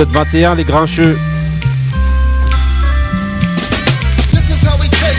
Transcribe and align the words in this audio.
épisode 0.00 0.12
21, 0.14 0.54
les 0.54 0.64
grincheux. 0.64 1.18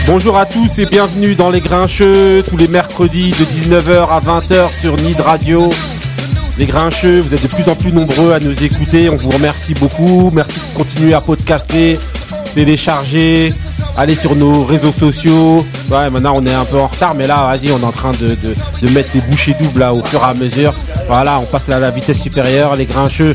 Bonjour 0.06 0.36
à 0.36 0.44
tous 0.44 0.78
et 0.80 0.86
bienvenue 0.86 1.36
dans 1.36 1.50
les 1.50 1.60
grincheux, 1.60 2.42
tous 2.48 2.56
les 2.56 2.66
mercredis 2.66 3.30
de 3.30 3.44
19h 3.44 4.08
à 4.08 4.18
20h 4.18 4.80
sur 4.80 4.96
Nid 4.96 5.20
Radio. 5.20 5.70
Les 6.58 6.66
grincheux, 6.66 7.20
vous 7.20 7.32
êtes 7.32 7.42
de 7.42 7.48
plus 7.48 7.68
en 7.68 7.76
plus 7.76 7.92
nombreux 7.92 8.32
à 8.32 8.40
nous 8.40 8.64
écouter, 8.64 9.08
on 9.08 9.14
vous 9.14 9.30
remercie 9.30 9.74
beaucoup. 9.74 10.32
Merci 10.34 10.58
de 10.58 10.76
continuer 10.76 11.14
à 11.14 11.20
podcaster, 11.20 11.98
télécharger, 12.56 13.54
aller 13.96 14.16
sur 14.16 14.34
nos 14.34 14.64
réseaux 14.64 14.90
sociaux. 14.90 15.64
Ouais, 15.90 16.10
maintenant 16.10 16.32
on 16.34 16.44
est 16.44 16.54
un 16.54 16.64
peu 16.64 16.78
en 16.78 16.88
retard, 16.88 17.14
mais 17.14 17.28
là, 17.28 17.46
vas-y, 17.46 17.70
on 17.70 17.78
est 17.78 17.84
en 17.84 17.92
train 17.92 18.12
de 18.12 18.88
mettre 18.88 19.10
les 19.14 19.20
bouchées 19.20 19.54
doubles 19.60 19.80
là, 19.80 19.94
au 19.94 20.02
fur 20.02 20.20
et 20.20 20.24
à 20.24 20.34
mesure. 20.34 20.74
Voilà, 21.06 21.38
on 21.38 21.44
passe 21.44 21.68
à 21.68 21.78
la 21.78 21.92
vitesse 21.92 22.20
supérieure, 22.20 22.74
les 22.74 22.86
grincheux. 22.86 23.34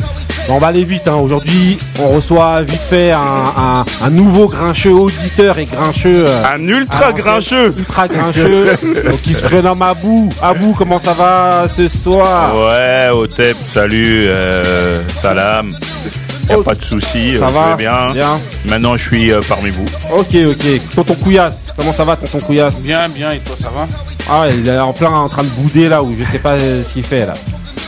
On 0.50 0.60
va 0.60 0.68
aller 0.68 0.86
vite, 0.86 1.08
hein. 1.08 1.16
aujourd'hui 1.16 1.78
on 2.00 2.08
reçoit 2.08 2.62
vite 2.62 2.82
fait 2.82 3.12
un, 3.12 3.20
un, 3.20 3.86
un 4.02 4.10
nouveau 4.10 4.48
grincheux 4.48 4.94
auditeur 4.94 5.58
et 5.60 5.66
grincheux. 5.66 6.26
euh, 6.26 6.44
Un 6.56 6.66
ultra 6.68 7.12
grincheux. 7.12 7.74
Ultra 7.78 8.08
grincheux. 8.08 8.66
donc 9.06 9.20
il 9.26 9.36
se 9.36 9.42
prénomme 9.42 9.82
Abou. 9.82 10.30
Abou, 10.42 10.74
comment 10.78 11.00
ça 11.00 11.14
va 11.14 11.66
ce 11.68 11.88
soir? 11.90 12.54
Ouais, 12.56 13.10
Otep, 13.14 13.58
salut, 13.62 14.26
euh, 14.28 15.02
salam. 15.10 15.70
Y 16.50 16.54
a 16.54 16.60
Oh, 16.60 16.64
pas 16.64 16.76
de 16.76 16.82
souci, 16.82 17.34
Ça 17.38 17.44
euh, 17.44 17.48
je 17.50 17.54
va 17.54 17.70
vais 17.72 17.76
bien. 17.84 18.14
Bien. 18.14 18.40
Maintenant, 18.64 18.96
je 18.96 19.04
suis 19.06 19.34
euh, 19.34 19.42
parmi 19.50 19.70
vous. 19.70 19.84
Ok, 20.18 20.34
ok. 20.50 20.96
Tonton 20.96 21.16
Couillasse, 21.16 21.74
comment 21.76 21.92
ça 21.92 22.06
va, 22.06 22.16
tonton 22.16 22.40
Couillasse? 22.40 22.84
Bien, 22.84 23.10
bien, 23.10 23.32
et 23.32 23.40
toi 23.40 23.58
ça 23.58 23.70
va? 23.70 23.86
Ah 24.30 24.42
ouais, 24.44 24.54
il 24.58 24.70
est 24.70 24.80
en 24.80 24.94
plein 24.94 25.12
en 25.12 25.28
train 25.28 25.44
de 25.44 25.50
bouder 25.50 25.90
là 25.90 26.02
où 26.02 26.16
je 26.18 26.24
sais 26.24 26.40
pas 26.40 26.52
euh, 26.54 26.86
ce 26.86 26.94
qu'il 26.94 27.04
fait 27.04 27.26
là. 27.26 27.34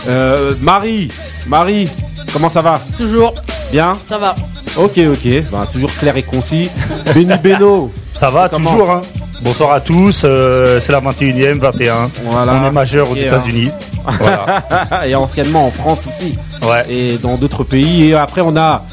Euh, 0.09 0.53
Marie, 0.61 1.09
Marie, 1.47 1.87
comment 2.31 2.49
ça 2.49 2.61
va 2.61 2.81
Toujours, 2.97 3.33
Bien 3.71 3.93
ça 4.07 4.17
va. 4.17 4.35
Ok, 4.77 4.97
ok. 4.97 5.43
Bah, 5.51 5.67
toujours 5.71 5.93
clair 5.93 6.15
et 6.17 6.23
concis. 6.23 6.69
Benny 7.13 7.37
Beno. 7.41 7.91
Ça 8.11 8.29
va 8.29 8.49
Comment 8.49 8.71
toujours 8.71 8.91
hein 8.91 9.01
Bonsoir 9.41 9.71
à 9.71 9.79
tous, 9.79 10.23
euh, 10.25 10.81
c'est 10.81 10.91
la 10.91 10.99
21e, 10.99 11.59
21. 11.59 12.11
Voilà. 12.25 12.59
On 12.61 12.67
est 12.67 12.71
majeur 12.71 13.09
aux 13.09 13.13
hein. 13.13 13.19
États-Unis. 13.19 13.71
Voilà. 14.19 14.63
et 15.07 15.13
anciennement 15.13 15.67
en 15.67 15.71
France 15.71 16.05
ici. 16.07 16.35
Ouais. 16.63 16.85
Et 16.89 17.17
dans 17.17 17.37
d'autres 17.37 17.63
pays. 17.63 18.07
Et 18.09 18.15
après, 18.15 18.41
on 18.41 18.55
a 18.57 18.83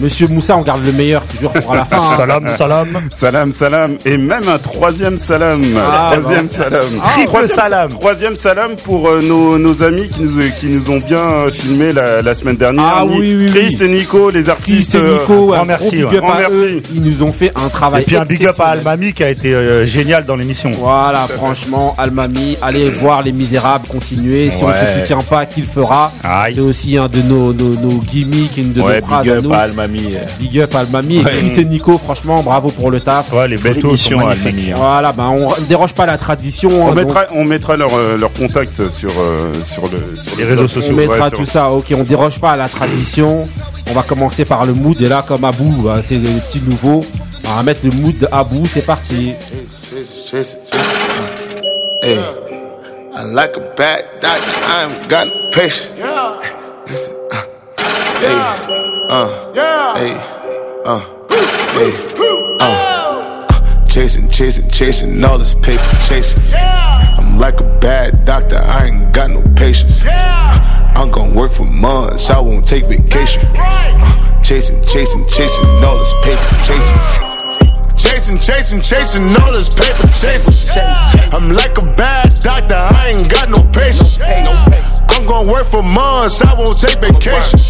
Monsieur 0.00 0.26
Moussa, 0.28 0.56
on 0.56 0.62
garde 0.62 0.84
le 0.86 0.92
meilleur 0.92 1.22
toujours 1.26 1.52
pour 1.52 1.74
la 1.74 1.84
fin. 1.84 1.96
hein. 1.96 2.14
Salam, 2.16 2.48
salam. 2.56 2.88
Salam, 3.16 3.52
salam. 3.52 3.96
Et 4.06 4.16
même 4.16 4.48
un 4.48 4.58
troisième 4.58 5.18
salam. 5.18 5.62
Ah, 5.76 6.12
troisième 6.18 6.46
bon. 6.46 6.52
salam. 6.52 6.86
Triple 7.12 7.26
troisième, 7.26 7.56
salam. 7.56 7.88
Troisième 7.90 8.36
salam 8.36 8.70
pour 8.82 9.08
euh, 9.08 9.20
nos, 9.20 9.58
nos 9.58 9.82
amis 9.82 10.08
qui 10.08 10.22
nous, 10.22 10.30
qui 10.56 10.66
nous 10.68 10.90
ont 10.90 10.98
bien 10.98 11.18
euh, 11.18 11.50
filmé 11.52 11.92
la, 11.92 12.22
la 12.22 12.34
semaine 12.34 12.56
dernière. 12.56 12.84
Ah 13.00 13.04
Ni- 13.06 13.18
oui, 13.20 13.36
oui, 13.40 13.46
Chris 13.46 13.76
oui. 13.80 13.84
et 13.84 13.88
Nico, 13.88 14.30
les 14.30 14.42
Chris 14.42 14.50
artistes. 14.50 14.94
et 14.94 14.98
euh, 14.98 15.18
Nico, 15.20 15.52
un 15.52 15.54
un 15.54 15.56
grand 15.58 15.64
merci, 15.66 16.00
gros 16.00 16.10
big 16.10 16.18
up 16.18 16.24
à 16.24 16.40
eux. 16.50 16.60
merci. 16.70 16.82
Ils 16.94 17.02
nous 17.02 17.22
ont 17.22 17.32
fait 17.32 17.52
un 17.54 17.68
travail 17.68 18.02
Et 18.02 18.06
puis 18.06 18.16
un 18.16 18.24
big 18.24 18.46
up 18.46 18.58
à. 18.60 18.68
Almami 18.68 19.12
qui 19.12 19.22
a 19.22 19.28
été 19.30 19.52
euh, 19.54 19.84
génial 19.84 20.24
dans 20.24 20.36
l'émission. 20.36 20.70
Voilà, 20.78 21.26
franchement, 21.28 21.94
Almami, 21.98 22.56
allez 22.62 22.88
voir 22.90 23.22
Les 23.22 23.32
Misérables, 23.32 23.86
continuez. 23.88 24.50
Si 24.50 24.64
on 24.64 24.68
Ouais. 24.68 24.74
se 24.74 25.00
soutient 25.00 25.20
pas, 25.20 25.44
qui 25.44 25.60
le 25.60 25.66
fera. 25.66 26.10
C'est 26.52 26.60
aussi 26.60 26.96
un 26.96 27.08
de 27.08 27.20
nos, 27.20 27.52
nos, 27.52 27.74
nos 27.74 27.98
gimmicks, 28.00 28.56
une 28.56 28.72
de 28.72 28.80
Ouais, 28.80 29.00
nos 29.00 29.06
phrases 29.06 29.22
big 29.24 29.32
à 29.32 29.40
nous. 29.40 29.50
À 29.82 29.84
Almami. 29.84 30.14
euh. 30.14 30.18
Big 30.38 30.60
up 30.60 30.74
Almami. 30.74 31.16
Et 31.18 31.24
Ouais. 31.24 31.30
Chris 31.38 31.54
et 31.60 31.64
Nico, 31.64 31.98
franchement, 31.98 32.42
bravo 32.42 32.70
pour 32.70 32.90
le 32.90 33.00
taf. 33.00 33.32
Ouais, 33.32 33.48
les 33.48 33.56
Belle 33.56 33.74
photos 33.74 33.82
sont 33.82 33.88
émission, 34.12 34.18
magnifiques. 34.18 34.46
Almami. 34.46 34.70
hein. 34.72 34.74
Voilà, 34.78 35.12
ben 35.12 35.28
on 35.28 35.60
ne 35.60 35.66
déroge 35.66 35.92
pas 35.94 36.04
à 36.04 36.06
la 36.06 36.18
tradition. 36.18 36.70
On 36.70 36.90
hein, 36.90 36.94
mettra, 36.94 37.24
on 37.34 37.44
mettra 37.44 37.76
leur, 37.76 37.94
euh, 37.94 38.16
leur 38.16 38.32
contact 38.32 38.88
sur, 38.90 39.10
euh, 39.20 39.52
sur, 39.64 39.82
le, 39.88 40.14
sur 40.14 40.38
Les 40.38 40.44
réseaux 40.44 40.68
sociaux. 40.68 40.92
on 40.94 40.96
mettra 40.96 41.24
ouais, 41.24 41.28
sur- 41.28 41.38
tout 41.38 41.46
ça. 41.46 41.70
Ok, 41.70 41.92
on 41.96 42.02
déroge 42.02 42.38
pas 42.40 42.52
à 42.52 42.56
la 42.56 42.68
tradition. 42.68 43.46
On 43.90 43.92
va 43.94 44.02
commencer 44.02 44.44
par 44.44 44.64
le 44.64 44.72
mood. 44.74 45.00
Et 45.02 45.08
là, 45.08 45.24
comme 45.26 45.44
Abou, 45.44 45.88
hein, 45.88 46.00
c'est 46.02 46.14
le 46.14 46.28
petit 46.48 46.62
nouveau. 46.66 47.04
On 47.44 47.54
va 47.56 47.62
mettre 47.62 47.80
le 47.84 47.90
mood 47.90 48.16
de 48.18 48.28
Abou. 48.30 48.64
C'est 48.70 48.86
parti. 48.86 49.32
Hey, 52.04 52.18
I 53.14 53.24
like 53.34 53.56
a 53.56 53.60
bad 53.76 54.04
doctor. 54.20 54.54
I 54.68 54.84
ain't 54.84 55.08
got 55.08 55.26
no 55.26 55.50
patience. 55.52 55.88
Listen, 56.88 57.12
hey, 58.20 58.81
uh, 59.12 59.94
hey, 59.94 60.14
uh, 60.86 60.98
hey, 61.74 62.56
uh, 62.60 63.86
chasing, 63.86 64.26
chasing, 64.30 64.70
chasing 64.70 65.22
all 65.22 65.36
this 65.36 65.52
paper 65.52 65.84
chasing. 66.08 66.42
I'm 66.54 67.38
like 67.38 67.60
a 67.60 67.78
bad 67.78 68.24
doctor. 68.24 68.56
I 68.56 68.86
ain't 68.86 69.12
got 69.12 69.30
no 69.30 69.42
patience. 69.54 70.02
I'm 70.06 71.10
gonna 71.10 71.34
work 71.34 71.52
for 71.52 71.64
months. 71.64 72.30
I 72.30 72.40
won't 72.40 72.66
take 72.66 72.86
vacation. 72.86 73.42
Uh, 73.54 74.42
chasing, 74.42 74.82
chasing, 74.86 75.28
chasing 75.28 75.66
all 75.84 75.98
this 75.98 76.14
paper 76.24 76.48
chasing. 76.64 76.98
Chasing, 77.94 78.38
chasing, 78.38 78.80
chasing 78.80 79.24
all 79.42 79.52
this 79.52 79.68
paper 79.74 80.08
chasing. 80.20 80.80
I'm 81.32 81.52
like 81.52 81.76
a 81.76 81.84
bad 81.96 82.34
doctor, 82.40 82.76
I 82.76 83.12
ain't 83.14 83.30
got 83.30 83.50
no 83.50 83.62
patience. 83.72 84.22
I'm 85.22 85.28
gonna 85.28 85.52
work 85.52 85.66
for 85.70 85.84
months, 85.84 86.42
I 86.42 86.52
won't 86.58 86.76
take 86.76 86.98
vacation. 86.98 87.60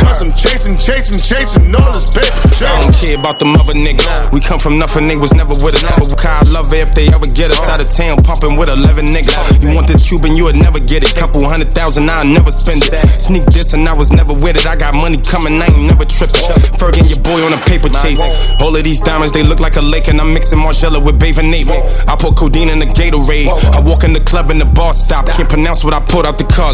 Cause 0.00 0.22
I'm 0.22 0.32
chasing, 0.32 0.78
chasing, 0.78 1.20
chasing 1.20 1.74
all 1.74 1.92
this 1.92 2.08
paper 2.08 2.32
I 2.64 2.80
don't 2.80 2.94
care 2.96 3.18
about 3.18 3.38
the 3.38 3.44
mother 3.44 3.74
niggas. 3.74 4.32
We 4.32 4.40
come 4.40 4.58
from 4.58 4.78
nothing, 4.78 5.06
they 5.08 5.16
was 5.16 5.34
never 5.34 5.52
with 5.52 5.74
us. 5.74 5.84
But 5.98 6.16
God 6.16 6.48
love 6.48 6.72
it 6.72 6.80
if 6.80 6.94
they 6.94 7.08
ever 7.12 7.26
get 7.26 7.50
us 7.50 7.68
out 7.68 7.82
of 7.82 7.90
town, 7.90 8.22
pumping 8.24 8.56
with 8.56 8.70
11 8.70 9.04
niggas. 9.04 9.60
You 9.60 9.76
want 9.76 9.86
this 9.86 10.00
Cuban, 10.08 10.34
you 10.34 10.44
would 10.44 10.56
never 10.56 10.80
get 10.80 11.04
it. 11.04 11.14
Couple 11.14 11.44
hundred 11.44 11.74
thousand, 11.74 12.08
I'll 12.08 12.24
never 12.24 12.50
spend 12.50 12.84
it. 12.84 12.96
Sneak 13.20 13.44
this 13.52 13.74
and 13.74 13.86
I 13.86 13.92
was 13.92 14.10
never 14.10 14.32
with 14.32 14.56
it. 14.56 14.66
I 14.66 14.76
got 14.76 14.94
money 14.94 15.18
coming, 15.18 15.60
I 15.60 15.66
ain't 15.66 15.84
never 15.84 16.06
tripping. 16.06 16.40
Fergie, 16.80 17.04
your 17.04 17.20
boy 17.20 17.44
on 17.44 17.52
a 17.52 17.60
paper 17.68 17.90
chase. 18.00 18.24
All 18.60 18.74
of 18.74 18.82
these 18.82 19.00
diamonds, 19.00 19.32
they 19.32 19.42
look 19.42 19.60
like 19.60 19.76
a 19.76 19.82
lake, 19.82 20.08
and 20.08 20.20
I'm 20.20 20.32
mixing 20.32 20.58
Margiela 20.58 21.04
with 21.04 21.18
bathing 21.20 21.50
Nate. 21.50 21.68
I 21.68 22.16
put 22.16 22.36
codeine 22.36 22.70
in 22.70 22.78
the 22.78 22.86
Gatorade. 22.86 23.48
I 23.74 23.80
walk 23.80 24.04
in 24.04 24.14
the 24.14 24.20
club 24.20 24.50
and 24.50 24.60
the 24.60 24.64
bar 24.64 24.94
stop. 24.94 25.26
Can't 25.26 25.48
pronounce 25.48 25.84
what 25.84 25.92
I 25.92 26.00
put 26.00 26.24
out 26.24 26.38
the 26.38 26.44
car 26.44 26.72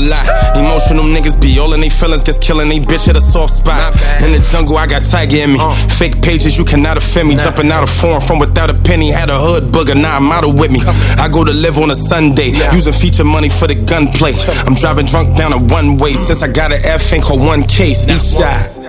Emotional 0.56 1.04
niggas 1.04 1.40
be 1.40 1.58
all 1.58 1.72
in 1.72 1.80
they 1.80 1.88
feelings, 1.88 2.22
gets 2.24 2.38
killing 2.38 2.68
they 2.68 2.80
bitch 2.80 3.08
at 3.08 3.16
a 3.16 3.20
soft 3.20 3.54
spot. 3.54 3.94
In 4.22 4.32
the 4.32 4.46
jungle, 4.50 4.76
I 4.76 4.86
got 4.86 5.04
Tiger 5.04 5.38
in 5.38 5.52
me. 5.52 5.58
Fake 5.98 6.20
pages, 6.22 6.58
you 6.58 6.64
cannot 6.64 6.96
offend 6.96 7.28
me. 7.28 7.36
Jumping 7.36 7.70
out 7.70 7.82
of 7.82 7.90
form 7.90 8.20
from 8.20 8.38
without 8.38 8.70
a 8.70 8.74
penny. 8.74 9.10
Had 9.10 9.30
a 9.30 9.38
hood 9.38 9.64
booger, 9.72 9.94
now 9.94 10.16
I'm 10.16 10.30
out 10.30 10.44
of 10.48 10.58
with 10.58 10.70
me. 10.70 10.80
I 10.84 11.28
go 11.28 11.44
to 11.44 11.52
live 11.52 11.78
on 11.78 11.90
a 11.90 11.94
Sunday, 11.94 12.52
using 12.72 12.92
feature 12.92 13.24
money 13.24 13.48
for 13.48 13.66
the 13.66 13.74
gunplay. 13.74 14.32
I'm 14.66 14.74
driving 14.74 15.06
drunk 15.06 15.36
down 15.36 15.52
a 15.52 15.58
one 15.58 15.96
way 15.96 16.14
since 16.14 16.42
I 16.42 16.48
got 16.48 16.72
an 16.72 16.80
F 16.84 17.12
ain't 17.12 17.22
called 17.22 17.40
one 17.40 17.62
case. 17.62 18.08
East 18.08 18.36
side. 18.36 18.79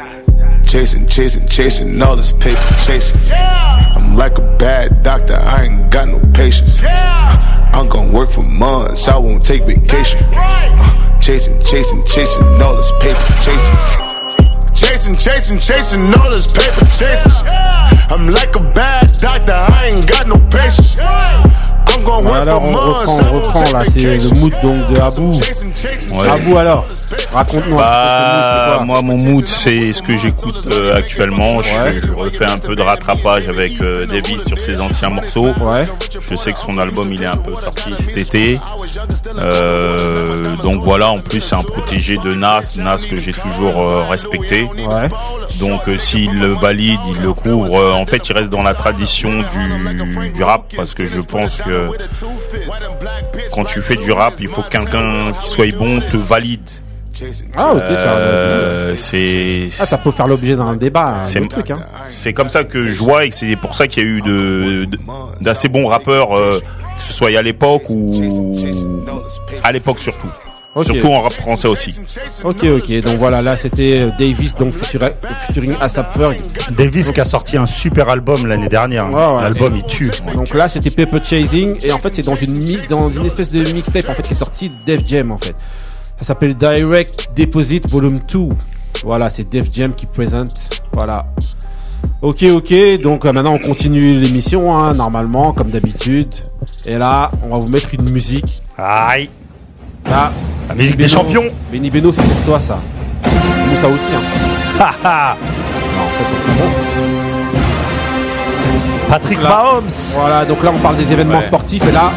Chasing, 0.65 1.05
chasing, 1.07 1.47
chasing 1.47 2.01
all 2.01 2.15
this 2.15 2.31
paper 2.31 2.61
chasing. 2.85 3.19
I'm 3.31 4.15
like 4.15 4.37
a 4.37 4.55
bad 4.57 5.03
doctor, 5.03 5.35
I 5.35 5.63
ain't 5.63 5.91
got 5.91 6.07
no 6.07 6.19
patience. 6.33 6.81
I'm 6.83 7.87
gonna 7.89 8.11
work 8.11 8.31
for 8.31 8.43
months, 8.43 9.07
I 9.07 9.17
won't 9.17 9.45
take 9.45 9.63
vacation. 9.63 10.19
Uh, 10.31 11.19
chasing, 11.19 11.61
chasing, 11.63 12.03
chasing 12.05 12.43
all 12.61 12.75
this 12.75 12.91
paper 13.01 13.19
chasing. 13.41 13.75
Chasing, 14.73 15.15
chasing, 15.17 15.59
chasing 15.59 16.13
all 16.15 16.29
this 16.29 16.47
paper 16.47 16.85
chasing. 16.97 17.31
I'm 18.09 18.27
like 18.27 18.55
a 18.55 18.63
bad 18.73 19.11
doctor, 19.19 19.53
I 19.53 19.91
ain't 19.93 20.07
got 20.07 20.27
no 20.27 20.37
patience. 20.49 20.99
Alors 22.35 22.63
on 22.63 22.71
reprend, 22.73 23.19
on 23.19 23.35
reprend 23.39 23.63
là. 23.77 23.85
C'est 23.87 24.01
le 24.17 24.29
mood 24.35 24.53
donc 24.61 24.87
de 24.89 24.99
Abou. 24.99 25.33
Ouais. 25.33 26.29
Abou 26.29 26.57
alors, 26.57 26.85
raconte-nous. 27.33 27.73
un 27.75 27.81
Bah, 27.81 28.81
moi, 28.85 29.01
mon 29.01 29.17
mood, 29.17 29.47
c'est 29.47 29.91
ce 29.93 30.01
que 30.01 30.15
j'écoute 30.17 30.67
euh, 30.71 30.95
actuellement. 30.97 31.59
Je, 31.61 31.71
Ouais. 31.71 32.01
je 32.05 32.11
refais 32.11 32.45
un 32.45 32.57
peu 32.57 32.75
de 32.75 32.81
rattrapage 32.81 33.47
avec 33.47 33.79
euh, 33.81 34.05
Davis 34.05 34.43
sur 34.45 34.59
ses 34.59 34.81
anciens 34.81 35.09
morceaux. 35.09 35.47
Ouais. 35.61 35.87
Je 36.29 36.35
sais 36.35 36.53
que 36.53 36.59
son 36.59 36.77
album, 36.77 37.11
il 37.11 37.23
est 37.23 37.27
un 37.27 37.37
peu 37.37 37.53
sorti 37.55 37.91
cet 37.97 38.17
été. 38.17 38.59
Euh, 39.37 40.55
donc 40.57 40.83
voilà, 40.83 41.09
en 41.09 41.19
plus, 41.19 41.39
c'est 41.41 41.55
un 41.55 41.63
protégé 41.63 42.17
de 42.17 42.33
Nas, 42.33 42.73
Nas 42.77 42.97
que 43.09 43.17
j'ai 43.17 43.33
toujours 43.33 43.79
euh, 43.79 44.03
respecté. 44.09 44.63
Ouais. 44.63 45.09
Donc 45.59 45.87
euh, 45.87 45.97
s'il 45.97 46.37
le 46.39 46.53
valide, 46.53 46.99
il 47.15 47.21
le 47.21 47.33
couvre. 47.33 47.75
Euh, 47.79 47.93
en 47.93 48.05
fait, 48.05 48.27
il 48.29 48.33
reste 48.35 48.49
dans 48.49 48.63
la 48.63 48.73
tradition 48.73 49.29
du, 49.29 50.29
du 50.31 50.43
rap 50.43 50.65
parce 50.75 50.93
que 50.93 51.07
je 51.07 51.19
pense 51.21 51.57
que 51.57 51.80
quand 53.53 53.63
tu 53.65 53.81
fais 53.81 53.95
du 53.95 54.11
rap, 54.11 54.33
il 54.39 54.47
faut 54.47 54.61
que 54.61 54.69
quelqu'un 54.69 55.31
qui 55.41 55.49
soit 55.49 55.75
bon 55.77 55.99
te 55.99 56.17
valide. 56.17 56.69
Ah 57.55 57.73
ok, 57.73 57.79
ça, 57.95 58.15
Euh, 58.17 58.93
c'est 58.97 59.69
ah, 59.79 59.85
ça 59.85 59.97
peut 59.97 60.11
faire 60.11 60.27
l'objet 60.27 60.55
d'un 60.55 60.75
débat, 60.75 61.19
c'est. 61.23 61.39
Hein. 61.39 61.79
c'est 62.11 62.33
comme 62.33 62.49
ça 62.49 62.63
que 62.63 62.81
je 62.83 63.03
vois 63.03 63.25
et 63.25 63.29
que 63.29 63.35
c'est 63.35 63.55
pour 63.57 63.75
ça 63.75 63.85
qu'il 63.87 64.03
y 64.03 64.05
a 64.05 64.09
eu 64.09 64.21
de- 64.21 64.87
d'assez 65.39 65.69
bons 65.69 65.85
rappeurs, 65.87 66.35
euh, 66.35 66.59
que 66.97 67.03
ce 67.03 67.13
soit 67.13 67.37
à 67.37 67.41
l'époque 67.41 67.83
ou 67.89 68.55
à 69.63 69.71
l'époque 69.71 69.99
surtout. 69.99 70.29
Ok. 70.73 70.85
Surtout 70.85 71.07
en 71.07 71.21
rap 71.21 71.33
français 71.33 71.67
aussi. 71.67 71.99
Ok, 72.45 72.63
ok. 72.63 73.01
Donc 73.01 73.17
voilà, 73.17 73.41
là 73.41 73.57
c'était 73.57 73.99
euh, 74.03 74.09
Davis, 74.17 74.55
donc 74.55 74.73
featuring 74.73 75.73
ASAP 75.81 76.17
Ferg. 76.17 76.39
Davis 76.77 77.11
qui 77.11 77.19
a 77.19 77.25
sorti 77.25 77.57
un 77.57 77.67
super 77.67 78.07
album 78.07 78.47
l'année 78.47 78.69
dernière. 78.69 79.05
hein. 79.07 79.11
Ouais, 79.11 79.35
ouais. 79.35 79.41
L'album 79.43 79.75
il 79.75 79.83
tue. 79.83 80.11
Donc 80.33 80.53
là 80.53 80.69
c'était 80.69 80.89
Paper 80.91 81.19
Chasing 81.23 81.75
et 81.83 81.91
en 81.91 81.97
fait 81.99 82.15
c'est 82.15 82.21
dans 82.25 82.35
une 82.35 82.77
dans 82.89 83.09
une 83.09 83.25
espèce 83.25 83.51
de 83.51 83.69
mixtape 83.73 84.07
en 84.09 84.13
fait 84.13 84.23
qui 84.23 84.31
est 84.31 84.37
sorti 84.37 84.69
de 84.69 84.75
Def 84.85 85.01
Jam 85.05 85.31
en 85.31 85.37
fait. 85.37 85.55
Ça 86.19 86.27
s'appelle 86.27 86.55
Direct 86.55 87.29
Deposit 87.35 87.89
Volume 87.89 88.19
2. 88.31 88.39
Voilà, 89.03 89.29
c'est 89.29 89.49
Def 89.49 89.65
Jam 89.73 89.93
qui 89.93 90.05
présente. 90.05 90.81
Voilà. 90.93 91.25
Ok, 92.21 92.43
ok. 92.43 92.73
Donc 93.01 93.25
euh, 93.25 93.33
maintenant 93.33 93.53
on 93.55 93.59
continue 93.59 94.13
l'émission, 94.19 94.73
hein, 94.77 94.93
normalement, 94.93 95.51
comme 95.51 95.69
d'habitude. 95.69 96.29
Et 96.85 96.97
là, 96.97 97.29
on 97.43 97.49
va 97.49 97.59
vous 97.59 97.67
mettre 97.67 97.89
une 97.93 98.09
musique. 98.09 98.61
Aïe. 98.77 99.29
Là, 100.09 100.31
La 100.69 100.75
musique 100.75 100.97
des 100.97 101.07
champions. 101.07 101.45
Benny 101.71 101.89
Beno, 101.89 102.11
c'est 102.11 102.21
pour 102.23 102.41
toi 102.45 102.59
ça. 102.59 102.79
Nous 103.69 103.77
ça 103.77 103.87
aussi. 103.87 104.09
Hein. 104.15 104.21
Haha. 104.79 105.35
Non, 105.95 106.03
en 106.03 106.09
fait. 106.09 106.25
Patrick 109.09 109.41
Là. 109.41 109.49
Mahomes. 109.49 109.89
Voilà, 110.15 110.45
donc 110.45 110.63
là 110.63 110.71
on 110.73 110.79
parle 110.79 110.95
des 110.97 111.11
événements 111.11 111.37
Ouais. 111.39 111.43
sportifs 111.43 111.83
et 111.87 111.91
là, 111.91 112.11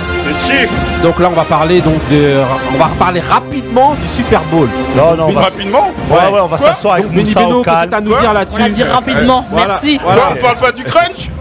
donc 1.03 1.19
là 1.21 1.29
on 1.31 1.35
va 1.37 1.45
parler 1.45 1.81
donc 1.81 1.97
de, 2.11 2.35
on 2.75 2.79
va 2.79 2.89
parler 2.99 3.21
rapidement 3.21 3.95
du 4.01 4.09
Super 4.09 4.41
Bowl. 4.45 4.69
Non, 4.97 5.17
non, 5.17 5.27
on 5.29 5.33
va, 5.33 5.43
Rapidement 5.43 5.93
ouais, 6.09 6.17
ouais, 6.33 6.41
on 6.43 6.47
va 6.47 6.59
s'asseoir 6.59 6.95
avec 6.95 7.11
Moussa 7.13 7.41
Beno, 7.41 7.61
au 7.61 7.63
qu'est-ce 7.65 7.75
que 7.85 7.91
t'as 7.91 7.97
à 7.97 8.01
calme. 8.01 8.05
nous 8.05 8.19
dire 8.21 8.31
On 8.31 8.33
là-dessus 8.33 8.61
l'a 8.61 8.69
dit 8.71 8.83
rapidement, 8.85 9.47
Voilà. 9.51 9.67
merci. 9.69 10.01
Voilà. 10.03 10.23
On 10.33 10.37
parle 10.43 10.57
pas 10.59 10.73
du 10.73 10.85
crunch 10.85 11.31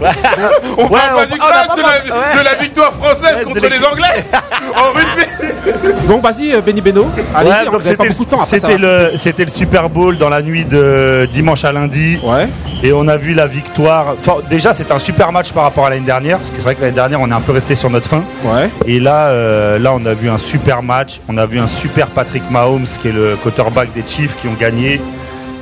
On 0.78 0.82
Ouais, 0.84 0.88
parle 0.90 1.10
on- 1.12 1.16
pas 1.18 1.26
du 1.26 1.32
on 1.34 1.36
crunch 1.36 1.76
de, 1.76 1.82
la, 1.82 1.88
ouais. 1.88 2.38
de 2.38 2.44
la 2.44 2.54
victoire 2.54 2.92
française 2.92 3.36
Ouais, 3.38 3.44
contre 3.44 3.60
les. 3.62 3.84
Anglais 3.84 4.24
en 4.76 4.92
rugby 4.94 6.08
Donc 6.08 6.22
vas-y 6.22 6.52
euh, 6.54 6.60
Benny 6.60 6.80
Beno, 6.80 7.06
allez-y, 7.34 7.52
hein, 7.52 7.70
donc 7.70 7.82
c'était 7.84 8.08
beaucoup 8.08 8.24
de 8.24 8.30
temps 8.30 8.36
le, 8.40 8.46
c'était 8.46 8.78
le, 8.78 9.10
c'était 9.16 9.44
le 9.44 9.50
Super 9.50 9.90
Bowl 9.90 10.16
dans 10.16 10.28
la 10.30 10.42
nuit 10.42 10.64
de 10.64 11.28
dimanche 11.32 11.64
à 11.64 11.72
lundi. 11.72 12.18
Ouais. 12.22 12.48
Et 12.82 12.92
on 12.92 13.08
a 13.08 13.16
vu 13.16 13.32
la 13.34 13.46
victoire. 13.46 14.14
Enfin, 14.20 14.40
déjà, 14.50 14.74
c'était 14.74 14.92
un 14.92 14.98
super 14.98 15.32
match 15.32 15.52
par 15.52 15.62
rapport 15.64 15.86
à 15.86 15.90
l'année 15.90 16.04
dernière. 16.04 16.36
Parce 16.38 16.50
que 16.50 16.56
c'est 16.56 16.62
vrai 16.64 16.74
que 16.74 16.82
l'année 16.82 16.92
dernière, 16.94 17.20
on 17.20 17.30
est 17.30 17.34
un 17.34 17.40
peu 17.40 17.52
resté 17.52 17.74
sur 17.74 17.88
notre 17.88 18.08
fin. 18.10 18.22
Ouais. 18.42 18.68
Et 18.86 19.00
là, 19.00 19.28
euh, 19.28 19.78
là, 19.78 19.92
on 19.94 20.04
a 20.04 20.14
vu 20.14 20.28
un 20.28 20.38
super 20.38 20.82
match. 20.82 21.20
On 21.28 21.36
a 21.38 21.46
vu 21.46 21.58
un 21.58 21.68
super 21.68 22.08
Patrick 22.08 22.42
Mahomes, 22.50 22.86
qui 23.00 23.08
est 23.08 23.12
le 23.12 23.36
quarterback 23.42 23.92
des 23.94 24.02
Chiefs, 24.06 24.36
qui 24.40 24.48
ont 24.48 24.54
gagné. 24.58 25.00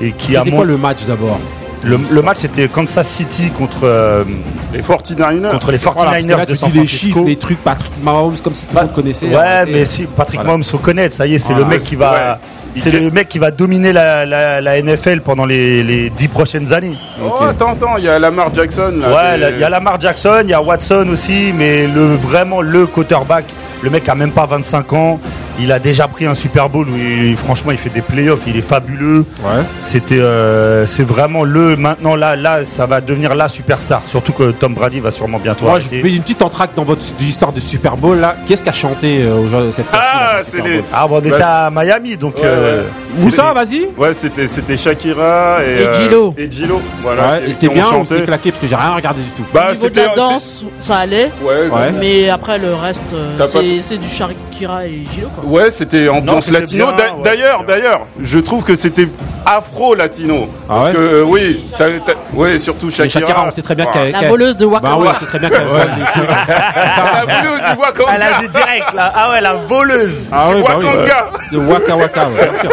Et 0.00 0.12
qui 0.12 0.36
a 0.36 0.40
C'était 0.44 0.56
quoi 0.56 0.64
le 0.64 0.76
match 0.76 1.04
d'abord? 1.06 1.38
Le, 1.84 1.98
le 2.10 2.22
match, 2.22 2.38
c'était 2.40 2.68
Kansas 2.68 3.08
City 3.08 3.50
contre, 3.50 3.80
euh, 3.84 4.24
Les 4.72 4.82
49ers. 4.82 5.50
contre 5.50 5.72
les 5.72 5.78
49ers 5.78 5.92
Voilà, 5.96 6.20
là, 6.20 6.46
de 6.46 6.52
tu 6.52 6.56
San 6.58 6.70
dis 6.70 6.78
les 6.80 6.86
chiffres, 6.86 7.24
les 7.26 7.36
trucs, 7.36 7.58
Patrick 7.62 7.92
Mahomes, 8.02 8.36
comme 8.38 8.54
si 8.54 8.66
tout 8.66 8.72
le 8.72 8.76
Bah, 8.76 8.82
monde 8.86 8.92
connaissait. 8.94 9.26
Ouais, 9.26 9.34
Arrêtez. 9.36 9.72
mais 9.72 9.84
si 9.84 10.06
Patrick 10.06 10.38
Voilà. 10.40 10.50
Mahomes 10.50 10.62
faut 10.64 10.78
connaître, 10.78 11.14
ça 11.16 11.26
y 11.26 11.34
est, 11.34 11.38
c'est 11.38 11.52
Voilà. 11.52 11.64
le 11.64 11.70
mec 11.70 11.82
qui 11.82 11.96
va, 11.96 12.12
Ouais. 12.12 12.38
C'est 12.74 12.90
le 12.90 13.10
mec 13.10 13.28
qui 13.28 13.38
va 13.38 13.50
dominer 13.50 13.92
la, 13.92 14.24
la, 14.24 14.60
la 14.60 14.82
NFL 14.82 15.20
pendant 15.20 15.44
les, 15.44 15.82
les 15.82 16.10
10 16.10 16.28
prochaines 16.28 16.72
années. 16.72 16.94
Oh, 17.22 17.42
attends, 17.44 17.72
attends, 17.72 17.96
il 17.98 18.04
y 18.04 18.08
a 18.08 18.18
Lamar 18.18 18.52
Jackson. 18.54 18.94
Là, 19.00 19.08
Ouais, 19.10 19.50
il 19.54 19.60
y 19.60 19.64
a 19.64 19.68
Lamar 19.68 20.00
Jackson, 20.00 20.40
il 20.44 20.50
y 20.50 20.54
a 20.54 20.62
Watson 20.62 21.06
aussi, 21.10 21.52
mais 21.56 21.86
le 21.86 22.16
vraiment 22.16 22.60
le 22.62 22.86
quarterback, 22.86 23.44
le 23.82 23.90
mec 23.90 24.08
a 24.08 24.14
même 24.14 24.32
pas 24.32 24.46
25 24.46 24.92
ans, 24.92 25.20
il 25.60 25.70
a 25.72 25.78
déjà 25.78 26.08
pris 26.08 26.26
un 26.26 26.34
Super 26.34 26.68
Bowl 26.68 26.88
où 26.88 26.96
il- 26.96 27.36
franchement 27.36 27.72
il 27.72 27.78
fait 27.78 27.90
des 27.90 28.00
playoffs, 28.02 28.40
il 28.46 28.56
est 28.56 28.62
fabuleux. 28.68 29.24
Ouais. 29.44 29.62
C'était, 29.80 30.18
euh, 30.20 30.86
c'est 30.86 31.02
vraiment 31.06 31.44
le 31.44 31.76
maintenant 31.76 32.16
là, 32.16 32.36
là, 32.36 32.64
ça 32.64 32.86
va 32.86 33.00
devenir 33.00 33.34
la 33.34 33.48
superstar. 33.48 34.02
Surtout 34.08 34.32
que 34.32 34.50
Tom 34.52 34.74
Brady 34.74 35.00
va 35.00 35.10
sûrement 35.10 35.38
bientôt 35.38 35.64
Moi, 35.64 35.78
je 35.78 35.86
arrêter. 35.86 36.02
fais 36.02 36.14
une 36.16 36.22
petite 36.22 36.42
entracte 36.42 36.76
dans 36.76 36.84
votre 36.84 37.00
de 37.02 37.22
l'histoire 37.24 37.52
de 37.52 37.60
Super 37.60 37.96
Bowl 37.96 38.18
là. 38.18 38.36
Qui 38.46 38.52
est-ce 38.54 38.62
qui 38.62 38.68
a 38.68 38.72
chanté 38.72 39.22
euh, 39.22 39.36
au 39.36 39.48
genre- 39.48 39.72
cette 39.72 39.86
fois-ci, 39.86 40.04
Ah, 40.14 40.38
c'est 40.46 40.62
les- 40.66 40.82
Ah 40.92 41.06
bon, 41.06 41.16
on 41.16 41.20
était 41.20 41.30
Bah, 41.30 41.66
à 41.66 41.70
Miami, 41.70 42.16
donc. 42.16 42.36
Ouais, 42.36 42.42
euh, 42.44 42.82
ouais. 42.82 42.88
Moussa, 43.22 43.52
vas-y? 43.52 43.88
Ouais, 43.98 44.14
c'était 44.14 44.46
c'était 44.46 44.76
Shakira 44.76 45.58
et, 45.64 45.82
Et 45.82 45.86
euh, 45.86 45.94
Gilo. 45.94 46.34
et 46.38 46.50
Gilo, 46.50 46.80
voilà. 47.02 47.40
Et 47.46 47.52
c'était 47.52 47.68
bien 47.68 47.84
chanté. 47.84 48.08
c'était 48.14 48.24
claqué 48.26 48.50
parce 48.50 48.62
que 48.62 48.66
j'ai 48.68 48.74
rien 48.76 48.94
regardé 48.94 49.20
du 49.22 49.28
tout. 49.30 49.44
Bah, 49.52 49.68
Au 49.70 49.74
niveau 49.74 49.88
de 49.90 49.96
la 49.96 50.08
danse, 50.14 50.64
ça 50.80 50.96
allait. 50.96 51.30
c'est- 51.40 51.46
Ouais, 51.46 51.68
Ouais. 51.70 51.92
Mais 51.98 52.28
après, 52.30 52.58
le 52.58 52.74
reste, 52.74 53.02
euh, 53.12 53.34
T'as 53.36 53.44
pas- 53.44 53.50
c'est 53.60 53.80
c'est 53.80 53.98
du 53.98 54.08
Shakira 54.08 54.86
et 54.86 55.02
Gilo, 55.12 55.28
quoi. 55.34 55.44
Ouais, 55.52 55.70
c'était 55.70 56.08
ambiance 56.08 56.46
c'était 56.46 56.60
latino. 56.60 56.86
bien, 56.86 56.96
D'a- 56.96 57.02
ouais, 57.14 57.22
d'ailleurs, 57.24 57.58
c'était 57.60 57.66
bien. 57.72 57.76
d'ailleurs, 57.82 58.00
je 58.20 58.38
trouve 58.38 58.64
que 58.64 58.74
c'était 58.74 59.08
afro-latino. 59.44 60.48
Ah 60.68 60.74
parce 60.74 60.86
ouais 60.86 60.92
que 60.92 60.98
euh, 60.98 61.22
oui, 61.24 61.64
ouais, 62.34 62.58
surtout 62.58 62.86
Mais 62.86 62.92
Shakira. 62.92 63.20
Shakira, 63.20 63.44
on 63.46 63.50
sait 63.50 63.62
très 63.62 63.74
bien 63.74 63.86
Wow. 63.86 63.92
qu'elle. 63.92 64.12
La 64.12 64.28
voleuse 64.28 64.56
de 64.56 64.64
Waka 64.64 64.82
Bah 64.88 64.96
oui, 64.98 65.06
Waka. 65.06 65.18
c'est 65.20 65.26
très 65.26 65.38
bien 65.40 65.50
qu'elle 65.50 65.66
vole 65.66 65.80
des 65.80 66.04
trucs. 66.04 66.28
La 66.28 67.24
voleuse 67.42 67.60
du 67.60 67.80
Wakanda. 67.80 68.12
Elle 68.14 68.22
a 68.22 68.40
dit 68.40 68.48
direct 68.48 68.92
là. 68.94 69.12
Ah 69.14 69.30
ouais, 69.30 69.40
la 69.40 69.52
voleuse. 69.54 70.28
Ah 70.32 70.46
Du 70.48 70.54
oui, 70.56 70.62
bah 70.66 70.74
oui, 70.78 70.84
Wakanda. 70.86 71.30
bah, 71.32 71.38
de 71.52 71.58
Waka 71.58 71.96
Waka, 71.96 72.28
ouais, 72.28 72.50
bien 72.50 72.60
sûr. 72.60 72.70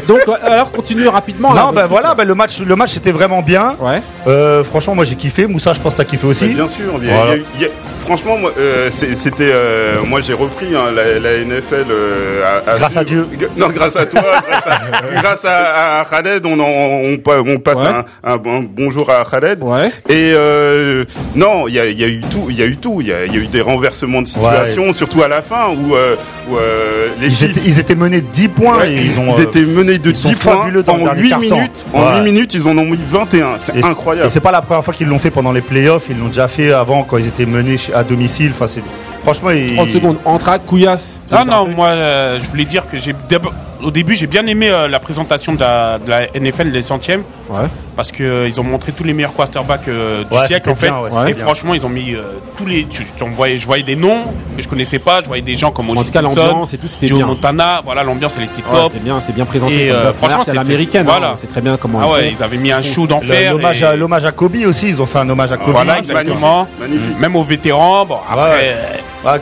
Donc, 0.08 0.20
euh, 0.28 0.32
alors 0.42 0.70
continue 0.72 1.08
rapidement. 1.08 1.52
là, 1.52 1.62
Non, 1.66 1.72
ben 1.72 1.86
voilà, 1.86 2.08
là. 2.08 2.14
ben 2.14 2.24
le 2.26 2.34
match, 2.34 2.60
le 2.60 2.76
match 2.76 2.96
était 2.96 3.12
vraiment 3.12 3.42
bien. 3.42 3.76
Ouais. 3.80 4.02
Euh, 4.26 4.64
franchement, 4.64 4.94
moi 4.94 5.04
j'ai 5.04 5.14
kiffé. 5.16 5.46
Moussa, 5.46 5.72
je 5.72 5.80
pense 5.80 5.92
que 5.94 5.98
t'as 5.98 6.04
kiffé 6.04 6.26
aussi. 6.26 6.46
Mais 6.46 6.54
bien 6.54 6.66
sûr, 6.68 6.94
a- 6.94 6.98
Voilà. 6.98 7.36
il 7.36 7.40
y 7.40 7.42
a- 7.42 7.46
il 7.56 7.60
y 7.62 7.64
a- 7.66 7.68
franchement, 8.08 8.38
moi, 8.38 8.52
euh, 8.58 8.88
c'était, 8.90 9.50
euh, 9.52 9.96
moi 10.06 10.22
j'ai 10.22 10.32
repris 10.32 10.74
hein, 10.74 10.86
la, 10.96 11.18
la 11.18 11.36
NFL. 11.44 11.86
euh, 11.90 12.42
à- 12.66 12.70
à 12.72 12.78
Grâce 12.78 12.96
à. 12.96 13.04
Dieu. 13.04 13.26
Non, 13.56 13.68
grâce 13.68 13.96
à 13.96 14.06
toi, 14.06 14.20
grâce 14.48 14.66
à, 14.66 15.20
grâce 15.20 15.44
à, 15.44 16.00
à 16.00 16.04
Khaled, 16.06 16.46
on, 16.46 16.58
en- 16.58 16.64
on, 16.64 17.18
on 17.46 17.58
passe 17.58 17.76
Ouais. 17.78 17.84
un, 18.24 18.32
un 18.32 18.36
bon 18.38 18.66
bonjour 18.68 19.10
à 19.10 19.24
Khaled. 19.30 19.62
Ouais. 19.62 19.90
Et 20.08 20.32
euh, 20.34 21.04
non, 21.34 21.68
il 21.68 21.74
y 21.74 21.78
a, 21.80 21.86
y 21.86 22.02
a 22.04 22.08
eu 22.08 22.22
tout, 22.30 22.46
il 22.48 22.58
y 22.58 22.62
a 22.62 22.66
eu 22.66 22.78
tout, 22.78 23.00
il 23.02 23.08
y 23.08 23.12
a, 23.12 23.26
y 23.26 23.30
a 23.36 23.40
eu 23.40 23.46
des 23.46 23.60
renversements 23.60 24.22
de 24.22 24.26
situation, 24.26 24.92
surtout 24.94 25.22
à 25.22 25.28
la 25.28 25.42
fin 25.42 25.68
où, 25.68 25.94
euh, 25.94 26.16
où, 26.50 26.56
euh, 26.56 27.08
les 27.20 27.26
Ils 27.28 27.32
chiffres- 27.34 27.50
étaient, 27.58 27.68
ils 27.68 27.78
étaient 27.78 27.94
menés 27.94 28.22
10 28.22 28.48
points 28.48 28.84
et 28.86 28.94
ils 28.94 29.18
ont. 29.18 29.34
ils 29.36 29.42
étaient 29.42 29.60
menés 29.60 29.98
de 29.98 30.10
ils 30.10 30.16
sont 30.16 30.28
10 30.30 30.34
points 30.36 30.56
en 30.56 30.98
dernier 30.98 31.22
8 31.22 31.28
quart-temps. 31.28 31.56
minutes. 31.56 31.86
En 31.92 32.00
Ouais. 32.14 32.18
8 32.20 32.32
minutes, 32.32 32.54
ils 32.54 32.66
en 32.66 32.78
ont 32.78 32.84
mis 32.84 32.98
21. 33.10 33.56
C'est 33.60 33.84
incroyable. 33.84 34.26
Et 34.28 34.30
c'est 34.30 34.40
pas 34.40 34.52
la 34.52 34.62
première 34.62 34.84
fois 34.84 34.94
qu'ils 34.94 35.08
l'ont 35.08 35.18
fait 35.18 35.30
pendant 35.30 35.52
les 35.52 35.60
playoffs. 35.60 36.04
Ils 36.10 36.18
l'ont 36.18 36.28
déjà 36.28 36.48
fait 36.48 36.72
avant 36.72 37.02
quand 37.02 37.18
ils 37.18 37.26
étaient 37.28 37.46
menés 37.46 37.76
chez- 37.78 37.92
à 37.98 38.04
domicile. 38.04 38.50
Enfin, 38.54 38.66
c'est 38.68 38.82
franchement. 39.22 39.50
ils- 39.50 39.74
30 39.74 39.90
secondes. 39.90 40.16
Entraque, 40.24 40.64
couillasse. 40.66 41.18
Ah 41.30 41.44
non, 41.44 41.66
moi, 41.68 41.88
euh, 41.88 42.38
je 42.42 42.48
voulais 42.48 42.64
dire 42.64 42.86
que 42.86 42.98
j'ai 42.98 43.14
d'abord- 43.28 43.52
au 43.82 43.90
début, 43.90 44.14
j'ai 44.16 44.26
bien 44.26 44.46
aimé 44.46 44.68
euh, 44.70 44.88
la 44.88 44.98
présentation 45.00 45.52
de 45.54 45.60
la, 45.60 45.98
de 45.98 46.08
la 46.10 46.26
NFL 46.38 46.70
des 46.72 46.82
centièmes 46.82 47.22
Ouais. 47.50 47.60
parce 47.96 48.12
que 48.12 48.22
euh, 48.22 48.46
ils 48.46 48.60
ont 48.60 48.62
montré 48.64 48.92
tous 48.92 49.04
les 49.04 49.14
meilleurs 49.14 49.32
quarterbacks 49.32 49.88
euh, 49.88 50.22
du 50.24 50.36
Ouais, 50.36 50.46
siècle 50.46 50.68
en 50.68 50.74
fait. 50.74 50.88
bien, 50.88 50.98
ouais, 51.00 51.10
c'était 51.10 51.30
et 51.30 51.34
bien. 51.34 51.44
franchement, 51.44 51.72
ils 51.72 51.86
ont 51.86 51.88
mis 51.88 52.14
euh, 52.14 52.20
tous 52.58 52.66
les. 52.66 52.84
Tu, 52.84 53.04
tu 53.16 53.22
en 53.24 53.28
voyais, 53.30 53.58
je 53.58 53.64
voyais 53.66 53.82
des 53.82 53.96
noms 53.96 54.24
que 54.54 54.62
je 54.62 54.68
connaissais 54.68 54.98
pas. 54.98 55.22
Je 55.22 55.26
voyais 55.28 55.40
des 55.42 55.56
gens 55.56 55.70
comme 55.70 55.86
Simpson, 55.96 56.20
l'ambiance 56.22 56.74
et 56.74 56.78
tout, 56.78 56.88
c'était 56.88 57.06
Joe 57.06 57.18
bien. 57.18 57.26
Montana. 57.26 57.80
Voilà, 57.84 58.02
l'ambiance, 58.02 58.34
elle 58.36 58.44
était 58.44 58.56
Ouais, 58.70 58.76
top. 58.82 58.92
c'était 58.92 59.02
bien, 59.04 59.18
c'était 59.20 59.32
bien 59.32 59.46
présenté. 59.46 59.86
Et, 59.86 59.90
euh, 59.90 60.12
franchement, 60.12 60.40
c'est 60.44 60.50
c'était- 60.52 60.56
l'américaine. 60.62 61.06
voilà. 61.06 61.30
hein, 61.30 61.34
C'est 61.38 61.46
très 61.46 61.62
bien 61.62 61.78
comment. 61.78 62.00
ah 62.02 62.06
ils 62.06 62.12
ouais, 62.12 62.34
ils 62.38 62.42
avaient 62.42 62.58
mis 62.58 62.70
un 62.70 62.82
show 62.82 63.06
d'enfer. 63.06 63.52
L'hommage 63.52 63.80
et- 63.80 63.86
à, 63.86 63.96
l'hommage 63.96 64.24
à 64.26 64.32
Kobe 64.32 64.56
aussi. 64.66 64.88
Ils 64.90 65.00
ont 65.00 65.06
fait 65.06 65.20
un 65.20 65.28
hommage 65.30 65.52
à 65.52 65.56
Kobe. 65.56 65.70
Voilà, 65.70 65.98
exactement. 66.00 66.68
Magnifique. 66.78 67.18
Même 67.18 67.34
aux 67.36 67.44
vétérans. 67.44 68.04
Bon, 68.04 68.18
après. 68.30 68.76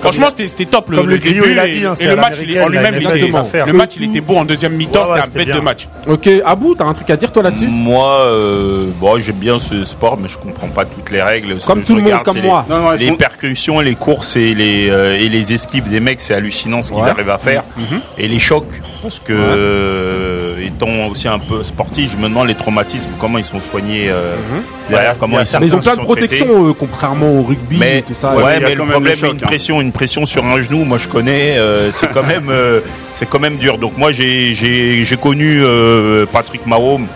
Franchement, 0.00 0.28
c'était 0.30 0.48
c'était 0.48 0.64
top 0.64 0.90
le, 0.90 0.96
comme 0.96 1.08
le 1.10 1.18
griot, 1.18 1.42
début 1.42 1.52
il 1.52 1.58
a 1.58 1.66
et- 1.66 1.74
dit, 1.78 1.84
hein, 1.86 1.92
et, 1.92 1.96
c'est 1.96 2.06
le 2.08 2.16
match 2.16 2.38
en 2.38 2.68
lui-même 2.68 2.94
le 3.66 3.72
match 3.72 3.92
il 3.96 4.04
était 4.04 4.20
beau 4.20 4.36
en 4.36 4.44
deuxième 4.44 4.72
mi-temps 4.74 5.04
Ouais, 5.04 5.10
ouais, 5.12 5.20
c'était 5.24 5.36
un 5.36 5.38
bête 5.38 5.46
bien. 5.48 5.56
de 5.56 5.60
match 5.60 5.88
Ok, 6.06 6.28
Abou, 6.44 6.74
t'as 6.74 6.84
un 6.84 6.94
truc 6.94 7.10
à 7.10 7.16
dire 7.16 7.30
toi 7.32 7.42
là-dessus? 7.42 7.66
Moi, 7.68 8.20
euh, 8.26 8.86
bon, 8.98 9.20
j'aime 9.20 9.36
bien 9.36 9.58
ce 9.58 9.84
sport, 9.84 10.16
mais 10.20 10.28
je 10.28 10.38
comprends 10.38 10.68
pas 10.68 10.84
toutes 10.84 11.10
les 11.10 11.22
règles. 11.22 11.60
Ce 11.60 11.66
Comme 11.66 11.82
que 11.82 11.86
tout 11.86 11.92
je 11.92 11.96
le 11.98 12.02
monde, 12.02 12.12
regarde, 12.12 12.24
comme 12.24 12.36
c'est 12.36 12.42
moi. 12.42 12.64
Non, 12.68 12.80
non, 12.80 12.90
Les, 12.92 13.08
sont- 13.08 13.16
percussions, 13.16 13.80
les 13.80 13.94
courses 13.94 14.36
et 14.36 14.54
les 14.54 14.88
euh, 14.90 15.18
et 15.18 15.28
les 15.28 15.52
esquives 15.52 15.88
des 15.88 16.00
mecs, 16.00 16.20
c'est 16.20 16.34
hallucinant 16.34 16.82
ce 16.82 16.92
qu'ils 16.92 17.02
Ouais. 17.02 17.10
arrivent 17.10 17.30
à 17.30 17.38
faire. 17.38 17.62
Et 18.18 18.28
les 18.28 18.38
chocs, 18.38 18.80
parce 19.06 19.20
que 19.20 19.32
euh, 19.32 20.66
étant 20.66 21.06
aussi 21.08 21.28
un 21.28 21.38
peu 21.38 21.62
sportif, 21.62 22.10
je 22.10 22.16
me 22.16 22.24
demande 22.24 22.48
les 22.48 22.56
traumatismes, 22.56 23.10
comment 23.20 23.38
ils 23.38 23.44
sont 23.44 23.60
soignés 23.60 24.08
euh, 24.10 24.34
derrière, 24.90 25.12
Ouais, 25.12 25.16
comment 25.20 25.38
ils 25.38 25.46
certains 25.46 25.64
Mais 25.64 25.70
ils 25.70 25.76
ont 25.76 25.80
sont 25.80 25.94
plein 25.94 26.02
de 26.02 26.70
euh, 26.70 26.72
contrairement 26.76 27.30
au 27.30 27.42
rugby 27.44 27.76
Mais 27.78 27.98
et 27.98 28.02
tout 28.02 28.14
ça. 28.14 28.34
ouais, 28.34 28.42
mais 28.42 28.56
il 28.56 28.62
y 28.62 28.64
a 28.64 28.68
mais 28.68 28.74
quand 28.74 28.84
le 28.84 28.90
problème, 28.90 29.16
chocs, 29.16 29.30
une 29.30 29.36
hein. 29.36 29.46
pression, 29.46 29.80
une 29.80 29.92
pression 29.92 30.26
sur 30.26 30.44
un 30.44 30.60
genou, 30.60 30.84
moi 30.84 30.98
je 30.98 31.06
connais, 31.06 31.56
euh, 31.56 31.92
c'est 31.92 32.10
quand 32.10 32.26
même, 32.26 32.48
euh, 32.50 32.80
c'est 33.12 33.28
quand 33.28 33.38
même 33.38 33.58
dur. 33.58 33.78
Donc 33.78 33.96
moi 33.96 34.10
j'ai 34.10 35.18
connu 35.22 35.62
euh, 35.62 36.26
Patrick 36.26 36.66
Mahomes 36.66 37.06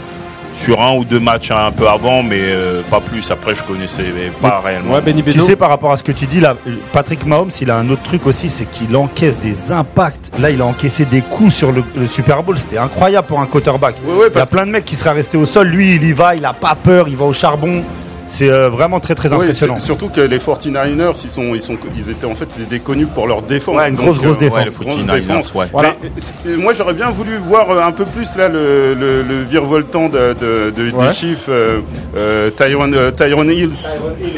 sur 0.54 0.80
un 0.80 0.94
ou 0.94 1.04
deux 1.04 1.20
matchs 1.20 1.50
un 1.50 1.70
peu 1.72 1.88
avant, 1.88 2.22
mais 2.22 2.40
euh, 2.40 2.82
pas 2.90 3.00
plus. 3.00 3.30
Après 3.30 3.54
je 3.54 3.62
connaissais 3.62 4.04
pas 4.40 4.60
réellement. 4.64 4.94
Ouais, 4.94 5.00
Benny 5.00 5.22
Tu 5.22 5.40
sais, 5.40 5.56
par 5.56 5.68
rapport 5.68 5.92
à 5.92 5.96
ce 5.96 6.02
que 6.02 6.12
tu 6.12 6.26
dis 6.26 6.40
là, 6.40 6.56
Patrick 6.92 7.24
Mahomes, 7.26 7.50
il 7.60 7.70
a 7.70 7.76
un 7.76 7.88
autre 7.90 8.02
truc 8.02 8.26
aussi, 8.26 8.50
c'est 8.50 8.66
qu'il 8.66 8.94
encaisse 8.96 9.36
des 9.38 9.72
impacts. 9.72 10.30
Là, 10.38 10.50
il 10.50 10.60
a 10.60 10.66
encaissé 10.66 11.04
des 11.04 11.20
coups 11.20 11.54
sur 11.54 11.72
le, 11.72 11.84
le 11.96 12.06
Super 12.06 12.42
Bowl. 12.42 12.58
C'était 12.58 12.78
incroyable 12.78 13.26
pour 13.26 13.40
un 13.40 13.46
quarterback. 13.46 13.96
Ouais, 14.04 14.14
ouais, 14.14 14.26
il 14.34 14.38
y 14.38 14.42
a 14.42 14.46
plein 14.46 14.66
de 14.66 14.70
mecs 14.70 14.84
qui 14.84 14.96
seraient 14.96 15.12
restés 15.12 15.38
au 15.38 15.46
sol. 15.46 15.68
Lui, 15.68 15.94
il 15.94 16.04
y 16.04 16.12
va, 16.12 16.34
il 16.34 16.44
a 16.44 16.52
pas 16.52 16.74
peur, 16.74 17.08
il 17.08 17.16
va 17.16 17.24
au 17.24 17.32
charbon. 17.32 17.82
C'est 18.32 18.48
euh, 18.48 18.68
vraiment 18.70 19.00
très 19.00 19.16
très 19.16 19.32
impressionnant. 19.32 19.80
surtout 19.80 20.08
que 20.08 20.20
les 20.20 20.38
49ers, 20.38 21.20
ils 21.24 21.30
sont, 21.30 21.52
ils 21.54 21.60
sont, 21.60 21.76
ils 21.96 22.10
étaient 22.10 22.26
en 22.26 22.36
fait, 22.36 22.46
ils 22.56 22.62
étaient 22.62 22.78
connus 22.78 23.06
pour 23.06 23.26
leur 23.26 23.42
défense. 23.42 23.76
Ouais, 23.76 23.90
une 23.90 23.96
Donc, 23.96 24.16
grosse, 24.18 24.38
défense. 24.38 24.56
Ouais, 24.58 24.64
grosse 24.86 24.96
49ers, 24.98 25.14
défense. 25.16 25.52
ouais. 25.54 25.66
Voilà. 25.72 25.94
Mais, 26.00 26.10
c'est- 26.18 26.56
moi, 26.56 26.72
j'aurais 26.72 26.94
bien 26.94 27.10
voulu 27.10 27.36
voir 27.38 27.68
euh, 27.70 27.82
un 27.82 27.90
peu 27.90 28.04
plus 28.04 28.36
là 28.36 28.48
le, 28.48 28.94
le, 28.94 29.22
le 29.22 29.42
virevoltant 29.42 30.08
de, 30.08 30.34
de, 30.40 30.70
de- 30.70 30.90
Ouais. 30.92 31.08
des 31.08 31.12
chiffres 31.12 31.50
euh, 31.50 31.80
euh, 32.16 32.50
Tyron, 32.50 32.92
euh, 32.92 33.10
Tyron 33.10 33.48
Hills 33.48 33.74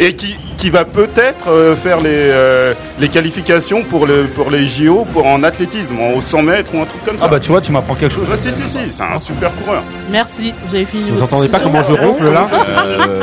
et 0.01 0.15
qui, 0.15 0.37
qui 0.63 0.71
va 0.71 0.85
peut-être 0.85 1.49
euh, 1.51 1.75
faire 1.75 2.01
les, 2.01 2.09
euh, 2.15 2.73
les 3.01 3.09
qualifications 3.09 3.83
pour 3.83 4.07
le 4.07 4.29
pour 4.29 4.49
les 4.49 4.65
JO 4.69 5.05
pour 5.13 5.27
en 5.27 5.43
athlétisme, 5.43 5.97
au 6.17 6.21
100 6.21 6.43
mètres 6.45 6.71
ou 6.73 6.81
un 6.81 6.85
truc 6.85 7.05
comme 7.05 7.19
ça. 7.19 7.25
Ah 7.27 7.29
bah 7.29 7.41
tu 7.41 7.49
vois, 7.51 7.61
tu 7.61 7.73
m'apprends 7.73 7.97
quelque 7.97 8.15
chose. 8.15 8.29
Ouais, 8.31 8.37
si 8.37 8.53
si 8.53 8.69
si, 8.69 8.79
c'est 8.89 9.03
un 9.03 9.19
super 9.19 9.51
coureur. 9.57 9.83
Merci, 10.09 10.55
vous 10.69 10.77
avez 10.77 10.85
fini. 10.85 11.11
Vous 11.11 11.21
entendez 11.21 11.49
pas 11.49 11.59
comment 11.59 11.83
je 11.83 11.95
ronfle 11.95 12.33
là 12.33 12.47
Euh, 12.53 13.23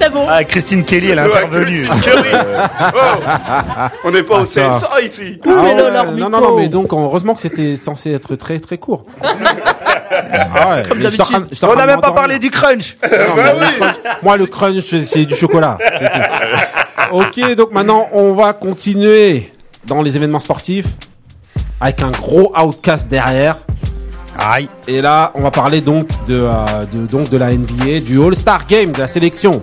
C'est 0.00 0.10
bon. 0.10 0.24
Ah, 0.30 0.42
Christine 0.44 0.82
Kelly, 0.82 1.10
elle 1.10 1.18
est 1.18 1.22
intervenue. 1.22 1.86
Oh, 1.90 1.94
on 4.04 4.10
n'est 4.10 4.22
pas 4.22 4.36
au 4.36 4.42
Ah, 4.42 4.44
ça. 4.46 4.70
CSA 4.70 5.00
ici. 5.02 5.40
Ah 5.46 5.50
non, 5.50 6.30
non, 6.30 6.40
non, 6.40 6.56
mais 6.56 6.68
donc 6.70 6.90
heureusement 6.94 7.34
que 7.34 7.42
c'était 7.42 7.76
censé 7.76 8.12
être 8.12 8.34
très 8.36 8.58
très 8.60 8.78
court. 8.78 9.04
Ah 10.10 10.70
ouais, 10.70 10.82
On 11.62 11.74
n'a 11.76 11.86
même 11.86 12.00
pas 12.00 12.12
parlé 12.12 12.38
du 12.38 12.50
crunch. 12.50 12.96
Non, 13.02 13.08
mais 13.36 13.66
le 13.66 13.78
crunch- 13.78 14.16
Moi, 14.22 14.36
le 14.36 14.46
crunch, 14.46 14.84
c'est 15.04 15.24
du 15.26 15.34
chocolat. 15.36 15.78
ok, 17.12 17.54
donc 17.56 17.72
maintenant, 17.72 18.06
on 18.12 18.34
va 18.34 18.52
continuer 18.52 19.52
dans 19.86 20.02
les 20.02 20.16
événements 20.16 20.40
sportifs 20.40 20.86
avec 21.80 22.02
un 22.02 22.10
gros 22.10 22.52
outcast 22.58 23.08
derrière. 23.08 23.56
Aïe. 24.38 24.68
Et 24.86 25.00
là, 25.00 25.32
on 25.34 25.40
va 25.42 25.50
parler 25.50 25.80
donc 25.80 26.08
de, 26.26 26.40
euh, 26.44 26.84
de, 26.92 27.06
donc 27.06 27.28
de 27.30 27.36
la 27.36 27.50
NBA, 27.52 28.00
du 28.00 28.20
All-Star 28.22 28.66
Game, 28.66 28.92
de 28.92 28.98
la 29.00 29.08
sélection. 29.08 29.60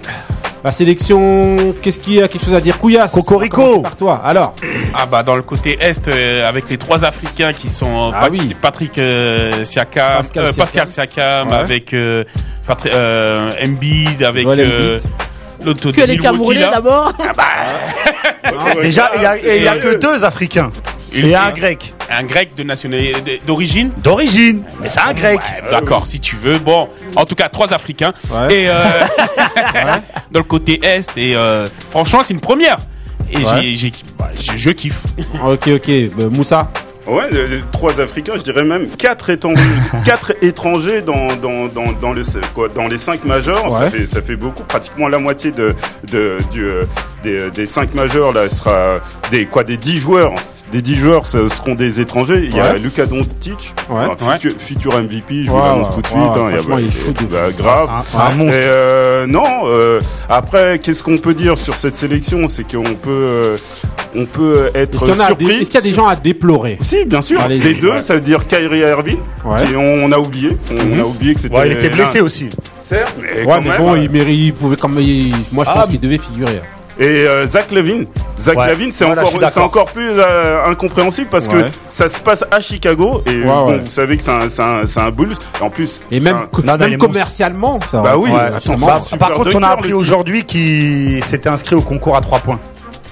La 0.66 0.72
sélection, 0.72 1.76
qu'est-ce 1.82 2.00
qui 2.00 2.22
a 2.22 2.28
quelque 2.28 2.44
chose 2.44 2.56
à 2.56 2.60
dire? 2.60 2.78
Couillasse 2.80 3.12
Cocorico. 3.12 3.82
Par 3.82 3.96
toi. 3.96 4.22
Alors, 4.26 4.56
Ah 4.96 5.06
bah 5.06 5.22
dans 5.22 5.36
le 5.36 5.44
côté 5.44 5.78
est 5.80 6.08
euh, 6.08 6.48
avec 6.50 6.68
les 6.70 6.78
trois 6.78 7.06
Africains 7.06 7.54
qui 7.54 7.70
sont 7.70 8.12
Ah 8.14 8.22
Pat- 8.22 8.32
oui. 8.32 8.56
Patrick 8.60 8.98
euh, 8.98 9.64
Siakam, 9.64 10.18
Pascal 10.18 10.46
euh, 10.46 10.54
Pascal 10.54 10.88
Siakam. 10.88 11.14
Siakam 11.14 11.48
Ouais. 11.50 11.54
avec 11.56 11.94
euh, 11.94 12.24
Patri- 12.68 12.90
euh, 12.92 13.52
Embiid 13.64 14.24
avec 14.24 14.44
Joel 14.44 14.60
euh, 14.60 14.98
Embiid. 14.98 15.10
Que 15.64 16.02
les 16.06 16.18
Camerounais 16.18 16.62
d'abord. 16.62 17.14
Déjà, 18.82 19.12
il 19.16 19.22
y 19.22 19.26
a, 19.26 19.38
et 19.38 19.58
il 19.58 19.64
y 19.64 19.68
a 19.68 19.78
que 19.78 19.96
deux 19.96 20.24
Africains. 20.24 20.72
Il- 21.14 21.26
Et 21.28 21.36
un 21.36 21.52
grec. 21.52 21.94
un 22.12 22.24
grec 22.24 22.56
de 22.56 22.64
nationalité 22.64 23.42
d'origine. 23.48 23.90
D'origine. 24.04 24.64
Mais 24.82 24.90
c'est 24.90 25.00
un 25.00 25.14
grec. 25.14 25.40
Ouais, 25.40 25.72
D'accord, 25.72 26.08
si 26.08 26.20
tu 26.20 26.36
veux. 26.36 26.58
Bon, 26.60 26.90
en 27.16 27.26
tout 27.26 27.36
cas, 27.36 27.48
trois 27.48 27.74
Africains. 27.74 28.12
Ouais. 28.30 28.54
Et 28.64 28.70
euh, 28.70 28.74
dans 30.32 30.40
le 30.42 30.44
côté 30.44 30.80
est, 30.84 31.10
et 31.18 31.36
euh, 31.36 31.68
franchement, 31.90 32.22
c'est 32.22 32.34
une 32.34 32.42
première. 32.42 32.78
Et 33.32 33.38
Ouais. 33.38 33.62
j'ai, 33.76 33.92
bah, 34.20 34.30
je, 34.40 34.58
je 34.58 34.70
kiffe. 34.72 35.00
ok, 35.44 35.68
ok. 35.76 35.90
Euh, 35.90 36.30
Moussa 36.30 36.70
Ouais, 37.08 37.30
les- 37.32 37.48
les 37.48 37.62
trois 37.72 38.02
Africains, 38.02 38.34
je 38.38 38.42
dirais 38.42 38.64
même 38.64 38.88
quatre 38.88 39.30
étrangers, 39.30 39.62
quatre 40.06 40.34
étrangers 40.42 41.02
dans, 41.04 41.36
dans, 41.36 41.68
dans, 41.68 41.92
dans, 42.02 42.14
le, 42.14 42.24
quoi, 42.56 42.68
dans 42.68 42.88
les 42.88 42.98
cinq 42.98 43.26
majeurs. 43.26 43.72
Ouais. 43.72 43.78
Ça, 43.80 43.90
fait, 43.92 44.08
ça 44.08 44.22
fait 44.24 44.36
beaucoup. 44.36 44.64
Pratiquement 44.64 45.08
la 45.08 45.20
moitié 45.20 45.52
de, 45.52 45.76
de, 46.12 46.38
du, 46.52 46.66
euh, 46.66 46.86
des, 47.24 47.52
des 47.52 47.66
cinq 47.68 47.94
majeurs 47.94 48.34
là 48.34 48.50
sera 48.50 49.00
des 49.30 49.46
quoi 49.46 49.64
des 49.64 49.78
dix 49.78 49.98
joueurs. 50.00 50.34
Des 50.72 50.82
dix 50.82 50.96
joueurs 50.96 51.28
ce 51.28 51.48
seront 51.48 51.76
des 51.76 52.00
étrangers. 52.02 52.42
Il 52.44 52.56
y 52.56 52.60
a 52.60 52.74
Ouais. 52.74 52.80
Luka 52.80 53.06
Doncic, 53.06 53.72
Ouais. 53.88 54.08
futur, 54.34 54.52
futur 54.60 54.98
MVP. 54.98 55.44
Je 55.46 55.52
vous 55.52 55.58
Ouais, 55.58 55.62
l'annonce 55.64 55.92
tout 55.94 56.02
de 56.02 56.08
suite. 56.08 56.18
hein, 56.20 56.50
il 56.50 56.56
y 56.70 56.74
a- 56.74 56.80
il 56.80 56.88
est 56.88 56.90
chaud 56.90 57.12
de 57.12 57.26
bah, 57.28 57.52
grave. 57.56 57.88
C'est 58.08 58.18
un- 58.18 58.22
un 58.22 58.32
monstre. 58.34 58.58
Et 58.58 58.64
euh, 58.64 59.28
non, 59.28 59.46
euh, 59.66 60.02
après, 60.28 60.80
qu'est-ce 60.80 61.04
qu'on 61.04 61.20
peut 61.20 61.36
dire 61.36 61.56
sur 61.56 61.76
cette 61.76 61.96
sélection? 61.96 62.48
C'est 62.48 62.64
qu'on 62.64 62.96
peut, 62.96 63.10
euh, 63.12 63.58
on 64.16 64.26
peut 64.26 64.70
être 64.74 64.98
surpris. 65.06 65.46
est-ce 65.62 65.70
qu'il 65.70 65.74
y 65.76 65.78
a 65.78 65.82
des 65.82 65.94
gens 65.94 66.08
à 66.08 66.16
déplorer 66.16 66.78
Si, 66.82 67.06
bien 67.06 67.22
sûr. 67.22 67.40
Allez-y. 67.42 67.60
les 67.62 67.74
deux, 67.76 67.92
Ouais. 67.92 68.02
ça 68.02 68.16
veut 68.16 68.22
dire 68.22 68.46
Kyrie 68.48 68.80
Irving. 68.80 69.20
Ouais. 69.44 69.66
qui- 69.66 69.76
on, 69.76 70.04
on 70.06 70.12
a 70.12 70.18
oublié. 70.20 70.58
On, 70.72 71.00
a 71.00 71.04
oublié 71.04 71.36
que 71.36 71.42
c'était. 71.42 71.56
Ouais, 71.56 71.68
il 71.70 71.74
était 71.74 71.90
blessé 71.90 72.22
aussi. 72.22 72.50
Certes, 72.82 73.16
mais 73.20 73.42
Ouais, 73.42 73.46
quand 73.46 73.62
mais 73.62 73.70
même. 73.70 73.78
bon, 73.82 73.96
il 73.96 74.10
mérite, 74.10 74.40
il 74.40 74.54
pouvait 74.54 74.76
comme, 74.78 75.00
il- 75.00 75.32
moi 75.52 75.66
je 75.66 75.72
pense 75.72 75.84
Ah, 75.86 75.88
qu'il 75.90 76.00
devait 76.00 76.18
figurer. 76.20 76.62
Et 76.98 77.04
euh, 77.28 77.46
Zach 77.48 77.72
Levine. 77.74 78.06
Zach 78.40 78.58
Ouais. 78.58 78.68
Levine, 78.70 78.92
c'est 78.94 79.04
Voilà, 79.06 79.24
encore, 79.58 79.88
plus 79.92 80.12
euh, 80.12 80.66
incompréhensible 80.68 81.28
parce 81.30 81.48
Ouais. 81.48 81.64
que 81.64 81.68
ça 81.90 82.08
se 82.08 82.20
passe 82.20 82.46
à 82.50 82.62
Chicago 82.62 83.22
et 83.26 83.32
Ouais, 83.32 83.44
bon, 83.44 83.68
ouais. 83.72 83.80
vous 83.80 83.92
savez 83.92 84.16
que 84.16 84.24
c'est 84.24 84.32
un, 84.32 84.48
c'est 84.50 84.62
un, 84.62 84.86
c'est 84.86 85.02
un 85.02 85.12
Bulls. 85.12 85.34
Et 85.60 85.64
en 85.64 85.70
plus, 85.70 86.00
Et 86.10 86.22
même, 86.22 86.36
un- 86.38 86.62
Non, 86.64 86.78
non, 86.78 86.88
même 86.88 86.98
commercialement, 86.98 87.80
ça. 87.86 88.02
Bah 88.02 88.16
oui, 88.18 88.30
Ouais, 88.32 88.40
attends, 88.40 88.78
ça, 88.78 89.18
par 89.18 89.32
contre, 89.34 89.52
on 89.56 89.64
a 89.64 89.68
appris 89.68 89.92
aujourd'hui 89.92 90.46
qu'il 90.46 91.22
s'était 91.26 91.50
inscrit 91.50 91.76
au 91.76 91.82
concours 91.82 92.16
à 92.16 92.22
3 92.22 92.40
points. 92.40 92.60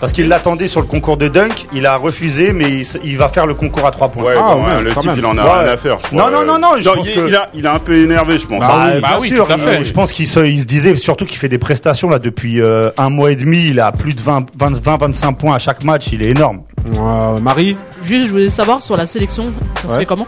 Parce 0.04 0.12
qu'il 0.12 0.28
l'attendait 0.28 0.68
sur 0.68 0.82
le 0.82 0.86
concours 0.88 1.16
de 1.16 1.30
dunk, 1.30 1.66
il 1.72 1.86
a 1.86 1.96
refusé, 1.96 2.52
mais 2.52 2.84
il, 3.06 3.18
va 3.18 3.30
faire 3.30 3.46
le 3.48 3.54
concours 3.54 3.86
à 3.88 3.92
3 3.92 4.10
points. 4.10 4.24
Ouais, 4.24 4.34
Ah, 4.38 4.54
bon, 4.54 4.66
ouais, 4.66 4.82
le 4.84 4.94
type, 4.94 5.06
même. 5.12 5.16
il 5.20 5.26
en 5.26 5.38
a 5.38 5.44
Ouais. 5.46 5.64
rien 5.64 5.72
à 5.72 5.78
faire. 5.78 5.98
je 6.12 6.14
Non, 6.14 6.26
crois. 6.26 6.32
non, 6.32 6.46
non, 6.46 6.60
non, 6.60 6.68
je 6.78 6.90
pense 6.90 7.08
il, 7.08 7.14
que- 7.14 7.28
il 7.30 7.36
a, 7.38 7.50
il 7.54 7.66
a 7.66 7.74
un 7.74 7.80
peu 7.80 7.96
énervé, 7.96 8.38
je 8.38 8.46
pense. 8.46 8.60
Bah, 8.60 8.68
Ah 8.70 8.92
oui. 8.96 9.02
bah 9.02 9.08
bien 9.08 9.18
oui, 9.22 9.28
sûr, 9.30 9.46
tout 9.46 9.52
à 9.54 9.56
il- 9.56 9.62
fait. 9.62 9.86
je 9.86 9.94
pense 9.94 10.12
qu'il 10.12 10.28
se, 10.28 10.42
il 10.42 10.60
se 10.60 10.66
disait 10.66 10.98
surtout 10.98 11.26
qu'il 11.26 11.38
fait 11.38 11.48
des 11.48 11.58
prestations 11.58 12.10
là 12.10 12.20
depuis 12.20 12.60
euh, 12.60 12.90
un 12.98 13.10
mois 13.10 13.32
et 13.32 13.38
demi, 13.38 13.64
il 13.70 13.80
a 13.80 13.94
plus 13.94 14.14
de 14.14 14.22
20, 14.22 14.46
20, 14.60 14.78
20, 14.84 14.98
25 14.98 15.32
points 15.38 15.56
à 15.56 15.60
chaque 15.60 15.86
match, 15.86 16.08
il 16.12 16.22
est 16.22 16.32
énorme. 16.32 16.64
Euh, 17.00 17.40
Marie 17.40 17.78
Juste, 18.04 18.26
je 18.28 18.32
voulais 18.32 18.50
savoir 18.50 18.82
sur 18.82 18.98
la 18.98 19.06
sélection, 19.08 19.54
ça 19.82 19.88
se 19.88 19.98
fait 20.00 20.06
comment? 20.06 20.28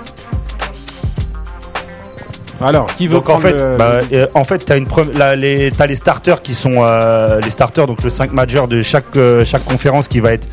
Alors, 2.62 2.88
qui 2.96 3.08
veut 3.08 3.16
Donc 3.16 3.30
en 3.30 3.38
fait, 3.40 3.54
le- 3.54 3.76
bah, 3.78 4.02
euh, 4.14 4.28
en 4.34 4.44
fait, 4.44 4.60
t'as 4.66 4.78
une 4.78 4.88
là, 5.14 5.36
les, 5.36 5.72
t'as 5.72 5.88
les 5.88 5.96
starters 5.96 6.42
qui 6.42 6.54
sont 6.54 6.76
euh, 6.80 7.40
les 7.42 7.50
starters, 7.50 7.86
donc 7.88 8.02
le 8.04 8.10
5 8.10 8.32
majeur 8.32 8.68
de 8.68 8.82
chaque 8.82 9.16
euh, 9.18 9.44
chaque 9.46 9.66
conférence 9.66 10.08
qui 10.08 10.20
va 10.20 10.32
être 10.34 10.48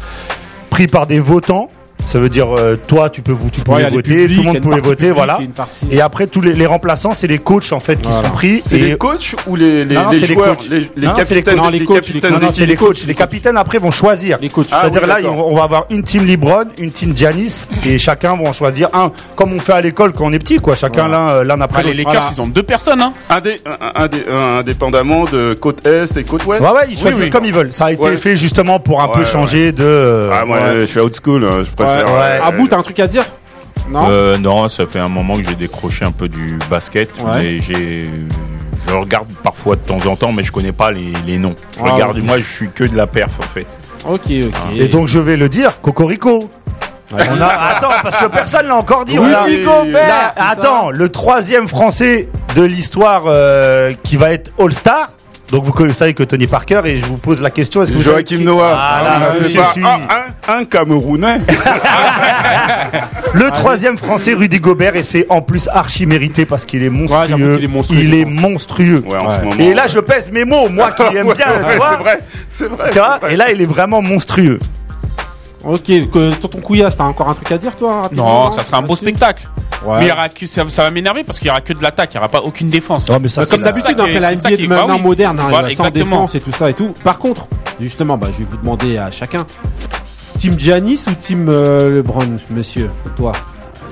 pris 0.70 0.86
par 0.88 1.06
des 1.06 1.20
votants. 1.20 1.70
Ça 2.06 2.18
veut 2.18 2.28
dire 2.28 2.48
euh, 2.56 2.76
toi, 2.86 3.08
tu 3.08 3.22
peux 3.22 3.32
tu 3.34 3.40
il 3.54 3.60
y 3.60 3.62
pouvais 3.64 3.90
voter, 3.90 4.02
publics, 4.02 4.36
tout 4.36 4.42
le 4.42 4.46
monde 4.52 4.60
pouvait 4.60 4.80
voter, 4.80 4.96
publique 4.96 5.14
voilà. 5.14 5.38
et 5.42 5.46
partie- 5.48 5.86
Et 5.90 6.00
après 6.00 6.26
tous 6.26 6.40
les, 6.42 6.52
les 6.52 6.66
remplaçants, 6.66 7.14
c'est 7.14 7.26
les 7.26 7.38
coachs 7.38 7.72
en 7.72 7.80
fait 7.80 7.96
qui 8.02 8.08
Voilà. 8.10 8.28
sont 8.28 8.34
pris. 8.34 8.62
C'est 8.66 8.76
et 8.76 8.80
les 8.90 8.96
coachs 8.96 9.34
ou 9.46 9.56
les, 9.56 9.84
les, 9.84 9.94
Non, 9.94 10.10
les 10.10 10.18
joueurs 10.26 10.56
coachs. 10.56 10.68
Les, 10.68 10.80
les 10.96 11.06
Non, 11.06 11.12
c'est 11.16 11.34
les 11.34 11.42
capitaines. 11.42 11.56
Non, 11.64 11.70
les 11.70 11.84
coachs, 11.84 12.02
capitaines 12.02 12.32
non, 12.32 12.38
non, 12.40 12.48
c'est 12.52 12.66
les 12.66 12.76
coachs. 12.76 13.04
Les 13.06 13.14
capitaines 13.14 13.56
après 13.56 13.78
vont 13.78 13.90
choisir. 13.90 14.38
Les 14.40 14.48
coachs. 14.50 14.66
Ah, 14.72 14.80
C'est-à-dire 14.82 15.02
oui, 15.02 15.22
là, 15.22 15.30
on 15.30 15.54
va 15.56 15.62
avoir 15.64 15.84
une 15.90 16.02
team 16.02 16.26
LeBron, 16.26 16.64
une 16.78 16.90
team 16.90 17.16
Giannis, 17.16 17.66
et 17.86 17.98
chacun 17.98 18.36
va 18.36 18.44
en 18.48 18.52
choisir 18.52 18.88
un, 18.92 19.10
comme 19.36 19.52
on 19.52 19.60
fait 19.60 19.72
à 19.72 19.80
l'école 19.80 20.12
quand 20.12 20.26
on 20.26 20.32
est 20.32 20.38
petit, 20.38 20.58
quoi. 20.58 20.74
Chacun 20.74 21.08
l'un 21.08 21.28
euh, 21.30 21.44
l'un 21.44 21.60
après 21.60 21.82
Bah, 21.82 21.88
les 21.90 21.94
l'autre. 21.94 22.12
Lakers, 22.14 22.32
ils 22.36 22.40
ont 22.40 22.46
deux 22.46 22.62
personnes. 22.62 23.00
Hein. 23.00 23.12
Indépendamment 24.58 25.24
de 25.24 25.54
côte 25.54 25.86
Est 25.86 26.16
et 26.16 26.24
côte 26.24 26.44
Ouest. 26.46 26.62
Ouais, 26.64 26.70
ouais, 26.70 26.86
ils 26.90 26.98
choisissent 26.98 27.30
comme 27.30 27.44
ils 27.44 27.54
veulent. 27.54 27.72
Ça 27.72 27.86
a 27.86 27.92
été 27.92 28.16
fait 28.16 28.36
justement 28.36 28.78
pour 28.80 29.02
un 29.02 29.08
peu 29.08 29.24
changer 29.24 29.72
de. 29.72 29.84
euh, 29.84 30.30
Ah, 30.32 30.44
moi, 30.44 30.58
Ouais. 30.58 30.80
je 30.80 30.84
suis 30.86 31.00
old 31.00 31.14
school, 31.22 31.44
hein, 31.44 31.62
je 31.62 31.70
préfère. 31.70 31.91
Ouais. 31.96 32.12
euh, 32.40 32.42
Abou, 32.44 32.68
t'as 32.68 32.78
un 32.78 32.82
truc 32.82 32.98
à 33.00 33.06
dire 33.06 33.24
Non 33.90 34.06
Euh, 34.08 34.38
non, 34.38 34.68
ça 34.68 34.86
fait 34.86 34.98
un 35.00 35.08
moment 35.08 35.36
que 35.36 35.42
j'ai 35.48 35.54
décroché 35.54 36.04
un 36.04 36.12
peu 36.12 36.28
du 36.28 36.58
basket, 36.70 37.10
Ouais. 37.22 37.38
mais 37.38 37.60
j'ai, 37.60 38.08
je 38.86 38.94
regarde 38.94 39.28
parfois 39.42 39.76
de 39.76 39.80
temps 39.80 40.04
en 40.06 40.16
temps, 40.16 40.32
mais 40.32 40.42
je 40.44 40.52
connais 40.52 40.72
pas 40.72 40.90
les, 40.92 41.12
les 41.26 41.38
noms. 41.38 41.54
Je 41.76 41.82
Ah, 41.86 41.92
regarde, 41.92 42.18
moi, 42.18 42.38
je 42.38 42.44
suis 42.44 42.68
que 42.70 42.84
de 42.84 42.96
la 42.96 43.06
perf 43.06 43.32
en 43.38 43.54
fait. 43.54 43.66
Ok, 44.08 44.20
ok. 44.46 44.76
Et 44.76 44.88
donc 44.88 45.06
je 45.08 45.18
vais 45.20 45.36
le 45.36 45.48
dire, 45.48 45.80
Cocorico. 45.80 46.50
On 47.14 47.18
a, 47.42 47.46
attends, 47.46 47.90
parce 48.02 48.16
que 48.16 48.24
personne 48.26 48.66
l'a 48.68 48.76
encore 48.76 49.04
dit. 49.04 49.18
on 49.18 49.24
a- 49.26 49.28
Là, 49.30 49.42
c'est 49.46 49.64
ça 49.66 50.32
attends, 50.48 50.90
le 50.90 51.08
troisième 51.10 51.68
Français 51.68 52.28
de 52.56 52.62
l'histoire 52.62 53.24
euh, 53.26 53.92
qui 54.02 54.16
va 54.16 54.32
être 54.32 54.50
All-Star. 54.58 55.10
Donc 55.52 55.64
vous 55.64 55.72
connaissez- 55.72 55.98
savez 55.98 56.14
que 56.14 56.22
Tony 56.24 56.46
Parker 56.46 56.80
et 56.86 56.96
je 56.98 57.04
vous 57.04 57.18
pose 57.18 57.40
la 57.42 57.50
question. 57.50 57.82
Est-ce 57.82 57.92
que 57.92 57.96
vous 57.98 58.02
Joachim 58.02 58.38
Noah. 58.38 58.72
Ah, 58.74 59.00
Ah, 59.04 59.20
là, 59.20 59.26
pas 59.62 59.64
suit. 59.72 59.84
un, 59.84 60.52
un, 60.54 60.60
un 60.60 60.64
Camerounais. 60.64 61.40
Le 63.34 63.50
troisième 63.50 63.96
Français, 63.98 64.34
Rudy 64.34 64.60
Gobert, 64.60 64.96
et 64.96 65.02
c'est 65.02 65.26
en 65.28 65.40
plus 65.42 65.68
archi 65.72 66.06
mérité 66.06 66.44
parce 66.46 66.64
qu'il 66.64 66.82
est 66.82 66.88
Ouais, 66.88 66.90
monstrueux. 66.90 67.60
est 67.62 68.02
il 68.02 68.14
est 68.14 68.24
monstrueux. 68.24 69.02
Ouais, 69.06 69.16
en 69.16 69.26
Ouais. 69.28 69.34
ce 69.40 69.44
moment. 69.44 69.58
Et 69.58 69.74
là, 69.74 69.86
je 69.88 69.98
pèse 70.00 70.30
mes 70.32 70.44
mots, 70.44 70.68
moi 70.68 70.90
qui 70.92 71.02
aime 71.16 71.26
bien, 71.32 71.46
c'est 71.46 71.76
vrai, 71.98 72.18
c'est 72.48 72.68
vrai. 72.68 72.90
Tu 72.90 72.98
vois, 72.98 73.18
c'est 73.20 73.26
vrai. 73.26 73.34
et 73.34 73.36
là, 73.36 73.50
il 73.52 73.60
est 73.60 73.66
vraiment 73.66 74.00
monstrueux. 74.02 74.58
Ok, 75.64 75.82
que- 76.10 76.34
tonton 76.34 76.60
Couillasse, 76.60 76.96
t'as 76.96 77.04
encore 77.04 77.28
un 77.28 77.34
truc 77.34 77.50
à 77.52 77.58
dire, 77.58 77.76
toi 77.76 78.02
rapidement, 78.02 78.46
Non, 78.46 78.52
ça 78.52 78.62
sera 78.64 78.78
un 78.78 78.82
beau 78.82 78.96
spectacle. 78.96 79.48
Ouais. 79.84 79.98
Mais 79.98 80.04
il 80.06 80.08
y 80.08 80.12
aura 80.12 80.28
que, 80.28 80.46
ça, 80.46 80.68
ça 80.68 80.82
va 80.84 80.90
m'énerver 80.90 81.24
parce 81.24 81.38
qu'il 81.38 81.48
y 81.48 81.50
aura 81.50 81.60
que 81.60 81.72
de 81.72 81.82
l'attaque, 81.82 82.10
il 82.12 82.16
y 82.16 82.18
aura 82.18 82.28
pas 82.28 82.40
aucune 82.40 82.68
défense. 82.68 83.08
Non, 83.08 83.18
mais 83.20 83.28
ça, 83.28 83.42
Bah, 83.42 83.46
comme 83.50 83.60
d'habitude, 83.62 83.96
c'est 84.06 84.12
est- 84.14 84.20
la 84.20 84.32
NBA 84.32 84.50
de 84.50 84.62
est- 84.62 84.66
bah 84.66 84.76
maintenant 84.76 84.96
oui. 84.96 85.02
moderne, 85.02 85.40
hein, 85.40 85.46
Voilà, 85.48 85.70
sans 85.74 85.90
défense 85.90 86.34
et 86.34 86.40
tout 86.40 86.52
ça 86.52 86.70
et 86.70 86.74
tout. 86.74 86.94
Par 87.04 87.18
contre, 87.18 87.46
justement, 87.80 88.16
bah, 88.18 88.28
je 88.32 88.38
vais 88.38 88.44
vous 88.44 88.56
demander 88.56 88.98
à 88.98 89.10
chacun, 89.10 89.46
Team 90.38 90.58
Giannis 90.58 91.04
ou 91.08 91.12
Team 91.12 91.46
euh, 91.48 91.90
LeBron, 91.96 92.38
monsieur 92.50 92.90
Toi, 93.16 93.32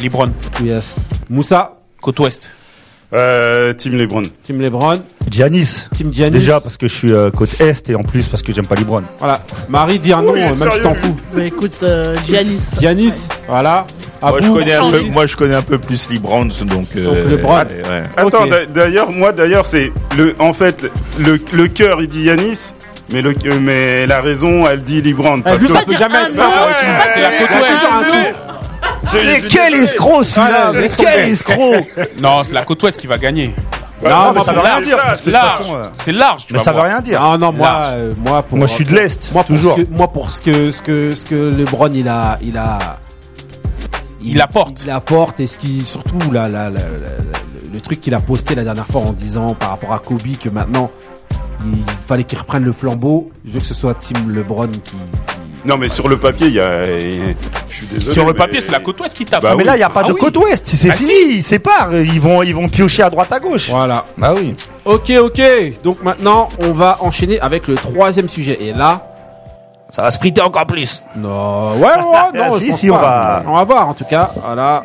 Lebron, 0.02 0.32
Couillasse. 0.56 0.96
Moussa, 1.28 1.76
côte 2.00 2.18
ouest. 2.20 2.50
Euh, 3.12 3.72
Team 3.72 3.96
LeBron. 3.98 4.22
Team 4.44 4.60
LeBron, 4.60 4.94
Giannis. 5.28 5.86
Team 5.92 6.14
Giannis. 6.14 6.38
Déjà 6.38 6.60
parce 6.60 6.76
que 6.76 6.86
je 6.86 6.94
suis 6.94 7.12
euh, 7.12 7.30
côte 7.30 7.60
Est 7.60 7.90
et 7.90 7.96
en 7.96 8.02
plus 8.04 8.28
parce 8.28 8.40
que 8.42 8.52
j'aime 8.52 8.66
pas 8.66 8.76
LeBron. 8.76 9.02
Voilà. 9.18 9.40
Marie, 9.68 9.98
dis 9.98 10.12
un 10.12 10.22
nom, 10.22 10.32
Oui, 10.32 10.40
euh, 10.42 10.54
même 10.54 10.70
si 10.70 10.80
t'en 10.80 10.94
fous. 10.94 11.16
Bah 11.34 11.44
écoute, 11.44 11.74
euh, 11.82 12.16
Giannis. 12.24 12.60
Giannis, 12.80 13.26
voilà. 13.48 13.84
Moi, 14.22 14.38
je 14.40 14.48
connais 14.50 14.74
un 14.74 14.90
peu, 14.90 14.98
changer. 14.98 15.10
moi, 15.10 15.26
je 15.26 15.36
connais 15.36 15.54
un 15.56 15.62
peu 15.62 15.78
plus 15.78 16.08
LeBron, 16.10 16.44
donc. 16.44 16.86
euh, 16.96 17.04
Donc, 17.24 17.30
LeBron. 17.32 17.56
ouais. 17.58 18.04
Attends, 18.16 18.46
d'ailleurs, 18.72 19.10
moi, 19.10 19.32
d'ailleurs, 19.32 19.64
c'est 19.64 19.92
le, 20.16 20.36
en 20.38 20.52
fait, 20.52 20.88
le, 21.18 21.40
le 21.52 21.66
cœur, 21.68 22.00
il 22.02 22.08
dit 22.08 22.22
Yanis, 22.24 22.72
mais 23.12 23.22
le, 23.22 23.34
mais 23.60 24.06
la 24.06 24.20
raison, 24.20 24.68
elle 24.68 24.82
dit 24.84 25.02
LeBron. 25.02 25.40
Parce 25.40 25.58
lui, 25.60 25.66
que 25.66 25.72
ça 25.72 25.82
peut 25.84 25.96
jamais 25.96 26.18
être 26.18 26.34
ça. 26.34 26.48
C'est 27.14 27.22
la 27.22 27.30
côte 27.30 27.48
un 27.50 27.98
ouest. 27.98 28.34
Je- 29.12 29.18
Mais 29.18 29.48
quel 29.48 29.74
escroc 29.74 30.22
celui-là 30.24 30.66
Ah, 30.68 30.72
Mais 30.72 30.88
quel 30.96 31.28
escroc 31.30 31.86
Non, 32.20 32.42
c'est 32.42 32.52
la 32.54 32.64
côte 32.64 32.82
ouest 32.82 32.98
qui 32.98 33.06
va 33.06 33.18
gagner. 33.18 33.54
Non, 34.02 34.08
non, 34.10 34.32
mais 34.34 34.40
ça 34.44 34.52
veut 34.52 34.60
c'est 34.64 34.70
rien 34.72 34.80
dire. 34.80 34.98
c'est 35.22 35.30
Large, 35.30 35.66
euh, 35.74 35.82
c'est 35.94 36.12
large. 36.12 36.46
Mais 36.50 36.58
ça 36.60 36.72
veut 36.72 36.80
rien 36.80 37.00
dire. 37.02 37.20
Non, 37.20 37.36
non, 37.36 37.52
moi, 37.52 37.82
euh, 37.88 38.14
moi, 38.16 38.42
pour, 38.42 38.56
Moi, 38.56 38.66
je 38.66 38.72
suis 38.72 38.84
de 38.84 38.94
l'Est, 38.94 39.30
Moi, 39.32 39.44
pour 39.44 39.54
toujours. 39.56 39.76
Ce 39.76 39.82
que, 39.82 39.90
moi, 39.90 40.08
pour 40.08 40.30
ce 40.30 40.40
que, 40.40 40.70
ce 40.70 40.80
que, 40.80 41.10
ce 41.12 41.26
que 41.26 41.34
LeBron, 41.34 41.90
il 41.92 42.08
a, 42.08 42.38
il 42.42 42.56
a, 42.56 42.78
Il 44.22 44.40
apporte. 44.40 44.82
Il 44.84 44.90
apporte 44.90 45.40
et 45.40 45.46
ce 45.46 45.58
qui, 45.58 45.82
surtout, 45.82 46.30
la- 46.32 46.48
la- 46.48 46.70
le 46.70 47.80
truc 47.82 48.00
qu'il 48.00 48.14
a 48.14 48.20
posté 48.20 48.54
la 48.54 48.64
dernière 48.64 48.86
fois 48.86 49.02
en 49.02 49.12
disant 49.12 49.54
par 49.54 49.70
rapport 49.70 49.92
à 49.92 49.98
Kobe 49.98 50.20
que 50.42 50.48
maintenant, 50.48 50.90
il 51.64 51.78
fallait 52.06 52.24
qu'il 52.24 52.38
reprenne 52.38 52.64
le 52.64 52.72
flambeau. 52.72 53.30
Je 53.46 53.52
veux 53.52 53.60
que 53.60 53.66
ce 53.66 53.74
soit 53.74 53.94
Team 53.94 54.30
LeBron 54.34 54.68
qui, 54.68 54.80
qui, 54.80 54.96
Non, 55.64 55.76
mais 55.76 55.88
sur 55.88 56.08
le 56.08 56.18
papier, 56.18 56.46
il 56.46 56.54
y 56.54 56.60
a. 56.60 56.86
Je 56.86 57.34
suis 57.76 57.86
désolé. 57.86 58.12
Sur 58.12 58.24
le 58.24 58.32
mais- 58.32 58.38
papier, 58.38 58.60
c'est 58.60 58.72
la 58.72 58.80
côte 58.80 58.98
ouest 59.00 59.14
qui 59.14 59.24
tape. 59.24 59.42
Bah 59.42 59.50
mais 59.52 59.58
oui. 59.58 59.64
là, 59.64 59.74
il 59.74 59.78
n'y 59.78 59.82
a 59.84 59.90
pas 59.90 60.00
Ah 60.04 60.08
de 60.08 60.12
oui. 60.12 60.18
côte 60.20 60.36
ouest. 60.38 60.66
C'est 60.66 60.90
Ah 60.90 60.94
fini. 60.96 61.10
si. 61.10 61.36
Ils 61.38 61.42
séparent. 61.42 61.94
Ils 61.94 62.20
vont, 62.20 62.42
ils 62.42 62.54
vont 62.54 62.68
piocher 62.68 63.02
à 63.02 63.10
droite 63.10 63.30
à 63.32 63.38
gauche. 63.40 63.68
Voilà. 63.70 64.04
Bah 64.16 64.32
oui. 64.36 64.54
Ok, 64.84 65.10
ok. 65.20 65.42
Donc 65.84 66.02
maintenant, 66.02 66.48
on 66.60 66.72
va 66.72 66.98
enchaîner 67.00 67.38
avec 67.40 67.68
le 67.68 67.74
troisième 67.74 68.28
sujet. 68.28 68.58
Et 68.62 68.72
là, 68.72 69.06
Ça 69.90 70.02
va 70.02 70.10
se 70.10 70.18
friter 70.18 70.40
encore 70.40 70.66
plus. 70.66 71.02
non, 71.16 71.72
ouais, 71.72 71.80
ouais, 71.82 71.92
non, 72.34 72.58
Si, 72.58 72.64
je 72.66 72.70
pense 72.70 72.78
si, 72.80 72.90
on 72.90 72.94
pas. 72.94 73.00
va- 73.00 73.44
on 73.46 73.54
va 73.56 73.64
voir. 73.64 73.88
En 73.88 73.94
tout 73.94 74.04
cas, 74.04 74.30
voilà, 74.44 74.84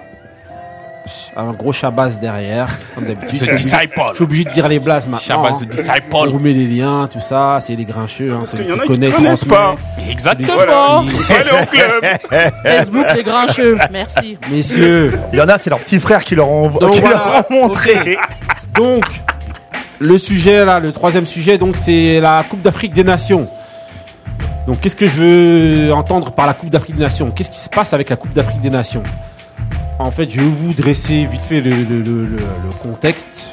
un 1.35 1.51
gros 1.53 1.71
Shabazz 1.71 2.19
derrière, 2.19 2.67
comme 2.95 3.05
d'habitude. 3.05 3.29
The 3.29 3.33
Je 3.33 3.37
suis 3.37 3.49
obligé- 3.51 3.55
Disciple. 3.63 4.01
Je 4.09 4.15
suis 4.15 4.23
obligé 4.23 4.43
de 4.45 4.49
dire 4.49 4.67
les 4.67 4.79
blases 4.79 5.07
maintenant. 5.07 5.43
Shabazz 5.43 5.61
hein. 5.61 5.65
the 5.65 5.69
Disciple. 5.75 6.01
On 6.13 6.29
vous 6.29 6.39
met 6.39 6.53
les 6.53 6.65
liens, 6.67 7.07
tout 7.11 7.21
ça. 7.21 7.59
C'est 7.61 7.75
les 7.75 7.85
grincheux. 7.85 8.31
Hein, 8.33 8.37
Parce 8.39 8.51
qu'il 8.55 8.65
y 8.67 8.71
en 8.71 8.75
qui 8.75 8.79
a 8.79 8.83
qui 8.83 8.87
connaît, 8.89 9.09
connaissent 9.11 9.45
pas. 9.45 9.75
Exactement. 10.09 10.53
Voilà. 10.55 11.01
Allez 11.29 11.51
au 11.51 11.65
club. 11.67 12.51
Facebook, 12.63 13.05
les 13.15 13.23
grincheux. 13.23 13.77
Merci. 13.91 14.37
Messieurs, 14.51 15.13
Il 15.33 15.39
y 15.39 15.41
en 15.41 15.49
a, 15.49 15.57
c'est 15.57 15.69
leurs 15.69 15.79
petits 15.79 15.99
frères 15.99 16.23
qui 16.23 16.35
leur 16.35 16.49
ont, 16.49 16.69
Donc 16.69 16.93
qui 16.93 16.99
voilà. 17.01 17.15
leur 17.15 17.51
ont 17.51 17.53
montré. 17.67 18.17
Donc, 18.73 19.03
le 19.99 20.17
sujet 20.17 20.65
là, 20.65 20.79
le 20.79 20.91
troisième 20.91 21.25
sujet, 21.25 21.57
donc 21.57 21.77
c'est 21.77 22.19
la 22.19 22.43
Coupe 22.49 22.61
d'Afrique 22.61 22.93
des 22.93 23.03
Nations. 23.03 23.47
Donc, 24.67 24.79
qu'est-ce 24.81 24.95
que 24.95 25.07
je 25.07 25.15
veux 25.15 25.93
entendre 25.93 26.31
par 26.31 26.47
la 26.47 26.53
Coupe 26.55 26.69
d'Afrique 26.71 26.95
des 26.95 27.03
Nations? 27.03 27.29
Qu'est-ce 27.31 27.51
qui 27.51 27.59
se 27.59 27.69
passe 27.69 27.93
avec 27.93 28.09
la 28.09 28.15
Coupe 28.15 28.33
d'Afrique 28.33 28.59
des 28.61 28.71
Nations? 28.71 29.03
En 29.99 30.11
fait, 30.11 30.29
je 30.29 30.39
vais 30.41 30.45
vous 30.47 30.73
dresser 30.73 31.25
vite 31.25 31.41
fait 31.41 31.61
le, 31.61 31.69
le- 31.71 32.01
le- 32.01 32.25
le- 32.25 32.37
le 32.37 32.73
contexte 32.81 33.51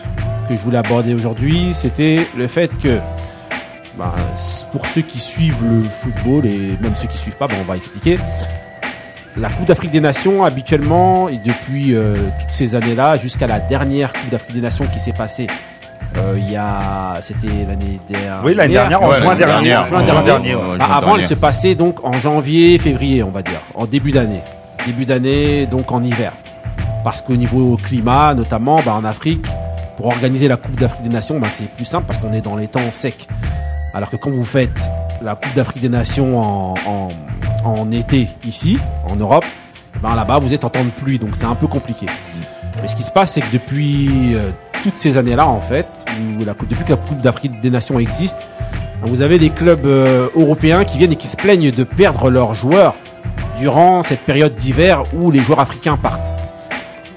que 0.49 0.57
je 0.57 0.61
voulais 0.63 0.79
aborder 0.79 1.15
aujourd'hui. 1.15 1.73
C'était 1.73 2.27
le 2.37 2.49
fait 2.49 2.71
que, 2.79 2.99
bah, 3.97 4.15
pour 4.73 4.87
ceux 4.87 5.03
qui 5.03 5.21
suivent 5.21 5.63
le 5.65 5.83
football 5.85 6.47
et 6.47 6.77
même 6.81 6.95
ceux 6.97 7.07
qui 7.07 7.17
suivent 7.17 7.37
pas, 7.37 7.47
bah, 7.47 7.55
on 7.61 7.65
va 7.65 7.77
expliquer. 7.77 8.19
La 9.37 9.49
Coupe 9.51 9.67
d'Afrique 9.67 9.93
des 9.93 10.01
Nations, 10.01 10.45
habituellement, 10.45 11.29
et 11.29 11.39
depuis 11.39 11.95
euh, 11.95 12.17
toutes 12.41 12.55
ces 12.55 12.75
années-là, 12.75 13.17
jusqu'à 13.17 13.47
la 13.47 13.61
dernière 13.61 14.13
Coupe 14.13 14.29
d'Afrique 14.31 14.55
des 14.55 14.61
Nations 14.61 14.85
qui 14.93 14.99
s'est 14.99 15.13
passée, 15.15 15.47
euh, 16.19 16.35
il 16.37 16.51
y 16.51 16.57
a, 16.57 17.15
c'était 17.23 17.47
l'année 17.67 17.99
dernière. 18.09 18.41
Oui, 18.45 18.55
l'année 18.55 18.75
dernière, 18.75 19.01
en 19.01 19.09
Ouais, 19.11 19.19
juin 19.21 19.35
dernier. 19.37 19.69
dernière, 19.69 19.87
Juin 19.87 20.01
en 20.01 20.05
dernier. 20.05 20.25
dernier, 20.27 20.55
ouais. 20.57 20.77
Bah, 20.79 20.87
avant, 20.91 21.07
dernier. 21.07 21.23
elle 21.23 21.29
se 21.29 21.35
passait 21.35 21.75
donc 21.77 22.05
en 22.05 22.13
janvier, 22.15 22.77
février, 22.79 23.23
on 23.23 23.31
va 23.31 23.43
dire, 23.43 23.61
en 23.75 23.87
début 23.87 24.11
d'année. 24.11 24.41
Début 24.87 25.05
d'année, 25.05 25.67
donc 25.67 25.93
en 25.93 26.03
hiver. 26.03 26.33
Parce 27.05 27.23
qu'au 27.23 27.37
niveau 27.37 27.77
climat, 27.77 28.35
notamment 28.35 28.81
bah, 28.85 28.95
en 28.95 29.05
Afrique, 29.05 29.47
pour 29.97 30.07
organiser 30.07 30.49
la 30.49 30.57
Coupe 30.57 30.77
d'Afrique 30.77 31.03
des 31.03 31.09
Nations, 31.09 31.39
bah, 31.39 31.49
c'est 31.51 31.69
plus 31.69 31.85
simple 31.85 32.07
parce 32.07 32.19
qu'on 32.19 32.33
est 32.33 32.41
dans 32.41 32.57
les 32.57 32.69
temps 32.69 32.91
secs. 32.91 33.29
Alors 33.95 34.11
que 34.11 34.17
quand 34.17 34.31
vous 34.31 34.45
faites 34.45 34.81
la 35.23 35.35
Coupe 35.35 35.55
d'Afrique 35.55 35.83
des 35.83 35.89
Nations 35.89 36.75
en, 37.65 37.93
été 37.93 38.29
ici, 38.47 38.79
en 39.09 39.17
Europe, 39.17 39.45
ben 40.03 40.17
là-bas 40.17 40.39
vous 40.39 40.55
êtes 40.55 40.65
en 40.65 40.71
temps 40.71 40.85
de 40.85 40.91
pluie, 40.91 41.19
donc 41.19 41.37
c'est 41.37 41.45
un 41.45 41.55
peu 41.55 41.67
compliqué. 41.67 42.07
Mais 42.81 42.89
ce 42.89 42.97
qui 42.97 43.03
se 43.03 43.11
passe, 43.11 43.33
c'est 43.33 43.43
que 43.43 43.53
depuis 43.53 44.35
euh, 44.35 44.51
toutes 44.83 44.99
ces 44.99 45.17
années-là, 45.17 45.47
en 45.47 45.61
fait, 45.61 45.87
depuis 46.69 46.85
que 46.85 46.91
la 46.91 46.97
Coupe 46.97 47.19
d'Afrique 47.19 47.61
des 47.61 47.71
Nations 47.71 48.01
existe, 48.01 48.49
vous 49.05 49.21
avez 49.21 49.39
des 49.39 49.51
clubs 49.51 49.87
euh, 49.87 50.29
européens 50.35 50.85
qui 50.85 50.99
viennent 50.99 51.13
et 51.13 51.17
qui 51.17 51.29
se 51.29 51.37
plaignent 51.37 51.71
de 51.71 51.85
perdre 51.85 52.31
leurs 52.31 52.55
joueurs 52.55 52.95
durant 53.57 54.03
cette 54.03 54.21
période 54.21 54.55
d'hiver 54.55 55.03
où 55.15 55.31
les 55.31 55.41
joueurs 55.41 55.61
africains 55.61 55.97
partent. 55.97 56.35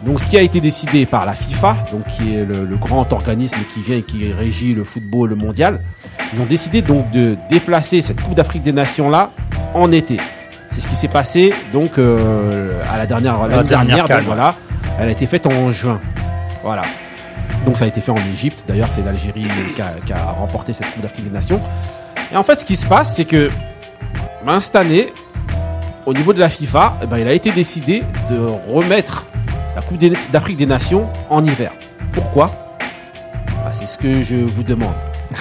Donc 0.04 0.20
ce 0.20 0.26
qui 0.26 0.38
a 0.38 0.42
été 0.42 0.62
décidé 0.62 1.06
par 1.06 1.26
la 1.26 1.34
FIFA, 1.34 1.78
donc 1.92 2.06
qui 2.08 2.36
est 2.36 2.46
le, 2.46 2.64
le 2.66 2.76
grand 2.76 3.12
organisme 3.12 3.58
qui 3.74 3.82
vient 3.82 3.98
et 3.98 4.04
qui 4.04 4.32
régit 4.32 4.74
le 4.74 4.84
football 4.84 5.36
mondial, 5.36 5.82
ils 6.34 6.42
ont 6.42 6.46
décidé 6.46 6.82
donc 6.82 7.10
de 7.12 7.38
déplacer 7.50 8.02
cette 8.02 8.22
Coupe 8.22 8.36
d'Afrique 8.36 8.62
des 8.62 8.74
Nations 8.74 9.10
là 9.10 9.32
en 9.74 9.92
été. 9.92 10.18
C'est 10.70 10.82
ce 10.82 10.88
qui 10.88 10.96
s'est 10.96 11.08
passé 11.08 11.54
donc 11.72 11.98
euh, 11.98 12.80
à 12.94 12.98
la 12.98 13.06
dernière 13.06 13.48
l'année 13.48 13.70
dernière 13.70 14.08
donc 14.08 14.24
voilà, 14.24 14.56
elle 15.00 15.08
a 15.08 15.12
été 15.12 15.26
faite 15.26 15.48
en 15.48 15.72
juin. 15.72 16.02
Voilà. 16.64 16.84
Donc 17.66 17.78
ça 17.78 17.86
a 17.86 17.88
été 17.88 18.02
fait 18.02 18.12
en 18.12 18.18
Égypte. 18.32 18.66
D'ailleurs, 18.68 18.90
c'est 18.90 19.04
l'Algérie 19.04 19.48
qui 19.76 19.82
a, 19.82 19.94
qui 20.06 20.14
a 20.14 20.24
remporté 20.24 20.74
cette 20.74 20.92
Coupe 20.92 21.02
d'Afrique 21.02 21.26
des 21.26 21.32
Nations. 21.32 21.62
Et 22.32 22.38
en 22.38 22.44
fait, 22.44 22.60
ce 22.60 22.66
qui 22.66 22.76
se 22.76 22.86
passe, 22.86 23.16
c'est 23.16 23.26
que 23.26 23.50
ben, 24.46 24.60
cette 24.60 24.76
année, 24.76 25.14
au 26.06 26.14
niveau 26.14 26.34
de 26.34 26.40
la 26.40 26.50
FIFA, 26.50 26.98
eh 27.04 27.08
ben, 27.08 27.18
il 27.18 27.28
a 27.28 27.34
été 27.34 27.52
décidé 27.52 28.04
de 28.30 28.38
remettre 28.72 29.28
la 29.76 29.82
Coupe 29.82 29.98
d'Afrique 30.32 30.58
des 30.58 30.66
Nations 30.66 31.08
en 31.30 31.44
hiver. 31.44 31.72
Pourquoi? 32.14 32.52
Bah, 33.64 33.72
C'est 33.74 33.88
ce 33.88 33.98
que 33.98 34.22
je 34.24 34.36
vous 34.36 34.64
demande. 34.64 34.94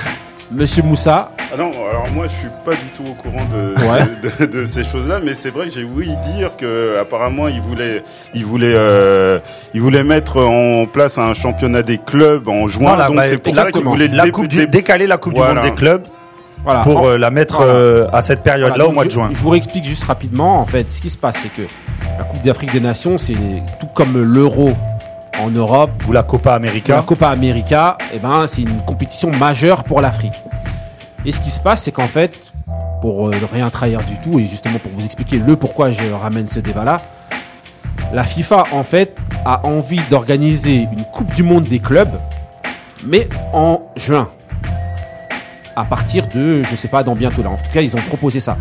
Monsieur 0.50 0.83
Moussa, 0.83 1.33
Ah 1.53 1.57
non, 1.57 1.70
alors 1.90 2.07
moi 2.12 2.27
je 2.29 2.33
suis 2.35 2.48
pas 2.64 2.72
du 2.72 2.87
tout 2.94 3.03
au 3.11 3.14
courant 3.14 3.44
de, 3.46 3.74
Ouais. 3.81 4.46
de, 4.46 4.61
de 4.61 4.66
ces 4.66 4.85
choses-là, 4.85 5.18
mais 5.24 5.33
c'est 5.35 5.50
vrai 5.50 5.66
que 5.66 5.72
j'ai 5.72 5.85
ouï 5.85 6.14
dire 6.37 6.55
que 6.57 6.98
apparemment 7.00 7.48
il 7.48 7.61
voulait, 7.62 8.03
il 8.35 8.44
voulait, 8.44 8.74
euh, 8.77 9.40
il 9.72 9.81
voulait 9.81 10.05
mettre 10.05 10.38
en 10.40 10.87
place 10.87 11.16
un 11.18 11.33
championnat 11.35 11.83
des 11.83 11.98
clubs 11.98 12.46
en 12.46 12.68
juin, 12.68 12.88
Voilà, 12.88 13.07
donc 13.09 13.16
bah, 13.16 13.24
c'est 13.27 13.38
pour 13.38 13.57
ça 13.57 13.72
qu'il 13.72 13.83
voulait 13.85 14.07
La 14.09 14.24
dé- 14.24 14.31
coupe 14.31 14.46
dé- 14.48 14.59
du, 14.59 14.66
décaler 14.68 15.07
la 15.07 15.16
Coupe 15.16 15.35
Voilà. 15.35 15.55
du 15.55 15.66
Monde 15.68 15.70
des 15.70 15.74
clubs 15.74 16.03
voilà. 16.64 16.81
pour 16.81 17.07
euh, 17.07 17.18
la 17.18 17.31
mettre 17.31 17.57
Voilà. 17.59 17.72
euh, 17.72 18.07
à 18.12 18.22
cette 18.22 18.42
période-là 18.42 18.74
Voilà, 18.77 18.88
au 18.88 18.92
mois 18.92 19.05
de 19.05 19.11
juin. 19.11 19.29
Je 19.33 19.38
vous 19.38 19.50
réexplique 19.50 19.85
juste 19.85 20.05
rapidement. 20.05 20.61
En 20.61 20.66
fait, 20.66 20.90
ce 20.90 21.00
qui 21.00 21.11
se 21.11 21.16
passe, 21.18 21.37
c'est 21.42 21.48
que 21.53 21.62
la 22.18 22.24
Coupe 22.24 22.40
d'Afrique 22.42 22.72
des 22.72 22.81
Nations, 22.81 23.18
c'est 23.18 23.35
tout 23.81 23.87
comme 23.94 24.20
l'Euro 24.22 24.72
en 25.42 25.50
Europe, 25.50 25.90
Ou 26.09 26.12
la 26.12 26.22
Copa 26.22 26.50
la 26.50 26.57
América. 26.57 27.03
Copa 27.07 27.29
América, 27.29 27.98
eh 28.14 28.18
ben, 28.18 28.46
c'est 28.46 28.62
une 28.62 28.83
compétition 28.87 29.31
majeure 29.31 29.83
pour 29.85 30.00
l'Afrique. 30.00 30.35
Et 31.27 31.33
ce 31.33 31.40
qui 31.40 31.50
se 31.50 31.61
passe, 31.61 31.83
c'est 31.83 31.92
qu'en 31.92 32.07
fait, 32.07 32.38
pour 33.00 33.29
euh, 33.29 33.33
ne 33.33 33.46
rien 33.53 33.68
trahir 33.70 34.00
du 34.05 34.16
tout, 34.22 34.38
et 34.38 34.46
justement 34.46 34.79
pour 34.79 34.92
vous 34.92 35.05
expliquer 35.05 35.38
le 35.38 35.57
pourquoi 35.57 35.90
je 35.90 36.03
ramène 36.12 36.46
ce 36.46 36.61
débat-là, 36.61 36.98
la 38.12 38.22
FIFA, 38.22 38.64
en 38.72 38.85
fait, 38.85 39.18
a 39.44 39.66
envie 39.66 40.00
d'organiser 40.09 40.87
une 40.92 41.05
Coupe 41.12 41.35
du 41.35 41.42
Monde 41.42 41.64
des 41.64 41.81
clubs, 41.81 42.14
mais 43.05 43.29
en 43.53 43.81
juin. 43.96 44.29
À 45.76 45.84
partir 45.84 46.26
de, 46.28 46.62
je 46.62 46.76
sais 46.76 46.88
pas, 46.88 47.02
dans 47.02 47.14
bientôt 47.16 47.42
là. 47.42 47.50
En 47.50 47.56
tout 47.56 47.70
cas, 47.72 47.80
ils 47.80 47.94
ont 47.96 48.00
proposé 48.08 48.38
ça. 48.40 48.56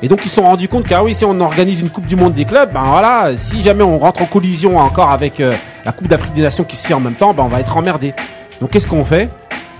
Et 0.00 0.08
donc, 0.08 0.20
ils 0.24 0.28
se 0.28 0.36
sont 0.36 0.42
rendus 0.42 0.68
compte 0.68 0.84
qu'ah 0.86 1.02
oui, 1.02 1.14
si 1.14 1.24
on 1.24 1.40
organise 1.40 1.80
une 1.80 1.90
Coupe 1.90 2.06
du 2.06 2.16
Monde 2.16 2.34
des 2.34 2.44
clubs, 2.44 2.72
ben 2.72 2.82
voilà, 2.84 3.30
si 3.36 3.62
jamais 3.62 3.82
on 3.84 3.98
rentre 3.98 4.22
en 4.22 4.26
collision 4.26 4.76
encore 4.78 5.10
avec 5.10 5.40
euh, 5.40 5.52
la 5.84 5.92
Coupe 5.92 6.08
d'Afrique 6.08 6.34
des 6.34 6.42
Nations 6.42 6.64
qui 6.64 6.76
se 6.76 6.86
fait 6.86 6.94
en 6.94 7.00
même 7.00 7.14
temps, 7.14 7.34
ben 7.34 7.44
on 7.44 7.48
va 7.48 7.60
être 7.60 7.76
emmerdé. 7.76 8.14
Donc, 8.60 8.70
qu'est-ce 8.70 8.86
qu'on 8.88 9.04
fait? 9.04 9.28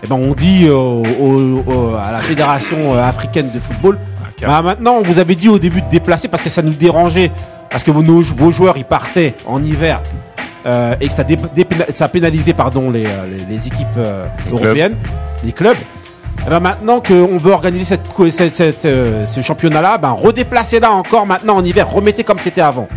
Eh 0.04 0.08
ben, 0.08 0.16
on 0.16 0.32
dit 0.34 0.68
au- 0.68 1.02
au- 1.66 1.94
à 1.96 2.10
la 2.12 2.18
Fédération 2.18 2.94
euh, 2.94 3.02
africaine 3.04 3.50
de 3.54 3.60
football, 3.60 3.98
bah, 4.48 4.62
maintenant, 4.62 4.94
on 4.98 5.02
vous 5.02 5.18
avait 5.20 5.36
dit 5.36 5.48
au 5.48 5.58
début 5.60 5.82
de 5.82 5.88
déplacer 5.88 6.26
parce 6.26 6.42
que 6.42 6.50
ça 6.50 6.62
nous 6.62 6.74
dérangeait, 6.74 7.30
parce 7.70 7.84
que 7.84 7.92
vos, 7.92 8.50
joueurs, 8.50 8.76
ils 8.76 8.84
partaient 8.84 9.34
en 9.46 9.62
hiver. 9.62 10.00
euh, 10.66 10.94
et 11.00 11.08
que 11.08 11.12
ça, 11.12 11.24
dé- 11.24 11.36
dépéna- 11.56 11.92
ça 11.94 12.08
pénalisait 12.08 12.52
pardon, 12.54 12.90
les, 12.90 13.04
euh, 13.06 13.26
les, 13.28 13.44
les 13.54 13.66
équipes 13.66 13.86
euh, 13.96 14.26
européennes, 14.50 14.94
les 15.44 15.50
clubs. 15.52 15.76
Eh 16.46 16.50
ben 16.50 16.60
maintenant 16.60 17.00
qu'on 17.00 17.36
veut 17.36 17.52
organiser 17.52 17.84
cette, 17.84 18.08
co- 18.12 18.28
cette- 18.30 18.56
cette, 18.56 18.84
euh, 18.84 19.24
ce 19.26 19.40
championnat-là, 19.40 19.98
ben 19.98 20.10
redéplacez-la 20.10 20.90
encore 20.90 21.24
maintenant 21.26 21.56
en 21.56 21.64
hiver, 21.64 21.88
remettez 21.88 22.24
comme 22.24 22.38
c'était 22.40 22.60
avant. 22.60 22.88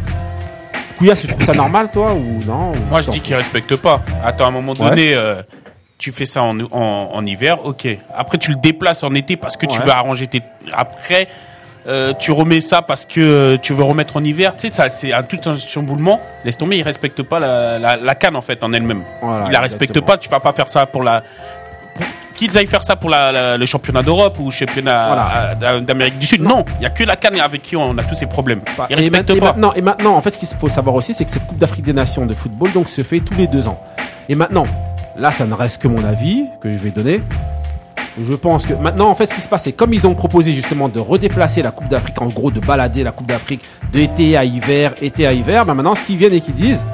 Kouya, 0.97 1.15
tu 1.15 1.27
trouves 1.27 1.43
ça 1.43 1.53
normal, 1.53 1.89
toi, 1.91 2.13
ou 2.13 2.39
non 2.47 2.71
Moi, 2.89 3.01
je 3.01 3.12
dis 3.12 3.19
qu'ils 3.19 3.36
respectent 3.36 3.75
pas. 3.75 4.01
Attends, 4.23 4.45
à 4.45 4.47
un 4.47 4.51
moment 4.51 4.73
donné, 4.73 5.13
euh, 5.13 5.41
tu 5.97 6.12
fais 6.12 6.25
ça 6.25 6.41
en, 6.41 6.60
en, 6.60 7.10
en 7.13 7.25
hiver, 7.25 7.65
ok. 7.65 7.88
Après, 8.15 8.38
tu 8.38 8.51
le 8.51 8.58
déplaces 8.58 9.03
en 9.03 9.13
été 9.13 9.36
parce 9.38 9.58
que 9.58 9.65
tu 9.65 9.77
veux 9.86 9.91
arranger 9.91 10.25
tes. 10.27 10.41
Après, 10.73 11.27
euh, 11.88 12.13
tu 12.17 12.31
remets 12.31 12.62
ça 12.62 12.81
parce 12.81 13.05
que 13.05 13.58
tu 13.58 13.73
veux 13.73 13.84
remettre 13.84 14.17
en 14.17 14.23
hiver. 14.23 14.53
Tu 14.58 14.69
sais, 14.69 14.73
ça, 14.73 14.89
c'est 14.89 15.13
un 15.13 15.21
tout 15.23 15.38
un 15.45 15.55
chamboulement. 15.58 16.19
Laisse 16.45 16.58
tomber, 16.58 16.77
ils 16.77 16.84
respectent 16.84 17.23
pas 17.23 17.39
la, 17.39 17.77
la, 17.77 17.97
la 17.97 18.15
canne 18.15 18.36
en 18.38 18.41
fait 18.41 18.63
en 18.63 18.73
elle-même. 18.73 19.03
Voilà, 19.21 19.45
ils 19.47 19.51
la 19.51 19.60
respectent 19.60 19.91
exactement. 19.91 20.05
pas. 20.13 20.17
Tu 20.17 20.29
vas 20.29 20.39
pas 20.39 20.53
faire 20.53 20.69
ça 20.69 20.86
pour 20.88 21.03
la. 21.03 21.21
pour- 21.95 22.05
Qu'ils 22.36 22.58
aillent 22.58 22.67
faire 22.67 22.84
ça 22.84 22.95
pour 22.95 23.10
la, 23.10 23.32
la- 23.32 23.58
le 23.58 23.65
championnat 23.65 24.04
d'Europe 24.04 24.38
ou 24.39 24.45
le 24.45 24.52
championnat 24.52 25.08
Voilà. 25.08 25.56
euh, 25.63 25.80
d'Amérique 25.80 26.19
du 26.19 26.26
Sud. 26.26 26.41
Non, 26.41 26.65
il 26.80 26.84
y 26.84 26.86
a 26.86 26.89
que 26.89 27.04
la 27.04 27.15
canne 27.15 27.39
avec 27.39 27.63
qui 27.63 27.76
on 27.78 27.98
a 27.98 28.04
tous 28.04 28.15
ces 28.15 28.26
problèmes. 28.26 28.62
Ils 28.89 28.93
et, 28.93 28.95
respectent 28.95 29.30
et 29.30 29.39
pas. 29.39 29.45
maintenant, 29.48 29.74
et 29.74 29.82
maintenant, 29.82 30.15
en 30.15 30.21
fait, 30.21 30.32
ce 30.32 30.38
qu'il 30.38 30.48
faut 30.58 30.69
savoir 30.69 30.95
aussi, 30.95 31.13
c'est 31.13 31.24
que 31.26 31.32
cette 31.32 31.48
Coupe 31.48 31.58
d'Afrique 31.58 31.86
des 31.86 31.93
Nations 31.93 32.26
de 32.26 32.34
football 32.34 32.71
donc 32.74 32.89
se 32.89 33.04
fait 33.04 33.19
tous 33.21 33.36
les 33.36 33.48
deux 33.48 33.67
ans. 33.67 33.80
Et 34.28 34.36
maintenant, 34.36 34.65
là, 35.17 35.32
ça 35.32 35.45
ne 35.45 35.54
reste 35.54 35.82
que 35.82 35.88
mon 35.88 36.04
avis 36.04 36.43
que 36.62 36.69
je 36.71 36.78
vais 36.78 36.91
donner. 36.91 37.21
Je 38.21 38.34
pense 38.34 38.65
que 38.65 38.74
maintenant, 38.74 39.10
en 39.10 39.15
fait, 39.15 39.26
ce 39.28 39.36
qui 39.36 39.41
se 39.41 39.50
passe, 39.50 39.63
c'est 39.63 39.74
comme 39.74 39.93
ils 39.93 40.08
ont 40.08 40.15
proposé 40.15 40.52
justement 40.54 40.88
de 40.89 41.00
redéplacer 41.00 41.62
la 41.62 41.71
Coupe 41.71 41.88
d'Afrique, 41.89 42.21
en 42.21 42.28
gros, 42.28 42.50
de 42.52 42.60
balader 42.62 43.04
la 43.04 43.12
Coupe 43.12 43.28
d'Afrique 43.28 43.62
de 43.91 44.00
été 44.00 44.38
à 44.38 44.43
hiver, 44.45 44.93
été 45.02 45.28
à 45.28 45.34
hiver. 45.34 45.65
Ben 45.65 45.74
maintenant, 45.74 45.95
ce 45.95 46.04
qu'ils 46.04 46.15
viennent 46.17 46.34
et 46.34 46.39
qu'ils 46.41 46.54
disent, 46.54 46.86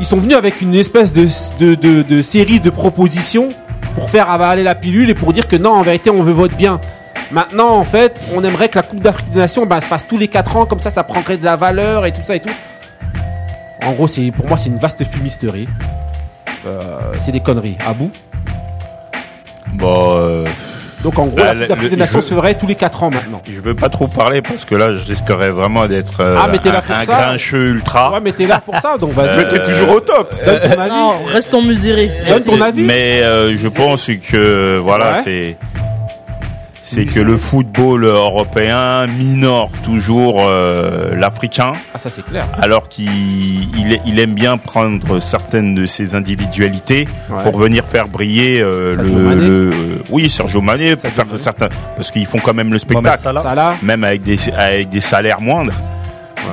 ils 0.00 0.06
sont 0.06 0.16
venus 0.18 0.36
avec 0.36 0.60
une 0.60 0.74
espèce 0.74 1.12
de, 1.12 1.26
de, 1.58 1.74
de, 1.74 2.02
de 2.02 2.22
série 2.22 2.60
de 2.60 2.68
propositions 2.70 3.48
pour 3.94 4.10
faire 4.10 4.30
avaler 4.30 4.62
la 4.62 4.74
pilule 4.74 5.10
et 5.10 5.14
pour 5.14 5.32
dire 5.32 5.46
que 5.46 5.56
non, 5.56 5.70
en 5.70 5.82
vérité, 5.82 6.10
on 6.10 6.22
veut 6.22 6.32
votre 6.32 6.56
bien. 6.56 6.80
Maintenant, 7.30 7.70
en 7.76 7.84
fait, 7.84 8.20
on 8.34 8.44
aimerait 8.44 8.68
que 8.68 8.76
la 8.76 8.82
Coupe 8.82 9.00
d'Afrique 9.00 9.30
des 9.30 9.38
Nations 9.38 9.66
ben, 9.66 9.80
se 9.80 9.86
fasse 9.86 10.06
tous 10.06 10.18
les 10.18 10.28
4 10.28 10.56
ans, 10.56 10.66
comme 10.66 10.80
ça, 10.80 10.90
ça 10.90 11.04
prendrait 11.04 11.36
de 11.36 11.44
la 11.44 11.56
valeur 11.56 12.04
et 12.06 12.12
tout 12.12 12.20
ça 12.22 12.36
et 12.36 12.40
tout. 12.40 12.50
En 13.84 13.92
gros, 13.92 14.08
pour 14.36 14.46
moi, 14.46 14.58
c'est 14.58 14.68
une 14.68 14.76
vaste 14.76 15.04
fumisterie. 15.04 15.68
Euh, 16.66 16.80
c'est 17.20 17.32
des 17.32 17.40
conneries. 17.40 17.76
À 17.86 17.92
bout 17.92 18.10
Bon, 19.74 20.12
euh, 20.14 20.44
Donc 21.04 21.18
en 21.18 21.26
gros, 21.26 21.36
Bah, 21.36 21.44
la 21.44 21.54
le- 21.54 21.60
Coupe 21.60 21.68
d'Afrique 21.68 21.90
des 21.90 21.96
Nations 21.96 22.20
se 22.22 22.34
ferait 22.34 22.54
tous 22.54 22.66
les 22.66 22.74
4 22.74 23.02
ans 23.02 23.10
maintenant. 23.10 23.42
Je 23.48 23.60
veux 23.60 23.74
pas 23.74 23.90
trop 23.90 24.08
parler 24.08 24.40
parce 24.42 24.64
que 24.64 24.74
là, 24.74 24.94
je 24.94 25.04
risquerais 25.06 25.50
vraiment 25.50 25.86
d'être 25.86 26.20
euh, 26.20 26.36
Ah, 26.38 26.48
un, 26.50 27.04
grincheux 27.04 27.66
ultra. 27.68 28.12
Ouais, 28.14 28.20
mais 28.22 28.32
t'es 28.32 28.46
là 28.46 28.60
pour 28.64 28.74
ça, 28.80 28.96
donc 28.98 29.12
vas-y. 29.12 29.36
Mais 29.36 29.46
t'es 29.48 29.60
toujours 29.62 29.90
au 29.96 30.00
top. 30.00 30.34
Donne 30.44 30.60
ton 30.60 30.80
avis. 30.80 30.90
Non, 30.90 31.12
restons 31.30 31.62
mesurés. 31.62 32.10
Donne 32.26 32.42
ton 32.42 32.60
avis. 32.60 32.82
Mais 32.82 33.20
euh, 33.22 33.54
je 33.56 33.68
pense 33.68 34.10
que 34.30 34.78
voilà, 34.78 35.12
Ouais. 35.12 35.20
c'est 35.24 35.56
c'est 36.86 37.06
que 37.06 37.18
le 37.18 37.38
football 37.38 38.04
européen 38.04 39.06
minore 39.06 39.70
toujours 39.82 40.36
euh, 40.46 41.14
l'africain, 41.16 41.72
Ah, 41.94 41.98
ça 41.98 42.10
c'est 42.10 42.24
clair. 42.24 42.46
alors 42.60 42.88
qu'il 42.88 43.08
il, 43.08 44.00
il 44.04 44.18
aime 44.20 44.34
bien 44.34 44.58
prendre 44.58 45.18
certaines 45.18 45.74
de 45.74 45.86
ses 45.86 46.14
individualités 46.14 47.08
Ouais. 47.30 47.42
pour 47.42 47.56
venir 47.58 47.84
faire 47.86 48.06
briller 48.06 48.60
euh, 48.60 48.94
le, 48.96 49.34
le- 49.34 49.70
oui 50.10 50.28
Sergio 50.28 50.60
Mané, 50.60 50.94
pour 50.96 51.10
faire 51.10 51.24
certains 51.36 51.68
parce 51.96 52.10
qu'ils 52.10 52.26
font 52.26 52.38
quand 52.38 52.52
même 52.54 52.70
le 52.70 52.78
spectacle, 52.78 53.22
Salah. 53.22 53.76
Même 53.82 54.04
avec 54.04 54.22
des 54.22 54.36
avec 54.50 54.90
des 54.90 55.00
salaires 55.00 55.40
moindres. 55.40 55.72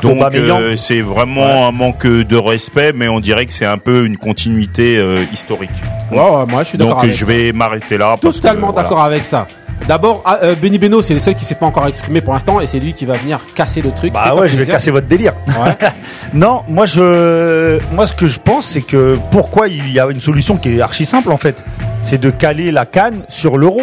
Donc 0.02 0.22
euh, 0.34 0.78
c'est 0.78 1.02
vraiment 1.02 1.68
un 1.68 1.72
manque 1.74 2.08
de 2.08 2.38
respect, 2.38 2.94
mais 2.96 3.10
on 3.10 3.20
dirait 3.20 3.46
que 3.46 3.52
c'est 3.52 3.66
un 3.66 3.78
peu 3.78 4.06
une 4.06 4.16
continuité 4.18 4.98
euh, 4.98 5.26
historique. 5.34 5.70
ouais, 6.12 6.18
ouais, 6.18 6.46
moi 6.48 6.64
je 6.64 6.70
suis 6.70 6.78
d'accord 6.78 6.96
Donc 6.96 7.04
avec 7.04 7.16
je 7.18 7.26
ça. 7.26 7.32
vais 7.32 7.52
m'arrêter 7.52 7.98
là. 7.98 8.16
Totalement 8.20 8.68
voilà. 8.68 8.84
d'accord 8.84 9.02
avec 9.04 9.26
ça. 9.26 9.46
D'abord, 9.88 10.22
ah, 10.26 10.40
euh, 10.44 10.56
Benny 10.56 10.78
Beno, 10.78 11.02
c'est 11.02 11.14
le 11.14 11.20
seul 11.20 11.36
qui 11.36 11.44
s'est 11.44 11.56
pas 11.56 11.66
encore 11.66 11.88
exprimé 11.88 12.22
pour 12.22 12.34
l'instant, 12.34 12.62
et 12.62 12.68
c'est 12.68 12.80
lui 12.80 12.94
qui 12.94 13.06
va 13.06 13.16
venir 13.16 13.40
casser 13.54 13.82
le 13.82 13.92
truc. 13.92 14.14
Bah 14.14 14.36
ouais, 14.36 14.48
je 14.48 14.58
vais 14.58 14.66
casser 14.66 14.92
votre 14.92 15.08
délire. 15.08 15.34
Ouais. 15.48 15.76
Non, 16.34 16.64
moi 16.70 16.86
je, 16.86 17.80
moi 17.94 18.08
ce 18.08 18.14
que 18.14 18.28
je 18.28 18.40
pense, 18.40 18.68
c'est 18.68 18.82
que 18.82 19.18
pourquoi 19.32 19.68
il 19.68 19.92
y 19.92 20.00
a 20.00 20.08
une 20.10 20.22
solution 20.22 20.56
qui 20.58 20.78
est 20.78 20.82
archi 20.82 21.04
simple 21.04 21.32
en 21.32 21.38
fait, 21.38 21.66
c'est 22.02 22.20
de 22.20 22.30
caler 22.30 22.72
la 22.72 22.86
canne 22.86 23.24
sur 23.28 23.58
l'euro. 23.58 23.82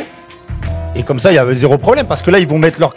Et 0.95 1.03
comme 1.03 1.19
ça, 1.21 1.31
il 1.31 1.35
y 1.35 1.39
a 1.39 1.55
zéro 1.55 1.79
problème 1.79 2.07
parce 2.07 2.23
que 2.23 2.31
là, 2.31 2.39
ils 2.39 2.49
vont 2.49 2.59
mettre 2.59 2.81
leur, 2.81 2.95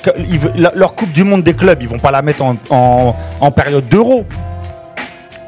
leur 0.74 0.96
coupe 0.96 1.12
du 1.12 1.24
monde 1.24 1.44
des 1.44 1.54
clubs, 1.54 1.82
ils 1.82 1.90
vont 1.90 2.00
pas 2.00 2.12
la 2.12 2.22
mettre 2.22 2.44
en, 2.44 2.56
en, 2.70 3.16
en 3.40 3.52
période 3.52 3.88
d'euro. 3.90 4.26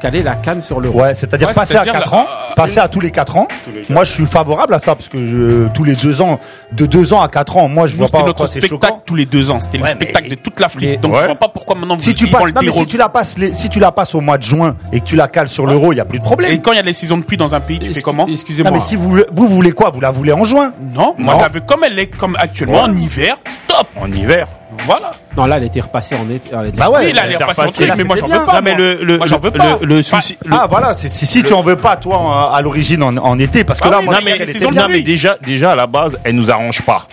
Caler 0.04 0.22
la 0.22 0.34
canne 0.34 0.60
sur 0.60 0.80
l'euro. 0.80 1.00
Ouais, 1.00 1.14
c'est-à-dire 1.14 1.48
Ouais, 1.48 1.54
passer 1.54 1.76
à 1.76 1.82
c'est-à-dire 1.82 2.00
4 2.02 2.12
la- 2.12 2.18
ans, 2.18 2.26
passer 2.56 2.78
à 2.78 2.88
tous 2.88 3.00
les 3.00 3.10
4 3.10 3.38
ans. 3.38 3.48
Moi, 3.88 4.04
je 4.04 4.12
suis 4.12 4.26
favorable 4.26 4.74
à 4.74 4.78
ça 4.78 4.94
parce 4.94 5.08
que 5.08 5.16
je, 5.16 5.66
tous 5.68 5.82
les 5.82 5.94
2 5.94 6.20
ans, 6.20 6.38
de 6.72 6.84
2 6.84 7.14
ans 7.14 7.22
à 7.22 7.28
4 7.28 7.56
ans, 7.56 7.68
moi, 7.68 7.86
je 7.86 7.96
vois 7.96 8.08
pas 8.08 8.18
notre 8.18 8.26
pourquoi 8.34 8.46
c'est 8.48 8.60
spectacle 8.60 8.84
choquant. 8.84 9.02
tous 9.06 9.14
les 9.14 9.24
deux 9.24 9.50
ans. 9.50 9.58
C'était 9.60 9.78
Ouais, 9.78 9.84
le 9.84 9.88
spectacle 9.96 10.26
mais- 10.28 10.36
de 10.36 10.40
toute 10.42 10.60
l'Afrique. 10.60 10.86
mais- 10.90 10.96
Donc 10.98 11.14
Ouais. 11.14 11.20
je 11.22 11.26
vois 11.28 11.34
pas 11.36 11.48
pourquoi 11.48 11.74
maintenant 11.74 11.98
Si 11.98 12.10
vous- 12.10 12.14
tu, 12.16 12.26
passes, 12.26 12.42
non, 12.42 12.60
mais 12.62 12.70
si 12.70 12.84
tu 12.84 12.98
la 12.98 13.08
passes, 13.08 13.38
les- 13.38 13.54
si 13.54 13.70
tu 13.70 13.78
la 13.80 13.92
passes 13.92 14.14
au 14.14 14.20
mois 14.20 14.36
de 14.36 14.42
juin 14.42 14.76
et 14.92 15.00
que 15.00 15.06
tu 15.06 15.16
la 15.16 15.26
cales 15.26 15.48
sur 15.48 15.64
l'euro, 15.66 15.94
il 15.94 15.96
y 15.96 16.00
a 16.00 16.04
plus 16.04 16.18
de 16.18 16.24
problème. 16.24 16.52
Et 16.52 16.60
quand 16.60 16.72
il 16.72 16.76
y 16.76 16.80
a 16.80 16.82
les 16.82 16.92
saisons 16.92 17.16
de 17.16 17.24
pluie 17.24 17.38
dans 17.38 17.54
un 17.54 17.60
pays, 17.60 17.78
tu 17.78 17.94
fais 17.94 18.02
comment 18.02 18.26
Excusez-moi. 18.26 18.72
Non, 18.72 18.76
mais 18.76 18.82
si 18.82 18.96
vous, 18.96 19.08
voulez- 19.08 19.26
vous 19.32 19.48
voulez 19.48 19.72
quoi? 19.72 19.90
Vous 19.90 20.00
la 20.02 20.10
voulez 20.10 20.32
en 20.34 20.44
juin? 20.44 20.74
Non, 20.94 21.14
moi 21.16 21.36
j'avais 21.40 21.62
comme 21.62 21.82
elle 21.82 21.98
est 21.98 22.08
comme 22.08 22.36
actuellement 22.38 22.82
en 22.82 22.94
hiver. 22.94 23.38
Stop. 23.66 23.86
En 23.98 24.10
hiver. 24.10 24.46
Voilà. 24.86 25.10
Non, 25.36 25.46
là, 25.46 25.56
elle 25.56 25.64
était 25.64 25.80
repassée 25.80 26.14
en 26.14 26.28
été. 26.30 26.50
elle 26.52 26.68
était- 26.68 26.78
Bah 26.78 26.90
ouais, 26.90 27.06
oui, 27.06 27.12
là, 27.12 27.22
elle 27.26 27.32
est 27.32 27.36
repassée 27.36 27.62
en 27.62 27.68
truc, 27.68 27.90
mais 27.96 28.04
moi 28.04 28.16
j'en 28.16 28.26
veux 28.26 28.44
pas. 28.44 28.54
Non, 28.54 28.60
mais 28.62 28.74
le, 28.74 28.98
le, 29.02 29.18
Moi, 29.18 29.26
j'en 29.26 29.38
veux 29.38 29.50
le- 29.50 29.58
pas. 29.58 29.78
le 29.80 30.02
souci. 30.02 30.36
le- 30.44 30.54
Ah 30.54 30.66
voilà, 30.68 30.94
c'est- 30.94 31.08
si, 31.12 31.42
tu 31.42 31.52
en 31.52 31.62
veux 31.62 31.76
pas 31.76 31.96
toi 31.96 32.16
en- 32.18 32.52
à 32.52 32.60
l'origine 32.62 33.02
en, 33.02 33.16
en 33.16 33.38
été, 33.38 33.64
parce 33.64 33.80
que 33.80 33.88
Ah 33.88 33.90
là, 33.92 33.98
oui, 34.00 34.04
moi, 34.06 34.14
non, 34.14 34.20
mais 34.24 34.36
était 34.36 34.58
bien. 34.58 34.70
non, 34.70 34.88
mais 34.90 35.02
déjà, 35.02 35.36
déjà 35.44 35.72
à 35.72 35.76
la 35.76 35.86
base, 35.86 36.18
elle 36.24 36.34
nous 36.34 36.50
arrange 36.50 36.82
pas. 36.82 37.06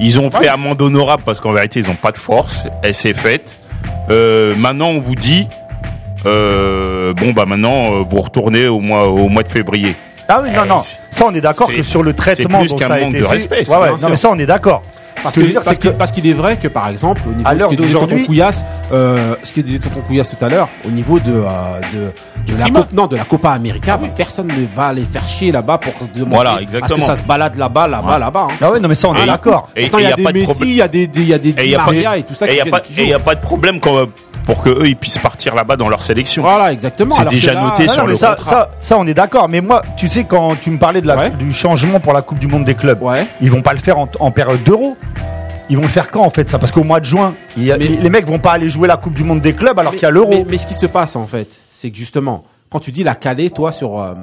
Ils 0.00 0.20
ont 0.20 0.30
fait 0.30 0.38
Ouais. 0.40 0.48
amende 0.48 0.80
honorable 0.82 1.22
parce 1.24 1.40
qu'en 1.40 1.52
vérité, 1.52 1.80
ils 1.80 1.90
ont 1.90 1.94
pas 1.94 2.12
de 2.12 2.18
force. 2.18 2.66
Elle 2.82 2.94
s'est 2.94 3.14
faite. 3.14 3.56
Euh, 4.10 4.54
maintenant, 4.56 4.88
on 4.88 4.98
vous 5.00 5.14
dit, 5.14 5.48
euh, 6.26 7.14
bon 7.14 7.32
bah 7.32 7.44
maintenant, 7.46 7.92
euh, 8.00 8.04
vous 8.08 8.20
retournez 8.20 8.66
au 8.68 8.80
mois 8.80 9.08
au 9.08 9.28
mois 9.28 9.42
de 9.42 9.48
février. 9.48 9.94
Ah 10.28 10.40
oui, 10.42 10.50
non, 10.50 10.62
Eh, 10.64 10.68
non. 10.68 10.78
Ça, 11.10 11.24
on 11.28 11.34
est 11.34 11.40
d'accord 11.40 11.68
que 11.72 11.82
sur 11.84 12.02
le 12.02 12.12
traitement 12.12 12.58
plus 12.60 12.70
dont 12.70 12.76
qu'un 12.76 12.88
ça 12.88 12.94
a 12.94 12.98
manque 13.00 13.10
été 13.10 13.20
de 13.20 13.24
fait- 13.24 13.30
respect, 13.32 13.68
Ouais, 13.70 13.76
ouais, 13.76 13.90
non, 14.02 14.08
mais 14.10 14.16
ça, 14.16 14.28
on 14.30 14.38
est 14.38 14.46
d'accord. 14.46 14.82
Parce 15.22 15.34
Ce 15.34 15.40
que 15.40 15.46
dire, 15.46 15.54
parce 15.64 15.66
c'est 15.76 15.82
que- 15.82 15.88
que- 15.88 15.92
parce 15.94 16.12
qu'il 16.12 16.26
est 16.26 16.32
vrai 16.32 16.56
que 16.56 16.68
par 16.68 16.88
exemple, 16.88 17.22
au 17.28 17.32
niveau 17.32 17.48
À 17.48 17.54
de 17.54 17.60
ce 17.60 17.64
que 17.64 17.70
disait 17.70 17.82
d'aujourd'hui- 17.88 18.16
Tonton 18.18 18.26
Couillasse, 18.26 18.64
euh, 18.92 19.34
ce 19.42 19.52
que 19.52 19.60
disait 19.60 19.78
Tonton 19.78 20.00
Couillasse 20.06 20.30
tout 20.36 20.44
à 20.44 20.48
l'heure, 20.48 20.68
au 20.86 20.90
niveau 20.90 21.18
de, 21.18 21.32
euh, 21.32 21.42
de, 22.46 22.52
de 22.52 22.58
la. 22.58 22.66
Coupe, 22.70 22.92
non, 22.92 23.06
de 23.06 23.16
la 23.16 23.24
Copa 23.24 23.50
América, 23.50 23.98
personne 24.14 24.46
ne 24.48 24.66
va 24.76 24.88
aller 24.88 25.04
faire 25.10 25.26
chier 25.26 25.50
là-bas 25.52 25.78
pour 25.78 25.92
demander 26.14 26.34
Voilà, 26.36 26.52
à 26.52 26.56
ce 26.58 26.62
exactement. 26.62 27.00
que 27.00 27.06
ça 27.06 27.16
se 27.16 27.22
balade 27.22 27.56
là-bas, 27.56 27.88
là-bas, 27.88 28.12
Ouais. 28.14 28.18
là-bas. 28.20 28.46
hein. 28.50 28.54
Ah 28.60 28.70
ouais, 28.70 28.80
non, 28.80 28.88
mais 28.88 28.94
ça, 28.94 29.08
on 29.08 29.14
est 29.16 29.26
d'accord. 29.26 29.68
Il 29.76 29.84
y 29.84 30.14
des 30.14 30.32
Messi, 30.32 30.54
il 30.62 30.74
y 30.74 30.82
a 30.82 30.88
des, 30.88 31.06
des- 31.06 31.20
il 31.22 31.28
y 31.28 31.34
a 31.34 31.38
des 31.38 31.48
il 31.50 31.54
Di 31.54 31.68
y 31.70 31.74
a 31.74 31.78
pas 31.78 31.84
de- 31.86 31.94
Maria 31.94 32.16
et 32.18 32.22
tout 32.22 32.34
ça 32.34 32.46
Et 32.46 32.48
qui 32.50 32.54
il 32.54 32.58
y 32.58 32.60
a 33.12 33.16
y 33.16 33.20
pas 33.20 33.34
de 33.34 33.40
problème 33.40 33.80
quand- 33.80 34.06
pour 34.46 34.62
que 34.62 34.70
eux 34.70 34.86
ils 34.86 34.96
puissent 34.96 35.18
partir 35.18 35.54
là-bas 35.54 35.76
dans 35.76 35.88
leur 35.88 36.02
sélection. 36.02 36.42
Voilà, 36.42 36.72
exactement. 36.72 37.14
C'est 37.16 37.28
déjà 37.28 37.52
là- 37.52 37.62
noté 37.62 37.86
non, 37.86 37.92
sur 37.92 38.06
le 38.06 38.14
ça, 38.14 38.36
contrat. 38.36 38.50
ça, 38.50 38.70
ça, 38.80 38.96
on 38.98 39.06
est 39.06 39.12
d'accord. 39.14 39.48
Mais 39.50 39.60
moi, 39.60 39.82
tu 39.96 40.08
sais, 40.08 40.24
quand 40.24 40.56
tu 40.58 40.70
me 40.70 40.78
parlais 40.78 41.00
de 41.02 41.06
la, 41.06 41.16
Ouais. 41.18 41.30
du 41.30 41.52
changement 41.52 42.00
pour 42.00 42.12
la 42.14 42.22
Coupe 42.22 42.38
du 42.38 42.46
Monde 42.46 42.64
des 42.64 42.74
clubs, 42.74 43.02
Ouais. 43.02 43.26
ils 43.42 43.50
vont 43.50 43.60
pas 43.62 43.72
le 43.74 43.78
faire 43.80 43.98
en, 43.98 44.08
en 44.20 44.30
période 44.30 44.62
d'euro. 44.62 44.96
Ils 45.68 45.76
vont 45.76 45.82
le 45.82 45.88
faire 45.88 46.10
quand 46.12 46.22
en 46.22 46.30
fait 46.30 46.48
ça? 46.48 46.60
Parce 46.60 46.70
qu'au 46.70 46.84
mois 46.84 47.00
de 47.00 47.04
juin, 47.04 47.34
il 47.56 47.64
y 47.64 47.72
a- 47.72 47.76
Mais- 47.76 47.86
les 47.88 48.08
mecs 48.10 48.26
vont 48.26 48.38
pas 48.38 48.52
aller 48.52 48.68
jouer 48.70 48.86
la 48.86 48.96
Coupe 48.96 49.14
du 49.14 49.24
Monde 49.24 49.40
des 49.40 49.52
clubs 49.52 49.78
alors 49.78 49.92
qu'il 49.92 50.02
y 50.02 50.06
a 50.06 50.10
l'euro. 50.10 50.30
Mais, 50.30 50.46
mais 50.48 50.56
ce 50.58 50.66
qui 50.66 50.74
se 50.74 50.86
passe 50.86 51.16
en 51.16 51.26
fait, 51.26 51.48
c'est 51.72 51.90
que 51.90 51.96
justement, 51.96 52.44
quand 52.70 52.78
tu 52.78 52.92
dis 52.92 53.02
la 53.02 53.16
caler, 53.16 53.50
toi, 53.50 53.72
sur, 53.72 54.00
euh, 54.00 54.14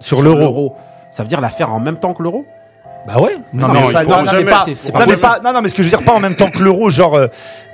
Sur 0.00 0.20
l'euro. 0.20 0.76
ça 1.10 1.22
veut 1.22 1.28
dire 1.30 1.40
la 1.40 1.48
faire 1.48 1.72
en 1.72 1.80
même 1.80 1.96
temps 1.96 2.12
que 2.12 2.22
l'euro? 2.22 2.44
Bah 3.06 3.18
ouais. 3.20 3.36
Non, 3.52 3.68
Non, 3.68 3.74
mais, 3.74 3.80
enfin, 3.86 4.02
non, 4.04 4.16
non, 4.24 4.32
mais 4.44 4.52
C'est- 5.16 5.20
pas- 5.22 5.40
non, 5.42 5.52
non, 5.52 5.62
mais 5.62 5.68
ce 5.68 5.74
que 5.74 5.82
je 5.82 5.88
veux 5.90 5.96
dire, 5.96 6.04
pas 6.04 6.12
en 6.12 6.20
même 6.20 6.34
temps 6.36 6.50
que 6.50 6.58
l'euro, 6.62 6.90
genre, 6.90 7.14
euh, 7.16 7.26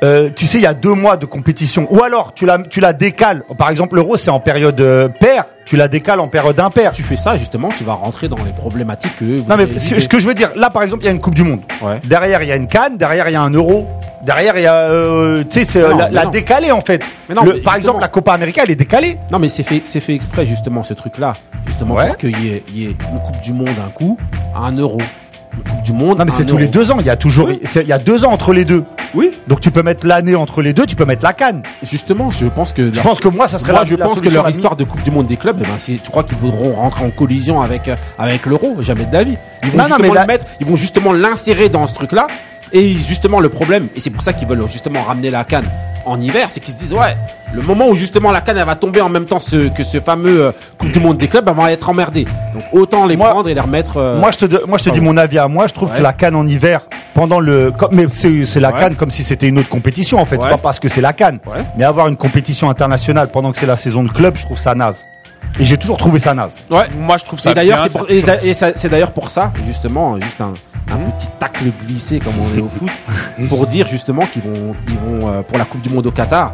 euh, 0.04 0.30
tu 0.34 0.46
sais, 0.46 0.58
il 0.58 0.62
y 0.62 0.66
a 0.66 0.74
deux 0.74 0.94
mois 0.94 1.16
de 1.16 1.26
compétition. 1.26 1.86
Ou 1.90 2.02
alors, 2.02 2.32
tu 2.32 2.46
la, 2.46 2.58
tu 2.58 2.80
la 2.80 2.92
décales. 2.92 3.42
Par 3.58 3.70
exemple, 3.70 3.96
l'euro, 3.96 4.16
c'est 4.16 4.30
en 4.30 4.40
période 4.40 4.80
euh, 4.80 5.08
paire. 5.08 5.44
Tu 5.66 5.76
la 5.76 5.88
décales 5.88 6.20
en 6.20 6.28
période 6.28 6.58
impaire. 6.60 6.92
Tu 6.92 7.02
fais 7.02 7.16
ça, 7.16 7.36
justement, 7.36 7.70
tu 7.76 7.82
vas 7.82 7.94
rentrer 7.94 8.28
dans 8.28 8.42
les 8.44 8.52
problématiques 8.52 9.16
que 9.16 9.24
vous 9.24 9.50
Non, 9.50 9.56
mais 9.56 9.64
ce 9.64 9.68
que, 9.68 9.72
évitées. 9.80 10.00
ce 10.00 10.08
que 10.08 10.20
je 10.20 10.26
veux 10.28 10.34
dire, 10.34 10.52
là, 10.54 10.70
par 10.70 10.84
exemple, 10.84 11.02
il 11.02 11.06
y 11.06 11.08
a 11.08 11.12
une 11.12 11.20
Coupe 11.20 11.34
du 11.34 11.42
Monde. 11.42 11.60
Ouais. 11.82 12.00
Derrière, 12.04 12.40
il 12.42 12.48
y 12.48 12.52
a 12.52 12.56
une 12.56 12.68
canne. 12.68 12.96
Derrière, 12.96 13.28
il 13.28 13.32
y 13.32 13.36
a 13.36 13.42
un 13.42 13.50
euro. 13.50 13.88
Derrière, 14.22 14.56
il 14.56 14.62
y 14.62 14.66
a, 14.66 14.76
euh, 14.76 15.42
tu 15.42 15.60
sais, 15.60 15.64
c'est 15.64 15.82
la, 16.12 16.26
décalée, 16.26 16.70
en 16.70 16.80
fait. 16.80 17.02
Mais 17.28 17.34
non, 17.34 17.42
Le- 17.42 17.54
mais 17.54 17.60
par 17.60 17.74
exemple, 17.74 18.00
la 18.00 18.06
Copa 18.08 18.32
América, 18.32 18.62
elle 18.64 18.70
est 18.70 18.76
décalée. 18.76 19.18
Non, 19.32 19.40
mais 19.40 19.48
c'est 19.48 19.64
fait, 19.64 19.82
c'est 19.84 20.00
fait 20.00 20.14
exprès, 20.14 20.46
justement, 20.46 20.84
ce 20.84 20.94
truc-là. 20.94 21.32
Justement, 21.66 21.94
Ouais. 21.94 22.06
pour 22.08 22.16
qu'il 22.16 22.38
y 22.38 22.62
y 22.72 22.84
ait 22.86 22.96
une 23.12 23.20
Coupe 23.20 23.40
du 23.42 23.52
Monde 23.52 23.68
un 23.84 23.90
coup, 23.90 24.16
à 24.54 24.60
un 24.66 24.72
euro. 24.76 24.98
Coupe 25.62 25.82
du 25.82 25.92
Monde. 25.92 26.18
Non, 26.18 26.24
mais 26.24 26.30
c'est 26.30 26.44
tous 26.44 26.56
les 26.56 26.68
deux 26.68 26.90
ans. 26.90 26.96
Il 27.00 27.06
y 27.06 27.10
a 27.10 27.16
toujours, 27.16 27.46
Oui. 27.48 27.60
il 27.74 27.86
y 27.86 27.92
a 27.92 27.98
deux 27.98 28.24
ans 28.24 28.32
entre 28.32 28.52
les 28.52 28.64
deux. 28.64 28.84
Oui, 29.14 29.30
Donc, 29.46 29.60
tu 29.60 29.70
peux 29.70 29.82
mettre 29.82 30.06
l'année 30.06 30.34
entre 30.34 30.60
les 30.62 30.72
deux. 30.72 30.84
Tu 30.86 30.96
peux 30.96 31.04
mettre 31.04 31.24
la 31.24 31.32
canne. 31.32 31.62
justement, 31.82 32.30
je 32.30 32.46
pense 32.46 32.72
que. 32.72 32.92
Je 32.92 33.00
pense 33.00 33.20
que 33.20 33.28
moi, 33.28 33.48
ça 33.48 33.58
serait 33.58 33.72
Moi, 33.72 33.80
la, 33.82 33.86
je 33.86 33.94
la 33.94 34.04
pense 34.06 34.20
que 34.20 34.28
leur 34.28 34.48
histoire 34.48 34.76
de 34.76 34.84
Coupe 34.84 35.02
du 35.02 35.10
Monde 35.10 35.26
des 35.26 35.36
clubs, 35.36 35.56
eh 35.60 35.64
ben, 35.64 35.74
c'est, 35.78 35.94
tu 36.02 36.10
crois 36.10 36.24
qu'ils 36.24 36.36
voudront 36.38 36.72
rentrer 36.74 37.04
en 37.04 37.10
collision 37.10 37.60
avec, 37.60 37.88
euh, 37.88 37.96
avec 38.18 38.46
l'euro? 38.46 38.76
Jamais 38.80 39.04
de 39.06 39.12
la 39.12 39.24
vie. 39.24 39.36
Ils 39.62 39.70
vont 39.70 39.78
Non, 39.78 39.84
non, 39.84 39.88
justement 39.96 40.12
mais 40.14 40.20
le 40.20 40.26
mettre, 40.26 40.44
ils 40.60 40.66
vont 40.66 40.76
justement 40.76 41.12
l'insérer 41.12 41.68
dans 41.68 41.86
ce 41.86 41.94
truc-là. 41.94 42.26
Et 42.72 42.92
justement, 42.92 43.40
le 43.40 43.48
problème, 43.48 43.88
et 43.94 44.00
c'est 44.00 44.10
pour 44.10 44.22
ça 44.22 44.32
qu'ils 44.32 44.48
veulent 44.48 44.66
justement 44.68 45.02
ramener 45.02 45.30
la 45.30 45.44
canne 45.44 45.66
en 46.04 46.20
hiver, 46.20 46.48
c'est 46.50 46.60
qu'ils 46.60 46.74
se 46.74 46.78
disent, 46.78 46.92
ouais, 46.92 47.16
le 47.52 47.62
moment 47.62 47.88
où 47.88 47.94
justement 47.94 48.30
la 48.30 48.40
canne, 48.40 48.58
elle 48.58 48.64
va 48.66 48.74
tomber 48.76 49.00
en 49.00 49.08
même 49.08 49.24
temps 49.24 49.40
ce- 49.40 49.68
que 49.68 49.82
ce 49.84 49.98
fameux 50.00 50.46
euh, 50.46 50.52
Coupe 50.78 50.92
du 50.92 51.00
Monde 51.00 51.18
des 51.18 51.26
clubs, 51.28 51.48
elle 51.48 51.54
va 51.54 51.72
être 51.72 51.88
emmerdée. 51.88 52.26
Donc, 52.52 52.62
autant 52.72 53.06
les 53.06 53.16
Moi- 53.16 53.30
prendre 53.30 53.48
et 53.48 53.54
les 53.54 53.60
remettre. 53.60 53.96
euh, 53.96 54.18
Moi, 54.18 54.30
je 54.30 54.38
te, 54.38 54.44
de- 54.46 54.62
moi, 54.68 54.78
je 54.78 54.84
te 54.84 54.90
dis 54.90 55.00
mon 55.00 55.16
avis 55.16 55.38
à 55.38 55.48
moi. 55.48 55.66
Je 55.68 55.74
trouve 55.74 55.90
Ouais. 55.90 55.98
que 55.98 56.02
la 56.02 56.12
canne 56.12 56.34
en 56.36 56.46
hiver, 56.46 56.82
pendant 57.14 57.40
le, 57.40 57.70
comme- 57.72 57.90
mais 57.94 58.06
c'est 58.12 58.46
c'est 58.46 58.60
la 58.60 58.72
Ouais. 58.72 58.78
canne 58.80 58.94
comme 58.94 59.10
si 59.10 59.22
c'était 59.24 59.48
une 59.48 59.58
autre 59.58 59.68
compétition 59.68 60.18
en 60.20 60.24
fait. 60.26 60.38
C'est 60.42 60.48
pas 60.48 60.58
parce 60.58 60.78
que 60.80 60.88
c'est 60.88 61.00
la 61.00 61.12
canne. 61.12 61.38
Ouais. 61.46 61.62
Mais 61.76 61.84
avoir 61.84 62.08
une 62.08 62.16
compétition 62.16 62.68
internationale 62.70 63.28
pendant 63.28 63.50
que 63.52 63.58
c'est 63.58 63.66
la 63.66 63.76
saison 63.76 64.02
de 64.04 64.10
club, 64.12 64.36
je 64.36 64.42
trouve 64.42 64.58
ça 64.58 64.74
naze. 64.74 65.04
Et 65.58 65.64
j'ai 65.64 65.76
toujours 65.76 65.96
trouvé 65.96 66.18
ça 66.18 66.34
naze. 66.34 66.62
Ouais. 66.70 66.88
Moi 66.98 67.16
je 67.18 67.24
trouve 67.24 67.38
ça 67.40 67.50
Et 67.52 67.54
d'ailleurs, 67.54 67.86
c'est 68.76 68.88
d'ailleurs 68.88 69.12
pour 69.12 69.30
ça, 69.30 69.52
justement, 69.66 70.20
juste 70.20 70.40
un, 70.40 70.52
un 70.92 71.10
petit 71.10 71.28
tacle 71.38 71.64
glissé 71.86 72.20
comme 72.20 72.34
on 72.40 72.56
est 72.58 72.62
au 72.62 72.68
foot, 72.68 72.90
pour 73.48 73.66
dire 73.66 73.86
justement 73.88 74.22
qu'ils 74.32 74.42
vont, 74.42 74.74
ils 74.88 74.94
vont 75.20 75.28
euh, 75.28 75.42
pour 75.42 75.58
la 75.58 75.64
Coupe 75.64 75.82
du 75.82 75.88
Monde 75.90 76.06
au 76.06 76.10
Qatar. 76.10 76.52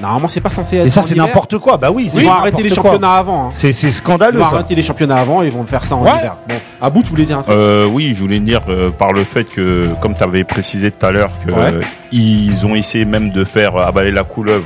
Normalement, 0.00 0.26
c'est 0.26 0.40
pas 0.40 0.50
censé 0.50 0.78
être. 0.78 0.86
Et 0.86 0.90
ça, 0.90 1.04
c'est 1.04 1.14
n'importe 1.14 1.56
quoi. 1.58 1.76
Bah 1.76 1.88
oui. 1.92 2.10
Ils 2.12 2.24
vont 2.24 2.32
arrêter 2.32 2.64
les 2.64 2.68
quoi. 2.70 2.82
championnats 2.82 3.12
avant. 3.14 3.46
hein. 3.46 3.50
C'est 3.54 3.72
c'est 3.72 3.86
Ils 3.86 3.92
scandaleux 3.92 4.40
vont 4.40 4.44
ça. 4.44 4.56
arrêter 4.56 4.74
les 4.74 4.82
championnats 4.82 5.18
avant 5.18 5.42
et 5.42 5.46
ils 5.46 5.52
vont 5.52 5.64
faire 5.66 5.86
ça 5.86 5.94
en 5.94 6.02
Ouais. 6.02 6.10
hiver. 6.18 6.34
Bon, 6.48 6.56
à 6.80 6.90
bout, 6.90 7.04
tu 7.04 7.10
voulais 7.10 7.24
dire 7.24 7.38
un 7.38 7.42
truc? 7.42 7.54
Euh, 7.56 7.86
oui, 7.86 8.12
je 8.12 8.20
voulais 8.20 8.40
dire 8.40 8.62
euh, 8.68 8.90
par 8.90 9.12
le 9.12 9.22
fait 9.22 9.44
que, 9.44 9.86
comme 10.00 10.14
tu 10.14 10.22
avais 10.24 10.42
précisé 10.42 10.90
tout 10.90 11.06
à 11.06 11.12
l'heure, 11.12 11.30
Ouais. 11.46 11.54
euh, 11.56 11.80
ils 12.10 12.66
ont 12.66 12.74
essayé 12.74 13.04
même 13.04 13.30
de 13.30 13.44
faire 13.44 13.76
avaler 13.76 14.10
la 14.10 14.24
couleuvre 14.24 14.64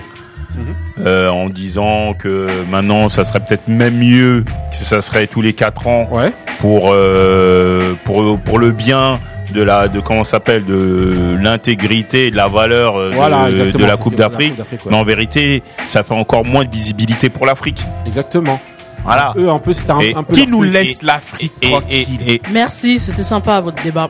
Mhm. 0.58 1.06
euh, 1.06 1.28
en 1.28 1.48
disant 1.48 2.14
que 2.18 2.46
maintenant 2.70 3.08
ça 3.08 3.24
serait 3.24 3.40
peut-être 3.40 3.68
même 3.68 3.96
mieux 3.98 4.44
que 4.70 4.76
ça 4.84 5.00
serait 5.00 5.26
tous 5.26 5.42
les 5.42 5.52
quatre 5.52 5.86
ans 5.86 6.08
Ouais. 6.10 6.32
pour 6.58 6.90
euh, 6.92 7.94
pour 8.04 8.38
pour 8.40 8.58
le 8.58 8.70
bien 8.72 9.20
de 9.52 9.62
la 9.62 9.88
de 9.88 10.00
comment 10.00 10.24
s'appelle 10.24 10.64
de 10.66 11.36
l'intégrité 11.40 12.26
et 12.26 12.30
de 12.30 12.36
la 12.36 12.48
valeur 12.48 12.96
euh, 12.96 13.10
Voilà, 13.14 13.50
de, 13.50 13.84
la 13.84 13.96
Coupe 13.96 14.14
d'Afrique. 14.16 14.54
Mais 14.90 14.96
en 14.96 15.04
vérité, 15.04 15.62
ça 15.86 16.02
fait 16.02 16.14
encore 16.14 16.44
moins 16.44 16.64
de 16.64 16.70
visibilité 16.70 17.30
pour 17.30 17.46
l'Afrique. 17.46 17.82
Exactement. 18.06 18.60
Voilà. 19.04 19.32
Eux, 19.38 19.48
un 19.48 19.58
peu, 19.58 19.72
c'était 19.72 19.92
un, 19.92 20.00
Et 20.00 20.14
un 20.14 20.22
peu. 20.22 20.34
Qui 20.34 20.46
nous 20.46 20.62
laisse 20.62 21.02
l'Afrique 21.02 21.52
Et, 21.62 21.70
tranquille? 21.70 22.18
et, 22.26 22.34
et, 22.34 22.42
Merci, 22.52 22.98
c'était 22.98 23.22
sympa 23.22 23.60
votre 23.60 23.82
débat. 23.82 24.08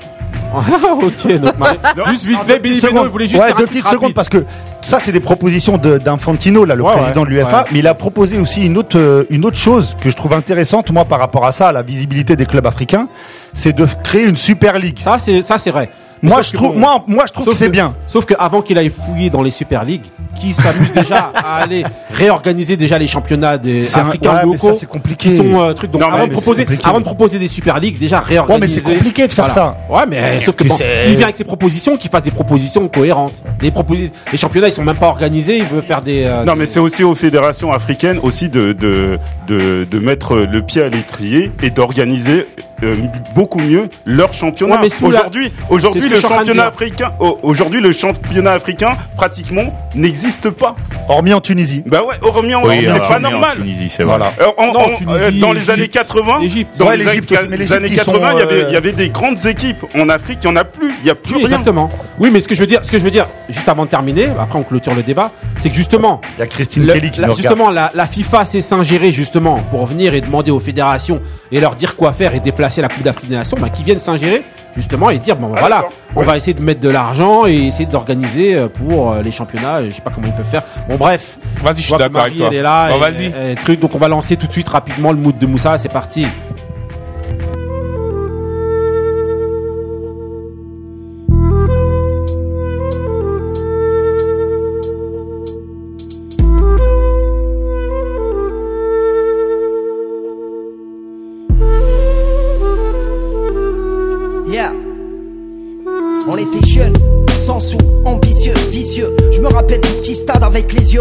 ok, 1.03 1.39
donc, 1.41 1.59
Marie- 1.59 1.79
juste 2.11 2.25
vite 2.25 2.39
fait, 2.47 2.59
Benny 2.59 2.81
Beno, 2.81 3.05
il 3.05 3.09
voulait 3.11 3.29
juste 3.29 3.43
ouais, 3.43 3.53
deux 3.57 3.67
petites 3.67 3.85
rapide. 3.85 3.99
secondes 4.01 4.15
parce 4.15 4.29
que 4.29 4.45
ça 4.81 4.99
c'est 4.99 5.13
des 5.13 5.21
propositions 5.21 5.77
de- 5.77 5.99
d'Infantino 5.99 6.65
là, 6.65 6.75
le 6.75 6.83
Ouais, 6.83 6.93
président 6.97 7.23
ouais, 7.23 7.27
de 7.29 7.35
l'UEFA, 7.35 7.65
mais 7.73 7.81
il 7.81 7.87
a 7.87 7.95
proposé 7.95 8.39
aussi 8.39 8.65
une 8.65 8.77
autre 8.79 8.99
euh, 8.99 9.25
une 9.31 9.45
autre 9.45 9.57
chose 9.59 9.97
que 10.01 10.11
je 10.11 10.17
trouve 10.17 10.33
intéressante 10.33 10.91
moi 10.91 11.05
par 11.05 11.19
rapport 11.19 11.45
à 11.45 11.53
ça, 11.53 11.69
à 11.69 11.73
la 11.73 11.83
visibilité 11.83 12.35
des 12.37 12.47
clubs 12.47 12.67
africains, 12.67 13.09
c'est 13.53 13.75
de 13.75 13.87
créer 14.03 14.27
une 14.27 14.37
super 14.37 14.79
ligue. 14.79 14.99
Ça, 15.01 15.19
c'est 15.19 15.43
ça, 15.43 15.59
c'est 15.59 15.71
vrai. 15.71 15.91
Moi, 16.21 16.43
je 16.43 16.53
trouve, 16.53 16.73
bon, 16.73 16.81
moi, 16.81 17.05
moi, 17.07 17.25
je 17.29 17.33
trouve 17.33 17.47
que 17.47 17.53
c'est 17.53 17.69
bien. 17.69 17.95
Sauf 18.09 18.25
qu'avant 18.25 18.61
qu'il 18.61 18.77
aille 18.77 18.91
fouiller 18.91 19.31
dans 19.31 19.41
les 19.41 19.53
Super 19.53 19.85
League, 19.85 20.03
qui 20.35 20.53
s'amuse 20.53 20.93
déjà 20.93 21.31
à 21.35 21.59
aller 21.63 21.85
réorganiser 22.13 22.77
déjà 22.77 22.99
les 22.99 23.07
championnats 23.07 23.57
des 23.57 23.83
C'est 23.83 24.01
un- 24.01 24.09
africains 24.09 24.35
ouais, 24.35 24.43
locaux, 24.43 24.73
ça, 24.73 24.75
c'est 24.81 24.87
compliqué. 24.89 25.29
qui 25.29 25.37
sont 25.37 25.61
euh, 25.61 25.73
trucs. 25.75 25.93
Donc 25.93 26.01
Non, 26.03 26.09
mais 26.11 26.17
avant, 26.17 26.27
de 26.27 26.33
proposer, 26.33 26.67
avant 26.83 26.99
de 26.99 27.05
proposer 27.05 27.39
des 27.39 27.47
Super 27.47 27.79
League, 27.79 27.99
déjà 28.01 28.19
réorganiser. 28.19 28.81
Ouais, 28.81 28.83
mais 28.85 28.91
c'est 28.91 28.97
compliqué 28.99 29.29
de 29.29 29.33
faire 29.33 29.49
ça. 29.49 29.77
Ouais, 29.89 30.03
mais 30.09 30.38
sauf 30.45 30.55
que, 30.57 30.65
bon, 30.65 30.77
il 31.07 31.17
vient 31.17 31.25
avec 31.25 31.37
ses 31.37 31.45
propositions, 31.45 31.97
qu'il 31.97 32.11
fasse 32.11 32.23
des 32.23 32.31
propositions 32.31 32.89
cohérentes. 32.89 33.43
Les, 33.61 33.71
proposi- 33.71 34.11
les 34.33 34.39
championnats, 34.39 34.69
ils 34.69 34.73
sont 34.73 34.85
même 34.85 34.97
pas 34.97 35.09
organisés. 35.09 35.59
Il 35.59 35.65
veut 35.67 35.81
faire 35.83 36.03
des. 36.03 36.25
euh, 36.25 36.45
Non, 36.45 36.55
mais 36.57 36.67
c'est 36.67 36.81
aussi 36.81 37.05
aux 37.05 37.15
fédérations 37.15 37.73
africaines 37.73 38.19
aussi 38.23 38.49
de 38.49 38.73
de 38.73 39.19
de, 39.47 39.85
de 39.91 39.99
mettre 39.99 40.37
le 40.39 40.63
pied 40.63 40.83
à 40.83 40.89
l'étrier 40.89 41.53
et 41.63 41.71
d'organiser 41.71 42.47
euh, 42.83 42.97
beaucoup 43.35 43.59
mieux 43.61 43.89
leur 44.05 44.33
championnat. 44.33 44.81
Ouais, 44.81 44.89
la- 44.89 45.07
aujourd'hui, 45.07 45.53
aujourd'hui 45.71 46.09
le 46.09 46.21
championnat 46.21 46.67
africain, 46.67 47.13
oh, 47.21 47.39
aujourd'hui 47.43 47.81
le 47.81 47.93
championnat 47.93 48.53
africain 48.53 48.97
pratiquement 49.17 49.73
n'existe 49.95 50.51
pas. 50.51 50.77
Hormis 51.09 51.33
en 51.35 51.41
Tunisie. 51.41 51.83
Bah 51.87 52.03
ouais, 52.07 52.15
hormis 52.23 52.55
en 52.55 52.65
Oui, 52.65 52.81
c'est 52.85 52.99
pas 53.01 53.17
en 53.17 53.21
normal. 53.21 53.53
Tunisie, 53.57 53.89
c'est 53.89 54.03
vrai. 54.03 54.17
Voilà. 54.19 54.33
Euh, 54.41 54.47
en- 54.59 54.73
Non, 54.73 54.81
en- 54.81 54.97
Tunisie, 54.97 55.07
euh, 55.09 55.31
dans 55.41 55.53
les 55.53 55.71
années 55.71 55.89
80, 55.89 56.41
Égypte. 56.43 56.77
dans 56.79 56.87
Ouais, 56.89 56.97
les, 56.97 57.05
les 57.05 57.73
années 57.73 57.89
ils 57.89 57.97
80, 57.97 58.31
sont, 58.33 58.37
il 58.37 58.41
y 58.41 58.43
avait 58.43 58.55
euh, 58.63 58.69
il 58.69 58.75
y 58.75 58.77
avait 58.77 58.93
des 58.93 59.09
grandes 59.09 59.45
équipes 59.47 59.85
en 59.95 60.09
Afrique, 60.09 60.39
il 60.43 60.47
y 60.47 60.51
en 60.51 60.57
a 60.57 60.65
plus, 60.65 60.93
il 61.03 61.07
y 61.07 61.11
a 61.11 61.15
plus 61.15 61.35
Oui, 61.35 61.39
rien. 61.39 61.47
exactement. 61.49 61.89
Oui, 62.19 62.31
mais 62.33 62.41
ce 62.41 62.49
que 62.49 62.55
je 62.55 62.61
veux 62.61 62.67
dire, 62.67 62.81
ce 62.83 62.91
que 62.91 62.99
je 62.99 63.05
veux 63.05 63.11
dire, 63.11 63.27
juste 63.49 63.69
avant 63.69 63.85
de 63.85 63.91
terminer, 63.91 64.29
après 64.39 64.59
on 64.59 64.63
clôture 64.63 64.95
le 64.95 65.03
débat, 65.03 65.33
c'est 65.61 65.71
que 65.71 65.75
justement, 65.77 66.21
Il 66.37 66.41
y 66.41 66.43
a 66.43 66.47
Christine 66.47 66.87
le- 66.87 66.93
Kelly 66.93 67.11
qui 67.11 67.21
la- 67.21 67.29
nous 67.29 67.35
justement, 67.35 67.71
la, 67.71 67.91
la 67.95 68.07
FIFA 68.07 68.45
s'est 68.45 68.61
s'ingérer 68.61 69.11
justement 69.13 69.61
pour 69.71 69.87
venir 69.87 70.15
et 70.15 70.21
demander 70.21 70.51
aux 70.51 70.61
fédérations 70.61 71.21
et 71.51 71.61
leur 71.61 71.75
dire 71.75 71.97
quoi 71.97 72.13
faire 72.13 72.35
et 72.35 72.41
déplacer 72.41 72.68
la 72.83 72.89
Coupe 72.89 73.03
d'Afrique 73.03 73.29
des 73.29 73.37
Nations, 73.37 73.57
bah, 73.61 73.69
qui 73.71 73.83
viennent 73.83 73.99
s'ingérer 73.99 74.43
justement 74.77 75.11
et 75.11 75.19
dire 75.19 75.37
bon 75.37 75.53
Ah, 75.57 75.61
voilà, 75.61 75.85
on 76.15 76.21
Ouais. 76.21 76.27
va 76.27 76.37
essayer 76.37 76.55
de 76.55 76.63
mettre 76.63 76.81
de 76.81 76.89
l'argent 76.89 77.47
et 77.47 77.55
essayer 77.69 77.87
d'organiser 77.87 78.55
euh, 78.57 78.69
pour 78.69 79.13
euh, 79.13 79.23
les 79.23 79.33
championnats. 79.33 79.83
Je 79.85 79.91
sais 79.91 80.03
pas 80.03 80.11
comment 80.15 80.27
ils 80.29 80.35
peuvent 80.35 80.47
faire. 80.47 80.63
Bon 80.89 80.97
bref, 80.97 81.39
Vas-y, 81.63 81.77
je 81.79 81.83
suis 81.83 81.97
d'accord 81.97 82.21
avec 82.23 82.37
toi. 82.37 82.49
Elle 82.51 82.59
est 82.59 82.63
là. 82.63 82.89
Bon, 82.91 82.97
et- 82.97 83.01
vas-y. 83.01 83.27
et 83.51 83.55
truc. 83.57 83.81
Donc 83.81 83.95
on 83.95 83.99
va 83.99 84.09
lancer 84.09 84.37
tout 84.37 84.47
de 84.47 84.53
suite 84.53 84.69
rapidement 84.69 85.11
le 85.13 85.19
mood 85.19 85.37
de 85.39 85.47
Moussa. 85.47 85.77
C'est 85.79 85.93
parti. 85.93 86.27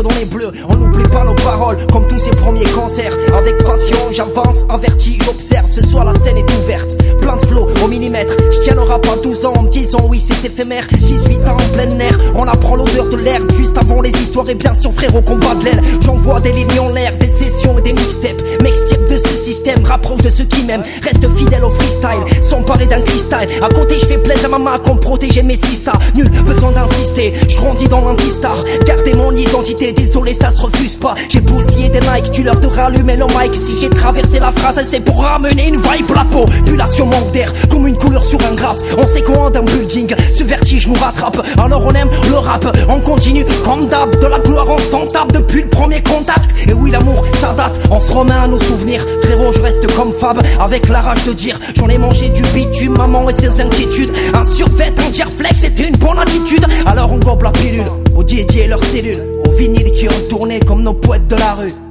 Dans 0.04 0.16
les 0.20 0.26
bleus. 0.26 0.52
On 0.70 0.76
n'oublie 0.76 1.04
pas 1.06 1.24
nos 1.24 1.36
paroles, 1.36 1.78
comme 1.92 2.08
tous 2.08 2.20
ces 2.20 2.32
premiers 2.32 2.66
concerts. 2.66 3.14
Avec 3.36 3.58
passion, 3.58 3.98
j'avance, 4.12 4.66
averti, 4.70 5.18
j'observe. 5.24 5.72
Ce 5.72 5.86
soir, 5.86 6.06
la 6.06 6.14
scène 6.20 6.38
est 6.38 6.58
ouverte. 6.60 6.96
Plein 7.22 7.38
de 7.38 7.46
flots 7.46 7.68
au 7.84 7.88
millimètre. 7.88 8.34
Je 8.52 8.60
tiens 8.60 8.76
rap 8.76 9.06
à 9.08 9.22
12 9.22 9.46
ans 9.46 9.54
en 9.56 9.64
me 9.64 9.70
disant 9.70 10.00
oui, 10.10 10.24
c'est 10.26 10.46
éphémère. 10.46 10.88
18 10.92 11.48
ans 11.48 11.58
en 11.58 11.74
plein 11.74 12.00
air. 12.00 12.18
On 12.36 12.48
apprend 12.48 12.76
l'odeur 12.76 13.10
de 13.10 13.18
l'herbe 13.18 13.52
juste 13.52 13.78
avant 13.78 14.02
les 14.02 14.12
histoires. 14.12 14.50
Et 14.50 14.56
bien 14.56 14.74
sûr, 14.74 14.94
frère, 14.94 15.16
au 15.16 15.22
combat 15.22 15.56
de 15.56 15.66
l'aile. 15.66 15.82
J'envoie 16.02 16.40
des 16.40 16.52
lignes 16.52 16.80
en 16.80 16.90
l'air, 16.90 17.18
des 17.18 17.32
sessions 17.32 17.78
et 17.78 17.82
des 17.82 17.94
mixtapes. 17.94 18.42
Ce 18.88 18.96
système, 19.48 19.84
rapproche 19.86 20.22
de 20.24 20.30
ceux 20.30 20.44
qui 20.44 20.64
m'aiment. 20.64 20.84
Reste 21.04 21.26
fidèle 21.38 21.64
au 21.64 21.72
freestyle, 21.72 22.42
sans 22.42 22.62
parler 22.64 22.86
d'un 22.86 23.02
cristal. 23.02 23.48
À 23.62 23.70
côté, 23.70 23.98
je 24.00 24.06
fais 24.06 24.18
plaisir 24.18 24.46
à 24.46 24.50
maman 24.50 24.78
comme 24.84 25.00
protéger 25.00 25.42
mes 25.42 25.56
sistas. 25.56 25.98
Nul 26.16 26.30
besoin 26.46 26.72
d'insister, 26.72 27.34
je 27.48 27.56
grandis 27.56 27.88
dans 27.88 28.02
l'antistar. 28.02 28.58
Gardez 28.86 29.14
mon 29.14 29.32
identité, 29.32 29.94
désolé, 29.94 30.34
ça 30.34 30.52
se 30.52 30.62
refuse 30.62 30.96
pas. 30.96 31.16
J'ai 31.30 31.40
bousillé 31.40 31.88
des 31.90 32.02
Nike, 32.02 32.32
tu 32.32 32.44
leur 32.44 32.60
de 32.60 32.68
rallumer 32.68 33.16
le 33.16 33.26
mic. 33.26 33.56
Si 33.56 33.80
j'ai 33.80 33.90
traversé 33.90 34.40
la 34.40 34.52
phrase, 34.52 34.86
c'est 34.90 35.00
pour 35.00 35.24
ramener 35.24 35.70
une 35.70 35.78
vibe 35.78 36.12
la 36.14 36.26
peau. 36.26 36.46
Population 36.46 37.06
manque 37.06 37.32
d'air, 37.32 37.54
comme 37.70 37.88
une 37.88 37.98
couleur 37.98 38.26
sur 38.26 38.40
un 38.46 38.56
graphe. 38.56 38.78
On 38.98 39.08
s'écointe 39.08 39.54
d'un 39.54 39.62
building, 39.62 40.14
ce 40.36 40.44
vertige 40.44 40.88
nous 40.88 40.96
rattrape. 40.96 41.42
Alors 41.58 41.84
on 41.86 41.94
aime 41.94 42.10
le 42.30 42.38
rap, 42.38 42.66
on 42.90 43.00
continue 43.00 43.46
comme 43.64 43.88
d'hab. 43.88 44.20
De 44.20 44.28
la 44.28 44.40
gloire, 44.40 44.68
on 44.68 44.78
s'en 44.92 45.06
tape 45.08 45.32
depuis 45.32 45.62
le 45.62 45.70
premier 45.70 46.02
contact. 46.04 46.52
Et 46.68 46.74
oui, 46.74 46.92
l'amour, 46.92 47.24
ça 47.40 47.54
date, 47.54 47.80
on 47.90 48.02
se 48.02 48.12
remet 48.12 48.34
à 48.34 48.48
nos 48.48 48.60
souvenirs. 48.60 49.06
Je 49.52 49.62
reste 49.62 49.88
comme 49.96 50.12
Fab, 50.14 50.42
avec 50.60 50.90
la 50.90 51.02
rage 51.02 51.24
de 51.26 51.34
dire 51.34 51.60
J'en 51.76 51.88
ai 51.88 51.98
mangé 51.98 52.30
du 52.30 52.42
bitume, 52.54 52.98
maman 52.98 53.30
et 53.30 53.34
ses 53.34 53.62
inquiétudes. 53.62 54.12
Un 54.34 54.44
survêt, 54.44 54.94
un 54.98 55.32
flex, 55.32 55.56
c'était 55.58 55.88
une 55.88 55.98
bonne 55.98 56.20
attitude. 56.20 56.66
Alors 56.86 57.12
on 57.12 57.18
gobe 57.18 57.44
la 57.44 57.52
pilule, 57.52 57.86
aux 58.16 58.24
dédiés 58.24 58.64
et 58.64 58.68
leurs 58.68 58.84
cellules. 58.84 59.24
Aux 59.46 59.52
vinyles 59.52 59.92
qui 59.92 60.08
ont 60.08 60.28
tourné 60.30 60.60
comme 60.60 60.84
nos 60.84 60.94
poètes 60.94 61.28
de 61.28 61.36
la 61.36 61.54
rue. 61.54 61.87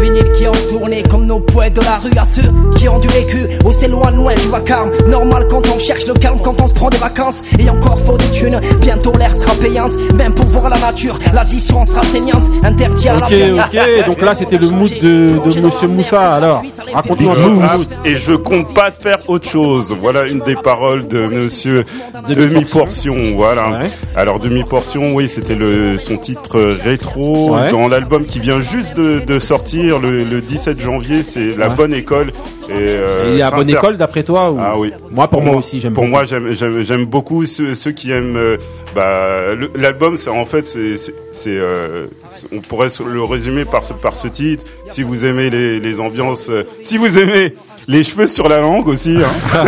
Aux 0.00 0.02
vinyles 0.02 0.32
qui 0.32 0.46
ont 0.48 0.52
tourné 0.70 1.02
comme 1.10 1.26
nos 1.26 1.40
poètes 1.40 1.74
de 1.76 1.82
la 1.82 1.96
rue 1.98 2.10
À 2.18 2.24
ceux 2.26 2.50
qui 2.76 2.88
ont 2.88 2.98
du 2.98 3.08
vécu, 3.08 3.36
oh 3.66 3.70
c'est 3.72 3.88
loin 3.88 4.10
loin 4.10 4.34
du 4.34 4.48
vacarme 4.48 4.90
Normal 5.08 5.44
quand 5.50 5.62
on 5.74 5.78
cherche 5.78 6.06
le 6.06 6.14
calme, 6.14 6.38
quand 6.42 6.58
on 6.60 6.66
se 6.66 6.72
prend 6.72 6.88
des 6.88 6.96
vacances 6.96 7.42
Et 7.58 7.68
encore 7.68 8.00
faut 8.00 8.16
des 8.16 8.30
thunes, 8.30 8.60
bientôt 8.80 9.12
l'air 9.18 9.34
sera 9.36 9.54
payante 9.56 9.92
Même 10.14 10.34
pour 10.34 10.46
voir 10.46 10.68
la 10.70 10.78
nature, 10.78 11.18
l'addition 11.34 11.84
sera 11.84 12.02
saignante 12.02 12.44
Interdit 12.62 13.08
à 13.08 13.18
la 13.18 13.26
Ok, 13.26 13.30
baignade. 13.30 13.68
ok. 14.00 14.06
Donc 14.06 14.20
là, 14.22 14.34
c'était 14.34 14.58
le 14.58 14.68
mood 14.70 14.90
de, 14.90 15.38
de 15.44 15.60
Monsieur 15.60 15.88
Moussa. 15.88 16.32
Alors, 16.32 16.62
raconte-nous 16.92 17.30
un 17.30 17.34
peu 17.34 17.40
le 17.42 17.48
mood. 17.50 17.86
et 18.04 18.14
je 18.14 18.32
compte 18.32 18.72
pas 18.74 18.90
faire 18.90 19.18
autre 19.28 19.48
chose. 19.48 19.94
Voilà 19.98 20.26
une 20.26 20.40
des 20.40 20.54
paroles 20.56 21.08
de 21.08 21.26
Monsieur 21.26 21.84
Demi-portion. 22.28 23.14
Demi-portion. 23.14 23.14
Voilà. 23.36 23.70
Ouais. 23.70 23.86
Alors 24.16 24.38
Demi-portion, 24.40 25.14
oui, 25.14 25.28
c'était 25.28 25.54
le 25.54 25.98
son 25.98 26.16
titre 26.16 26.60
rétro 26.84 27.50
Ouais. 27.50 27.70
dans 27.70 27.88
l'album 27.88 28.24
qui 28.24 28.38
vient 28.40 28.60
juste 28.60 28.96
de, 28.96 29.20
de 29.20 29.38
sortir 29.38 29.89
le, 29.98 30.24
le 30.24 30.40
17 30.40 30.80
janvier. 30.80 31.22
C'est 31.22 31.56
la 31.56 31.68
Ouais. 31.70 31.74
bonne 31.74 31.94
école. 31.94 32.28
Et, 32.68 32.72
euh, 32.72 33.30
Il 33.32 33.38
y 33.38 33.42
a 33.42 33.50
bonne 33.50 33.68
école 33.68 33.96
d'après 33.96 34.22
toi 34.22 34.50
ou... 34.52 34.58
Ah 34.60 34.78
oui. 34.78 34.92
Moi, 35.10 35.26
pour 35.28 35.42
moi 35.42 35.56
aussi, 35.56 35.80
j'aime 35.80 35.92
Pour 35.92 36.04
beaucoup. 36.04 36.12
moi, 36.12 36.24
j'aime, 36.24 37.04
beaucoup 37.04 37.44
ceux, 37.46 37.74
ceux 37.74 37.90
qui 37.92 38.12
aiment. 38.12 38.36
euh, 38.36 38.56
bah, 38.94 39.56
l'album, 39.74 40.16
c'est 40.18 40.30
en 40.30 40.44
fait, 40.46 40.66
c'est, 40.66 40.96
c'est, 40.96 41.14
c'est, 41.32 41.50
euh, 41.56 42.06
on 42.52 42.60
pourrait 42.60 42.88
le 43.12 43.22
résumer 43.24 43.64
par 43.64 43.84
ce, 43.84 43.92
par 43.92 44.14
ce 44.14 44.28
titre. 44.28 44.64
Si 44.88 45.02
vous 45.02 45.24
aimez 45.24 45.50
les, 45.50 45.80
les 45.80 46.00
ambiances, 46.00 46.48
euh, 46.50 46.62
si 46.82 46.96
vous 46.98 47.18
aimez 47.18 47.54
les 47.88 48.04
cheveux 48.04 48.28
sur 48.28 48.48
la 48.48 48.60
langue 48.60 48.86
aussi. 48.88 49.16
Hein. 49.22 49.64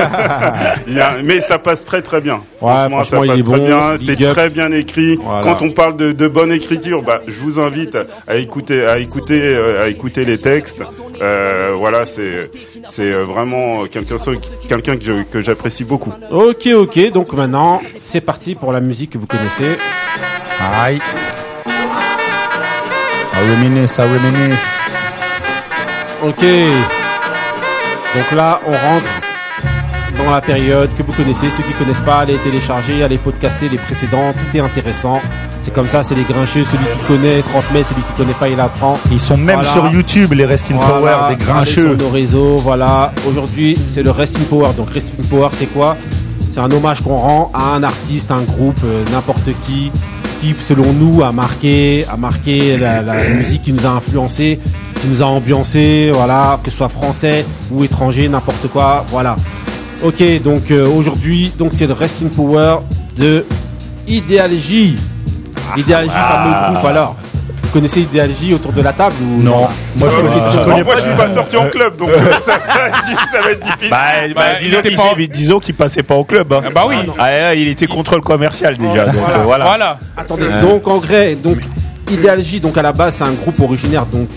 Il 0.87 0.94
y 0.94 1.01
a- 1.01 1.16
mais 1.22 1.40
ça 1.40 1.59
passe 1.59 1.85
très 1.85 2.03
très 2.03 2.20
bien. 2.20 2.40
franchement, 2.59 3.05
ça 3.05 3.16
passe 3.18 3.27
très 3.29 3.42
bon, 3.42 3.64
bien. 3.64 3.96
C'est 4.05 4.33
très 4.33 4.48
bien 4.51 4.70
écrit. 4.72 5.16
Voilà. 5.22 5.42
Quand 5.42 5.62
on 5.62 5.70
parle 5.70 5.96
de, 5.96 6.12
de 6.12 6.29
bonne 6.29 6.53
écriture, 6.53 7.03
bah, 7.03 7.20
je 7.27 7.33
vous 7.40 7.59
invite 7.61 7.96
à 8.29 8.37
écouter, 8.37 8.87
à 8.87 8.98
écouter, 8.98 9.40
euh, 9.42 9.83
à 9.85 9.88
écouter 9.88 10.25
les 10.25 10.38
textes. 10.38 10.83
Euh, 11.20 11.75
voilà, 11.79 12.07
c'est, 12.07 12.51
c'est 12.88 13.03
euh, 13.12 13.25
vraiment 13.25 13.85
quelqu'un, 13.87 14.16
quelqu'un 14.68 14.96
que, 14.96 15.05
je- 15.05 15.22
que 15.31 15.40
j'apprécie 15.40 15.85
beaucoup. 15.85 16.12
Ok, 16.31 16.66
ok. 16.75 17.12
Donc 17.12 17.33
maintenant, 17.33 17.81
c'est 17.98 18.20
parti 18.20 18.55
pour 18.55 18.72
la 18.72 18.81
musique 18.81 19.11
que 19.11 19.18
vous 19.18 19.27
connaissez. 19.27 19.77
Aïe. 20.61 21.01
I 23.35 23.51
reminisce, 23.51 23.98
I 23.98 24.03
reminisce. 24.03 24.68
Ok. 26.25 26.44
Donc 28.14 28.31
là, 28.37 28.61
on 28.66 28.72
rentre 28.72 29.07
dans 30.22 30.31
la 30.31 30.40
période 30.40 30.90
que 30.96 31.03
vous 31.03 31.12
connaissez. 31.12 31.51
Ceux 31.51 31.62
qui 31.62 31.72
connaissent 31.72 32.01
pas, 32.03 32.18
allez 32.20 32.37
télécharger, 32.37 33.03
allez 33.03 33.16
podcaster 33.18 33.68
les 33.70 33.79
précédents. 33.79 34.33
Tout 34.37 34.57
est 34.57 34.61
intéressant. 34.61 35.20
C'est 35.62 35.72
comme 35.72 35.88
ça, 35.88 36.03
c'est 36.03 36.14
les 36.14 36.25
grincheux. 36.25 36.64
Celui 36.64 36.85
qui 36.85 37.05
connaît 37.09 37.40
transmet, 37.40 37.83
celui 37.83 38.03
qui 38.03 38.12
connaît 38.12 38.35
pas, 38.35 38.48
il 38.48 38.61
apprend. 38.61 38.98
Ils 39.11 39.18
sont 39.20 39.37
même 39.38 39.57
Voilà. 39.61 39.70
sur 39.72 39.87
YouTube, 39.88 40.33
les 40.35 40.44
Rest 40.44 40.70
in 40.70 40.75
Voilà, 40.75 40.90
Power, 40.92 41.11
des 41.11 41.25
allez 41.35 41.37
grincheux. 41.44 41.96
Sur 41.96 41.96
nos 41.96 42.11
réseaux, 42.11 42.57
voilà. 42.59 43.12
Aujourd'hui, 43.29 43.79
c'est 43.87 44.03
le 44.03 44.11
Resting 44.11 44.44
Power. 44.44 44.70
Donc 44.77 44.90
Resting 44.92 45.25
Power, 45.25 45.48
c'est 45.53 45.66
quoi? 45.72 45.96
C'est 46.51 46.61
un 46.61 46.70
hommage 46.70 47.01
qu'on 47.01 47.16
rend 47.16 47.51
à 47.55 47.75
un 47.77 47.83
artiste, 47.83 48.31
un 48.31 48.42
groupe, 48.42 48.79
euh, 48.85 49.05
n'importe 49.11 49.48
qui, 49.64 49.90
qui, 50.42 50.55
selon 50.55 50.92
nous, 50.92 51.22
a 51.22 51.33
marqué, 51.33 52.05
a 52.12 52.18
marqué 52.18 52.77
la, 52.77 53.01
la 53.01 53.14
musique 53.31 53.62
qui 53.62 53.72
nous 53.72 53.87
a 53.87 53.90
influencé, 53.90 54.61
qui 55.03 55.09
nous 55.09 55.21
a 55.23 55.27
ambiancé, 55.27 56.11
voilà, 56.15 56.59
que 56.62 56.71
ce 56.71 56.77
soit 56.77 56.88
français 56.88 57.45
ou 57.71 57.83
étranger, 57.85 58.29
n'importe 58.29 58.69
quoi, 58.69 59.05
voilà. 59.09 59.35
Ok, 60.03 60.23
donc 60.43 60.71
euh, 60.71 60.87
aujourd'hui, 60.88 61.53
donc 61.59 61.73
c'est 61.75 61.87
le 61.87 61.93
Resting 61.93 62.31
Power 62.31 62.77
de 63.17 63.45
Ideal 64.07 64.53
J. 64.57 64.97
Ideal 65.77 66.05
J, 66.05 66.11
fameux 66.11 66.73
groupe. 66.75 66.85
Alors, 66.87 67.17
vous 67.62 67.69
connaissez 67.71 68.01
Ideal 68.03 68.31
J 68.41 68.55
autour 68.55 68.73
de 68.73 68.81
la 68.83 68.93
table 68.93 69.15
ou 69.23 69.43
Non. 69.43 69.59
Moi, 69.61 69.69
je 69.97 70.05
une 70.05 70.11
connais- 70.29 70.35
question. 70.35 70.53
je 70.61 70.65
connais 70.71 70.85
moi, 70.85 70.95
je 70.97 71.01
suis 71.03 71.11
pas 71.17 71.35
sorti 71.35 71.57
en 71.57 71.67
club, 71.69 71.97
donc 71.97 72.09
euh, 72.11 72.33
ça, 72.45 72.53
ça 73.33 73.41
va 73.43 73.51
être 73.51 73.61
difficile. 73.65 73.91
Bah, 73.91 73.97
bah, 74.35 74.43
il 74.61 74.67
disons 74.69 74.79
était 74.81 74.88
qu'il 74.88 74.99
pas- 74.99 75.03
s'est- 75.17 75.27
disons 75.29 75.59
qu'il 75.59 75.75
passait 75.75 76.03
pas 76.03 76.15
au 76.15 76.25
club. 76.25 76.53
Hein. 76.53 76.62
Ah 76.67 76.71
bah 76.73 76.85
oui. 76.88 76.97
Ah, 77.19 77.31
là, 77.31 77.55
il 77.55 77.67
était 77.69 77.87
contrôle 77.87 78.21
commercial 78.21 78.77
déjà. 78.77 79.07
Donc 79.07 79.15
Voilà. 79.17 79.38
euh, 79.38 79.43
voilà. 79.45 79.65
Voilà. 79.65 79.99
Attendez, 80.17 80.47
donc 80.62 80.87
en 80.87 80.99
vrai, 80.99 81.35
donc 81.37 81.59
Ideal 82.11 82.41
J, 82.43 82.61
donc 82.61 82.77
à 82.77 82.83
la 82.83 82.93
base, 82.93 83.15
c'est 83.17 83.25
un 83.25 83.33
groupe 83.33 83.59
originaire 83.61 84.05
donc 84.07 84.29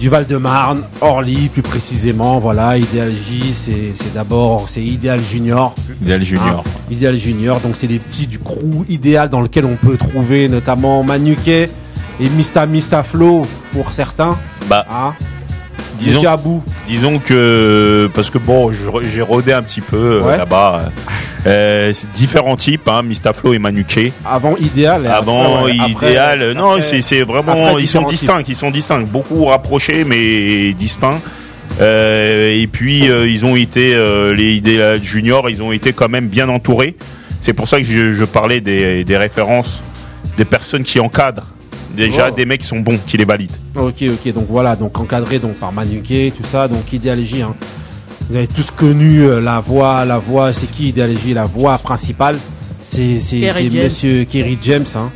du 0.00 0.08
Val-de-Marne, 0.08 0.82
Orly 1.00 1.48
plus 1.48 1.62
précisément. 1.62 2.38
Voilà, 2.38 2.76
Idéal 2.78 3.10
J, 3.12 3.52
c'est 3.52 4.14
d'abord 4.14 4.68
c'est 4.68 4.82
Idéal 4.82 5.20
Junior. 5.22 5.74
Idéal 6.02 6.22
Junior. 6.22 6.64
Hein, 6.66 6.70
Idéal 6.90 7.16
Junior, 7.16 7.60
donc 7.60 7.76
c'est 7.76 7.86
des 7.88 7.98
petits 7.98 8.26
du 8.26 8.38
crew 8.38 8.84
idéal 8.88 9.28
dans 9.28 9.40
lequel 9.40 9.64
on 9.64 9.76
peut 9.76 9.96
trouver 9.96 10.48
notamment 10.48 11.02
Manuquet 11.02 11.68
et 12.20 12.28
Mista 12.28 12.66
Mista 12.66 13.02
Flow 13.02 13.46
pour 13.72 13.92
certains. 13.92 14.36
Bah, 14.68 14.84
Hein. 14.90 15.14
disons, 15.98 16.14
Monsieur 16.16 16.28
Abou, 16.28 16.62
disons 16.86 17.18
que 17.18 18.08
parce 18.14 18.30
que 18.30 18.38
bon, 18.38 18.70
j'ai 18.72 19.22
rodé 19.22 19.52
un 19.52 19.62
petit 19.62 19.80
peu 19.80 19.96
euh, 19.96 20.22
Ouais. 20.22 20.36
là-bas. 20.36 20.90
Euh, 21.48 21.92
différents 22.14 22.56
types, 22.56 22.86
hein, 22.88 23.02
Mistaflo 23.02 23.54
et 23.54 23.58
Manuke. 23.58 24.12
avant 24.24 24.54
Idéal. 24.58 25.06
Avant 25.06 25.56
après, 25.60 25.72
ouais, 25.72 25.76
après- 25.90 26.10
idéal, 26.10 26.42
euh, 26.42 26.52
non, 26.54 26.78
c'est 26.80 27.22
vraiment 27.22 27.52
après, 27.68 27.82
ils 27.82 27.86
sont 27.88 28.02
distincts, 28.02 28.42
ils 28.46 28.54
sont 28.54 28.70
distincts, 28.70 29.00
beaucoup 29.00 29.46
rapprochés 29.46 30.04
mais 30.04 30.74
distincts. 30.74 31.20
Euh, 31.80 32.50
et 32.50 32.66
puis 32.66 33.08
euh, 33.08 33.26
ils 33.28 33.46
ont 33.46 33.56
été 33.56 33.94
les 34.34 34.54
idéal 34.56 35.02
juniors, 35.02 35.48
ils 35.48 35.62
ont 35.62 35.72
été 35.72 35.92
quand 35.92 36.08
même 36.08 36.26
bien 36.28 36.48
entourés. 36.48 36.96
C'est 37.40 37.52
pour 37.52 37.66
ça 37.68 37.78
que 37.78 37.84
je, 37.84 38.12
je 38.14 38.24
parlais 38.24 38.60
des, 38.60 39.04
des 39.04 39.16
références 39.16 39.82
des 40.36 40.44
personnes 40.44 40.82
qui 40.82 41.00
encadrent. 41.00 41.46
Déjà 41.96 42.28
Oh. 42.30 42.34
des 42.34 42.44
mecs 42.44 42.60
qui 42.60 42.66
sont 42.66 42.80
bons, 42.80 42.98
qui 43.06 43.16
les 43.16 43.24
valident. 43.24 43.56
Ok, 43.74 44.02
ok, 44.02 44.32
donc 44.32 44.46
voilà, 44.48 44.76
donc 44.76 44.98
encadré 45.00 45.38
donc 45.38 45.54
par 45.54 45.72
Manuquet, 45.72 46.32
tout 46.36 46.44
ça, 46.46 46.68
donc 46.68 46.92
Idéalogie. 46.92 47.42
Hein. 47.42 47.54
Vous 48.28 48.36
avez 48.36 48.46
tous 48.46 48.70
connu 48.70 49.22
euh, 49.22 49.40
la 49.40 49.60
voix, 49.60 50.04
la 50.04 50.18
voix, 50.18 50.52
c'est 50.52 50.70
qui 50.70 50.88
Idéalogie 50.88 51.32
La 51.32 51.44
voix 51.44 51.78
principale, 51.78 52.38
c'est. 52.82 53.18
Monsieur 53.72 54.24
Kerry 54.24 54.58
James, 54.60 54.84
hein. 54.96 55.10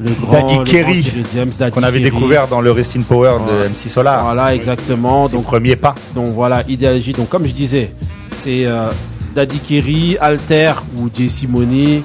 le 0.00 0.10
grand, 0.12 0.32
Daddy 0.32 0.58
le 0.58 0.64
Kerry, 0.64 1.00
grand 1.02 1.10
Kerry 1.10 1.24
James, 1.34 1.70
Qu'on 1.70 1.82
avait 1.82 1.98
Kerry. 1.98 2.10
découvert 2.10 2.48
dans 2.48 2.60
le 2.62 2.70
Rest 2.72 2.96
in 2.96 3.02
Power 3.02 3.38
de. 3.46 3.68
MC 3.68 3.90
Solar. 3.90 4.24
Voilà, 4.24 4.54
exactement. 4.54 5.28
Son 5.28 5.36
Donc, 5.36 5.44
premier 5.44 5.76
pas. 5.76 5.94
donc 6.14 6.28
voilà, 6.34 6.62
Idéalogie. 6.68 7.12
Donc 7.12 7.28
comme 7.28 7.44
je 7.46 7.52
disais, 7.52 7.92
c'est 8.34 8.64
euh, 8.64 8.88
Daddy 9.34 9.58
Kerry, 9.58 10.16
Alter 10.18 10.72
ou 10.96 11.10
Jay 11.14 11.28
Simone. 11.28 12.02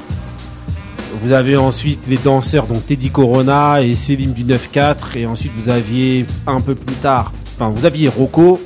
Vous 1.21 1.31
avez 1.31 1.55
ensuite 1.55 2.03
les 2.09 2.17
danseurs, 2.17 2.67
donc 2.67 2.85
Teddy 2.85 3.09
Corona 3.11 3.81
et 3.81 3.95
Céline 3.95 4.33
du 4.33 4.43
9-4. 4.43 5.15
Et 5.15 5.25
ensuite, 5.25 5.51
vous 5.57 5.69
aviez 5.69 6.25
un 6.45 6.59
peu 6.59 6.75
plus 6.75 6.95
tard, 6.95 7.31
enfin, 7.55 7.71
vous 7.73 7.85
aviez 7.85 8.09
Rocco 8.09 8.59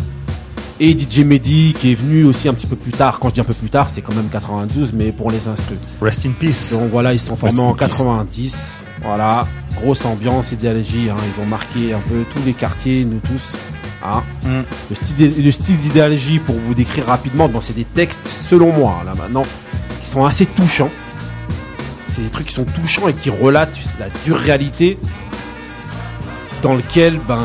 et 0.80 0.98
DJ 0.98 1.20
Mehdi 1.20 1.74
qui 1.78 1.92
est 1.92 1.96
venu 1.96 2.24
aussi 2.24 2.48
un 2.48 2.54
petit 2.54 2.68
peu 2.68 2.76
plus 2.76 2.92
tard. 2.92 3.20
Quand 3.20 3.30
je 3.30 3.36
dis 3.36 3.42
un 3.42 3.46
peu 3.46 3.54
plus 3.54 3.70
tard, 3.70 3.90
c'est 3.90 4.02
quand 4.02 4.14
même 4.14 4.30
92, 4.30 4.94
mais 4.94 5.12
pour 5.12 5.32
les 5.32 5.48
instrus. 5.48 5.78
Rest 6.02 6.26
in 6.26 6.32
peace. 6.32 6.74
Donc 6.74 6.92
voilà, 6.92 7.14
ils 7.14 7.20
sont 7.20 7.36
formés 7.36 7.60
en 7.60 7.74
peace. 7.74 7.88
90. 7.88 8.74
Voilà, 9.04 9.48
grosse 9.82 10.06
ambiance, 10.06 10.52
idéologie. 10.52 11.10
Hein. 11.10 11.18
Ils 11.34 11.42
ont 11.42 11.46
marqué 11.46 11.94
un 11.94 12.00
peu 12.00 12.24
tous 12.34 12.44
les 12.46 12.54
quartiers, 12.54 13.06
nous 13.06 13.20
tous. 13.20 13.58
Hein. 14.04 14.24
Mm. 14.44 14.62
Le 14.90 14.96
style, 14.96 15.46
le 15.46 15.52
style 15.52 15.78
d'idéologie, 15.78 16.40
pour 16.40 16.56
vous 16.56 16.74
décrire 16.74 17.06
rapidement, 17.06 17.48
bon, 17.48 17.62
c'est 17.62 17.76
des 17.76 17.86
textes, 17.86 18.28
selon 18.28 18.72
moi, 18.72 19.02
là 19.06 19.14
maintenant, 19.16 19.46
qui 20.02 20.08
sont 20.08 20.26
assez 20.26 20.46
touchants. 20.46 20.92
C'est 22.10 22.22
des 22.22 22.30
trucs 22.30 22.48
qui 22.48 22.54
sont 22.54 22.66
touchants 22.66 23.08
et 23.08 23.14
qui 23.14 23.30
relatent 23.30 23.80
la 24.00 24.08
dure 24.24 24.38
réalité 24.38 24.98
dans 26.62 26.74
lequel 26.74 27.20
ben 27.28 27.40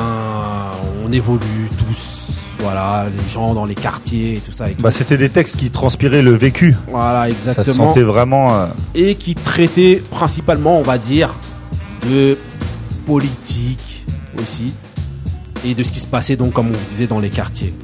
on 1.05 1.13
évolue 1.13 1.69
tous. 1.77 2.22
Voilà, 2.63 3.07
les 3.15 3.29
gens 3.33 3.55
dans 3.55 3.65
les 3.65 3.75
quartiers 3.75 4.35
et 4.35 4.39
tout 4.39 4.53
ça. 4.53 4.71
et 4.71 4.75
tout. 4.75 4.83
Bah, 4.83 4.91
c'était 4.91 5.17
des 5.19 5.29
textes 5.29 5.57
qui 5.57 5.71
transpiraient 5.71 6.23
le 6.23 6.35
vécu. 6.37 6.77
voilà, 6.89 7.23
Ça 7.23 7.29
exactement 7.29 7.89
sentait 7.89 8.03
vraiment. 8.03 8.55
euh, 8.55 8.67
et 8.95 9.17
qui 9.17 9.35
traitait 9.35 10.03
principalement, 10.11 10.79
on 10.79 10.83
va 10.83 10.97
dire, 10.99 11.35
de 12.09 12.39
politique 13.07 14.05
aussi 14.41 14.73
et 15.65 15.75
de 15.75 15.83
ce 15.83 15.93
qui 15.93 16.01
se 16.01 16.07
passait 16.07 16.37
donc 16.37 16.53
comme 16.53 16.69
on 16.69 16.73
vous 16.73 16.89
disait 16.89 17.07
dans 17.07 17.21
les 17.21 17.31
quartiers. 17.31 17.75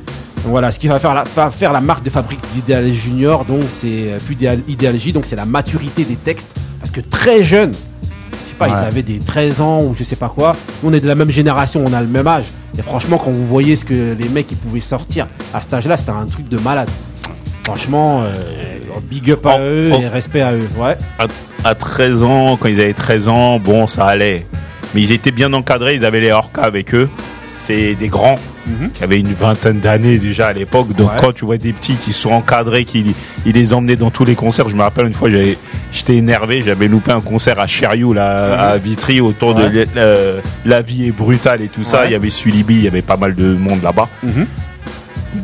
Donc 0.43 0.53
voilà, 0.53 0.71
ce 0.71 0.79
qui 0.79 0.89
va 0.89 0.99
faire 1.01 1.15
la, 1.15 1.25
va 1.25 1.51
faire 1.51 1.73
la 1.73 1.81
marque 1.81 2.05
de 2.05 2.11
fabrique 2.11 2.41
d'Idéal 2.55 2.91
Junior, 2.93 3.45
donc 3.45 3.63
c'est 3.69 4.13
euh, 4.13 4.19
plus 4.25 4.35
idéal- 4.35 4.63
idéologie, 4.69 5.13
donc 5.13 5.27
c'est 5.27 5.37
la 5.37 5.45
maturité 5.47 6.05
des 6.05 6.17
textes 6.17 6.51
parce 6.81 6.91
que 6.93 7.01
très 7.01 7.43
jeunes, 7.43 7.73
je 7.73 7.77
sais 7.77 7.88
pas, 8.59 8.67
Ouais. 8.69 8.73
ils 8.83 8.87
avaient 8.87 9.03
des 9.03 9.19
13 9.19 9.61
ans 9.61 9.83
ou 9.83 9.95
je 9.99 10.05
sais 10.05 10.17
pas 10.17 10.29
quoi. 10.29 10.57
On 10.85 10.93
est 10.93 11.01
de 11.01 11.07
la 11.07 11.15
même 11.15 11.31
génération, 11.31 11.83
on 11.87 11.93
a 11.93 12.01
le 12.01 12.07
même 12.09 12.27
âge. 12.27 12.47
Et 12.79 12.83
franchement, 12.83 13.17
quand 13.19 13.31
vous 13.31 13.47
voyez 13.47 13.77
ce 13.77 13.85
que 13.85 14.15
les 14.19 14.29
mecs 14.29 14.51
ils 14.51 14.57
pouvaient 14.57 14.81
sortir 14.81 15.27
à 15.55 15.61
cet 15.61 15.73
âge-là, 15.75 15.97
c'était 15.97 16.11
un 16.11 16.27
truc 16.27 16.49
de 16.49 16.59
malade. 16.59 16.89
Franchement, 17.65 18.23
euh, 18.25 18.79
big 19.11 19.31
up 19.31 19.47
à 19.47 19.57
Oh, 19.57 19.61
eux 19.61 19.91
oh. 19.95 19.99
et 20.01 20.09
respect 20.09 20.41
à 20.43 20.53
eux. 20.53 20.69
Ouais. 20.79 20.97
à, 21.19 21.27
à 21.65 21.75
13 21.75 22.23
ans, 22.23 22.57
quand 22.57 22.69
ils 22.69 22.81
avaient 22.81 22.93
13 22.95 23.29
ans, 23.29 23.59
bon, 23.59 23.87
ça 23.87 24.07
allait. 24.07 24.47
Mais 24.95 25.03
ils 25.03 25.13
étaient 25.13 25.31
bien 25.31 25.53
encadrés, 25.53 25.95
ils 25.97 26.05
avaient 26.05 26.21
les 26.21 26.31
orcas 26.33 26.63
avec 26.63 26.95
eux. 26.95 27.09
C'est 27.69 27.95
des 27.97 28.09
grands 28.09 28.39
Mhm. 28.67 28.91
qui 28.93 29.05
avaient 29.05 29.19
une 29.21 29.35
vingtaine 29.35 29.79
d'années 29.81 30.17
déjà 30.17 30.47
à 30.49 30.53
l'époque. 30.55 30.95
Donc 30.97 31.11
Ouais. 31.13 31.17
quand 31.21 31.33
tu 31.35 31.45
vois 31.45 31.59
des 31.59 31.73
petits 31.75 31.97
qui 31.97 32.15
sont 32.15 32.31
encadrés, 32.33 32.85
qui 32.87 33.15
ils 33.45 33.53
les 33.53 33.75
emmenaient 33.75 33.97
dans 33.97 34.11
tous 34.11 34.25
les 34.25 34.35
concerts. 34.35 34.71
Je 34.71 34.75
me 34.75 34.81
rappelle 34.81 35.07
une 35.07 35.13
fois, 35.13 35.29
j'avais, 35.29 35.59
j'étais 35.93 36.17
énervé, 36.17 36.63
j'avais 36.65 36.89
loupé 36.89 37.13
un 37.13 37.21
concert 37.21 37.61
à 37.61 37.67
Cheriou, 37.67 38.15
là, 38.15 38.55
à 38.73 38.79
Vitry, 38.79 39.21
autour 39.21 39.55
de 39.55 39.65
Mhm. 39.67 39.75
Ouais. 39.77 39.85
la, 39.95 40.01
euh, 40.03 40.41
la 40.65 40.81
vie 40.83 41.09
est 41.09 41.13
brutale 41.13 41.61
et 41.63 41.69
tout 41.69 41.85
ça. 41.85 42.07
Il 42.07 42.13
y 42.13 42.15
avait 42.15 42.31
Sulibi, 42.31 42.75
il 42.77 42.85
y 42.85 42.89
avait 42.89 43.03
pas 43.03 43.19
mal 43.19 43.35
de 43.35 43.53
monde 43.55 43.83
là-bas. 43.83 44.09
Mhm. 44.23 44.47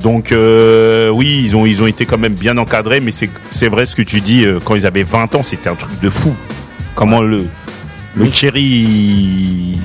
Donc 0.01 0.33
euh, 0.33 1.11
oui, 1.11 1.43
ils 1.45 1.57
ont 1.57 1.67
ils 1.67 1.83
ont 1.83 1.87
été 1.87 2.07
quand 2.07 2.17
même 2.19 2.33
bien 2.35 2.57
encadrés, 2.57 3.01
mais 3.01 3.11
c'est 3.11 3.29
c'est 3.51 3.69
vrai 3.69 3.85
ce 3.85 3.95
que 3.95 4.03
tu 4.03 4.23
dis. 4.23 4.45
euh, 4.47 4.61
quand 4.65 4.75
ils 4.77 4.87
avaient 4.87 5.03
20 5.03 5.35
ans, 5.35 5.43
c'était 5.45 5.69
un 5.69 5.75
truc 5.75 6.01
de 6.01 6.09
fou. 6.09 6.35
Comment 6.95 7.21
le 7.21 7.47
le. 8.17 8.31
Cherry 8.31 8.63
il, 8.63 9.79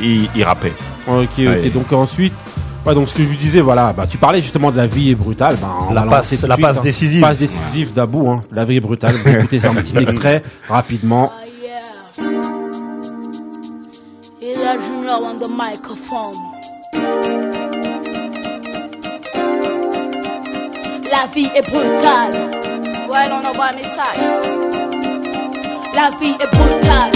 il, 0.00 0.28
il 0.36 0.44
rappait. 0.44 0.72
Ok, 1.06 1.28
Ça 1.36 1.42
ok. 1.50 1.64
est. 1.64 1.70
Donc 1.70 1.92
ensuite, 1.92 2.32
ouais, 2.86 2.94
donc 2.94 3.08
ce 3.08 3.14
que 3.14 3.22
je 3.22 3.28
vous 3.28 3.36
disais, 3.36 3.60
voilà, 3.60 3.92
bah, 3.92 4.06
tu 4.08 4.18
parlais 4.18 4.40
justement 4.40 4.70
de 4.70 4.76
la 4.76 4.86
vie 4.86 5.10
est 5.10 5.14
brutale. 5.14 5.56
Bah, 5.60 5.68
on 5.88 5.92
La 5.92 6.02
va 6.02 6.06
passe- 6.10 6.24
lancer 6.32 6.36
tout 6.36 6.42
de 6.44 6.48
la 6.48 6.54
suite, 6.56 6.66
passe 6.66 6.78
hein. 6.78 6.82
décisive. 6.82 7.20
Passe 7.20 7.38
décisive 7.38 7.92
d'Abou, 7.92 8.30
hein. 8.30 8.42
La 8.52 8.64
vie 8.64 8.76
est 8.76 8.80
brutale. 8.80 9.14
Vous 9.16 9.28
écoutez 9.30 9.60
un 9.66 9.74
petit 9.74 9.96
extrait 9.98 10.42
rapidement. 10.68 11.32
Ida 14.40 14.76
Junior 14.80 15.20
on 15.22 15.38
the 15.38 15.48
microphone. 15.50 16.34
La 21.10 21.26
vie 21.34 21.48
est 21.54 21.62
brutale. 21.70 22.32
Ouais, 23.10 23.28
on 23.30 23.46
envoie 23.48 23.66
un 23.66 23.76
message. 23.76 24.18
La 25.94 26.10
vie 26.20 26.34
est 26.40 26.56
brutale. 26.56 27.10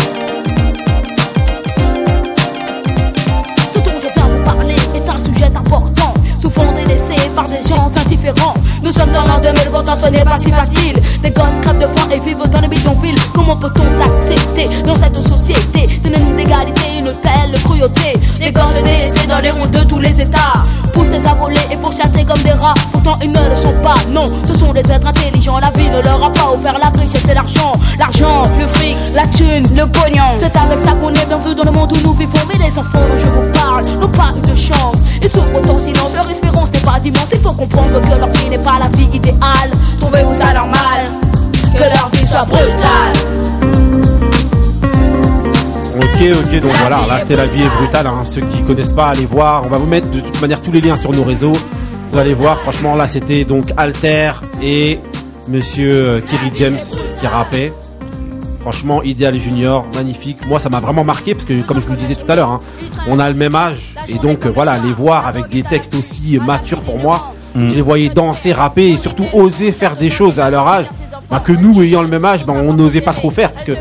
Est 4.97 5.09
un 5.09 5.19
sujet 5.19 5.51
important. 5.55 6.15
Souvent 6.41 6.73
délaissé 6.73 7.15
par 7.35 7.45
des 7.45 7.63
gens 7.63 7.91
indifférents. 7.97 8.55
Nous 8.83 8.93
sommes 8.93 9.11
dans 9.11 9.23
l'an 9.23 9.39
2000, 9.43 9.71
pourtant 9.71 9.97
ce 10.01 10.07
n'est 10.11 10.25
pas 10.25 10.39
si 10.39 10.51
facile. 10.51 11.01
Des 11.23 11.31
gosses 11.31 11.59
crèvent 11.63 11.79
de 11.79 11.87
faim 11.87 12.09
et 12.13 12.21
vivent 12.21 12.49
dans 12.51 12.61
les 12.61 12.69
bidonvilles. 12.69 13.19
Comment 13.35 13.57
peut-on 13.57 14.01
accepter 14.01 14.69
dans 14.85 14.95
cette 14.95 15.17
société? 15.27 15.87
Synonyme 16.03 16.37
d'égalité, 16.37 16.99
une 16.99 17.13
telle 17.23 17.61
cruauté. 17.65 18.19
Des 18.39 18.53
gosses 18.53 18.83
délaissés 18.83 19.27
dans 19.27 19.41
les 19.41 19.51
routes 19.51 19.71
de 19.71 19.85
tous 19.85 19.99
les 19.99 20.21
états. 20.21 20.63
Poussés 20.93 21.27
à 21.27 21.35
voler 21.35 21.59
et 21.71 21.77
pourchassés 21.77 22.25
comme 22.25 22.41
des 22.43 22.53
rats. 22.53 22.75
Pourtant 22.93 23.19
ils 23.23 23.31
ne 23.31 23.39
le 23.39 23.57
sont 23.57 23.77
pas, 23.83 23.97
non. 24.11 24.25
Ce 24.47 24.55
sont 24.55 24.73
des 24.73 24.81
êtres 24.81 25.07
intelligents. 25.07 25.59
La 25.59 25.71
vie 25.71 25.89
ne 25.89 26.01
leur 26.03 26.23
a 26.23 26.31
pas 26.31 26.53
offert 26.53 26.79
la 26.79 26.89
richesse 26.89 27.29
et 27.29 27.35
l'argent. 27.35 27.73
L'argent, 27.99 28.43
le 28.59 28.67
fric, 28.69 28.97
la 29.15 29.27
thune, 29.29 29.67
le 29.75 29.87
pognon. 29.87 30.23
C'est 30.39 30.57
avec 30.57 30.85
ça 30.85 30.93
qu'on 30.93 31.11
est 31.11 31.27
bien 31.27 31.39
vu 31.39 31.55
dans 31.55 31.65
le 31.65 31.73
monde 31.73 31.93
où 31.97 32.01
nous 32.07 32.15
vivons. 32.15 32.33
Mais 32.49 32.65
les 32.65 32.79
enfants 32.79 32.91
dont 32.95 33.19
je 33.19 33.27
vous 33.27 33.51
parle 33.53 33.85
n'ont 34.01 34.09
pas 34.09 34.33
eu 34.37 34.41
de 34.41 34.57
chance. 34.57 34.97
Ils 35.23 35.31
souffrent 35.31 35.71
en 35.71 35.79
silence, 35.79 36.13
leur 36.15 36.31
espérance 36.31 36.71
pas 36.87 36.99
immense. 37.05 37.29
Il 37.33 37.41
faut 37.41 37.53
comprendre 37.53 38.01
que 38.01 38.19
leur 38.19 38.31
vie 38.31 38.49
n'est 38.49 38.59
pas 38.59 38.79
la 38.79 38.89
vie 38.97 39.09
idéale. 39.13 39.71
Trouvez-vous 40.01 40.35
ça 40.35 40.55
normal 40.55 41.03
Que 41.75 41.83
leur 41.83 42.11
vie 42.13 42.27
soit 42.27 42.45
brutale? 42.45 43.13
Ok, 45.99 46.23
ok, 46.23 46.61
donc 46.61 46.73
voilà, 46.81 47.01
là 47.09 47.21
c'était 47.21 47.37
la 47.37 47.47
vie 47.47 47.63
est 47.63 47.77
brutale. 47.79 48.07
Hein. 48.07 48.23
Ceux 48.23 48.43
qui 48.43 48.63
connaissent 48.63 48.93
pas, 48.93 49.09
allez 49.09 49.27
voir. 49.27 49.65
On 49.67 49.69
va 49.69 49.79
vous 49.79 49.87
mettre 49.87 50.11
de 50.11 50.21
toute 50.21 50.41
manière 50.41 50.61
tous 50.61 50.73
les 50.73 50.81
liens 50.81 50.97
sur 50.97 51.13
nos 51.13 51.25
réseaux. 51.25 51.57
Vous 52.13 52.19
allez 52.19 52.35
voir, 52.35 52.59
franchement, 52.61 52.95
là 52.95 53.09
c'était 53.09 53.45
donc 53.45 53.73
Alter 53.77 54.33
et 54.63 55.01
Monsieur 55.49 55.93
euh, 55.95 56.21
Kerry 56.21 56.53
James 56.57 56.81
qui 57.21 57.27
rappait. 57.27 57.73
Franchement, 58.67 59.01
Idéal 59.05 59.39
Junior, 59.39 59.87
magnifique. 59.95 60.45
Moi, 60.49 60.59
ça 60.59 60.69
m'a 60.69 60.81
vraiment 60.81 61.05
marqué 61.05 61.35
parce 61.37 61.45
que, 61.45 61.63
comme 61.63 61.81
je 61.81 61.87
vous 61.87 61.93
le 61.93 61.99
disais 61.99 62.17
tout 62.17 62.29
à 62.29 62.35
l'heure, 62.35 62.51
hein, 62.51 62.59
on 63.07 63.21
a 63.21 63.29
le 63.29 63.37
même 63.37 63.55
âge 63.55 63.95
et 64.09 64.19
donc 64.19 64.45
euh, 64.45 64.51
voilà, 64.53 64.77
les 64.79 64.93
voir 64.93 65.29
avec 65.29 65.49
des 65.51 65.63
textes 65.63 65.95
aussi 65.95 66.41
matures 66.45 66.81
pour 66.81 66.99
moi. 66.99 67.33
Je 67.55 67.77
les 67.77 67.81
voyais 67.81 68.09
danser, 68.09 68.53
rapper 68.53 68.89
et 68.89 68.97
surtout 68.97 69.25
oser 69.33 69.71
faire 69.71 69.95
des 69.95 70.11
choses 70.11 70.41
à 70.41 70.51
leur 70.51 70.67
âge 70.67 70.87
bah, 71.31 71.39
que 71.39 71.53
nous, 71.53 71.81
ayant 71.81 72.03
le 72.03 72.09
même 72.09 72.25
âge, 72.25 72.45
bah, 72.45 72.55
on 72.57 72.73
n'osait 72.73 73.03
pas 73.03 73.13
trop 73.13 73.31
faire 73.31 73.53
parce 73.53 73.63
que 73.63 73.77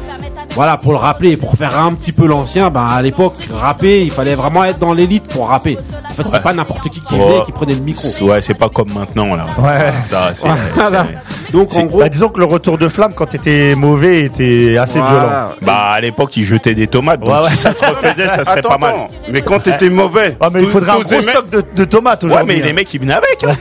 voilà, 0.51 0.77
pour 0.77 0.91
le 0.91 0.99
rappeler 0.99 1.31
et 1.31 1.37
pour 1.37 1.55
faire 1.55 1.79
un 1.79 1.91
petit 1.95 2.11
peu 2.11 2.27
l'ancien, 2.27 2.69
bah, 2.69 2.87
à 2.87 3.01
l'époque, 3.01 3.33
rapper, 3.51 4.03
il 4.03 4.11
fallait 4.11 4.35
vraiment 4.35 4.63
être 4.65 4.77
dans 4.77 4.93
l'élite 4.93 5.23
pour 5.23 5.47
rapper. 5.47 5.79
En 6.15 6.17
fait, 6.17 6.23
c'était 6.23 6.37
Ouais. 6.37 6.43
pas 6.43 6.53
n'importe 6.53 6.89
qui 6.89 7.01
qui 7.01 7.13
Ouais. 7.15 7.19
venait 7.25 7.39
et 7.39 7.43
qui 7.45 7.51
prenait 7.51 7.73
le 7.75 7.81
micro. 7.81 8.07
Ouais, 8.21 8.39
c'est 8.41 8.53
pas 8.53 8.69
comme 8.69 8.89
maintenant 8.93 9.35
là. 9.35 9.45
Ouais. 9.57 9.91
Ça, 10.05 10.29
c'est. 10.33 10.47
Voilà. 10.75 11.07
Donc 11.51 11.75
en 11.75 11.83
gros, 11.83 11.99
Bah, 11.99 12.09
disons 12.09 12.29
que 12.29 12.39
le 12.39 12.45
retour 12.45 12.77
de 12.77 12.87
flamme 12.89 13.13
quand 13.13 13.25
t'étais 13.27 13.75
mauvais 13.75 14.23
était 14.23 14.77
assez 14.77 14.99
Voilà. 14.99 15.13
violent. 15.19 15.47
Bah 15.61 15.89
à 15.93 16.01
l'époque 16.01 16.35
ils 16.37 16.45
jetaient 16.45 16.73
des 16.75 16.87
tomates, 16.87 17.19
donc 17.19 17.29
Ouais, 17.29 17.35
ouais. 17.43 17.49
si 17.51 17.57
ça 17.57 17.73
se 17.73 17.83
refaisait, 17.85 18.27
ça 18.27 18.43
serait 18.45 18.59
Attends, 18.59 18.69
pas 18.69 18.77
mal. 18.77 18.95
Mais 19.29 19.41
quand 19.41 19.59
t'étais 19.59 19.89
mauvais. 19.89 20.37
Ah 20.39 20.49
mais 20.51 20.61
il 20.63 20.69
faudrait 20.69 20.91
un 20.91 20.99
gros 20.99 21.21
stock 21.21 21.49
de, 21.49 21.63
de 21.75 21.85
tomates 21.85 22.23
Ouais, 22.23 22.29
aujourd'hui. 22.31 22.55
mais 22.57 22.61
les 22.63 22.69
hein. 22.71 22.73
mecs 22.73 22.93
ils 22.93 22.99
venaient 23.01 23.13
avec. 23.13 23.43
hein. 23.43 23.55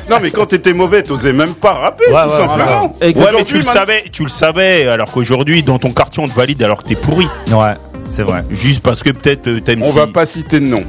Non, 0.10 0.16
mais 0.22 0.30
quand 0.30 0.46
t'étais 0.46 0.72
mauvais, 0.72 1.02
t'osais 1.02 1.32
même 1.32 1.54
pas 1.54 1.72
rapper, 1.72 2.04
Ouais, 2.10 2.22
tout 2.24 2.30
ouais, 2.30 2.36
simplement. 2.48 2.94
Ouais, 3.00 3.32
mais 3.36 3.44
tu 3.44 3.56
le 3.56 3.62
savais, 3.62 4.04
tu 4.12 4.22
le 4.22 4.28
savais, 4.28 4.88
alors 4.88 5.10
qu'aujourd'hui 5.10 5.62
dans 5.62 5.78
ton 5.78 5.90
quartier 5.92 6.22
on 6.22 6.28
te 6.28 6.34
valide 6.34 6.62
alors 6.62 6.82
que 6.82 6.88
t'es 6.88 6.94
pourri. 6.96 7.28
Ouais, 7.50 7.72
c'est 8.12 8.22
vrai. 8.22 8.44
Juste 8.50 8.80
parce 8.82 9.02
que 9.02 9.10
peut-être 9.10 9.46
euh, 9.48 9.60
t'aimes. 9.60 9.82
On 9.82 9.90
qui- 9.90 9.96
va 9.96 10.06
pas 10.06 10.26
citer 10.26 10.60
de 10.60 10.66
nom. 10.66 10.82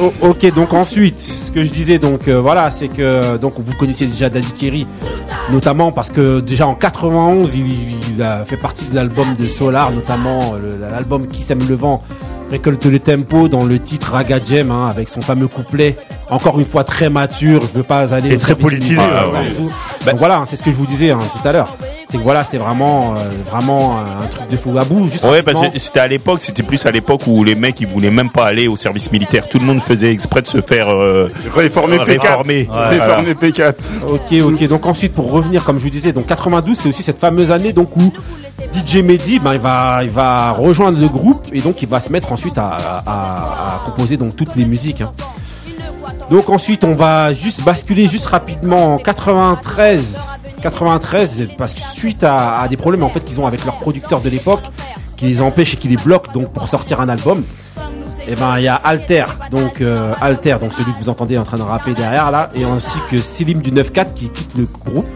O- 0.00 0.12
ok, 0.28 0.54
donc 0.54 0.72
ensuite, 0.74 1.18
ce 1.20 1.50
que 1.50 1.64
je 1.64 1.70
disais, 1.70 1.98
donc 1.98 2.28
euh, 2.28 2.40
voilà, 2.40 2.70
c'est 2.70 2.88
que 2.88 3.36
donc 3.38 3.54
vous 3.58 3.74
connaissiez 3.74 4.06
déjà 4.06 4.28
Daddy 4.28 4.52
Kerry, 4.52 4.86
notamment 5.50 5.90
parce 5.92 6.10
que 6.10 6.40
déjà 6.40 6.66
en 6.66 6.74
91, 6.74 7.54
il, 7.56 7.64
il 8.14 8.22
a 8.22 8.44
fait 8.44 8.56
partie 8.56 8.84
de 8.86 8.94
l'album 8.94 9.26
de 9.38 9.48
Solar, 9.48 9.90
notamment 9.92 10.54
euh, 10.54 10.90
l'album 10.90 11.26
Qui 11.26 11.42
sème 11.42 11.60
le 11.68 11.74
vent 11.74 12.02
récolte 12.50 12.84
le 12.86 12.98
tempo 12.98 13.48
dans 13.48 13.64
le 13.64 13.78
titre 13.78 14.12
Raga 14.12 14.38
Jam, 14.44 14.70
hein, 14.70 14.86
avec 14.88 15.08
son 15.08 15.20
fameux 15.20 15.48
couplet, 15.48 15.96
encore 16.30 16.58
une 16.60 16.66
fois 16.66 16.84
très 16.84 17.10
mature, 17.10 17.62
je 17.62 17.78
veux 17.78 17.82
pas 17.82 18.12
aller 18.14 18.32
Et 18.32 18.38
très 18.38 18.54
politisé, 18.54 19.00
ouais, 19.00 19.46
et 19.50 19.54
tout. 19.54 19.70
Donc 20.06 20.18
voilà, 20.18 20.36
hein, 20.38 20.44
c'est 20.46 20.56
ce 20.56 20.62
que 20.62 20.70
je 20.70 20.76
vous 20.76 20.86
disais 20.86 21.10
hein, 21.10 21.18
tout 21.18 21.48
à 21.48 21.52
l'heure. 21.52 21.76
C'est 22.10 22.16
que 22.16 22.22
voilà, 22.22 22.42
c'était 22.42 22.56
vraiment, 22.58 23.16
euh, 23.16 23.18
vraiment 23.50 23.98
un 23.98 24.26
truc 24.28 24.48
de 24.50 24.56
fou 24.56 24.76
à 24.78 24.84
bout. 24.84 25.08
Juste 25.10 25.24
Ouais, 25.24 25.42
parce 25.42 25.60
que 25.60 25.78
c'était 25.78 26.00
à 26.00 26.06
l'époque, 26.08 26.40
c'était 26.40 26.62
plus 26.62 26.86
à 26.86 26.90
l'époque 26.90 27.20
où 27.26 27.44
les 27.44 27.54
mecs 27.54 27.78
ils 27.82 27.86
voulaient 27.86 28.10
même 28.10 28.30
pas 28.30 28.46
aller 28.46 28.66
au 28.66 28.78
service 28.78 29.12
militaire. 29.12 29.46
Tout 29.48 29.58
le 29.58 29.66
monde 29.66 29.80
faisait 29.82 30.10
exprès 30.10 30.40
de 30.40 30.46
se 30.46 30.62
faire 30.62 30.88
euh, 30.88 31.30
Réformer 31.54 31.98
P4. 31.98 32.04
réformer. 32.20 32.68
Réformer 32.70 33.34
P4. 33.34 33.74
Ok, 34.08 34.32
ok. 34.42 34.68
Donc 34.68 34.86
ensuite, 34.86 35.12
pour 35.12 35.30
revenir, 35.30 35.64
comme 35.64 35.76
je 35.78 35.82
vous 35.84 35.90
disais, 35.90 36.12
donc 36.12 36.26
92, 36.26 36.78
c'est 36.78 36.88
aussi 36.88 37.02
cette 37.02 37.18
fameuse 37.18 37.50
année 37.50 37.74
donc 37.74 37.94
où 37.96 38.10
DJ 38.72 39.02
Mehdi, 39.02 39.38
ben, 39.38 39.52
il 39.54 39.60
va, 39.60 39.98
il 40.02 40.08
va 40.10 40.52
rejoindre 40.52 40.98
le 40.98 41.08
groupe 41.08 41.46
et 41.52 41.60
donc 41.60 41.82
il 41.82 41.88
va 41.88 42.00
se 42.00 42.10
mettre 42.10 42.32
ensuite 42.32 42.56
à, 42.56 42.68
à- 42.68 43.02
à- 43.06 43.74
à 43.76 43.82
composer 43.84 44.16
donc 44.16 44.34
toutes 44.34 44.56
les 44.56 44.64
musiques. 44.64 45.02
hein. 45.02 45.12
Donc 46.30 46.50
ensuite, 46.50 46.84
on 46.84 46.94
va 46.94 47.32
juste 47.32 47.64
basculer 47.64 48.06
juste 48.08 48.26
rapidement 48.26 48.94
en 48.94 48.98
93. 48.98 50.26
93, 50.60 51.48
parce 51.56 51.72
que 51.72 51.80
suite 51.80 52.24
à, 52.24 52.60
à 52.60 52.68
des 52.68 52.76
problèmes 52.76 53.04
en 53.04 53.08
fait 53.08 53.20
qu'ils 53.20 53.38
ont 53.40 53.46
avec 53.46 53.64
leurs 53.64 53.76
producteurs 53.78 54.20
de 54.20 54.28
l'époque, 54.28 54.60
qui 55.16 55.26
les 55.26 55.40
empêchent 55.40 55.74
et 55.74 55.76
qui 55.76 55.86
les 55.88 55.96
bloquent 55.96 56.32
donc 56.32 56.52
pour 56.52 56.66
sortir 56.68 57.00
un 57.00 57.08
album. 57.08 57.44
Et 58.26 58.34
ben 58.34 58.58
il 58.58 58.64
y 58.64 58.68
a 58.68 58.74
Alter, 58.74 59.24
donc 59.52 59.80
euh, 59.80 60.12
Alter, 60.20 60.56
donc 60.60 60.72
celui 60.74 60.92
que 60.94 60.98
vous 60.98 61.08
entendez 61.08 61.38
en 61.38 61.44
train 61.44 61.56
de 61.58 61.62
rapper 61.62 61.94
derrière 61.94 62.30
là, 62.30 62.50
et 62.54 62.64
ainsi 62.64 62.98
que 63.10 63.18
Selim 63.18 63.62
du 63.62 63.70
9-4 63.70 64.14
qui 64.14 64.28
quitte 64.30 64.54
le 64.58 64.64
groupe. 64.64 65.06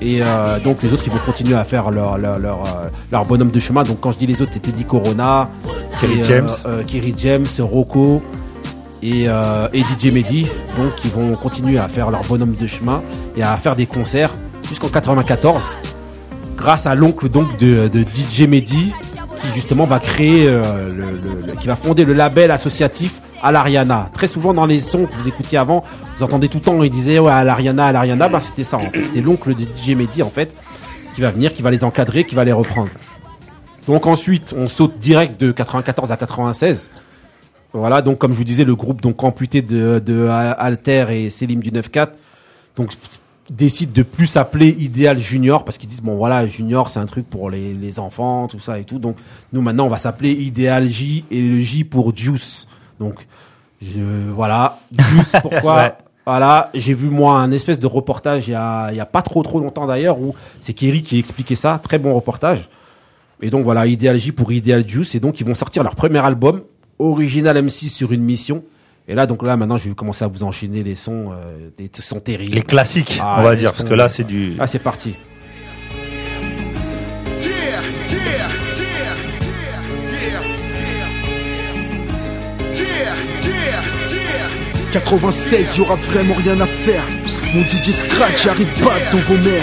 Et 0.00 0.20
euh, 0.22 0.58
donc 0.60 0.82
les 0.82 0.92
autres 0.92 1.02
qui 1.02 1.10
vont 1.10 1.18
continuer 1.26 1.56
à 1.56 1.64
faire 1.64 1.90
leur 1.90 2.16
leur, 2.16 2.38
leur, 2.38 2.60
euh, 2.64 2.88
leur 3.10 3.24
bonhomme 3.24 3.50
de 3.50 3.60
chemin. 3.60 3.82
Donc 3.82 3.98
quand 4.00 4.12
je 4.12 4.18
dis 4.18 4.26
les 4.26 4.40
autres, 4.40 4.52
c'était 4.54 4.70
Teddy 4.70 4.84
Corona, 4.84 5.48
Kerry 6.00 6.20
euh, 6.20 6.24
James. 6.24 6.50
euh, 6.66 6.82
Kerry 6.84 7.14
James, 7.18 7.46
Rocco 7.58 8.22
et, 9.02 9.28
euh, 9.28 9.68
et 9.72 9.80
DJ 9.80 10.12
Mehdi. 10.12 10.46
Donc 10.78 10.92
ils 11.04 11.10
vont 11.10 11.34
continuer 11.34 11.78
à 11.78 11.88
faire 11.88 12.10
leur 12.10 12.22
bonhomme 12.22 12.54
de 12.54 12.66
chemin 12.66 13.02
et 13.36 13.42
à 13.42 13.56
faire 13.56 13.76
des 13.76 13.86
concerts 13.86 14.32
jusqu'en 14.68 14.88
94 14.88 15.62
grâce 16.56 16.86
à 16.86 16.94
l'oncle 16.94 17.28
donc 17.28 17.58
de, 17.58 17.88
de 17.88 18.00
DJ 18.00 18.42
Mehdi 18.48 18.92
qui 19.40 19.48
justement 19.54 19.86
va 19.86 19.98
créer 19.98 20.48
euh, 20.48 20.90
le, 20.90 21.54
qui 21.56 21.66
va 21.66 21.76
fonder 21.76 22.04
le 22.04 22.14
label 22.14 22.50
associatif 22.50 23.14
à 23.42 23.52
l'Ariana. 23.52 24.08
Très 24.14 24.26
souvent 24.26 24.54
dans 24.54 24.66
les 24.66 24.80
sons 24.80 25.06
que 25.06 25.12
vous 25.12 25.28
écoutiez 25.28 25.58
avant, 25.58 25.84
vous 26.16 26.24
entendez 26.24 26.48
tout 26.48 26.58
le 26.58 26.64
temps, 26.64 26.82
il 26.82 26.90
disait 26.90 27.18
ouais 27.18 27.30
à 27.30 27.44
l'Ariana, 27.44 27.86
à 27.86 27.92
l'Ariana, 27.92 28.28
ben 28.28 28.40
c'était 28.40 28.64
ça 28.64 28.78
en 28.78 28.90
fait. 28.90 29.04
C'était 29.04 29.20
l'oncle 29.20 29.54
de 29.54 29.62
DJ 29.62 29.90
Mehdi 29.90 30.22
en 30.22 30.30
fait 30.30 30.54
qui 31.14 31.20
va 31.20 31.30
venir, 31.30 31.54
qui 31.54 31.62
va 31.62 31.70
les 31.70 31.82
encadrer, 31.84 32.24
qui 32.24 32.34
va 32.34 32.44
les 32.44 32.52
reprendre. 32.52 32.90
Donc 33.86 34.06
ensuite, 34.06 34.54
on 34.56 34.68
saute 34.68 34.98
direct 34.98 35.40
de 35.40 35.52
94 35.52 36.12
à 36.12 36.16
96. 36.16 36.90
Voilà, 37.72 38.00
donc 38.02 38.18
comme 38.18 38.32
je 38.32 38.38
vous 38.38 38.44
disais, 38.44 38.64
le 38.64 38.74
groupe 38.74 39.02
donc 39.02 39.22
amputé 39.22 39.60
de, 39.62 39.98
de 39.98 40.26
Alter 40.28 41.06
et 41.10 41.30
Selim 41.30 41.60
du 41.60 41.70
9-4, 41.70 42.08
donc 42.76 42.92
décide 43.50 43.92
de 43.92 44.02
plus 44.02 44.26
s'appeler 44.26 44.74
Idéal 44.78 45.18
Junior 45.18 45.64
parce 45.64 45.78
qu'ils 45.78 45.88
disent 45.88 46.02
bon 46.02 46.16
voilà 46.16 46.46
Junior 46.48 46.90
c'est 46.90 46.98
un 46.98 47.06
truc 47.06 47.28
pour 47.30 47.48
les, 47.48 47.74
les 47.74 48.00
enfants 48.00 48.48
tout 48.48 48.58
ça 48.58 48.80
et 48.80 48.84
tout 48.84 48.98
donc 48.98 49.16
nous 49.52 49.60
maintenant 49.62 49.86
on 49.86 49.88
va 49.88 49.98
s'appeler 49.98 50.32
Idéal 50.32 50.88
J 50.88 51.24
et 51.30 51.40
le 51.42 51.60
J 51.60 51.84
pour 51.84 52.16
Juice 52.16 52.66
donc 52.98 53.24
je 53.80 54.00
voilà 54.34 54.80
Juice 54.98 55.32
pourquoi 55.42 55.76
Ouais. 55.76 55.92
voilà 56.26 56.70
j'ai 56.74 56.92
vu 56.92 57.08
moi 57.08 57.38
un 57.38 57.52
espèce 57.52 57.78
de 57.78 57.86
reportage 57.86 58.48
il 58.48 58.50
y 58.50 58.54
a, 58.54 58.90
il 58.90 58.96
y 58.96 59.00
a 59.00 59.06
pas 59.06 59.22
trop 59.22 59.44
trop 59.44 59.60
longtemps 59.60 59.86
d'ailleurs 59.86 60.18
où 60.20 60.34
c'est 60.60 60.72
Kerry 60.72 61.04
qui 61.04 61.16
expliquait 61.16 61.54
ça 61.54 61.80
très 61.80 62.00
bon 62.00 62.14
reportage 62.16 62.68
et 63.42 63.50
donc 63.50 63.64
voilà, 63.64 63.86
Ideal 63.86 64.16
J 64.16 64.32
pour 64.32 64.50
Ideal 64.50 64.88
Juice. 64.88 65.14
Et 65.14 65.20
donc 65.20 65.40
ils 65.40 65.46
vont 65.46 65.52
sortir 65.52 65.82
leur 65.82 65.94
premier 65.94 66.24
album, 66.24 66.62
Original 66.98 67.56
M6 67.56 67.88
sur 67.90 68.12
une 68.12 68.22
mission. 68.22 68.62
Et 69.08 69.14
là, 69.14 69.26
donc 69.26 69.42
là, 69.44 69.56
maintenant, 69.56 69.76
je 69.76 69.88
vais 69.88 69.94
commencer 69.94 70.24
à 70.24 70.28
vous 70.28 70.42
enchaîner 70.42 70.82
les 70.82 70.96
sons, 70.96 71.30
euh, 71.32 71.68
des 71.78 71.88
sons 72.00 72.18
terribles. 72.20 72.54
Les 72.54 72.62
classiques, 72.62 73.18
Ah, 73.22 73.36
on 73.38 73.42
va 73.44 73.54
dire, 73.54 73.70
sons- 73.70 73.76
parce 73.76 73.88
que 73.88 73.94
là 73.94 74.08
c'est 74.08 74.24
du. 74.24 74.54
Ah, 74.58 74.66
c'est 74.66 74.80
parti. 74.80 75.14
Yeah, 77.40 77.48
yeah, 77.50 77.80
yeah, 78.10 78.48
yeah, 78.78 79.16
yeah, 80.12 80.40
yeah, 82.74 83.14
yeah, 83.52 83.82
yeah. 84.12 84.92
96, 84.92 85.76
y 85.76 85.80
aura 85.80 85.94
vraiment 85.96 86.34
rien 86.34 86.58
à 86.60 86.66
faire. 86.66 87.02
Mon 87.54 87.62
DJ 87.62 87.92
Scratch, 87.92 88.42
j'arrive 88.44 88.72
pas 88.82 88.94
dans 89.12 89.18
vos 89.18 89.36
mères. 89.36 89.62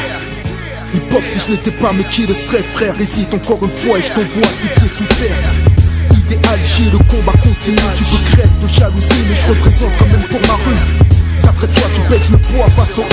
Hip 0.95 1.01
hop 1.13 1.23
si 1.23 1.39
je 1.39 1.51
n'étais 1.51 1.71
pas, 1.71 1.91
mais 1.93 2.03
qui 2.03 2.25
le 2.27 2.34
serait, 2.34 2.61
frère? 2.73 2.93
Hésite 3.01 3.34
encore 3.34 3.63
une 3.63 3.69
fois 3.71 3.97
et 3.97 4.01
je 4.01 4.07
t'envoie 4.09 4.43
six 4.47 4.67
pieds 4.79 4.88
sous 4.89 5.05
terre. 5.19 5.62
Idéal 6.34 6.59
J, 6.65 6.89
le 6.91 6.97
combat 6.97 7.38
continue. 7.43 7.77
Tu 7.95 8.03
veux 8.05 8.23
crève 8.31 8.49
de 8.61 8.67
jalousie, 8.67 9.23
mais 9.29 9.36
je 9.36 9.49
représente 9.49 9.91
quand 9.99 10.05
même 10.05 10.23
pour 10.29 10.41
ma 10.41 10.55
rue. 10.65 10.81
Si 11.39 11.45
après 11.45 11.67
toi 11.67 11.84
tu 11.93 12.01
baisses 12.09 12.29
le 12.31 12.38
poids 12.38 12.67
face 12.75 12.97
au 12.97 13.03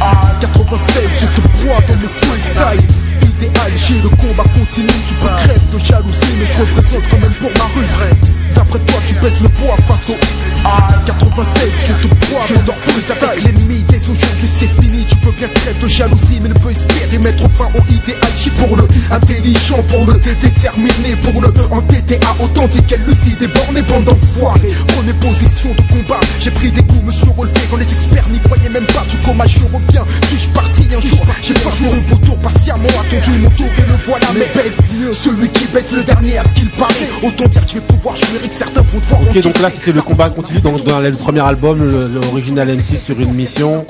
Ah, 0.00 0.36
96, 0.40 1.02
je 1.20 1.26
te 1.26 1.40
dans 1.40 1.74
mon 1.74 2.08
freestyle. 2.08 2.84
Idéal 3.22 3.72
J, 3.76 4.00
le 4.02 4.08
combat 4.10 4.44
continue. 4.54 4.88
Tu 5.08 5.14
peux 5.14 5.26
crève 5.26 5.70
de 5.72 5.78
jalousie, 5.78 6.34
mais 6.38 6.46
je 6.46 6.60
représente 6.60 7.08
quand 7.10 7.18
même 7.18 7.34
pour 7.40 7.50
ma 7.58 7.64
rue. 7.74 8.37
D'après 8.58 8.80
toi, 8.80 8.98
tu 9.06 9.14
baisses 9.14 9.40
le 9.40 9.48
poids 9.50 9.76
face 9.86 10.08
au 10.10 10.16
Ah, 10.64 10.88
96, 11.06 11.62
je 11.86 12.08
te 12.08 12.14
bois, 12.26 12.40
je 12.48 12.54
dors 12.66 12.74
plus 12.74 13.06
avec 13.08 13.44
l'ennemi. 13.44 13.84
Dès 13.88 14.02
aujourd'hui, 14.02 14.48
c'est 14.50 14.66
fini. 14.82 15.06
Tu 15.08 15.14
peux 15.16 15.30
bien 15.30 15.46
crève 15.46 15.78
de 15.80 15.86
jalousie, 15.86 16.40
mais 16.42 16.48
ne 16.48 16.54
peux 16.54 16.70
espérer 16.70 17.18
mettre 17.18 17.48
fin 17.54 17.70
au 17.72 17.82
idéal 17.86 18.32
J 18.36 18.50
pour 18.50 18.76
le 18.76 18.82
intelligent, 19.12 19.80
pour 19.86 20.06
le 20.06 20.14
déterminé, 20.42 21.14
pour 21.22 21.40
le 21.40 21.48
entêté 21.70 22.18
à 22.26 22.42
authentique, 22.42 22.90
elle 22.90 23.04
lucide 23.06 23.40
et 23.42 23.46
borné, 23.46 23.82
bande 23.82 24.04
d'enfoirés. 24.04 24.74
Prenez 24.88 25.12
position 25.14 25.70
de 25.70 25.82
combat. 25.94 26.20
J'ai 26.40 26.50
pris 26.50 26.72
des 26.72 26.82
coups, 26.82 27.04
me 27.04 27.12
suis 27.12 27.30
relevé 27.36 27.60
quand 27.70 27.76
les 27.76 27.92
experts 27.92 28.28
n'y 28.28 28.40
croyaient 28.40 28.70
même 28.70 28.86
pas. 28.86 29.06
Du 29.08 29.16
coma, 29.18 29.46
je 29.46 29.60
reviens. 29.70 30.04
Suis-je 30.26 30.48
parti 30.48 30.82
un 30.90 31.00
jour? 31.00 31.22
J'ai 31.42 31.54
pas 31.54 31.70
joué 31.78 31.94
le 31.94 32.02
vautour, 32.10 32.36
patiemment 32.38 32.88
attendu 32.88 33.38
mon 33.38 33.50
tour 33.50 33.70
et 33.78 33.86
le 33.86 33.94
voilà. 34.04 34.26
Mais 34.34 34.50
baisse 34.52 34.90
mieux 34.98 35.12
celui 35.12 35.48
qui 35.50 35.66
baisse 35.68 35.92
le 35.92 36.02
dernier 36.02 36.38
à 36.38 36.42
ce 36.42 36.52
qu'il 36.54 36.68
paraît. 36.70 37.08
Autant 37.22 37.46
dire 37.46 37.64
que 37.64 37.70
je 37.70 37.74
vais 37.74 37.86
pouvoir 37.86 38.16
que 38.48 38.54
certains 38.54 38.82
vont 38.82 38.98
devoir 38.98 39.20
Ok, 39.22 39.40
donc 39.42 39.58
là, 39.60 39.70
c'était 39.70 39.92
le 39.92 40.02
combat 40.02 40.30
continu 40.30 40.60
donc, 40.60 40.84
dans 40.84 41.00
le 41.00 41.10
premier 41.12 41.40
album, 41.40 41.78
le, 41.80 42.08
le 42.08 42.20
Original 42.26 42.68
M6 42.68 42.98
sur 42.98 43.20
une 43.20 43.32
mission. 43.34 43.86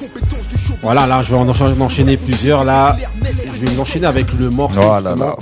Voilà, 0.83 1.07
là, 1.07 1.23
je 1.23 1.31
vais 1.35 1.39
en 1.41 1.47
encha- 1.51 1.73
en 1.77 1.81
enchaîner 1.81 2.17
plusieurs. 2.17 2.65
Là, 2.65 2.97
je 3.53 3.67
vais 3.67 3.79
enchaîner 3.79 4.07
avec 4.07 4.27
le 4.39 4.51
morceau 4.51 4.81
Oh 4.83 5.01
là 5.03 5.15
là. 5.17 5.37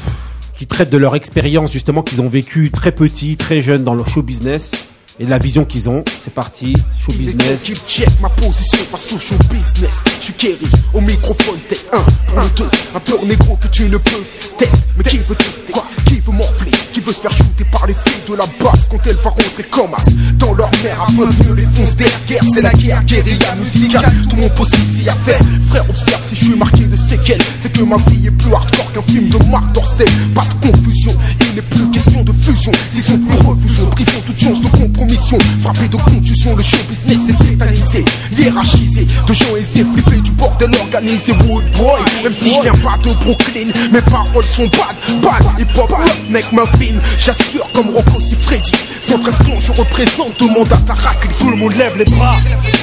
qui 0.55 0.67
traite 0.67 0.91
de 0.91 0.97
leur 0.97 1.15
expérience, 1.15 1.71
justement, 1.73 2.03
qu'ils 2.03 2.21
ont 2.21 2.29
vécu 2.29 2.71
très 2.71 2.93
petit, 2.93 3.37
très 3.37 3.61
jeune 3.63 3.85
dans 3.85 3.95
le 3.95 4.05
show 4.05 4.23
business 4.23 4.73
et 5.19 5.25
de 5.27 5.31
la 5.31 5.39
vision 5.39 5.65
qu'ils 5.65 5.89
ont. 5.89 6.05
C'est 6.25 6.33
parti, 6.33 6.75
show 6.99 7.13
business. 7.13 7.65
Check 7.89 8.09
ma 8.21 8.29
position 8.31 8.79
face 8.91 9.13
au 9.13 9.19
show 9.19 9.35
business. 9.51 10.03
Je 10.21 10.25
suis 10.25 10.33
Kerry 10.35 10.69
au 10.95 11.01
microphone 11.01 11.59
test 11.69 11.89
1, 11.93 11.99
1, 12.41 12.47
2. 12.57 12.65
Un 12.95 13.01
peur 13.01 13.25
négro 13.27 13.57
que 13.57 13.69
tu 13.69 13.85
ne 13.85 13.97
peux 13.99 14.23
tester. 14.59 14.79
Mais 14.97 15.05
qui 15.05 15.19
veut 15.19 15.35
tester? 15.37 15.73
Quoi? 15.73 15.85
Qui 16.07 16.21
veut 16.21 16.33
veut 17.07 17.13
se 17.13 17.21
faire 17.21 17.31
shooter 17.31 17.65
par 17.71 17.87
les 17.87 17.95
filles 17.95 18.23
de 18.29 18.35
la 18.35 18.47
basse 18.61 18.89
quand 18.91 18.99
elle 19.07 19.17
va 19.17 19.31
rentrer 19.31 19.63
comme 19.71 19.95
as 19.95 20.07
dans 20.39 20.55
leur 20.55 20.71
mère 20.83 21.03
afin 21.03 21.27
de 21.27 21.55
les 21.55 21.63
foncer 21.63 22.05
la 22.05 22.27
guerre 22.27 22.43
C'est 22.53 22.63
la 22.63 22.73
guerre, 22.73 23.05
guérilla 23.05 23.55
musicale. 23.55 24.13
Tout 24.29 24.37
mon 24.37 24.49
poste 24.51 24.77
ici 24.79 25.09
à 25.09 25.15
faire. 25.15 25.41
Frère, 25.69 25.89
observe 25.89 26.23
si 26.29 26.35
je 26.35 26.45
suis 26.47 26.57
marqué 26.57 26.85
de 26.85 26.97
séquelles. 26.97 27.41
C'est 27.59 27.73
que 27.73 27.83
ma 27.83 27.97
vie 27.97 28.27
est 28.27 28.31
plus 28.31 28.53
hardcore 28.53 28.93
qu'un 28.93 29.03
film 29.03 29.29
de 29.29 29.39
Marc 29.51 29.73
Dorcel. 29.73 30.09
Pas 30.35 30.43
de 30.43 30.71
confusion, 30.71 31.13
il 31.41 31.55
n'est 31.55 31.63
plus 31.63 31.89
question 31.91 32.23
de 32.25 32.33
fusion. 32.33 32.73
S'ils 32.93 33.15
ont 33.15 33.19
plus 33.19 33.47
refusons, 33.47 33.91
prison, 33.91 34.23
toute 34.27 34.41
chance 34.41 34.61
de 34.61 34.69
compromission. 34.69 35.39
Frappé 35.61 35.89
de 35.89 35.97
contusion, 35.97 36.57
le 36.57 36.63
show 36.63 36.79
business 36.89 37.31
est 37.31 37.45
tétanisé, 37.45 38.05
hiérarchisé. 38.37 39.07
De 39.27 39.33
gens 39.33 39.57
aisés, 39.57 39.87
flippés 39.95 40.21
du 40.21 40.33
bordel 40.33 40.71
organisé. 40.81 41.33
Wood 41.33 41.65
boy, 41.77 42.01
même 42.25 42.35
si 42.35 42.53
je 42.53 42.63
viens 42.63 42.75
pas 42.83 42.99
de 43.03 43.13
Brooklyn, 43.23 43.71
mes 43.93 44.03
paroles 44.03 44.45
sont 44.45 44.67
bad, 44.67 45.23
bad. 45.23 45.43
Hip 45.59 45.79
hop, 45.79 45.93
mec, 46.31 46.51
ma 46.53 46.65
J'assure 47.19 47.67
comme 47.73 47.91
Rocco 47.91 48.21
si 48.21 48.35
Freddy. 48.37 48.73
113 49.01 49.39
plans, 49.45 49.61
je 49.61 49.73
représente 49.73 50.37
tout 50.37 50.49
le 50.49 50.55
monde 50.55 50.73
à 50.73 50.77
Tarak. 50.79 51.29
Tout 51.39 51.51
le 51.51 51.57
monde 51.57 51.75
lève 51.75 51.97
les 51.97 52.05
bras, 52.05 52.37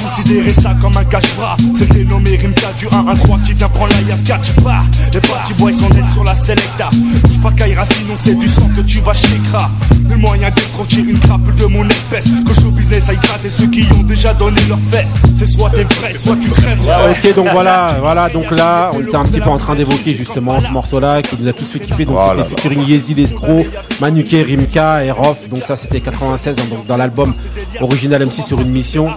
considérez 0.08 0.54
ça 0.54 0.74
comme 0.82 0.96
un 0.96 1.04
cache-bras. 1.04 1.58
C'est 1.78 1.90
dénommé 1.92 2.36
Rimka 2.38 2.72
du 2.78 2.88
1-1-3 2.88 3.44
qui 3.46 3.54
vient 3.54 3.70
prendre 3.70 3.94
la 3.94 4.02
Yaska, 4.02 4.40
tu 4.44 4.52
pars. 4.62 4.86
Les 5.14 5.20
petits 5.20 5.54
boys 5.58 5.74
sont 5.74 5.90
nets 5.90 6.12
sur 6.14 6.24
la 6.24 6.36
Selecta. 6.36 6.90
Bouge 6.94 7.42
pas 7.42 7.52
Kaira, 7.52 7.84
sinon 7.86 8.14
c'est 8.16 8.36
du 8.36 8.48
sang 8.48 8.70
que 8.76 8.82
tu 8.82 9.00
vas 9.02 9.14
chez 9.14 9.38
Kra. 9.52 9.70
Le 10.10 10.16
moyen 10.16 10.50
d'escroquer 10.52 10.98
une 11.00 11.20
trappe 11.20 11.56
de 11.58 11.66
mon 11.66 11.88
espèce. 11.90 12.26
Que 12.48 12.54
show 12.54 12.72
business 12.72 13.10
aille 13.10 13.18
gratter 13.18 13.50
ceux 13.50 13.68
qui 13.68 13.86
ont 13.94 14.04
déjà 14.04 14.34
donné 14.34 14.62
leurs 14.70 14.80
fesses. 14.92 15.10
C'est 15.38 15.46
soit 15.48 15.70
t'es 15.72 15.84
vrai, 15.84 16.14
soit 16.24 16.36
tu 16.42 16.50
crèves. 16.50 16.80
Ah, 16.92 17.08
ok, 17.10 17.36
donc 17.36 17.48
voilà, 17.52 17.96
voilà, 18.00 18.30
donc 18.30 18.50
là, 18.52 18.92
on 18.94 19.02
était 19.02 19.16
un 19.16 19.24
petit 19.26 19.40
peu 19.42 19.50
en 19.50 19.58
train 19.58 19.76
d'évoquer 19.76 20.16
justement 20.16 20.60
ce 20.62 20.70
morceau-là 20.70 21.22
qui 21.22 21.36
nous 21.40 21.48
a 21.48 21.54
tous 21.54 21.66
fait 21.72 21.80
kiffer. 21.80 22.06
Donc 22.06 22.16
Voilà. 22.18 22.44
c'était 22.44 22.62
featuring 22.62 22.86
Yezi 22.88 23.14
l'escroc, 23.16 23.66
Manuke, 24.04 24.36
Rimka 24.46 25.06
et 25.06 25.12
Rof. 25.12 25.48
Donc 25.48 25.62
ça 25.62 25.78
c'était 25.78 26.02
96, 26.02 26.60
hein, 26.60 26.64
donc 26.70 26.86
dans 26.88 26.98
l'album 26.98 27.34
original 27.80 28.26
MC 28.26 28.44
sur 28.44 28.60
une 28.60 28.70
mission. 28.70 29.08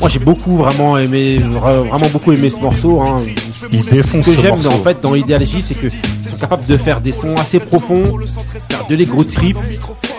Moi 0.00 0.08
j'ai 0.10 0.18
beaucoup 0.18 0.56
vraiment 0.56 0.98
aimé, 0.98 1.38
vra- 1.38 1.86
vraiment 1.88 2.08
beaucoup 2.12 2.32
aimé 2.32 2.50
ce 2.50 2.60
morceau. 2.60 3.00
Hein. 3.00 3.22
Ce 3.56 3.66
que 3.68 4.32
j'aime 4.40 4.54
en 4.66 4.82
fait 4.82 4.98
dans 5.02 5.14
Ideology, 5.14 5.62
c'est 5.62 5.74
que 5.74 5.86
ils 5.86 6.28
sont 6.30 6.36
capables 6.38 6.64
de 6.66 6.76
faire 6.76 7.00
des 7.00 7.12
sons 7.12 7.36
assez 7.36 7.58
profonds, 7.60 8.18
faire 8.68 8.86
de 8.88 8.94
l'ego 8.94 9.24
trip 9.24 9.56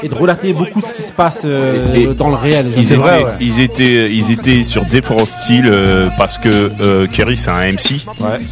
et 0.04 0.10
de 0.10 0.16
relater 0.16 0.54
beaucoup 0.54 0.80
de 0.82 0.86
ce 0.86 0.94
qui 0.94 1.02
se 1.02 1.12
passe 1.12 1.42
euh, 1.46 2.14
dans 2.14 2.30
le 2.30 2.36
réel. 2.36 2.66
Ils 2.78 2.84
C'est 2.84 2.94
étaient, 2.94 3.02
vrai, 3.02 3.24
ouais. 3.24 3.32
ils 3.42 3.60
étaient, 3.60 4.12
ils 4.14 4.32
étaient 4.32 4.64
sur 4.64 4.86
différents 4.86 5.26
styles 5.26 5.68
euh, 5.70 6.10
parce 6.18 6.38
que 6.38 6.72
euh, 6.80 7.08
Kerry 7.08 7.36
c'est 7.38 7.50
un 7.50 7.66
MC. 7.68 8.06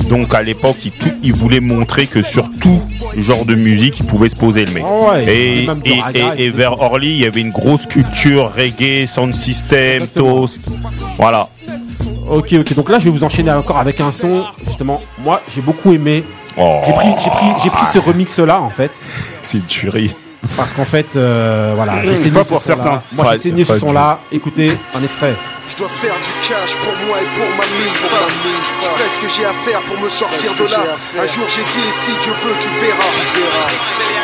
Donc 0.10 0.34
à 0.34 0.42
l'époque, 0.44 0.78
il, 0.86 0.92
il 1.24 1.34
voulait 1.34 1.60
montrer 1.60 2.08
que 2.08 2.22
sur 2.22 2.50
tout 2.60 2.82
genre 3.18 3.46
de 3.46 3.56
musique, 3.56 4.00
il 4.00 4.06
pouvait 4.06 4.30
se 4.30 4.36
poser 4.36 4.66
le 4.66 4.72
mec. 4.74 4.84
Ah 4.86 5.14
ouais, 5.14 5.34
et, 5.64 5.68
même 5.68 5.80
de 5.80 5.90
et, 5.90 6.00
raga, 6.02 6.34
et- 6.38 6.44
et 6.46 6.50
vers 6.50 6.82
Orly, 6.82 7.10
il 7.12 7.22
y 7.22 7.26
avait 7.26 7.42
une 7.42 7.52
grosse 7.52 7.86
culture 7.86 8.52
reggae, 8.56 9.08
sound 9.08 9.34
system, 9.36 10.08
toast. 10.08 10.62
Voilà. 11.18 11.48
Ok, 12.30 12.54
ok. 12.54 12.74
Donc 12.74 12.90
là, 12.90 13.00
je 13.00 13.06
vais 13.06 13.12
vous 13.12 13.24
enchaîner 13.24 13.52
encore 13.52 13.78
avec 13.78 14.02
un 14.02 14.12
son. 14.12 14.46
Justement, 14.66 15.02
moi, 15.20 15.42
j'ai 15.54 15.62
beaucoup 15.62 15.94
aimé. 15.94 16.24
Oh. 16.58 16.82
J'ai 16.86 16.94
pris, 16.94 17.08
j'ai 17.24 17.30
pris, 17.30 17.46
j'ai 17.64 17.70
pris 17.70 17.86
ce 17.94 18.00
remix 18.00 18.40
là 18.40 18.62
en 18.62 18.70
fait. 18.70 18.92
C'est 19.42 19.58
une 19.58 19.66
tuerie. 19.66 20.16
Parce 20.56 20.74
qu'en 20.74 20.86
fait, 20.86 21.16
euh, 21.16 21.74
voilà, 21.76 22.04
j'ai 22.06 22.16
saigné 22.16 22.32
pas 22.38 22.44
ce 22.44 22.50
pour 22.50 22.62
son-là. 22.62 22.76
certains. 22.76 23.04
Moi, 23.14 23.26
Pas- 23.26 23.32
j'ai 23.36 23.42
saigné 23.42 23.66
ce 23.66 23.80
son 23.80 23.92
là. 23.92 24.20
Écoutez, 24.32 24.72
un 24.96 25.04
extrait. 25.04 25.34
Je 25.72 25.76
dois 25.78 25.90
faire 26.02 26.14
du 26.16 26.48
cash 26.48 26.72
pour 26.78 26.94
moi 27.08 27.18
et 27.20 27.28
pour 27.36 27.50
ma 27.58 27.66
mille 27.66 27.94
femmes. 28.10 28.38
Je 28.82 29.04
fais 29.04 29.10
ce 29.10 29.20
que 29.20 29.30
j'ai 29.36 29.46
à 29.46 29.54
faire 29.66 29.82
pour 29.82 30.00
me 30.00 30.10
sortir 30.10 30.52
de 30.54 30.72
là. 30.72 30.80
Un 31.20 31.28
jour 31.28 31.46
j'ai 31.50 31.64
dit, 31.64 31.88
si 31.92 32.12
Dieu 32.24 32.32
veut, 32.44 32.56
tu 32.62 32.70
verras. 32.80 34.16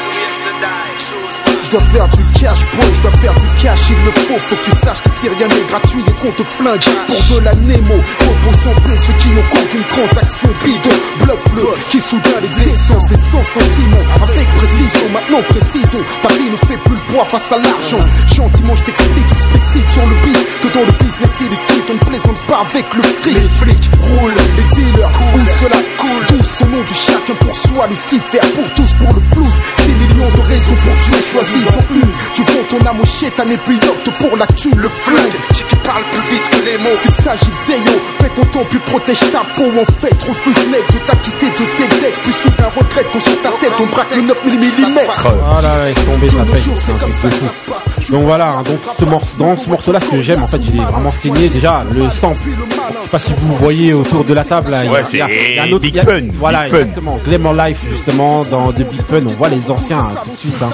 Je 1.72 1.78
dois 1.78 1.88
faire 1.88 2.08
du 2.10 2.24
cash, 2.38 2.60
boy, 2.76 2.86
je 2.94 3.02
dois 3.02 3.12
faire 3.24 3.34
du 3.34 3.48
cash, 3.64 3.80
il 3.92 4.04
le 4.04 4.12
faut. 4.12 4.40
Faut 4.50 4.56
que 4.58 4.66
tu 4.66 4.72
saches 4.84 5.02
que 5.04 5.10
si 5.10 5.30
rien 5.30 5.48
n'est 5.48 5.68
gratuit 5.70 6.04
et 6.06 6.12
qu'on 6.20 6.32
te 6.36 6.44
flingue 6.44 6.84
pour 7.08 7.22
de 7.32 7.46
la 7.46 7.56
Nemo. 7.56 7.96
Repos 7.96 8.58
sans 8.60 8.76
paix, 8.84 8.98
ceux 8.98 9.14
qui 9.14 9.30
ont 9.40 9.48
compte 9.56 9.74
une 9.74 9.88
transaction 9.88 10.50
bidon. 10.66 10.98
Bluffe-le, 11.24 11.64
qui 11.90 12.02
soudain 12.02 12.40
les 12.44 12.66
décence 12.66 13.10
et 13.14 13.16
sans 13.16 13.44
sentiment. 13.46 14.04
Avec 14.20 14.48
précision, 14.52 15.08
maintenant 15.14 15.44
précision. 15.48 16.00
Ta 16.22 16.28
vie 16.36 16.52
ne 16.52 16.58
fait 16.68 16.82
plus 16.84 17.00
le 17.00 17.14
poids 17.14 17.24
face 17.24 17.52
à 17.54 17.58
l'argent. 17.58 18.04
Gentiment, 18.36 18.76
je 18.76 18.84
t'explique 18.84 19.32
explicite 19.32 19.90
sur 19.92 20.06
le 20.12 20.16
beat 20.28 20.44
que 20.60 20.68
dans 20.76 20.84
le 20.84 20.92
business 21.00 21.40
illicite, 21.40 21.88
on 21.88 21.94
ne 21.94 22.04
plaisante 22.04 22.42
pas 22.52 22.68
avec 22.68 22.86
le 23.00 23.04
fric. 23.24 23.32
Les 23.32 23.50
flics 23.64 23.90
roulent, 23.96 24.44
les 24.60 24.68
dealers, 24.76 25.12
où 25.36 25.40
cela 25.48 25.80
coule. 25.96 26.26
Tous 26.28 26.64
au 26.64 26.68
nom 26.68 26.84
du 26.84 26.94
chacun 26.94 27.36
pour 27.40 27.56
soi, 27.56 27.88
Lucifer 27.88 28.44
pour 28.60 28.68
tous, 28.76 28.92
pour 29.00 29.14
le 29.16 29.22
flouze. 29.32 29.56
6 29.88 29.88
millions 29.88 30.32
de 30.36 30.42
raisons 30.52 30.76
pour 30.76 30.96
tuer, 31.00 31.24
choisis 31.32 31.61
en 31.70 31.96
une. 31.96 32.12
Tu 32.34 32.44
vends 32.44 32.66
ton 32.70 32.86
âme 32.86 33.00
au 33.02 33.06
chétan 33.06 33.44
et 33.52 33.58
puis 33.58 33.78
opte 33.90 34.10
pour 34.20 34.38
la 34.38 34.48
thune, 34.48 34.78
le 34.78 34.90
flingue. 34.90 35.38
Tu 35.54 35.64
qui 35.64 35.76
parles 35.78 36.04
plus 36.12 36.36
vite 36.36 36.50
que 36.50 36.66
les 36.66 36.78
mots. 36.78 36.98
S'il 36.98 37.16
s'agit 37.24 37.46
de 37.46 37.62
Zéyo, 37.66 38.00
fais 38.22 38.30
content, 38.30 38.66
puis 38.70 38.80
protège 38.80 39.20
ta 39.32 39.40
peau. 39.56 39.70
En 39.80 39.86
fait, 40.02 40.14
refuse 40.28 40.68
mec 40.70 40.84
de 40.94 41.00
t'acquitter 41.08 41.48
de 41.48 41.66
tes 41.78 42.02
dettes. 42.02 42.20
Puis 42.24 42.34
soudain 42.34 42.70
retraite, 42.76 43.08
qu'on 43.12 43.20
sur 43.20 43.42
ta 43.42 43.50
tête, 43.60 43.74
on 43.80 43.86
braque 43.88 44.16
le 44.16 44.22
9 44.22 44.38
mm. 44.46 44.52
Voilà, 45.52 45.86
laisse 45.86 46.06
tomber, 46.06 46.30
ça 46.30 46.44
pète. 46.46 46.62
C'est 47.22 47.28
de 47.30 47.34
fou. 47.34 48.12
Donc 48.14 48.24
voilà, 48.24 48.50
hein, 48.50 48.62
donc 48.64 48.80
ce 48.98 49.06
morceau, 49.06 49.28
dans 49.40 49.58
ce 49.58 49.70
morceau-là, 49.70 50.00
ce 50.02 50.08
que 50.10 50.20
j'aime, 50.20 50.44
en 50.44 50.48
fait, 50.48 50.62
j'ai 50.62 50.78
vraiment 50.80 51.12
saigné. 51.12 51.50
Déjà, 51.50 51.84
le 51.94 52.10
sample. 52.10 52.40
Je 52.48 53.04
sais 53.04 53.10
pas 53.10 53.20
si 53.20 53.34
vous 53.38 53.56
voyez 53.56 53.94
autour 53.94 54.24
de 54.24 54.34
la 54.34 54.44
table. 54.44 54.72
Là, 54.72 54.84
il 54.84 54.86
y 54.86 54.90
a- 54.90 54.92
Ouais, 54.92 55.02
il 55.12 55.18
y 55.20 55.22
a- 55.22 55.28
c'est 55.28 55.50
il 55.52 55.56
y 55.56 55.60
a 55.60 55.64
un 55.64 55.72
autre- 55.72 55.80
Big 55.82 55.94
il 55.96 55.98
y 55.98 56.00
a- 56.00 56.04
Pun, 56.06 56.22
Voilà, 56.36 56.64
Big 56.64 56.72
Pun. 56.72 56.78
exactement. 56.80 57.20
Glamour 57.26 57.54
Life, 57.54 57.78
justement, 57.90 58.44
dans 58.46 58.72
de 58.72 58.84
Big 58.84 59.02
Pun, 59.04 59.22
on 59.28 59.34
voit 59.34 59.50
les 59.50 59.70
anciens 59.72 60.00
hein, 60.00 60.16
tout 60.24 60.30
de 60.32 60.38
suite. 60.38 60.56
Hein. 60.62 60.70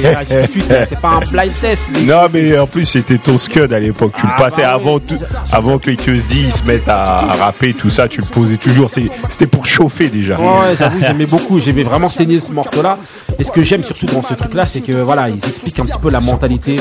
Voilà, 0.00 0.22
il 0.22 0.32
y 0.32 0.36
a- 0.36 0.42
tout 0.42 0.46
de 0.46 0.52
suite, 0.52 0.74
c'est 0.88 1.00
pas 1.00 1.10
un 1.22 1.30
blind 1.30 1.52
test. 1.60 1.82
Non, 2.06 2.22
mais 2.32 2.58
en 2.58 2.66
plus, 2.66 2.84
c'était 2.86 3.18
ton 3.18 3.38
scud 3.38 3.72
à 3.72 3.78
l'époque. 3.80 4.12
Tu 4.16 4.22
Ah, 4.26 4.34
le 4.36 4.42
passais 4.44 4.62
bah 4.62 4.72
avant, 4.74 4.98
tout- 4.98 5.18
avant 5.52 5.78
que 5.78 5.90
les 5.90 5.96
QSD 5.96 6.50
se 6.50 6.62
mettent 6.64 6.88
à, 6.88 7.18
à 7.30 7.34
rapper, 7.34 7.74
tout 7.74 7.90
ça, 7.90 8.08
tu 8.08 8.20
le 8.20 8.26
posais 8.26 8.56
toujours. 8.56 8.90
C'était 8.90 9.46
pour 9.46 9.66
chauffer 9.66 10.08
déjà. 10.08 10.38
Ouais, 10.38 10.74
j'avoue, 10.78 10.98
j'aimais 11.00 11.26
beaucoup. 11.26 11.58
J'aimais 11.60 11.82
vraiment 11.82 12.10
saigner 12.10 12.40
ce 12.40 12.52
morceau-là. 12.52 12.98
Et 13.38 13.44
ce 13.44 13.50
que 13.52 13.62
j'aime 13.62 13.82
surtout 13.82 14.06
dans 14.06 14.22
ce 14.22 14.34
truc-là, 14.34 14.66
c'est 14.66 14.80
que 14.80 14.92
voilà, 14.92 15.28
ils 15.28 15.44
expliquent 15.46 15.78
un 15.80 15.84
petit 15.86 15.98
peu 15.98 16.10
la 16.10 16.20
mentalité 16.20 16.80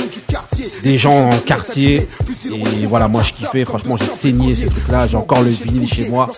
des 0.84 0.98
gens 0.98 1.30
en 1.32 1.38
quartier. 1.38 2.08
Et 2.46 2.86
voilà, 2.88 3.08
moi 3.08 3.24
je 3.24 3.34
kiffais. 3.34 3.66
Franchement, 3.66 3.98
j'ai 3.98 4.06
saigné 4.06 4.56
ce 4.56 4.68
truc-là. 4.68 5.08
J'ai 5.08 5.18
encore 5.18 5.42
le 5.42 5.50
vinyle 5.50 5.88
chez 5.88 6.08
moi. 6.10 6.32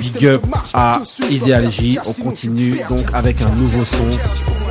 Big 0.00 0.26
up 0.26 0.42
à 0.74 1.00
Ideology. 1.30 1.98
On 2.06 2.12
continue 2.22 2.78
donc 2.88 3.06
avec 3.14 3.40
un 3.40 3.48
nouveau 3.50 3.84
son. 3.84 4.06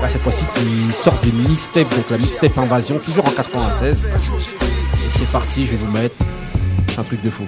Là, 0.01 0.09
cette 0.09 0.21
fois-ci, 0.23 0.45
qui 0.55 0.91
sort 0.91 1.19
d'une 1.21 1.47
mixtape, 1.47 1.89
donc 1.95 2.09
la 2.09 2.17
mixtape 2.17 2.57
Invasion, 2.57 2.97
toujours 2.97 3.27
en 3.27 3.31
96. 3.31 4.07
Et 4.07 4.09
c'est 5.11 5.27
parti, 5.31 5.65
je 5.67 5.71
vais 5.71 5.77
vous 5.77 5.91
mettre 5.91 6.23
un 6.97 7.03
truc 7.03 7.21
de 7.21 7.29
fou. 7.29 7.43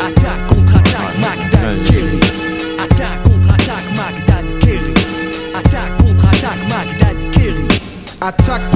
Attaque 0.00 0.46
contre-attaque, 0.48 1.18
Magdad 1.18 1.84
Kerry. 1.84 2.20
Attaque 2.78 3.22
contre-attaque, 3.24 3.88
Magdad 3.96 4.58
Kerry. 4.60 4.94
Attaque 5.54 5.96
contre-attaque, 5.98 6.58
Magdad 6.68 7.30
Kerry. 7.32 7.68
Attaque 8.20 8.70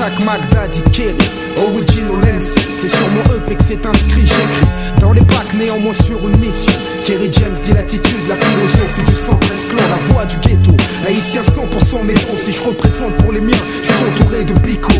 contre-attaque, 0.00 0.24
Magdadi 0.24 0.82
Kerry. 0.92 1.16
Original 1.56 2.16
MC, 2.16 2.54
c'est 2.76 2.88
sur 2.88 3.08
mon 3.10 3.22
EP 3.34 3.56
c'est 3.66 3.84
inscrit, 3.84 4.22
j'écris. 4.22 4.66
Dans 5.00 5.12
les 5.12 5.20
bacs, 5.20 5.52
néanmoins 5.58 5.92
sur 5.92 6.26
une 6.26 6.38
mission. 6.38 6.72
Kerry 7.04 7.30
James 7.32 7.56
dit 7.62 7.72
l'attitude, 7.72 8.28
la 8.28 8.36
philosophie 8.36 9.02
du 9.06 9.14
113 9.14 9.50
clan, 9.70 9.82
la 9.88 10.12
voix 10.12 10.24
du 10.24 10.36
ghetto. 10.36 10.72
Haïtien 11.06 11.42
100% 11.42 12.06
néo, 12.06 12.16
si 12.38 12.52
je 12.52 12.62
représente 12.62 13.14
pour 13.18 13.32
les 13.32 13.40
miens, 13.40 13.58
je 13.82 13.92
suis 13.92 14.04
entouré 14.04 14.44
de 14.44 14.54
bico. 14.60 14.92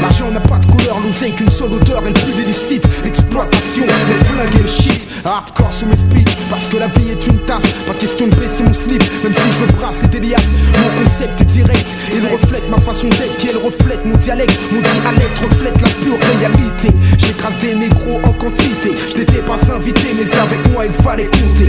L'argent 0.00 0.30
n'a 0.30 0.40
pas 0.40 0.58
de 0.58 0.66
couleur, 0.66 0.98
l'oseille 1.04 1.32
qu'une 1.32 1.50
seule 1.50 1.72
odeur, 1.72 2.02
elle 2.06 2.12
pue 2.12 2.42
illicite. 2.42 2.86
Exploitation, 3.04 3.84
les 3.84 4.24
flingues 4.26 4.54
et 4.58 4.62
le 4.62 4.68
shit. 4.68 5.06
Hardcore 5.24 5.72
sous 5.72 5.86
mes 5.86 5.96
speeches, 5.96 6.36
parce 6.50 6.66
que 6.66 6.76
la 6.76 6.88
vie 6.88 7.10
est 7.10 7.26
une 7.26 7.38
tasse. 7.46 7.66
Pas 7.86 7.94
question 7.94 8.26
de 8.26 8.34
baisser 8.34 8.64
mon 8.64 8.74
slip, 8.74 9.02
même 9.22 9.34
si 9.34 9.52
je 9.60 9.72
brasse 9.72 10.02
et 10.02 10.16
Elias. 10.16 10.48
Mon 10.82 11.04
concept 11.04 11.40
est 11.40 11.44
direct, 11.44 11.96
il 12.12 12.26
reflète 12.26 12.68
ma 12.68 12.78
façon 12.78 13.08
d'être, 13.08 13.46
elle 13.48 13.58
reflète 13.58 14.04
mon 14.04 14.16
dialecte. 14.16 14.41
Mon 14.72 14.80
dialecte 14.80 15.38
reflète 15.38 15.80
la 15.80 15.88
pure 15.88 16.18
réalité. 16.38 16.88
J'écrase 17.18 17.56
des 17.58 17.74
négros 17.74 18.20
en 18.24 18.32
quantité. 18.32 18.90
Je 19.12 19.18
n'étais 19.18 19.42
pas 19.42 19.58
invité, 19.74 20.08
mais 20.16 20.38
avec 20.38 20.72
moi 20.72 20.84
il 20.86 20.92
fallait 20.92 21.26
compter. 21.26 21.68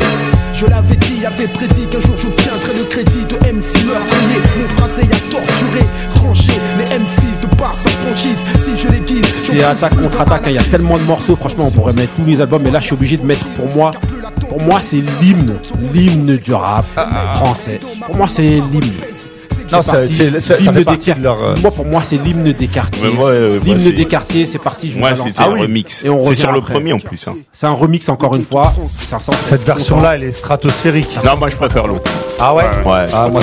Je 0.54 0.66
l'avais 0.68 0.96
dit, 0.96 1.26
avait 1.26 1.48
prédit 1.48 1.88
qu'un 1.88 2.00
jour 2.00 2.16
j'obtiendrais 2.18 2.74
le 2.76 2.84
crédit 2.86 3.26
de 3.26 3.36
MC 3.36 3.86
meurtrier. 3.86 4.42
Mon 4.62 4.68
phrasé 4.78 5.02
a 5.04 5.32
torturé, 5.32 5.86
tranché 6.16 6.54
les 6.78 6.86
M6 6.98 7.42
de 7.42 7.56
par 7.56 7.76
sa 7.76 7.90
franchise. 7.90 8.44
Si 8.66 8.78
je 8.82 8.88
les 8.90 9.00
guise, 9.02 9.26
C'est 9.44 9.64
attaque 9.64 9.96
contre 10.00 10.22
attaque. 10.22 10.42
hein. 10.48 10.50
Il 10.52 10.56
y 10.56 10.60
a 10.60 10.64
tellement 10.64 10.98
de 10.98 11.04
morceaux. 11.04 11.36
Franchement, 11.36 11.66
on 11.68 11.72
pourrait 11.72 11.94
mettre 11.94 12.14
tous 12.16 12.26
les 12.26 12.40
albums. 12.42 12.62
Mais 12.64 12.72
là, 12.72 12.80
je 12.80 12.86
suis 12.86 12.94
obligé 12.94 13.18
de 13.18 13.26
mettre 13.26 13.46
pour 13.50 13.70
moi. 13.76 13.92
Pour 14.50 14.62
moi, 14.62 14.80
c'est 14.82 15.02
l'hymne. 15.22 15.56
L'hymne 15.94 16.38
du 16.38 16.54
rap 16.54 16.86
français. 17.36 17.80
Pour 18.06 18.16
moi, 18.16 18.28
c'est 18.30 18.62
l'hymne. 18.72 18.94
Non, 19.74 19.82
C'est 19.82 19.92
ça- 19.92 20.06
c'est- 20.06 20.40
ça- 20.40 20.40
ça 20.40 20.56
L'hymne 20.58 20.74
fait 20.74 20.80
des 20.80 20.86
partie 20.86 21.10
quar- 21.12 21.18
de 21.18 21.24
leur, 21.24 21.44
euh, 21.44 21.56
Moi, 21.62 21.72
pour 21.72 21.86
moi, 21.86 22.02
c'est 22.04 22.18
l'hymne 22.18 22.52
des 22.54 22.68
quartiers. 22.68 23.10
Ouais, 23.10 23.60
l'hymne 23.60 23.92
des 23.92 24.06
quartiers, 24.06 24.46
c'est 24.46 24.60
parti. 24.60 24.90
je 24.90 24.94
vous 24.94 25.00
Moi, 25.00 25.16
c'est 25.16 25.32
c'est 25.32 25.44
Ah 25.44 25.48
un 25.50 25.54
oui. 25.54 25.62
remix. 25.62 26.04
Et 26.06 26.10
on 26.10 26.24
C'est 26.24 26.36
sur 26.36 26.52
le 26.52 26.62
premier 26.62 26.94
en 26.94 27.00
plus. 27.00 27.28
hein. 27.28 27.36
C'est 27.52 27.66
un 27.68 27.72
remix 27.74 28.08
encore 28.10 28.36
une 28.36 28.46
fois. 28.46 28.74
Ça. 28.88 29.18
Cette 29.48 29.66
version-là, 29.66 30.16
elle 30.16 30.24
est 30.24 30.32
stratosphérique. 30.32 31.18
Non, 31.26 31.36
moi 31.38 31.50
je 31.50 31.56
préfère 31.56 31.88
l'autre. 31.88 32.10
Ah 32.40 32.54
ouais 32.54 32.64
Ouais. 32.86 33.06
Ah, 33.14 33.28
moi, 33.32 33.42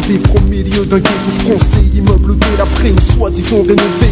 vivre 0.00 0.36
au 0.36 0.40
milieu 0.48 0.84
d'un 0.86 0.98
ghetto 0.98 1.30
français, 1.44 1.84
immeuble 1.94 2.36
délabré 2.38 2.92
ou 2.92 3.12
soi-disant 3.12 3.62
rénové. 3.62 4.10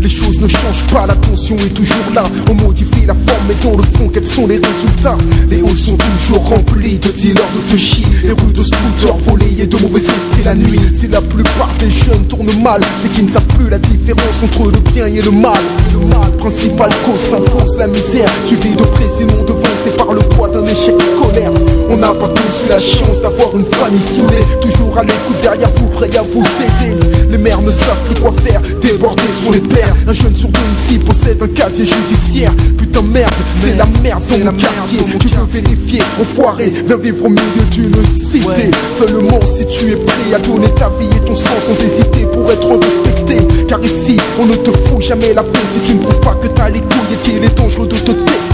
Les 0.00 0.08
choses 0.08 0.40
ne 0.40 0.48
changent 0.48 0.86
pas, 0.92 1.06
la 1.06 1.16
tension 1.16 1.56
est 1.56 1.74
toujours 1.74 2.12
là. 2.14 2.24
On 2.48 2.54
modifie 2.54 3.06
la 3.06 3.14
forme, 3.14 3.44
mais 3.48 3.54
dans 3.62 3.76
le 3.76 3.82
fond, 3.82 4.08
quels 4.12 4.26
sont 4.26 4.46
les 4.46 4.56
résultats? 4.56 5.16
Les 5.50 5.58
halls 5.58 5.76
sont 5.76 5.96
toujours 5.96 6.44
remplis 6.48 6.98
de 6.98 7.10
dealers 7.10 7.50
de 7.54 7.70
touchy, 7.72 8.04
les 8.22 8.30
rues 8.30 8.52
de 8.54 8.62
scooters 8.62 9.16
volés 9.26 9.56
et 9.58 9.66
de 9.66 9.76
mauvais 9.78 10.00
esprits 10.00 10.44
la 10.44 10.54
nuit. 10.54 10.80
Si 10.92 11.08
la 11.08 11.20
plupart 11.20 11.70
des 11.78 11.90
jeunes 11.90 12.24
tournent 12.28 12.62
mal, 12.62 12.80
c'est 13.02 13.12
qu'ils 13.12 13.26
ne 13.26 13.30
savent 13.30 13.46
plus 13.58 13.68
la 13.68 13.78
différence 13.78 14.42
entre 14.42 14.70
le 14.70 14.78
bien 14.92 15.06
et 15.06 15.20
le 15.20 15.30
mal. 15.30 15.58
Le 15.92 16.06
mal 16.06 16.30
principal 16.38 16.90
cause 17.04 17.20
s'impose 17.20 17.76
la 17.78 17.88
misère, 17.88 18.30
suivi 18.46 18.74
de 18.76 18.84
près 18.84 19.08
sinon 19.08 19.42
devancé 19.46 19.90
par 19.96 20.12
le 20.12 20.20
poids 20.20 20.48
d'un 20.48 20.64
échec 20.64 20.94
scolaire. 21.00 21.52
On 21.90 21.96
n'a 21.96 22.14
pas 22.14 22.28
tous 22.28 22.66
eu 22.66 22.68
la 22.68 22.78
chance 22.78 23.20
d'avoir 23.20 23.56
une 23.56 23.64
famille 23.64 24.02
soudée, 24.02 24.44
toujours 24.60 24.96
à 24.96 25.02
derrière 25.42 25.70
vous, 25.76 25.86
prêt 25.88 26.10
à 26.16 26.22
vous 26.22 26.42
aider. 26.42 26.94
Les 27.30 27.38
mères 27.38 27.60
ne 27.60 27.70
savent 27.70 28.02
plus 28.06 28.20
quoi 28.20 28.32
faire, 28.44 28.60
débordés 28.80 29.22
sont 29.44 29.50
les 29.52 29.60
pères. 29.60 29.94
Un 30.06 30.12
jeune 30.12 30.36
sur 30.36 30.48
deux 30.48 30.60
ici 30.72 30.98
possède 30.98 31.42
un 31.42 31.48
casier 31.48 31.86
judiciaire. 31.86 32.52
Putain 32.76 33.02
merde, 33.02 33.34
c'est 33.56 33.76
la 33.76 33.86
merde 34.02 34.22
dans 34.30 34.52
mon 34.52 34.58
quartier. 34.58 34.98
Tu 35.20 35.28
veux 35.28 35.44
vérifier, 35.50 36.02
enfoiré, 36.20 36.72
viens 36.86 36.96
vivre 36.96 37.24
au 37.24 37.28
milieu 37.28 37.64
d'une 37.70 37.94
cité. 38.04 38.70
Seulement 38.98 39.40
si 39.46 39.66
tu 39.66 39.92
es 39.92 39.96
prêt 39.96 40.34
à 40.34 40.38
donner 40.38 40.70
ta 40.74 40.88
vie 40.98 41.08
et 41.16 41.24
ton 41.24 41.34
sang 41.34 41.58
sans 41.66 41.84
hésiter 41.84 42.26
pour 42.32 42.50
être 42.50 42.70
respecté. 42.70 43.38
Car 43.68 43.80
ici, 43.82 44.16
on 44.40 44.46
ne 44.46 44.54
te 44.54 44.70
fout 44.70 45.00
jamais 45.00 45.32
la 45.34 45.42
paix 45.42 45.60
si 45.72 45.80
tu 45.90 45.94
ne 45.96 46.02
prouves 46.02 46.20
pas 46.20 46.34
que 46.34 46.48
t'as 46.48 46.70
les 46.70 46.80
couilles 46.80 47.14
et 47.14 47.16
qu'il 47.24 47.44
est 47.44 47.56
dangereux 47.56 47.86
de 47.86 47.96
te 47.96 48.12
tester. 48.12 48.47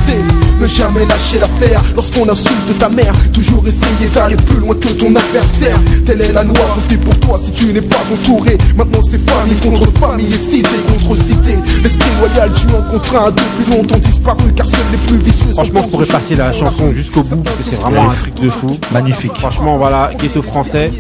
Jamais 0.67 1.07
lâcher 1.07 1.39
l'affaire 1.39 1.83
lorsqu'on 1.95 2.29
insulte 2.29 2.79
ta 2.79 2.89
mère. 2.89 3.13
Toujours 3.33 3.67
essayer 3.67 4.09
d'aller 4.13 4.37
plus 4.37 4.59
loin 4.59 4.75
que 4.75 4.89
ton 4.89 5.15
adversaire. 5.15 5.79
Telle 6.05 6.23
est 6.23 6.33
la 6.33 6.43
loi, 6.43 6.77
pis 6.89 6.97
pour 6.97 7.19
toi 7.21 7.39
si 7.39 7.53
tu 7.53 7.73
n'es 7.73 7.81
pas 7.81 8.03
entouré. 8.13 8.57
Maintenant 8.77 9.01
c'est 9.03 9.21
famille 9.31 9.57
contre 9.57 9.87
famille 9.99 10.35
et 10.35 10.39
cité 10.39 10.69
contre 10.89 11.17
cité. 11.17 11.55
L'esprit 11.83 12.11
loyal, 12.21 12.51
tu 12.53 12.67
en 12.75 12.83
contre 12.91 13.17
un 13.17 13.31
depuis 13.31 13.77
longtemps 13.77 13.99
disparu 13.99 14.53
car 14.57 14.67
seuls 14.67 14.81
les 14.91 14.99
plus 14.99 15.19
vicieux 15.19 15.53
Franchement, 15.53 15.83
je 15.85 15.89
pourrais 15.89 16.07
passer 16.07 16.35
la 16.35 16.53
chanson 16.53 16.93
jusqu'au 16.93 17.23
bout 17.23 17.37
parce 17.37 17.57
que 17.57 17.63
c'est 17.63 17.77
vraiment 17.77 18.11
un 18.11 18.15
truc 18.15 18.35
de 18.41 18.51
fou. 18.51 18.77
Magnifique. 18.93 19.33
Franchement, 19.39 19.77
voilà, 19.77 20.11
ghetto 20.19 20.43
français. 20.43 20.91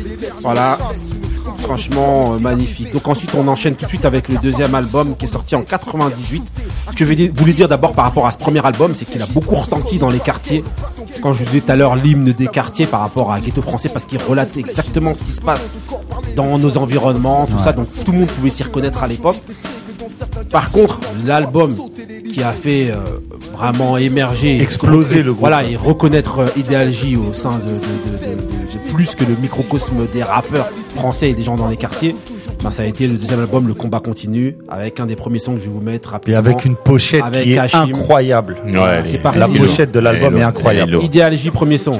Voilà. 0.43 0.79
Franchement, 1.59 2.35
euh, 2.35 2.39
magnifique. 2.41 2.93
Donc 2.93 3.09
ensuite, 3.09 3.31
on 3.35 3.49
enchaîne 3.49 3.75
tout 3.75 3.87
de 3.87 3.89
suite 3.89 4.05
avec 4.05 4.29
le 4.29 4.37
deuxième 4.37 4.75
album 4.75 5.17
qui 5.17 5.25
est 5.25 5.29
sorti 5.29 5.57
en 5.57 5.63
98. 5.63 6.43
Ce 6.91 6.97
que 6.97 7.05
je 7.05 7.31
voulais 7.35 7.53
dire 7.53 7.69
d'abord 7.69 7.93
par 7.95 8.05
rapport 8.05 8.27
à 8.27 8.33
ce 8.33 8.39
premier 8.39 8.65
album, 8.65 8.95
c'est 8.95 9.05
qu'il 9.05 9.21
a 9.23 9.27
beaucoup 9.27 9.55
retenti 9.57 9.99
dans 9.99 10.11
les 10.11 10.19
quartiers. 10.21 10.63
Quand 11.23 11.33
je 11.33 11.41
vous 11.41 11.47
disais 11.47 11.61
tout 11.61 11.73
à 11.73 11.77
l'heure 11.77 11.97
l'hymne 11.97 12.33
des 12.33 12.47
quartiers 12.47 12.87
par 12.87 13.01
rapport 13.01 13.33
à 13.33 13.41
Ghetto 13.41 13.63
français, 13.63 13.89
parce 13.89 14.05
qu'il 14.05 14.21
relate 14.23 14.57
exactement 14.57 15.15
ce 15.15 15.23
qui 15.23 15.33
se 15.33 15.41
passe 15.41 15.71
dans 16.37 16.59
nos 16.59 16.77
environnements, 16.77 17.47
tout 17.47 17.59
ça. 17.59 17.73
Donc 17.73 17.87
tout 18.05 18.13
le 18.13 18.19
monde 18.19 18.29
pouvait 18.29 18.51
s'y 18.51 18.63
reconnaître 18.63 19.03
à 19.03 19.09
l'époque. 19.09 19.37
Par 20.51 20.71
contre, 20.71 21.01
l'album 21.27 21.77
qui 22.33 22.43
a 22.43 22.53
fait 22.53 22.91
euh, 22.91 22.97
vraiment 23.57 23.97
émerger, 23.97 24.61
Exploser 24.61 25.23
le 25.23 25.31
groupe. 25.33 25.41
voilà, 25.41 25.65
et 25.65 25.77
reconnaître 25.77 26.41
euh, 26.41 26.49
au 27.29 27.33
sein 27.33 27.59
de, 27.59 27.71
de- 27.71 27.75
de- 27.75 28.37
de- 28.37 28.43
de- 28.43 28.73
de 28.87 28.93
plus 28.93 29.15
que 29.15 29.25
le 29.25 29.37
microcosme 29.41 30.07
des 30.13 30.23
rappeurs 30.23 30.69
français 30.95 31.31
et 31.31 31.35
des 31.35 31.43
gens 31.43 31.57
dans 31.57 31.69
les 31.69 31.77
quartiers. 31.77 32.15
Ben, 32.65 32.71
ça 32.71 32.83
a 32.83 32.87
été 32.87 33.07
le 33.07 33.19
deuxième 33.19 33.41
album, 33.41 33.69
Le 33.69 33.75
Combat 33.75 34.01
Continue, 34.01 34.57
avec 34.71 34.99
un 34.99 35.05
des 35.05 35.17
premiers 35.17 35.39
sons 35.39 35.53
que 35.53 35.59
je 35.61 35.65
vais 35.67 35.71
vous 35.71 35.83
mettre 35.83 36.09
Et 36.09 36.13
rapidement. 36.13 36.39
avec 36.39 36.65
une 36.65 36.77
pochette 36.77 37.23
Avec 37.23 37.43
qui 37.43 37.53
est 37.53 37.75
incroyable. 37.75 38.57
Ouais, 38.65 39.03
c'est. 39.05 39.23
La 39.37 39.47
pochette 39.49 39.93
de 39.93 40.01
l'album 40.01 40.35
est 40.39 40.43
incroyable. 40.43 40.93
Hello. 40.93 41.03
Idéalgie, 41.03 41.51
premier 41.51 41.77
son. 41.77 41.93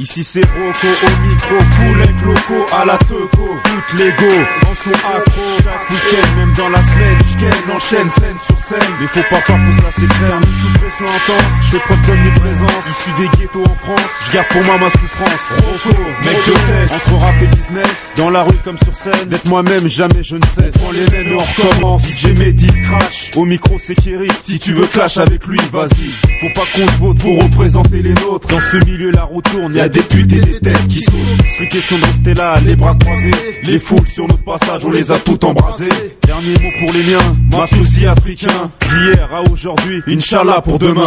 Ici 0.00 0.22
c'est 0.22 0.44
Rocco 0.44 0.86
au 0.86 1.26
micro, 1.26 1.54
full 1.58 2.02
avec 2.02 2.20
loco 2.22 2.66
à 2.72 2.84
la 2.84 2.96
teco, 2.98 3.48
toutes 3.64 3.98
les 3.98 4.12
go, 4.12 4.32
dans 4.62 4.74
son 4.76 4.90
accro, 4.90 5.42
chaque 5.60 5.90
week-end, 5.90 6.36
même 6.36 6.54
dans 6.54 6.68
la 6.68 6.80
semaine, 6.82 7.18
j'gagne, 7.32 7.74
enchaîne, 7.74 8.08
scène 8.08 8.38
sur 8.38 8.60
scène, 8.60 8.78
mais 9.00 9.08
faut 9.08 9.28
pas 9.28 9.40
croire 9.40 9.58
qu'on 9.58 9.72
se 9.72 9.82
la 9.82 9.90
fait 9.90 10.06
crème, 10.06 10.40
sous 10.44 10.78
pression 10.78 11.04
intense, 11.04 11.52
je 11.64 11.70
fais 11.70 11.78
preuve 11.80 12.06
d'omniprésence, 12.06 12.86
issu 12.88 13.10
des 13.18 13.28
ghettos 13.38 13.64
en 13.68 13.74
France, 13.74 14.12
je 14.28 14.32
garde 14.34 14.48
pour 14.48 14.64
moi 14.66 14.78
ma 14.78 14.90
souffrance, 14.90 15.52
Rocco, 15.56 15.96
mec 16.24 16.36
de 16.46 16.52
test, 16.52 17.08
entre 17.08 17.24
rap 17.24 17.34
et 17.42 17.46
business, 17.48 18.10
dans 18.16 18.30
la 18.30 18.42
rue 18.44 18.58
comme 18.62 18.78
sur 18.78 18.94
scène, 18.94 19.28
d'être 19.28 19.48
moi-même, 19.48 19.88
jamais 19.88 20.22
je 20.22 20.36
ne 20.36 20.46
cesse, 20.46 20.78
prends 20.78 20.92
les 20.92 21.10
mêmes 21.10 21.32
et 21.32 21.34
on 21.34 21.38
recommence, 21.38 22.06
DJ 22.06 22.38
Mehdi 22.38 22.68
scratch, 22.68 23.32
au 23.34 23.44
micro 23.44 23.74
c'est 23.78 23.96
Kerry, 23.96 24.28
si 24.44 24.60
tu 24.60 24.74
veux 24.74 24.86
clash 24.86 25.18
avec 25.18 25.44
lui, 25.48 25.58
vas-y, 25.72 26.12
faut 26.40 26.54
pas 26.54 26.66
qu'on 26.72 26.86
se 26.86 26.98
vote, 27.00 27.18
faut 27.20 27.34
représenter 27.34 28.00
les 28.00 28.14
nôtres, 28.14 28.46
dans 28.46 28.60
ce 28.60 28.76
milieu 28.84 29.10
la 29.10 29.24
roue 29.24 29.42
tourne, 29.42 29.72
des 29.88 30.00
putes 30.02 30.32
et 30.32 30.40
des 30.40 30.60
têtes 30.60 30.86
qui 30.88 31.00
sautent, 31.00 31.12
plus 31.56 31.68
question 31.68 31.98
de 31.98 32.04
rester 32.04 32.34
là, 32.34 32.58
les 32.64 32.76
bras 32.76 32.94
croisés, 32.98 33.34
les 33.64 33.78
foules 33.78 34.06
sur 34.06 34.26
notre 34.26 34.42
passage, 34.44 34.84
on 34.84 34.90
les 34.90 35.10
a 35.12 35.18
toutes 35.18 35.44
embrasées, 35.44 35.88
dernier 36.26 36.52
mot 36.52 36.70
pour 36.80 36.92
les 36.92 37.02
miens, 37.04 37.36
mafiosi 37.56 38.06
africain, 38.06 38.70
d'hier 38.88 39.28
à 39.32 39.42
aujourd'hui, 39.50 40.02
Inch'Allah 40.08 40.60
pour 40.62 40.78
demain. 40.78 41.04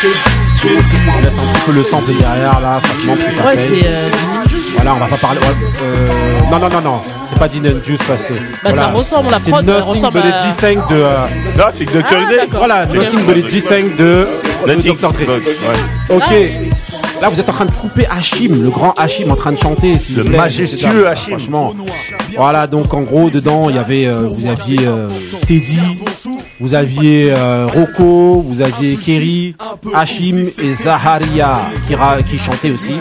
On 0.00 0.66
laisse 0.68 1.34
un 1.34 1.52
petit 1.52 1.60
peu 1.66 1.72
le 1.72 1.82
sens 1.82 2.06
derrière 2.06 2.60
là, 2.60 2.72
franchement, 2.82 3.14
que 3.16 3.32
ça 3.34 3.44
Ouais, 3.46 3.56
fait. 3.56 3.80
c'est. 3.80 3.86
euh, 3.88 4.08
Voilà, 4.76 4.94
on 4.94 4.98
va 4.98 5.06
pas 5.06 5.16
parler. 5.16 5.40
ouais, 5.40 5.46
euh, 5.82 6.06
non, 6.52 6.58
non, 6.60 6.68
non, 6.68 6.80
non, 6.80 7.00
c'est 7.28 7.38
pas 7.38 7.48
Din 7.48 7.64
and 7.68 7.82
Juice, 7.84 8.00
ça 8.02 8.16
c'est. 8.16 8.34
Bah, 8.62 8.72
ça 8.72 8.86
ressemble, 8.88 9.30
la 9.30 9.40
C'est 9.40 9.50
prod, 9.50 9.66
Nothing 9.66 9.82
ressemble 9.82 10.22
but 10.22 10.32
à- 10.32 10.50
G5 10.50 10.74
de. 10.88 10.94
euh, 10.94 11.26
Là, 11.56 11.70
c'est 11.74 11.84
Dr. 11.86 12.04
Ah, 12.10 12.14
d'accord. 12.30 12.46
voilà. 12.58 12.86
Nothing 12.86 13.24
but 13.26 13.44
a 13.44 13.48
G5 13.48 13.96
de, 13.96 14.28
de 14.66 14.72
Nothing 14.72 14.96
Dr. 14.96 15.12
Dre. 15.12 15.24
but, 15.26 15.46
ouais. 15.46 16.16
Ok. 16.16 16.87
Là, 17.20 17.28
vous 17.30 17.40
êtes 17.40 17.48
en 17.48 17.52
train 17.52 17.64
de 17.64 17.70
couper 17.72 18.06
Hachim, 18.06 18.62
le 18.62 18.70
grand 18.70 18.92
Hachim, 18.96 19.30
en 19.30 19.34
train 19.36 19.52
de 19.52 19.58
chanter. 19.58 19.96
Le 20.16 20.24
plaît, 20.24 20.36
majestueux. 20.36 21.06
Hachim. 21.08 21.30
Franchement. 21.30 21.74
Voilà, 22.36 22.66
donc 22.66 22.94
en 22.94 23.02
gros, 23.02 23.28
dedans, 23.30 23.68
il 23.68 23.76
y 23.76 23.78
avait, 23.78 24.06
euh, 24.06 24.22
vous 24.28 24.46
aviez 24.48 24.86
euh, 24.86 25.08
Teddy, 25.46 25.78
vous 26.60 26.74
aviez 26.74 27.32
euh, 27.32 27.66
Rocco, 27.66 28.44
vous 28.46 28.60
aviez 28.60 28.96
Kerry, 28.96 29.56
Hachim 29.94 30.46
et 30.62 30.72
Zaharia 30.74 31.58
qui, 31.86 31.94
ra- 31.94 32.22
qui 32.22 32.38
chantaient 32.38 32.70
aussi. 32.70 32.94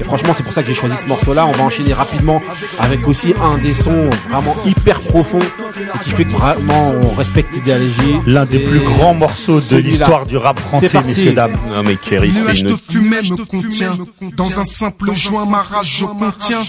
Et 0.00 0.04
franchement, 0.04 0.32
c'est 0.34 0.42
pour 0.42 0.52
ça 0.52 0.62
que 0.62 0.68
j'ai 0.68 0.74
choisi 0.74 0.96
ce 0.96 1.06
morceau-là. 1.06 1.46
On 1.46 1.52
va 1.52 1.62
enchaîner 1.64 1.92
rapidement 1.92 2.40
avec 2.80 3.06
aussi 3.06 3.34
un 3.42 3.58
des 3.58 3.74
sons 3.74 4.08
vraiment 4.30 4.56
hyper 4.66 5.00
profonds 5.00 5.38
et 5.40 5.98
qui 6.04 6.10
fait 6.10 6.24
que 6.24 6.32
vraiment 6.32 6.92
on 7.12 7.14
respecte 7.14 7.54
Idéologie. 7.56 8.16
L'un 8.26 8.46
des 8.46 8.58
plus 8.58 8.80
grands 8.80 9.14
morceaux 9.14 9.60
de 9.60 9.76
l'histoire 9.76 10.26
du 10.26 10.36
rap 10.38 10.58
français, 10.58 10.98
messieurs, 11.06 11.32
dames. 11.32 11.52
Non, 11.68 11.82
mais 11.84 11.96
Kerry, 11.96 12.30
une 12.60 12.66
Dans 14.36 14.60
un 14.60 14.64
simple 14.64 15.14
joint, 15.14 15.46
ma 15.46 15.62
rage 15.62 15.98
je 15.98 16.04
contiens. 16.06 16.60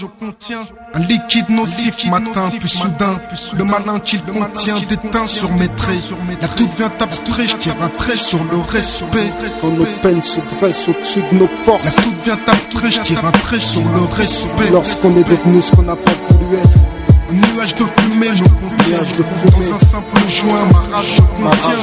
Un 0.94 1.00
liquide 1.00 1.48
nocif 1.48 2.04
matin, 2.06 2.50
puis 2.58 2.68
soudain, 2.68 3.18
le 3.56 3.64
malin 3.64 3.98
qu'il 4.00 4.22
contient 4.22 4.76
déteint 4.88 5.26
sur 5.26 5.50
mes 5.52 5.68
traits. 5.68 6.12
La 6.40 6.48
toute 6.48 6.74
vient 6.74 6.92
abstrait, 7.00 7.48
je 7.48 7.56
tire 7.56 7.76
un 7.80 7.88
trait 7.88 8.16
sur 8.16 8.42
le 8.44 8.58
respect. 8.58 9.32
Quand 9.60 9.70
nos 9.70 9.86
peines 10.02 10.22
se 10.22 10.40
dressent 10.58 10.88
au-dessus 10.88 11.22
de 11.32 11.38
nos 11.38 11.46
forces. 11.46 11.84
La 11.84 12.02
toute 12.02 12.22
vient 12.24 12.38
abstrait, 12.46 12.90
je 12.90 13.00
tire 13.00 13.24
un 13.24 13.32
trait 13.32 13.60
sur 13.60 13.82
le 13.82 14.02
respect. 14.16 14.70
Lorsqu'on 14.70 15.16
est 15.16 15.24
devenu 15.24 15.62
ce 15.62 15.72
qu'on 15.72 15.82
n'a 15.82 15.96
pas 15.96 16.12
voulu 16.28 16.56
être. 16.56 16.78
Nuage 17.34 17.74
de 17.74 17.84
fumée 17.98 18.30
me 18.30 18.48
contient. 18.60 18.98
Dans 19.50 19.74
un 19.74 19.78
simple 19.78 20.20
joint, 20.28 20.68
ma 20.70 20.96
rage 20.96 21.20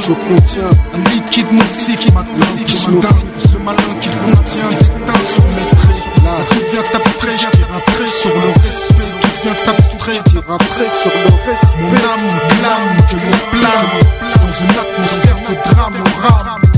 je 0.08 0.14
contiens. 0.14 0.70
Un 0.94 1.10
liquide 1.10 1.52
nocif 1.52 2.00
puis 2.00 2.74
soudain, 2.74 3.10
le 3.54 3.60
malin 3.60 3.78
qu'il 4.00 4.12
contient 4.12 4.70
déteint 4.70 5.24
sur 5.34 5.44
mes 5.44 5.70
traits. 5.76 6.24
Là, 6.24 6.32
tout 6.50 6.64
vient 6.72 7.00
abstrait, 7.00 7.38
je 7.38 7.50
tire 7.58 7.68
un 7.76 7.92
trait 7.92 8.12
sur 8.12 8.30
le 8.30 8.64
respect. 8.64 9.12
Tout 9.22 9.30
vient 9.44 9.74
abstrait, 9.74 10.14
je 10.26 10.32
tire 10.32 10.44
un 10.50 10.58
trait 10.58 10.90
sur 11.02 11.12
le 11.12 11.52
respect. 11.52 11.82
Mon 11.82 11.96
âme 11.96 12.30
blâme, 12.60 12.98
que 13.10 13.16
l'on 13.16 13.60
plane 13.60 13.92
dans 14.36 14.56
une 14.64 14.78
atmosphère 14.80 15.36
de 15.50 15.74
drame 15.74 15.94
au 16.00 16.28
rame. 16.28 16.71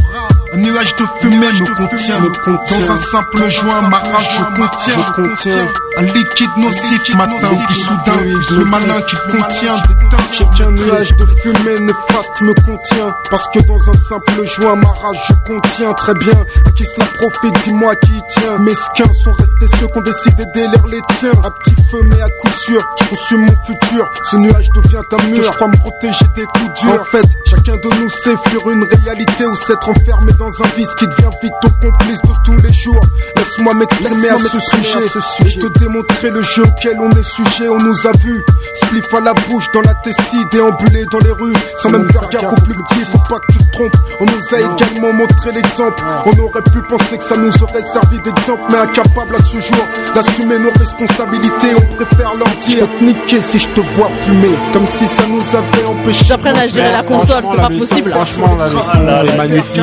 Un 0.54 0.58
nuage 0.58 0.96
de 0.98 1.06
fumée 1.20 1.48
me 1.48 1.76
contient. 1.76 2.22
Dans 2.22 2.92
un 2.92 2.96
simple 2.96 3.50
joint, 3.50 3.82
ma 3.90 3.98
rage 3.98 4.38
je 4.38 4.44
contiens. 4.56 5.68
Un 5.98 6.02
liquide 6.04 6.58
nocif 6.58 7.16
matin, 7.16 7.50
puis 7.68 7.76
soudain, 7.76 8.20
le 8.52 8.66
malin 8.66 9.02
qui 9.02 9.16
contient 9.32 9.76
déteint. 9.76 10.54
Qu'un 10.58 10.72
nuage 10.72 11.16
de 11.16 11.26
fumée 11.26 11.80
néfaste 11.80 12.42
me 12.42 12.54
contient. 12.54 13.16
Parce 13.32 13.48
que 13.48 13.60
dans 13.62 13.90
un 13.90 13.94
simple 13.94 14.46
joint, 14.46 14.76
ma 14.76 14.90
rage 14.90 15.24
je 15.28 15.34
contiens 15.52 15.94
très 15.94 16.14
bien. 16.14 16.46
À 16.68 16.72
qui 16.72 16.86
cela 16.86 17.06
profite, 17.06 17.64
dis-moi 17.64 17.96
qui 17.96 18.22
tient. 18.30 18.60
Mesquins 18.60 19.14
sont 19.14 19.32
restés 19.32 19.68
ceux 19.80 19.88
qui 19.88 19.98
ont 19.98 20.02
décidé 20.02 20.46
d'élire 20.54 20.86
les 20.88 21.02
tiens. 21.18 21.32
À 21.44 21.50
petit 21.50 21.76
feu, 21.90 22.02
mais 22.04 22.22
à 22.22 22.30
coup 22.30 22.52
sûr, 22.60 22.82
je 23.02 23.10
consume 23.10 23.42
mon 23.42 23.56
futur. 23.66 24.08
Ce 24.30 24.36
nuage 24.36 24.70
devient 24.76 25.02
un 25.12 25.24
mur. 25.30 25.44
Je 25.44 25.50
crois 25.50 25.68
me 25.68 25.78
protéger 25.78 26.26
des 26.36 26.46
coups 26.46 26.82
durs. 26.82 27.02
En 27.02 27.06
fait, 27.06 27.26
chacun 27.48 27.76
de 27.78 28.02
nous 28.02 28.10
sait 28.10 28.36
fuir 28.48 28.70
une 28.70 28.84
réalité 28.84 29.48
ou 29.48 29.56
s'être 29.56 29.90
enfermé 29.90 30.32
dans 30.34 30.43
un 30.46 30.78
vice 30.78 30.94
qui 30.96 31.08
devient 31.08 31.30
vite 31.42 31.54
au 31.64 31.70
complice 31.86 32.22
de 32.22 32.34
tous 32.44 32.58
les 32.62 32.74
jours. 32.74 33.02
Laisse-moi 33.38 33.74
m'exprimer 33.76 34.30
à 34.30 34.38
ce 34.38 34.60
sujet 34.60 35.06
et 35.06 35.60
te 35.60 35.80
démontrer 35.80 36.30
le 36.32 36.42
jeu 36.42 36.64
auquel 36.64 36.98
on 37.00 37.10
est 37.12 37.24
sujet, 37.24 37.70
on 37.70 37.78
nous 37.78 38.08
a 38.08 38.12
vu. 38.18 38.44
Spliff 38.74 39.14
à 39.14 39.22
la 39.22 39.34
bouche 39.34 39.72
dans 39.74 39.82
la 39.82 39.94
tessie, 39.96 40.44
déambuler 40.52 41.06
dans 41.12 41.20
les 41.20 41.32
rues, 41.32 41.54
sans 41.78 41.92
même 41.92 42.12
faire 42.12 42.28
gaffe 42.30 42.52
au 42.52 42.62
plus 42.62 42.76
petit, 42.76 43.00
faut 43.12 43.18
pas 43.30 43.40
que 43.40 43.54
tu 43.54 43.60
te 43.60 43.72
trompes. 43.72 43.96
On 44.20 44.26
nous 44.26 44.54
a 44.54 44.60
également 44.60 45.14
montré 45.14 45.52
l'exemple. 45.54 46.04
On 46.26 46.40
aurait 46.40 46.62
pu 46.62 46.82
penser 46.90 47.18
que 47.18 47.24
ça 47.24 47.38
nous 47.38 47.64
aurait 47.64 47.82
servi 47.82 48.20
d'exemple, 48.20 48.62
mais 48.70 48.80
incapable 48.80 49.36
à 49.36 49.44
ce 49.44 49.60
jour 49.60 49.86
d'assumer 50.14 50.60
nos 50.60 50.72
responsabilités, 50.78 51.76
on 51.78 51.96
préfère 51.96 52.34
leur 52.36 52.50
dire 52.60 52.62
Je 52.72 52.80
vais 52.80 53.00
te 53.00 53.04
niquer 53.04 53.42
si 53.42 53.60
je 53.60 53.70
te 53.70 53.82
vois 53.96 54.10
fumer, 54.22 54.56
comme 54.74 54.88
si 54.88 55.08
ça 55.08 55.24
nous 55.28 55.42
avait 55.56 55.86
empêché. 55.86 56.26
J'apprenne 56.26 56.58
à 56.58 56.68
gérer 56.68 56.92
la 56.92 57.04
console, 57.04 57.44
c'est 57.50 57.62
pas 57.62 57.70
possible. 57.70 58.12
Franchement, 58.12 58.58
la 58.58 58.66
leçon 58.66 59.30
est 59.32 59.38
magnifique. 59.38 59.82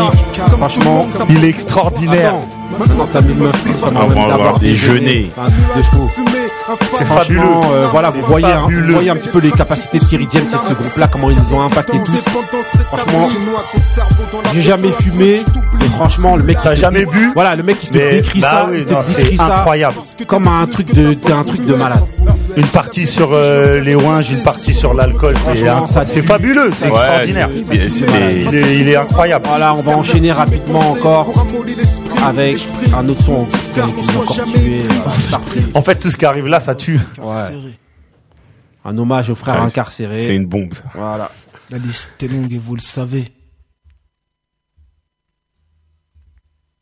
Franchement, 0.56 1.06
il 1.28 1.44
est 1.44 1.48
extraordinaire. 1.48 2.34
Maintenant, 2.78 3.08
t'as 3.12 3.20
mis 3.20 3.34
meuf 3.34 3.52
déjeuner. 4.60 5.30
C'est 5.34 5.40
un 5.40 5.44
truc 5.44 5.76
de 5.76 5.82
fou. 5.82 6.10
C'est 6.96 7.04
fabuleux. 7.04 7.40
euh, 7.72 7.88
voilà, 7.90 8.10
vous 8.10 8.22
voyez, 8.22 8.46
hein, 8.46 8.66
vous 8.68 8.92
voyez 8.94 9.10
un 9.10 9.16
petit 9.16 9.28
peu 9.28 9.38
les 9.40 9.50
capacités 9.50 9.98
de 9.98 10.04
Kerry 10.04 10.28
James 10.32 10.42
et 10.46 10.64
de 10.64 10.68
ce 10.68 10.74
groupe-là, 10.74 11.08
comment 11.08 11.30
ils 11.30 11.38
nous 11.38 11.54
ont 11.54 11.60
impacté 11.62 11.98
tous. 12.04 12.24
Franchement, 12.88 13.28
j'ai 14.54 14.62
jamais 14.62 14.92
fumé, 14.92 15.40
et 15.80 15.88
franchement, 15.96 16.36
le 16.36 16.42
mec 16.42 16.56
qui 16.58 16.64
T'as 16.64 16.74
jamais 16.74 17.04
bu 17.06 17.32
Voilà, 17.34 17.56
le 17.56 17.62
mec 17.62 17.78
qui 17.80 17.88
te 17.88 17.96
Mais- 17.98 18.12
décrit 18.20 18.40
bah 18.40 18.48
ça, 18.50 18.66
oui, 18.70 18.76
il 18.80 18.84
te 18.84 18.92
non, 18.92 19.00
décrit 19.00 19.24
c'est 19.30 19.36
ça 19.36 19.58
incroyable. 19.58 19.96
comme 20.26 20.46
un 20.48 20.66
truc 20.66 20.92
de, 20.94 21.16
un 21.32 21.44
truc 21.44 21.64
de 21.64 21.74
malade. 21.74 22.04
Une 22.56 22.66
partie 22.66 23.06
sur 23.06 23.30
euh, 23.32 23.80
les 23.80 23.94
ouinges, 23.94 24.30
une 24.30 24.42
partie 24.42 24.74
sur 24.74 24.92
l'alcool. 24.92 25.34
C'est 25.44 25.56
Franchement, 25.56 25.84
un- 25.84 25.88
ça 25.88 26.04
c'est 26.06 26.20
tue. 26.20 26.26
fabuleux, 26.26 26.70
c'est 26.76 26.86
Ouais, 26.90 26.90
extraordinaire. 26.98 27.48
Il 27.72 28.54
est, 28.54 28.80
il 28.80 28.88
est 28.88 28.96
incroyable. 28.96 29.46
Voilà, 29.48 29.74
on 29.74 29.82
va 29.82 29.96
enchaîner 29.96 30.32
rapidement 30.32 30.90
encore 30.90 31.32
avec 32.26 32.58
un 32.96 33.08
autre 33.08 33.22
son 33.22 33.46
qui 33.46 33.80
encore 33.80 34.44
tué. 34.46 34.82
euh. 34.84 35.36
En 35.74 35.80
fait, 35.82 35.94
tout 35.96 36.10
ce 36.10 36.16
qui 36.16 36.26
arrive 36.26 36.46
là, 36.46 36.59
ça 36.60 36.74
tue. 36.74 36.98
Ouais. 37.18 37.78
Un 38.84 38.96
hommage 38.98 39.30
aux 39.30 39.34
frères 39.34 39.56
Ouais, 39.56 39.66
incarcérés. 39.66 40.24
C'est 40.24 40.36
une 40.36 40.46
bombe, 40.46 40.72
ça. 40.74 40.84
Voilà. 40.94 41.30
La 41.70 41.78
liste 41.78 42.12
est 42.22 42.28
longue 42.28 42.52
et 42.52 42.58
vous 42.58 42.74
le 42.74 42.80
savez. 42.80 43.32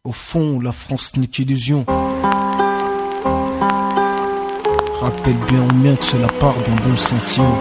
Au 0.04 0.12
fond, 0.12 0.60
la 0.60 0.72
France 0.72 1.16
n'est 1.16 1.26
qu'illusion. 1.26 1.84
Rappelle 5.00 5.36
bien 5.48 5.62
au 5.62 5.74
mien 5.74 5.96
que 5.96 6.04
cela 6.04 6.28
part 6.28 6.54
d'un 6.54 6.76
bon 6.88 6.96
sentiment. 6.96 7.58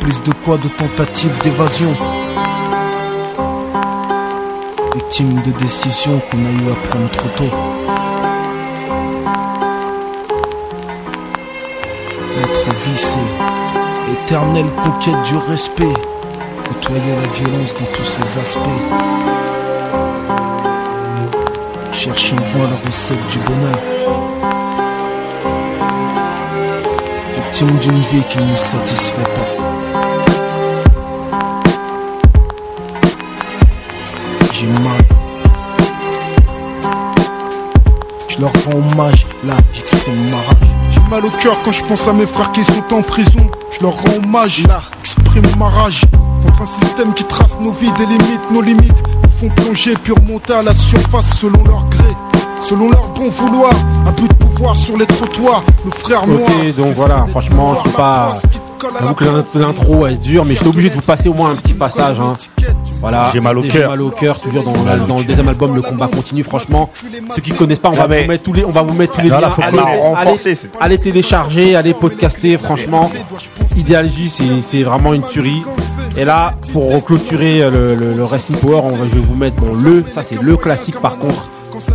Plus 0.00 0.22
de 0.22 0.32
quoi 0.44 0.56
de 0.58 0.68
tentatives 0.68 1.38
d'évasion. 1.42 1.92
Victime 4.94 5.42
de 5.42 5.52
décisions 5.58 6.20
qu'on 6.30 6.44
a 6.44 6.50
eu 6.50 6.70
à 6.70 6.74
prendre 6.88 7.10
trop 7.10 7.28
tôt. 7.36 7.77
Vie, 12.84 12.96
c'est 12.96 14.12
éternelle 14.12 14.70
conquête 14.82 15.22
du 15.24 15.36
respect. 15.50 15.94
Côtoyer 16.66 17.16
la 17.16 17.26
violence 17.28 17.74
dans 17.74 17.86
tous 17.92 18.04
ses 18.04 18.38
aspects. 18.38 18.82
Cherche 21.92 22.32
en 22.32 22.36
vain 22.36 22.68
la 22.70 22.86
recette 22.86 23.26
du 23.28 23.38
bonheur. 23.38 23.78
Victime 27.36 27.78
d'une 27.78 28.00
vie 28.02 28.22
qui 28.28 28.38
ne 28.38 28.52
nous 28.52 28.58
satisfait 28.58 29.22
pas. 29.22 29.48
J'ai 34.52 34.66
mal. 34.66 35.02
Je 38.28 38.40
leur 38.40 38.52
rends 38.64 38.78
hommage, 38.78 39.26
là 39.44 39.54
j'exprime 39.72 40.30
ma 40.30 40.36
rage. 40.36 40.67
Mal 41.10 41.24
au 41.24 41.30
cœur 41.30 41.56
quand 41.64 41.72
je 41.72 41.82
pense 41.84 42.06
à 42.06 42.12
mes 42.12 42.26
frères 42.26 42.52
qui 42.52 42.64
sont 42.64 42.82
en 42.94 43.00
prison. 43.02 43.46
Je 43.76 43.82
leur 43.82 43.94
rends 43.94 44.16
hommage, 44.22 44.64
là 44.66 44.82
exprime 45.00 45.44
ma 45.58 45.68
rage. 45.68 46.02
Contre 46.44 46.62
un 46.62 46.66
système 46.66 47.14
qui 47.14 47.24
trace 47.24 47.56
nos 47.60 47.70
vies, 47.72 47.90
des 47.92 48.06
limites, 48.06 48.50
nos 48.52 48.60
limites. 48.60 49.02
Nous 49.22 49.30
font 49.48 49.54
plonger 49.54 49.94
puis 50.02 50.12
remonter 50.12 50.52
à 50.52 50.62
la 50.62 50.74
surface 50.74 51.38
selon 51.38 51.62
leur 51.64 51.84
gré. 51.88 52.04
Selon 52.60 52.90
leur 52.90 53.08
bon 53.14 53.28
vouloir, 53.30 53.72
un 54.06 54.12
but 54.12 54.28
de 54.28 54.34
pouvoir 54.34 54.76
sur 54.76 54.96
les 54.98 55.06
trottoirs. 55.06 55.62
Nos 55.84 55.92
frères 55.92 56.26
noirs. 56.26 56.40
Ok, 56.42 56.76
donc 56.76 56.92
voilà, 56.94 57.24
franchement, 57.30 57.74
je 57.76 57.82
peux 57.84 57.90
pas. 57.90 58.32
J'avoue 59.00 59.14
que 59.14 59.24
l'int- 59.24 59.44
l'intro 59.54 60.06
est 60.06 60.16
dure, 60.16 60.44
mais 60.44 60.54
je 60.54 60.60
suis 60.60 60.68
obligé 60.68 60.90
de 60.90 60.94
vous 60.94 61.00
passer 61.02 61.28
au 61.28 61.34
moins 61.34 61.50
un 61.52 61.56
petit 61.56 61.74
passage. 61.74 62.20
Hein. 62.20 62.34
Voilà, 63.00 63.30
J'ai 63.32 63.40
mal 63.40 63.56
au 63.58 63.62
cœur. 63.62 63.72
J'ai 63.72 63.86
mal 63.86 64.02
au 64.02 64.10
cœur, 64.10 64.40
toujours 64.40 64.64
dans, 64.64 64.82
la- 64.84 64.96
dans 64.96 65.18
le 65.18 65.24
deuxième 65.24 65.48
album, 65.48 65.74
le 65.74 65.82
combat 65.82 66.08
continue. 66.08 66.42
Franchement, 66.42 66.90
ceux 67.34 67.40
qui 67.42 67.52
connaissent 67.52 67.78
pas, 67.78 67.90
on 67.90 67.92
va 67.92 68.06
vous 68.06 68.28
mettre 68.28 68.42
tous 68.42 68.52
les, 68.52 68.64
on 68.64 68.70
va 68.70 68.82
vous 68.82 68.94
mettre 68.94 69.12
tous 69.14 69.20
les 69.20 69.28
liens. 69.28 69.50
Allez, 70.16 70.30
allez, 70.80 70.98
télécharger, 70.98 71.76
allez 71.76 71.94
podcaster. 71.94 72.58
Franchement, 72.58 73.10
Ideal 73.76 74.08
J, 74.08 74.30
c'est 74.62 74.82
vraiment 74.82 75.14
une 75.14 75.22
tuerie. 75.26 75.62
Et 76.16 76.24
là, 76.24 76.54
pour 76.72 77.04
clôturer 77.04 77.70
le, 77.70 77.94
le, 77.94 78.12
le 78.14 78.24
Racing 78.24 78.56
Power, 78.56 78.80
on 78.84 78.90
va, 78.90 79.06
je 79.06 79.14
vais 79.14 79.20
vous 79.20 79.36
mettre 79.36 79.56
bon 79.56 79.72
le, 79.74 80.04
ça 80.10 80.22
c'est 80.24 80.40
le 80.40 80.56
classique 80.56 81.00
par 81.00 81.18
contre. 81.18 81.48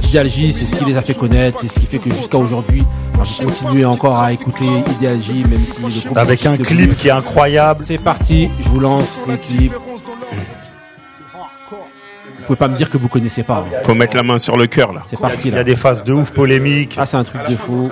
Ideal 0.03 0.29
J, 0.29 0.53
c'est 0.53 0.65
ce 0.65 0.75
qui 0.75 0.85
les 0.85 0.95
a 0.95 1.01
fait 1.01 1.13
connaître, 1.13 1.59
c'est 1.59 1.67
ce 1.67 1.77
qui 1.77 1.85
fait 1.85 1.97
que 1.97 2.09
jusqu'à 2.09 2.37
aujourd'hui, 2.37 2.83
je 3.25 3.43
continue 3.45 3.85
encore 3.85 4.17
à 4.17 4.31
écouter 4.31 4.63
Ideal 4.95 5.19
J, 5.19 5.43
même 5.49 5.59
si 5.67 5.81
le 5.81 6.17
Avec 6.17 6.45
un 6.45 6.55
clip 6.55 6.95
qui 6.95 7.09
est 7.09 7.11
incroyable. 7.11 7.83
C'est 7.85 7.97
parti, 7.97 8.49
je 8.61 8.69
vous 8.69 8.79
lance 8.79 9.19
le 9.27 9.35
clip. 9.35 9.73
Vous 12.43 12.47
pouvez 12.47 12.57
pas 12.57 12.67
me 12.67 12.75
dire 12.75 12.89
que 12.89 12.97
vous 12.97 13.07
connaissez 13.07 13.43
pas. 13.43 13.59
hein. 13.65 13.77
Faut 13.83 13.93
mettre 13.93 14.17
la 14.17 14.23
main 14.23 14.37
sur 14.37 14.57
le 14.57 14.67
cœur, 14.67 14.91
là. 14.91 15.03
C'est 15.05 15.17
parti 15.17 15.47
Il 15.47 15.51
y 15.51 15.53
a 15.53 15.57
là. 15.59 15.63
des 15.63 15.77
phases 15.77 16.03
de 16.03 16.11
ouf 16.11 16.31
polémiques. 16.31 16.95
Ah, 16.99 17.05
c'est 17.05 17.15
un 17.15 17.23
truc 17.23 17.41
de 17.49 17.55
fou. 17.55 17.89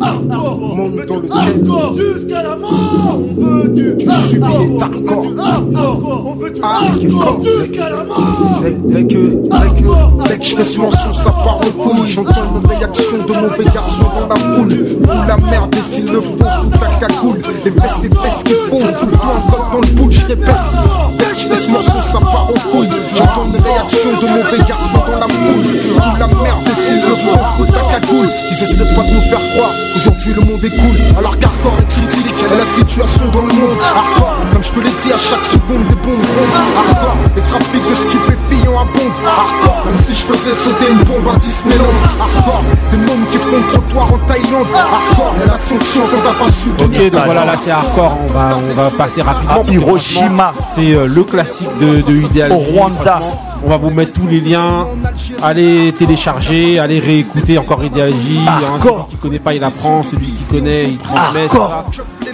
Monde 0.00 1.04
dans 1.06 1.16
lequel 1.16 1.64
jusqu'à 1.94 2.42
la 2.42 2.56
mort. 2.56 3.18
On 3.18 3.40
veut 3.40 3.68
du 3.68 3.96
les 3.96 4.42
hardcore. 4.80 5.26
on 6.26 6.34
veut 6.36 6.50
du 6.50 6.62
hardcore. 6.62 7.40
jusqu'à 7.44 7.90
la 7.90 8.04
mort. 8.04 8.60
Dès, 8.62 8.72
que 8.72 8.78
dès 8.88 9.04
que. 9.04 10.28
Dès 10.28 10.38
que 10.38 10.44
je 10.44 10.56
fais 10.56 10.64
ce 10.64 10.80
morceau 10.80 11.12
ça 11.12 11.30
part 11.30 11.58
en 11.58 11.82
couille. 11.82 12.08
J'entends 12.08 12.32
une 12.32 12.66
réaction 12.66 13.18
de 13.18 13.32
mauvais 13.32 13.64
garçon 13.74 14.04
dans 14.18 14.28
la 14.28 14.36
foule. 14.36 14.72
Ou 14.72 15.28
la 15.28 15.36
merde 15.36 15.74
et 15.74 15.82
s'il 15.82 16.10
le 16.10 16.20
faut 16.22 16.32
tout 16.32 16.70
la 16.80 17.06
cagoule. 17.06 17.38
Les 17.64 17.70
fesses 17.70 17.98
c'est 18.00 18.14
fesses 18.14 18.42
qui 18.44 18.54
font 18.70 18.78
tout 18.78 19.06
le 19.06 19.12
temps 19.12 19.70
dans 19.72 19.80
le 19.80 19.86
bout 19.94 20.10
je 20.10 20.26
répète. 20.26 20.46
Fais 21.36 21.56
ce 21.56 21.68
morceau 21.68 22.00
ça 22.00 22.18
part 22.20 22.48
en 22.48 22.70
couille. 22.70 22.88
J'entends 23.14 23.46
une 23.46 23.62
réaction 23.62 24.10
de 24.22 24.26
mauvais 24.28 24.64
garçon 24.66 24.98
dans 25.12 25.18
la 25.18 25.28
foule. 25.28 25.64
Ou 25.96 26.18
la 26.18 26.26
merde 26.26 26.69
faut 27.16 27.64
tout 27.64 27.72
la 27.72 27.98
cagoule 27.98 28.30
ils 28.50 28.62
essaient 28.64 28.94
pas 28.94 29.02
de 29.02 29.10
nous 29.14 29.20
faire 29.22 29.40
croire. 29.54 29.70
Aujourd'hui 29.96 30.34
le 30.34 30.42
monde 30.42 30.64
est 30.64 30.70
cool. 30.70 30.96
Alors 31.18 31.38
qu'Hardcore 31.38 31.76
est 31.80 31.92
critique. 31.92 32.34
Et 32.52 32.56
la 32.56 32.64
situation 32.64 33.26
dans 33.32 33.42
le 33.42 33.52
monde. 33.52 33.78
Hardcore 33.80 34.36
Comme 34.52 34.62
je 34.62 34.70
te 34.70 34.80
l'ai 34.80 34.90
dit 35.02 35.12
à 35.12 35.18
chaque 35.18 35.44
seconde 35.44 35.84
des 35.88 35.94
bombes 35.94 36.26
rondes 36.34 36.56
Hardcore 36.76 37.16
Les 37.36 37.42
trafics 37.42 37.88
de 37.90 37.94
stupéfiants 37.94 38.78
abondent 38.80 39.20
Hardcore 39.24 39.82
Comme 39.84 39.98
si 40.04 40.12
je 40.14 40.24
faisais 40.24 40.56
sauter 40.56 40.90
une 40.90 41.04
bombe 41.04 41.34
à 41.34 41.38
Disneyland. 41.38 41.96
Hardcore 42.20 42.62
Des 42.90 42.96
mômes 42.98 43.24
qui 43.30 43.38
font 43.38 43.56
le 43.56 43.72
trottoir 43.72 44.12
en 44.12 44.18
Thaïlande. 44.26 44.66
Hardcore 44.74 45.34
Et 45.42 45.46
la 45.46 45.56
sanction 45.56 46.02
qu'on 46.02 46.22
n'a 46.28 46.34
pas 46.34 46.50
su 46.50 46.68
Ok, 46.84 47.10
donc 47.10 47.24
voilà, 47.24 47.44
là 47.44 47.54
c'est 47.62 47.70
hardcore. 47.70 48.18
On 48.28 48.32
va, 48.32 48.58
on 48.58 48.74
va 48.74 48.90
passer 48.90 49.22
rapidement. 49.22 49.62
À 49.66 49.70
Hiroshima. 49.72 50.54
C'est 50.74 50.92
euh, 50.92 51.06
le 51.06 51.24
classique 51.24 51.68
de, 51.78 52.00
de 52.02 52.16
Ideal 52.16 52.52
Au 52.52 52.56
Rwanda. 52.56 53.20
On 53.64 53.68
va 53.68 53.76
vous 53.76 53.90
mettre 53.90 54.14
tous 54.14 54.26
les 54.26 54.40
liens. 54.40 54.86
Allez 55.42 55.92
télécharger, 55.92 56.78
allez 56.78 56.98
réécouter 56.98 57.58
encore 57.58 57.82
J. 57.82 58.38
Hein, 58.46 58.78
celui 58.82 59.06
qui 59.10 59.16
connaît 59.16 59.38
pas, 59.38 59.54
il 59.54 59.64
apprend. 59.64 60.02
Celui 60.02 60.32
qui 60.32 60.44
connaît, 60.44 60.84
il 60.84 60.98
transmet. 60.98 61.48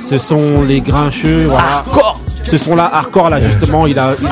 Ce 0.00 0.18
sont 0.18 0.62
les 0.62 0.80
grincheux. 0.80 1.46
Voilà. 1.48 1.78
Hardcore. 1.78 2.20
Ce 2.46 2.58
sont 2.58 2.76
là 2.76 2.90
hardcore 2.92 3.30
là 3.30 3.40
justement. 3.40 3.86
Il 3.86 3.98
a, 3.98 4.12
il, 4.20 4.28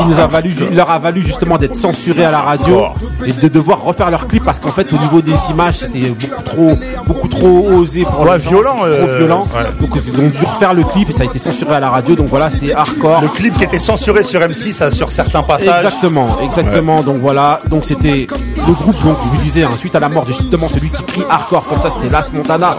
il 0.00 0.06
nous 0.08 0.18
a 0.20 0.26
valu, 0.26 0.52
il 0.70 0.76
leur 0.76 0.90
a 0.90 0.98
valu 0.98 1.20
justement 1.20 1.56
d'être 1.58 1.74
censurés 1.74 2.24
à 2.24 2.30
la 2.30 2.40
radio 2.40 2.86
et 3.26 3.32
de 3.32 3.48
devoir 3.48 3.82
refaire 3.82 4.10
leur 4.10 4.26
clip 4.28 4.44
parce 4.44 4.58
qu'en 4.58 4.70
fait 4.72 4.92
au 4.92 4.96
niveau 4.98 5.20
des 5.20 5.34
images 5.50 5.76
c'était 5.78 6.08
beaucoup 6.08 6.42
trop, 6.42 6.72
beaucoup 7.06 7.28
trop 7.28 7.68
osé 7.70 8.04
pour 8.04 8.20
Ouais, 8.20 8.38
les 8.38 8.44
gens, 8.44 8.50
violent, 8.50 8.74
trop 8.76 8.84
euh, 8.86 9.18
violent. 9.18 9.46
ouais. 9.54 9.86
Donc 9.86 9.90
ils 9.96 10.20
ont 10.20 10.28
dû 10.28 10.44
refaire 10.44 10.74
le 10.74 10.84
clip 10.84 11.08
et 11.10 11.12
ça 11.12 11.22
a 11.22 11.26
été 11.26 11.38
censuré 11.38 11.74
à 11.74 11.80
la 11.80 11.90
radio. 11.90 12.14
Donc 12.14 12.28
voilà, 12.28 12.50
c'était 12.50 12.72
hardcore. 12.74 13.20
Le 13.22 13.28
clip 13.28 13.56
qui 13.56 13.64
était 13.64 13.78
censuré 13.78 14.22
sur 14.22 14.40
M6 14.40 14.72
ça, 14.72 14.90
sur 14.90 15.10
certains 15.12 15.42
passages. 15.42 15.84
Exactement, 15.84 16.38
exactement. 16.42 17.02
Donc 17.02 17.18
voilà, 17.20 17.60
donc 17.68 17.84
c'était 17.84 18.26
le 18.68 18.72
groupe. 18.74 19.02
Donc 19.04 19.16
je 19.24 19.28
vous 19.36 19.42
disais, 19.42 19.64
hein, 19.64 19.70
suite 19.76 19.94
à 19.94 20.00
la 20.00 20.08
mort 20.08 20.24
de 20.24 20.32
justement 20.32 20.68
celui 20.68 20.90
qui 20.90 21.02
crie 21.02 21.22
hardcore 21.28 21.66
comme 21.66 21.80
ça, 21.80 21.90
c'était 21.90 22.10
Las 22.10 22.32
Montana. 22.32 22.76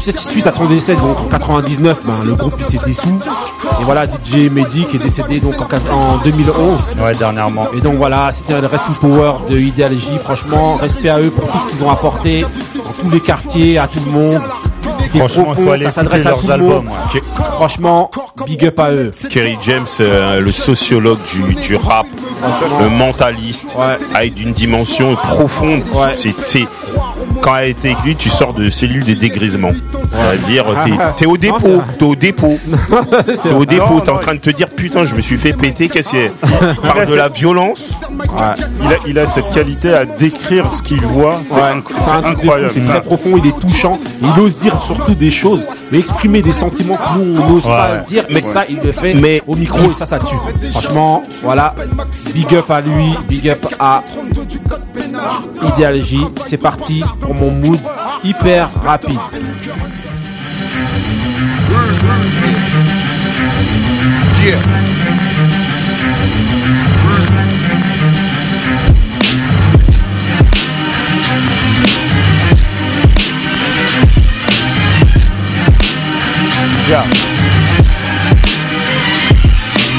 Suite- 0.00 0.18
Suite 0.18 0.46
à 0.46 0.52
son 0.52 0.66
décès, 0.66 0.94
donc 0.96 1.18
en 1.20 1.24
99, 1.28 1.98
ben, 2.04 2.12
le 2.24 2.34
groupe 2.34 2.54
il 2.58 2.64
s'est 2.64 2.78
dissous. 2.84 3.18
Et 3.80 3.84
voilà, 3.84 4.06
DJ 4.06 4.50
Mehdi 4.50 4.84
qui 4.86 4.96
est 4.96 5.00
décédé 5.00 5.40
donc 5.40 5.60
en, 5.60 5.64
quat- 5.64 5.90
en 5.92 6.18
2011. 6.18 6.78
Ouais, 7.02 7.14
dernièrement. 7.14 7.66
Et 7.72 7.80
donc 7.80 7.94
voilà, 7.96 8.30
c'était 8.32 8.60
le 8.60 8.66
Wrestling 8.66 8.96
Power 8.96 9.32
de 9.48 9.58
Ideal 9.58 9.92
J. 9.94 10.18
Franchement, 10.22 10.76
respect 10.76 11.08
à 11.08 11.18
eux 11.20 11.30
pour 11.30 11.48
tout 11.50 11.58
ce 11.66 11.70
qu'ils 11.76 11.84
ont 11.84 11.90
apporté 11.90 12.42
dans 12.42 12.92
tous 13.02 13.10
les 13.10 13.20
quartiers, 13.20 13.78
à 13.78 13.86
tout 13.88 14.00
le 14.06 14.12
monde. 14.12 14.42
Franchement, 15.14 15.44
profond, 15.44 15.64
faut 15.64 15.70
aller 15.72 15.84
ça 15.84 15.92
s'adresse 15.92 16.26
à 16.26 16.28
leurs 16.30 16.40
tout 16.40 16.50
albums, 16.50 16.84
monde. 16.84 16.86
ouais. 17.14 17.20
Franchement, 17.54 18.10
Big 18.46 18.64
up 18.64 18.78
à 18.80 18.90
eux. 18.90 19.12
Kerry 19.30 19.56
James, 19.62 19.86
euh, 20.00 20.40
le 20.40 20.52
sociologue 20.52 21.18
du, 21.32 21.54
du 21.54 21.76
rap, 21.76 22.06
le 22.80 22.88
mentaliste, 22.88 23.76
avec 24.14 24.34
d'une 24.34 24.52
dimension 24.52 25.14
profonde. 25.16 25.82
C'est, 26.18 26.34
c'est- 26.42 26.66
quand 27.40 27.56
elle 27.56 27.64
a 27.64 27.66
été 27.68 27.90
écrite, 27.90 28.18
tu 28.18 28.30
sors 28.30 28.54
de 28.54 28.68
cellule 28.70 29.04
des 29.04 29.14
dégrisements. 29.14 29.72
C'est-à-dire, 30.10 30.66
t'es, 30.84 30.92
t'es 31.16 31.26
au 31.26 31.36
dépôt, 31.36 31.82
t'es 31.98 32.04
au 32.04 32.14
dépôt. 32.16 32.58
T'es 33.42 33.52
au 33.52 33.64
dépôt, 33.64 34.00
t'es 34.00 34.10
en 34.10 34.18
train 34.18 34.34
de 34.34 34.40
te 34.40 34.50
dire, 34.50 34.68
putain, 34.68 35.04
je 35.04 35.14
me 35.14 35.20
suis 35.20 35.36
fait 35.38 35.52
péter, 35.52 35.88
qu'est-ce 35.88 36.12
que 36.12 36.16
c'est 36.16 36.32
parle 36.82 37.06
de 37.06 37.14
la 37.14 37.28
violence. 37.28 37.88
Il 38.80 38.86
a, 38.86 38.96
il 39.06 39.18
a 39.18 39.26
cette 39.26 39.50
qualité 39.52 39.92
à 39.94 40.04
décrire 40.04 40.70
ce 40.72 40.82
qu'il 40.82 41.00
voit. 41.02 41.40
C'est 41.48 42.10
incroyable. 42.26 42.70
c'est 42.72 42.84
très 42.84 43.00
profond, 43.02 43.36
il 43.36 43.46
est 43.46 43.58
touchant, 43.58 43.98
il 44.22 44.40
ose 44.40 44.58
dire 44.58 44.80
surtout 44.80 45.14
des 45.14 45.30
choses, 45.30 45.66
mais 45.92 45.98
exprimer 45.98 46.42
des 46.42 46.52
sentiments 46.52 46.96
que 46.96 47.18
nous 47.18 47.40
on 47.40 47.48
n'ose 47.50 47.64
pas 47.64 47.98
dire, 48.06 48.24
mais 48.30 48.42
ça 48.42 48.64
il 48.68 48.78
le 48.80 48.92
fait 48.92 49.14
mais- 49.14 49.42
au 49.46 49.54
micro 49.56 49.90
et 49.90 49.94
ça 49.94 50.06
ça 50.06 50.18
tue. 50.18 50.36
Franchement, 50.70 51.22
voilà, 51.42 51.74
big 52.34 52.54
up 52.54 52.70
à 52.70 52.80
lui, 52.80 53.16
big 53.28 53.48
up 53.48 53.66
à 53.78 54.02
Ideal 55.62 56.00
J, 56.02 56.20
c'est 56.40 56.56
parti 56.56 57.02
pour 57.20 57.34
mon 57.34 57.50
mood 57.50 57.78
hyper 58.24 58.68
rapide. 58.84 59.18
Yeah. 64.46 64.60
Yeah. 76.86 77.04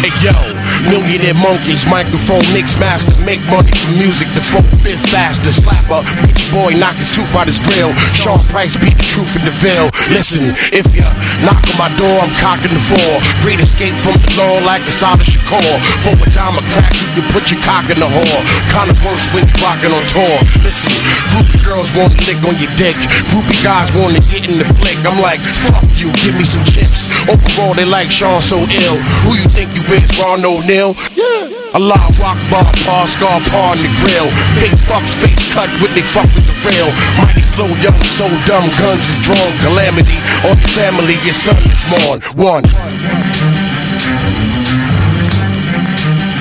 Hey 0.01 0.11
yo, 0.23 0.46
millionaire 0.89 1.37
monkeys, 1.37 1.85
microphone 1.87 2.43
mix 2.55 2.79
master, 2.79 3.13
make 3.23 3.41
money 3.51 3.71
from 3.71 3.99
music, 3.99 4.27
the 4.33 4.43
four 4.43 4.63
fifth 4.83 5.03
faster, 5.11 5.51
slapper, 5.51 6.03
bitch 6.23 6.47
boy 6.51 6.71
knock 6.75 6.95
his 6.95 7.11
tooth 7.11 7.35
out 7.35 7.47
his 7.47 7.59
grill, 7.59 7.91
Sean 8.15 8.39
Price 8.51 8.75
beat 8.79 8.95
the 8.95 9.07
truth 9.07 9.35
in 9.35 9.43
the 9.43 9.55
veil. 9.59 9.91
Listen, 10.09 10.55
if 10.71 10.95
you 10.95 11.03
knock 11.43 11.59
on 11.59 11.77
my 11.77 11.91
door, 11.99 12.23
I'm 12.23 12.31
cocking 12.39 12.71
the 12.71 12.81
four. 12.81 13.13
Great 13.43 13.59
escape 13.59 13.95
from 13.99 14.15
the 14.23 14.31
law 14.39 14.63
like 14.63 14.83
a 14.87 14.93
solid 14.93 15.27
Shakur. 15.27 15.63
For 16.03 16.15
a 16.15 16.27
time 16.31 16.55
a 16.55 16.63
crack, 16.73 16.93
you 16.95 17.07
can 17.19 17.25
put 17.35 17.51
your 17.51 17.61
cock 17.63 17.87
in 17.91 17.99
the 17.99 18.07
whore. 18.07 18.41
Kinda 18.71 18.95
worse 19.03 19.27
when 19.35 19.43
you're 19.45 19.61
rocking 19.63 19.91
on 19.91 20.03
tour. 20.07 20.35
Listen, 20.63 20.91
groupie 21.35 21.59
girls 21.63 21.91
want 21.93 22.15
to 22.15 22.19
lick 22.23 22.39
on 22.47 22.55
your 22.57 22.71
dick, 22.79 22.95
groupie 23.31 23.59
guys 23.63 23.91
want 23.95 24.15
to 24.15 24.21
get 24.31 24.47
in 24.47 24.57
the 24.57 24.67
flick. 24.79 24.97
I'm 25.03 25.19
like, 25.19 25.41
fuck 25.43 25.85
you, 25.99 26.11
give 26.15 26.35
me 26.37 26.47
some 26.47 26.63
chips. 26.63 27.11
Overall, 27.27 27.73
they 27.75 27.85
like 27.85 28.09
Sean 28.09 28.41
so 28.41 28.57
ill. 28.57 28.97
Who 29.27 29.35
you 29.35 29.47
think 29.51 29.75
you 29.75 29.83
is, 29.93 30.07
Ron 30.19 30.41
O'Neal? 30.77 30.93
Yeah. 31.15 31.73
Allah 31.73 31.97
rock 32.21 32.37
bar, 32.49 32.69
par, 32.85 33.07
scar, 33.07 33.41
par 33.49 33.71
on 33.73 33.77
the 33.81 33.89
grill. 34.01 34.29
Fake 34.57 34.77
fucks, 34.85 35.17
face 35.17 35.53
cut 35.53 35.69
with 35.81 35.93
they 35.95 36.01
fuck 36.01 36.29
with 36.35 36.45
the 36.45 36.53
real. 36.69 36.89
Mighty 37.17 37.41
flow, 37.41 37.67
young, 37.81 37.97
so 38.05 38.29
dumb, 38.45 38.69
guns 38.77 39.09
is 39.09 39.17
drawn. 39.25 39.51
Calamity 39.65 40.17
on 40.45 40.57
your 40.57 40.69
family, 40.77 41.17
your 41.25 41.33
son 41.33 41.57
is 41.57 41.83
born. 41.89 42.21
One. 42.37 42.65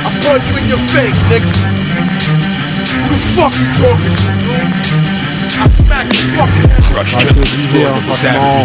I 0.05 0.11
punch 0.20 0.45
you 0.53 0.57
in 0.61 0.68
your 0.68 0.82
face, 0.93 1.20
nigga. 1.32 1.49
Who 2.93 3.09
the 3.09 3.18
fuck 3.32 3.53
you 3.57 3.66
talking 3.80 4.16
to, 4.20 4.30
dude? 4.45 5.16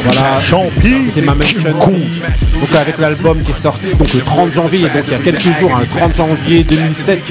Voilà. 0.04 0.40
C'est 1.14 1.22
ma 1.22 1.36
mention. 1.36 1.60
Donc 1.72 2.76
avec 2.80 2.98
l'album 3.00 3.42
qui 3.42 3.52
est 3.52 3.54
sorti 3.54 3.94
donc 3.96 4.14
le 4.14 4.22
30 4.22 4.54
janvier, 4.54 4.80
donc 4.82 5.04
il 5.08 5.12
y 5.12 5.16
a 5.16 5.20
quelques 5.20 5.42
jours, 5.60 5.72
hein, 5.76 5.80
le 5.82 5.88
30 6.00 6.16
janvier 6.16 6.64
2007, 6.64 7.22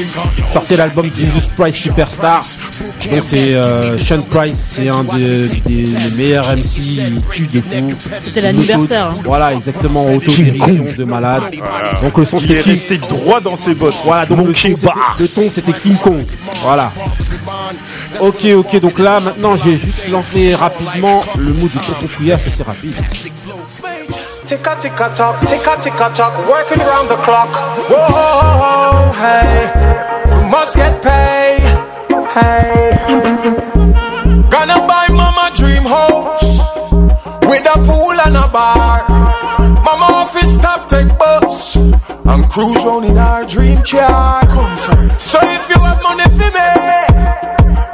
sortait 0.53 0.77
l'album 0.77 1.11
Jesus 1.15 1.49
Price 1.57 1.77
Superstar. 1.77 2.45
Donc 3.11 3.23
c'est 3.27 3.55
euh, 3.55 3.97
Sean 3.99 4.23
Price, 4.23 4.57
c'est 4.59 4.89
un 4.89 5.05
des, 5.05 5.49
des- 5.67 5.85
des 5.85 6.23
meilleurs 6.23 6.55
MC, 6.57 6.79
il 6.99 7.21
tue 7.33 7.47
de 7.47 7.61
fou. 7.61 7.93
C'était 8.19 8.41
l'anniversaire, 8.41 9.07
hein. 9.07 9.15
Voilà, 9.25 9.55
exactement, 9.55 10.13
autodérision 10.15 10.85
de 10.97 11.05
malade. 11.05 11.43
Donc 12.03 12.19
le 12.19 12.25
son 12.25 12.39
Il 12.39 12.53
est 12.53 12.57
c'était 12.57 12.63
King- 12.63 12.73
resté 12.81 12.99
droit 12.99 13.41
dans 13.41 13.57
ses 13.57 13.75
bottes. 13.75 13.95
voilà, 14.05 14.27
donc 14.27 14.39
le 14.47 14.53
ton, 14.53 14.77
c'était- 14.77 14.89
le 15.19 15.29
ton 15.29 15.51
c'était 15.51 15.73
King 15.73 15.97
Kong. 15.97 16.25
Voilà. 16.63 16.93
Ok, 18.21 18.47
ok, 18.57 18.81
donc 18.81 18.99
là 18.99 19.21
maintenant 19.21 19.57
j'ai 19.57 19.77
juste 19.77 20.09
lancé 20.09 20.55
rapidement 20.55 21.23
le 21.39 21.53
mood 21.53 21.71
de 21.71 21.79
Tonton 21.79 22.09
Couillard, 22.17 22.39
c'est 22.41 22.49
assez 22.49 22.63
rapide. 22.63 22.95
Ticka 24.47 24.77
ticka 24.77 25.09
tock, 25.11 25.37
ticka 25.47 25.77
ticka 25.81 26.11
tock, 26.11 26.33
working 26.49 26.81
around 26.83 27.09
the 27.09 27.17
clock. 27.23 27.49
Whoa, 27.89 29.13
hey, 29.23 29.71
we 30.35 30.43
must 30.51 30.75
get 30.77 31.01
paid. 31.03 31.63
Hey, 32.35 32.97
gonna 34.51 34.81
buy 34.87 35.07
mama 35.11 35.51
dream 35.55 35.85
house 35.85 36.61
with 37.49 37.65
a 37.75 37.79
pool 37.85 38.21
and 38.27 38.37
a 38.37 38.49
bar. 38.49 39.05
Mama 39.85 40.07
office 40.25 40.53
stop 40.55 40.89
take 40.89 41.17
bus 41.17 41.77
and 41.77 42.51
cruise 42.51 42.85
round 42.85 43.05
in 43.05 43.19
our 43.19 43.47
dream 43.47 43.83
car. 43.85 44.41
Comfort. 44.47 45.21
So 45.21 45.39
if 45.43 45.70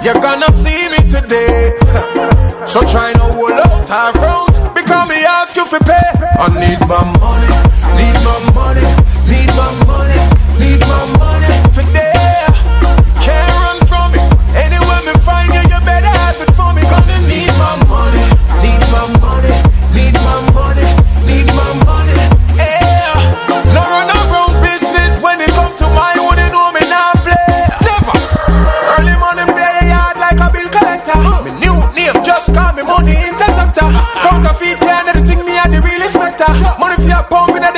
you're 0.07 0.21
gonna 0.21 0.53
see 0.53 0.89
me 0.89 0.99
today. 1.11 1.73
So 2.67 2.81
try 2.83 3.13
no 3.13 3.33
hold 3.33 3.53
out 3.53 3.89
our 3.89 4.13
front 4.13 4.75
because 4.75 5.09
me 5.09 5.25
ask 5.25 5.55
you 5.55 5.65
for 5.67 5.79
pay. 5.79 6.11
I 6.37 6.49
need 6.63 6.81
my 6.89 7.05
money, 7.23 7.47
need 7.97 8.19
my 8.27 8.39
money, 8.53 8.87
need 9.31 9.51
my 9.55 9.71
money, 9.87 10.19
need 10.59 10.81
my 10.81 11.19
money 11.19 11.66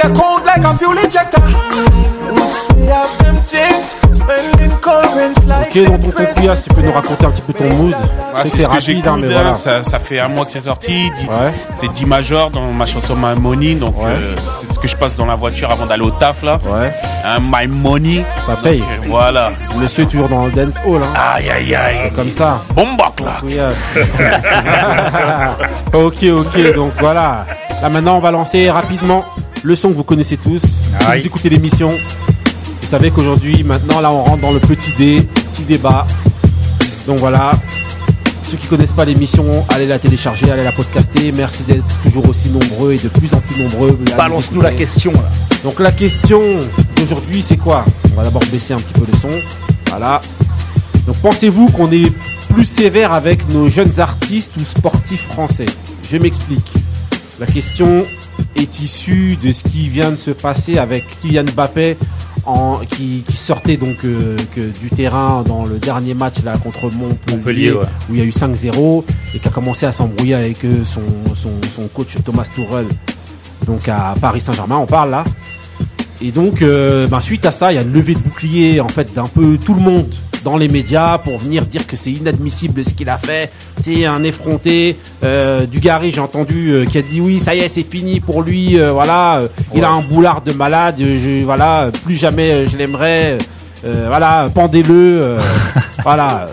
account 0.09 0.44
like 0.44 0.64
a 0.64 0.74
fuel 0.78 0.98
injector. 0.98 1.42
Once 2.32 2.68
we 2.74 2.86
have 2.86 3.18
them 3.18 3.36
things, 3.44 3.94
spending 4.12 4.70
currents 4.80 5.44
like 5.46 5.68
Ok, 5.68 5.84
donc 5.84 6.02
si 6.56 6.62
tu 6.64 6.74
peux 6.74 6.82
nous 6.82 6.92
raconter 6.92 7.24
un 7.26 7.30
petit 7.30 7.42
peu 7.42 7.52
ton 7.52 7.68
mood. 7.74 7.94
Ah, 8.34 8.42
sais 8.42 8.48
c'est 8.50 8.62
ce 8.62 8.92
que 8.92 9.09
hein, 9.09 9.16
mais 9.20 9.28
voilà. 9.28 9.54
ça, 9.54 9.82
ça 9.82 9.98
fait 9.98 10.20
un 10.20 10.28
mois 10.28 10.44
que 10.44 10.52
c'est 10.52 10.61
sorti. 10.61 11.11
C'est 11.74 11.90
10 11.90 12.06
major 12.06 12.50
dans 12.50 12.70
ma 12.72 12.86
chanson 12.86 13.16
My 13.16 13.40
Money. 13.40 13.74
Donc, 13.74 13.94
euh, 14.00 14.34
c'est 14.59 14.72
ce 14.72 14.78
que 14.78 14.86
je 14.88 14.96
passe 14.96 15.16
dans 15.16 15.26
la 15.26 15.34
voiture 15.34 15.70
avant 15.70 15.86
d'aller 15.86 16.04
au 16.04 16.11
taf 16.11 16.42
là. 16.42 16.59
Hein, 17.24 17.38
My 17.40 17.66
Money. 17.66 18.24
Ça 18.46 18.56
paye. 18.62 18.80
Donc, 18.80 18.88
euh, 18.88 19.06
voilà. 19.09 19.50
Monsieur 19.76 20.04
est 20.04 20.06
toujours 20.06 20.28
dans 20.28 20.44
le 20.44 20.52
dance 20.52 20.76
hall. 20.86 21.02
Hein. 21.02 21.34
Aïe 21.34 21.50
aïe 21.50 21.74
aïe. 21.74 21.96
C'est 22.04 22.14
comme 22.14 22.32
ça. 22.32 22.62
Bombok 22.74 23.20
là. 23.20 23.40
Ok, 25.94 26.22
ok, 26.24 26.74
donc 26.74 26.92
voilà. 27.00 27.46
Là 27.82 27.88
maintenant, 27.88 28.16
on 28.16 28.20
va 28.20 28.30
lancer 28.30 28.70
rapidement 28.70 29.24
le 29.68 29.76
son 29.76 29.90
que 29.90 29.94
vous 29.94 30.04
connaissez 30.04 30.38
tous. 30.38 30.62
Si 30.62 31.06
vous 31.06 31.26
écoutez 31.26 31.50
l'émission, 31.50 31.90
vous 31.90 32.86
savez 32.86 33.10
qu'aujourd'hui, 33.10 33.62
maintenant, 33.64 34.00
là, 34.00 34.10
on 34.10 34.24
rentre 34.24 34.40
dans 34.40 34.50
le 34.50 34.60
petit 34.60 34.92
dé, 34.96 35.20
petit 35.52 35.64
débat. 35.64 36.06
Donc 37.06 37.18
voilà. 37.18 37.52
Ceux 38.42 38.56
qui 38.56 38.66
connaissent 38.66 38.94
pas 38.94 39.04
l'émission, 39.04 39.66
allez 39.68 39.86
la 39.86 39.98
télécharger, 39.98 40.50
allez 40.50 40.64
la 40.64 40.72
podcaster. 40.72 41.32
Merci 41.32 41.64
d'être 41.64 42.00
toujours 42.02 42.26
aussi 42.30 42.48
nombreux 42.48 42.94
et 42.94 42.98
de 42.98 43.08
plus 43.08 43.34
en 43.34 43.40
plus 43.40 43.62
nombreux. 43.62 43.98
Balance-nous 44.16 44.62
la 44.62 44.72
question. 44.72 45.12
Là. 45.12 45.30
Donc 45.62 45.80
la 45.80 45.92
question 45.92 46.40
d'aujourd'hui, 46.96 47.42
c'est 47.42 47.58
quoi? 47.58 47.84
On 48.12 48.16
va 48.16 48.24
d'abord 48.24 48.42
baisser 48.50 48.72
un 48.72 48.78
petit 48.78 48.94
peu 48.94 49.04
le 49.10 49.18
son. 49.18 49.28
Voilà. 49.90 50.22
Donc 51.06 51.16
pensez-vous 51.16 51.68
qu'on 51.72 51.92
est 51.92 52.10
plus 52.54 52.64
sévère 52.64 53.12
avec 53.12 53.46
nos 53.50 53.68
jeunes 53.68 54.00
artistes 54.00 54.52
ou 54.58 54.64
sportifs 54.64 55.28
français? 55.28 55.66
Je 56.10 56.16
m'explique. 56.16 56.72
La 57.38 57.44
question 57.44 58.06
est 58.61 58.80
issue 58.80 59.36
de 59.36 59.52
ce 59.52 59.64
qui 59.64 59.88
vient 59.88 60.11
de 60.11 60.16
se 60.16 60.30
passer 60.30 60.78
avec 60.78 61.04
Kylian 61.20 61.44
Mbappé 61.54 61.96
en, 62.46 62.80
qui, 62.88 63.22
qui 63.26 63.36
sortait 63.36 63.76
donc 63.76 64.04
euh, 64.04 64.36
que 64.54 64.61
du 64.78 64.90
terrain 64.90 65.42
dans 65.46 65.64
le 65.64 65.78
dernier 65.78 66.14
match 66.14 66.42
là 66.44 66.56
contre 66.56 66.90
Montpellier, 66.90 67.36
Montpellier, 67.36 67.72
ouais. 67.72 67.84
où 68.09 68.14
il 68.14 68.20
y 68.20 68.22
a 68.22 68.24
eu 68.24 68.30
5-0 68.30 69.04
et 69.34 69.38
qui 69.38 69.48
a 69.48 69.50
commencé 69.50 69.86
à 69.86 69.92
s'embrouiller 69.92 70.34
avec 70.34 70.64
euh, 70.64 70.84
son, 70.84 71.02
son, 71.34 71.52
son 71.74 71.88
coach 71.88 72.16
Thomas 72.24 72.48
Tuchel 72.54 72.86
donc 73.66 73.88
à 73.88 74.14
Paris 74.20 74.40
Saint-Germain 74.40 74.76
on 74.76 74.86
parle 74.86 75.11
là 75.11 75.24
et 76.22 76.32
donc 76.32 76.62
euh, 76.62 77.06
ben, 77.06 77.20
suite 77.20 77.44
à 77.44 77.52
ça 77.52 77.72
il 77.72 77.76
y 77.76 77.78
a 77.78 77.82
une 77.82 77.92
levée 77.92 78.14
de 78.14 78.20
bouclier 78.20 78.80
en 78.80 78.88
fait 78.88 79.12
d'un 79.14 79.26
peu 79.26 79.59
tout 79.59 79.74
le 79.74 79.80
monde 79.80 80.14
dans 80.45 80.57
les 80.57 80.68
médias 80.68 81.18
pour 81.18 81.39
venir 81.39 81.66
dire 81.66 81.86
que 81.86 81.97
c'est 81.97 82.11
inadmissible 82.11 82.84
ce 82.84 82.95
qu'il 82.95 83.09
a 83.09 83.18
fait. 83.18 83.51
C'est 83.76 84.07
un 84.07 84.22
effronté. 84.24 84.97
Euh, 85.24 85.66
Dugarry, 85.66 86.12
j'ai 86.12 86.20
entendu, 86.20 86.70
euh, 86.70 86.84
qui 86.84 86.99
a 86.99 87.03
dit 87.03 87.20
oui, 87.20 87.39
ça 87.39 87.55
y 87.55 87.61
est, 87.61 87.68
c'est 87.68 87.89
fini 87.89 88.20
pour 88.20 88.43
lui. 88.43 88.78
euh, 88.78 88.93
voilà, 88.93 89.39
euh, 89.39 89.49
il 89.74 89.84
a 89.84 89.91
un 89.91 90.03
boulard 90.03 90.41
de 90.43 90.53
malade. 90.53 90.97
Je, 90.99 91.45
voilà, 91.45 91.91
plus 92.05 92.14
jamais 92.14 92.66
je 92.66 92.76
l'aimerais. 92.76 93.39
Voilà, 93.84 94.51
pendez-le. 94.55 95.36
voilà. 96.03 96.49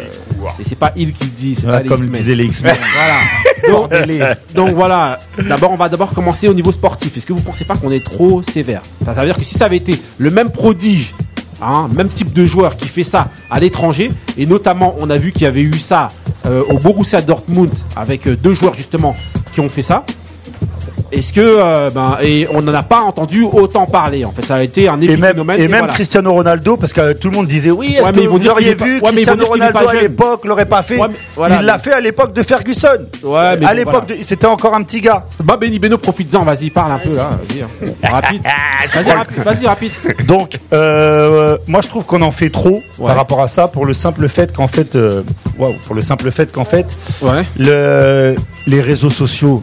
Et 0.59 0.63
c'est 0.63 0.75
pas 0.75 0.93
il 0.95 1.11
qui 1.11 1.23
le 1.25 1.29
dit, 1.31 1.55
c'est 1.55 1.65
pas 1.65 1.81
les 1.81 1.89
comme 1.89 2.05
disaient 2.05 2.35
les 2.35 2.45
X-Men. 2.45 2.75
voilà. 2.95 3.87
Donc, 3.89 4.53
donc 4.53 4.69
voilà. 4.75 5.19
D'abord, 5.47 5.71
on 5.71 5.75
va 5.75 5.89
d'abord 5.89 6.11
commencer 6.11 6.47
au 6.47 6.53
niveau 6.53 6.71
sportif. 6.71 7.17
Est-ce 7.17 7.25
que 7.25 7.33
vous 7.33 7.41
pensez 7.41 7.65
pas 7.65 7.75
qu'on 7.75 7.91
est 7.91 8.03
trop 8.03 8.43
sévère? 8.43 8.81
Ça 9.03 9.13
veut 9.13 9.25
dire 9.25 9.37
que 9.37 9.43
si 9.43 9.55
ça 9.55 9.65
avait 9.65 9.77
été 9.77 9.99
le 10.17 10.29
même 10.29 10.51
prodige, 10.51 11.15
hein, 11.61 11.89
même 11.93 12.07
type 12.07 12.33
de 12.33 12.45
joueur 12.45 12.75
qui 12.75 12.87
fait 12.87 13.03
ça 13.03 13.29
à 13.49 13.59
l'étranger, 13.59 14.11
et 14.37 14.45
notamment 14.45 14.95
on 14.99 15.09
a 15.09 15.17
vu 15.17 15.31
qu'il 15.31 15.43
y 15.43 15.45
avait 15.45 15.61
eu 15.61 15.79
ça 15.79 16.11
euh, 16.45 16.63
au 16.69 16.77
Borussia 16.77 17.21
Dortmund 17.21 17.73
avec 17.95 18.27
euh, 18.27 18.35
deux 18.35 18.53
joueurs 18.53 18.73
justement 18.73 19.15
qui 19.53 19.61
ont 19.61 19.69
fait 19.69 19.81
ça. 19.81 20.05
Est-ce 21.11 21.33
que 21.33 21.41
euh, 21.41 21.89
ben 21.89 22.17
et 22.21 22.47
on 22.53 22.61
n'en 22.61 22.73
a 22.73 22.83
pas 22.83 23.01
entendu 23.01 23.43
autant 23.43 23.85
parler 23.85 24.25
en 24.25 24.31
fait 24.31 24.43
ça 24.43 24.55
a 24.55 24.61
été 24.63 24.87
un 24.87 24.99
Et 25.01 25.17
même, 25.17 25.37
et 25.57 25.67
même 25.67 25.79
voilà. 25.79 25.87
Cristiano 25.93 26.31
Ronaldo, 26.33 26.77
parce 26.77 26.93
que 26.93 27.01
euh, 27.01 27.13
tout 27.13 27.29
le 27.29 27.35
monde 27.35 27.47
disait 27.47 27.71
oui, 27.71 27.93
est-ce 27.95 28.03
Ouais, 28.03 28.11
que 28.13 28.27
vous 28.27 28.47
auriez 28.47 28.75
vu 28.75 28.95
ouais, 28.99 29.11
Cristiano 29.11 29.45
Ronaldo 29.45 29.87
à 29.87 29.93
l'époque 29.93 30.45
l'aurait 30.45 30.65
pas 30.65 30.81
fait 30.81 30.97
Ouais, 30.97 31.07
mais 31.09 31.15
voilà, 31.35 31.57
Il 31.61 31.65
l'a 31.65 31.73
mais- 31.77 31.83
fait 31.83 31.93
à 31.93 31.99
l'époque 31.99 32.33
de 32.33 32.43
Ferguson. 32.43 32.87
Mais 33.23 33.65
à 33.65 33.73
l'époque, 33.73 34.05
voilà. 34.07 34.23
c'était 34.23 34.47
encore 34.47 34.73
un 34.73 34.83
petit 34.83 35.01
gars. 35.01 35.25
Bah 35.43 35.57
Benny 35.57 35.79
Beno 35.79 35.97
profite-en 35.97 36.43
vas-y 36.43 36.69
parle 36.69 36.91
un 36.93 36.99
peu 36.99 37.15
là 37.15 37.31
vas-y 37.47 37.61
hein. 37.61 37.67
rapide 38.03 38.41
vas-y 38.93 39.11
rapide 39.11 39.43
vas-y 39.43 39.67
rapide 39.67 39.91
Donc, 40.27 40.59
euh, 40.73 41.57
moi 41.67 41.81
je 41.81 41.87
trouve 41.87 42.03
qu'on 42.05 42.21
en 42.21 42.31
fait 42.31 42.49
trop 42.49 42.81
par 42.97 43.15
rapport 43.15 43.41
à 43.41 43.47
ça 43.47 43.67
pour 43.67 43.85
le 43.85 43.93
simple 43.93 44.27
fait 44.27 44.51
qu'en 44.55 44.67
fait, 44.67 44.95
euh, 44.95 45.23
waouh, 45.59 45.73
pour 45.85 45.95
le 45.95 46.01
simple 46.01 46.31
fait 46.31 46.51
qu'en 46.51 46.65
fait, 46.65 46.95
le, 47.57 48.35
les 48.67 48.81
réseaux 48.81 49.09
sociaux, 49.09 49.61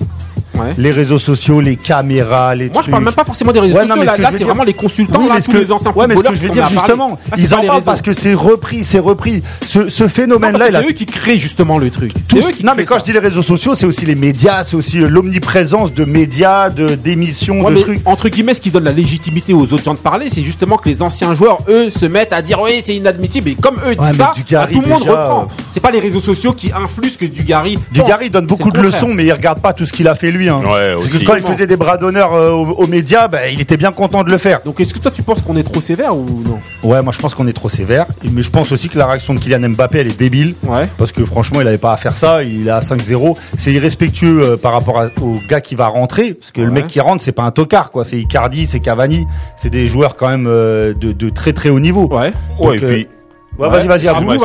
les 0.76 0.90
réseaux 0.90 1.18
sociaux, 1.18 1.60
les 1.60 1.76
caméras, 1.76 2.54
les 2.54 2.70
Moi, 2.70 2.82
je 2.84 2.90
parle 2.90 3.04
même 3.04 3.14
pas 3.14 3.24
forcément 3.24 3.52
des 3.52 3.60
réseaux 3.60 3.74
Ouais, 3.76 3.82
non, 3.86 3.94
sociaux. 3.96 4.12
mais 4.16 4.22
Là, 4.22 4.28
c'est 4.32 4.38
dire- 4.38 4.46
vraiment 4.46 4.64
les 4.64 4.72
consultants, 4.74 5.20
Oui, 5.20 5.28
là, 5.28 5.40
tous 5.40 5.52
que- 5.52 5.58
les 5.58 5.72
anciens 5.72 5.92
ouais, 5.92 6.06
mais 6.06 6.14
ce 6.14 6.18
footballeurs 6.18 6.32
que 6.32 6.38
je 6.38 6.42
veux 6.44 6.50
dire 6.50 6.66
justement, 6.68 7.08
Là, 7.10 7.16
c'est 7.36 7.40
ils 7.42 7.54
en 7.54 7.62
parlent 7.62 7.82
parce 7.82 8.02
que 8.02 8.12
c'est 8.12 8.34
repris, 8.34 8.84
c'est 8.84 8.98
repris. 8.98 9.42
Ce, 9.66 9.88
ce 9.88 10.02
Non, 10.04 10.08
phénomène-là, 10.08 10.64
a 10.66 10.70
c'est 10.82 10.88
eux 10.88 10.92
qui 10.92 11.06
créent 11.06 11.38
justement 11.38 11.78
le 11.78 11.90
truc. 11.90 12.12
tous- 12.28 12.40
C'est 12.42 12.48
eux 12.48 12.52
qui 12.52 12.64
non, 12.64 12.72
mais 12.76 12.84
quand 12.84 12.94
ça. 12.94 13.00
je 13.00 13.04
dis 13.04 13.12
les 13.12 13.18
réseaux 13.18 13.42
sociaux, 13.42 13.74
c'est 13.74 13.86
aussi 13.86 14.04
les 14.06 14.14
médias, 14.14 14.62
c'est 14.62 14.76
aussi 14.76 14.98
l'omniprésence 14.98 15.92
de 15.92 16.04
médias, 16.04 16.70
de 16.70 16.94
d'émissions, 16.94 17.68
de 17.70 17.80
trucs. 17.80 18.00
entre 18.04 18.28
guillemets, 18.28 18.54
ce 18.54 18.60
qui 18.60 18.70
donne 18.70 18.84
la 18.84 18.92
légitimité 18.92 19.54
aux 19.54 19.62
autres 19.72 19.84
gens 19.84 19.94
de 19.94 19.98
parler, 19.98 20.28
c'est 20.30 20.42
justement 20.42 20.76
que 20.76 20.88
les 20.88 21.02
anciens 21.02 21.34
joueurs, 21.34 21.58
eux, 21.68 21.90
se 21.90 22.06
mettent 22.06 22.32
à 22.32 22.42
dire 22.42 22.60
oui, 22.60 22.82
c'est 22.84 22.94
inadmissible. 22.96 23.50
Et 23.50 23.54
comme 23.54 23.76
eux 23.86 23.94
disent 23.94 24.16
ça, 24.16 24.32
bah, 24.50 24.66
tout 24.72 24.80
le 24.80 24.88
monde 24.88 25.02
reprend. 25.02 25.42
euh, 25.42 25.62
C'est 25.72 25.80
pas 25.80 25.90
les 25.90 26.00
réseaux 26.00 26.20
sociaux 26.20 26.52
qui 26.52 26.70
influent 26.72 27.10
ce 27.10 27.18
que 27.18 27.24
Dugarry. 27.26 27.78
Dugarry 27.92 28.30
donne 28.30 28.46
beaucoup 28.46 28.70
de 28.70 28.80
leçons, 28.80 29.08
mais 29.08 29.24
il 29.24 29.32
regarde 29.32 29.60
pas 29.60 29.72
tout 29.72 29.86
ce 29.86 29.92
qu'il 29.92 30.08
a 30.08 30.14
fait 30.14 30.30
lui. 30.30 30.41
Hein. 30.48 30.60
Ouais, 30.64 30.94
Parce 30.96 31.08
que 31.08 31.24
quand 31.24 31.36
il 31.36 31.42
faisait 31.42 31.66
des 31.66 31.76
bras 31.76 31.96
d'honneur 31.96 32.32
euh, 32.34 32.50
aux, 32.50 32.66
aux 32.70 32.86
médias, 32.86 33.28
bah, 33.28 33.48
il 33.48 33.60
était 33.60 33.76
bien 33.76 33.92
content 33.92 34.22
de 34.24 34.30
le 34.30 34.38
faire. 34.38 34.60
Donc 34.64 34.80
est-ce 34.80 34.92
que 34.94 34.98
toi 34.98 35.10
tu 35.10 35.22
penses 35.22 35.42
qu'on 35.42 35.56
est 35.56 35.62
trop 35.62 35.80
sévère 35.80 36.16
ou 36.16 36.26
non? 36.44 36.60
Ouais, 36.88 37.02
moi 37.02 37.12
je 37.12 37.18
pense 37.18 37.34
qu'on 37.34 37.46
est 37.46 37.52
trop 37.52 37.68
sévère. 37.68 38.06
Mais 38.30 38.42
je 38.42 38.50
pense 38.50 38.72
aussi 38.72 38.88
que 38.88 38.98
la 38.98 39.06
réaction 39.06 39.34
de 39.34 39.38
Kylian 39.40 39.68
Mbappé, 39.70 39.98
elle 39.98 40.08
est 40.08 40.18
débile. 40.18 40.54
Ouais. 40.64 40.88
Parce 40.98 41.12
que 41.12 41.24
franchement, 41.24 41.60
il 41.60 41.66
avait 41.68 41.78
pas 41.78 41.92
à 41.92 41.96
faire 41.96 42.16
ça. 42.16 42.42
Il 42.42 42.66
est 42.66 42.70
à 42.70 42.80
5-0. 42.80 43.36
C'est 43.58 43.72
irrespectueux 43.72 44.42
euh, 44.42 44.56
par 44.56 44.72
rapport 44.72 44.98
à- 45.00 45.06
au 45.20 45.38
gars 45.48 45.60
qui 45.60 45.74
va 45.74 45.86
rentrer. 45.88 46.34
Parce 46.34 46.50
que 46.52 46.60
le 46.60 46.70
mec 46.70 46.86
qui 46.86 47.00
rentre, 47.00 47.22
c'est 47.22 47.32
pas 47.32 47.42
un 47.42 47.50
tocard, 47.50 47.90
quoi. 47.90 48.04
C'est 48.04 48.18
Icardi, 48.18 48.66
c'est 48.66 48.80
Cavani. 48.80 49.26
C'est 49.56 49.70
des 49.70 49.86
joueurs 49.86 50.16
quand 50.16 50.28
même 50.28 50.46
euh, 50.48 50.94
de, 50.94 51.12
de 51.12 51.30
très 51.30 51.52
très 51.52 51.68
haut 51.70 51.80
niveau. 51.80 52.08
Ouais. 52.12 52.32
Ouais, 52.58 52.76
et 52.78 52.84
euh, 52.84 52.88
puis. 52.92 53.08
Ouais, 53.58 53.68
vas-y, 53.68 53.86
vas-y, 53.86 54.08
à 54.08 54.14
Ah, 54.16 54.20
vous, 54.20 54.26
vas-y, 54.28 54.38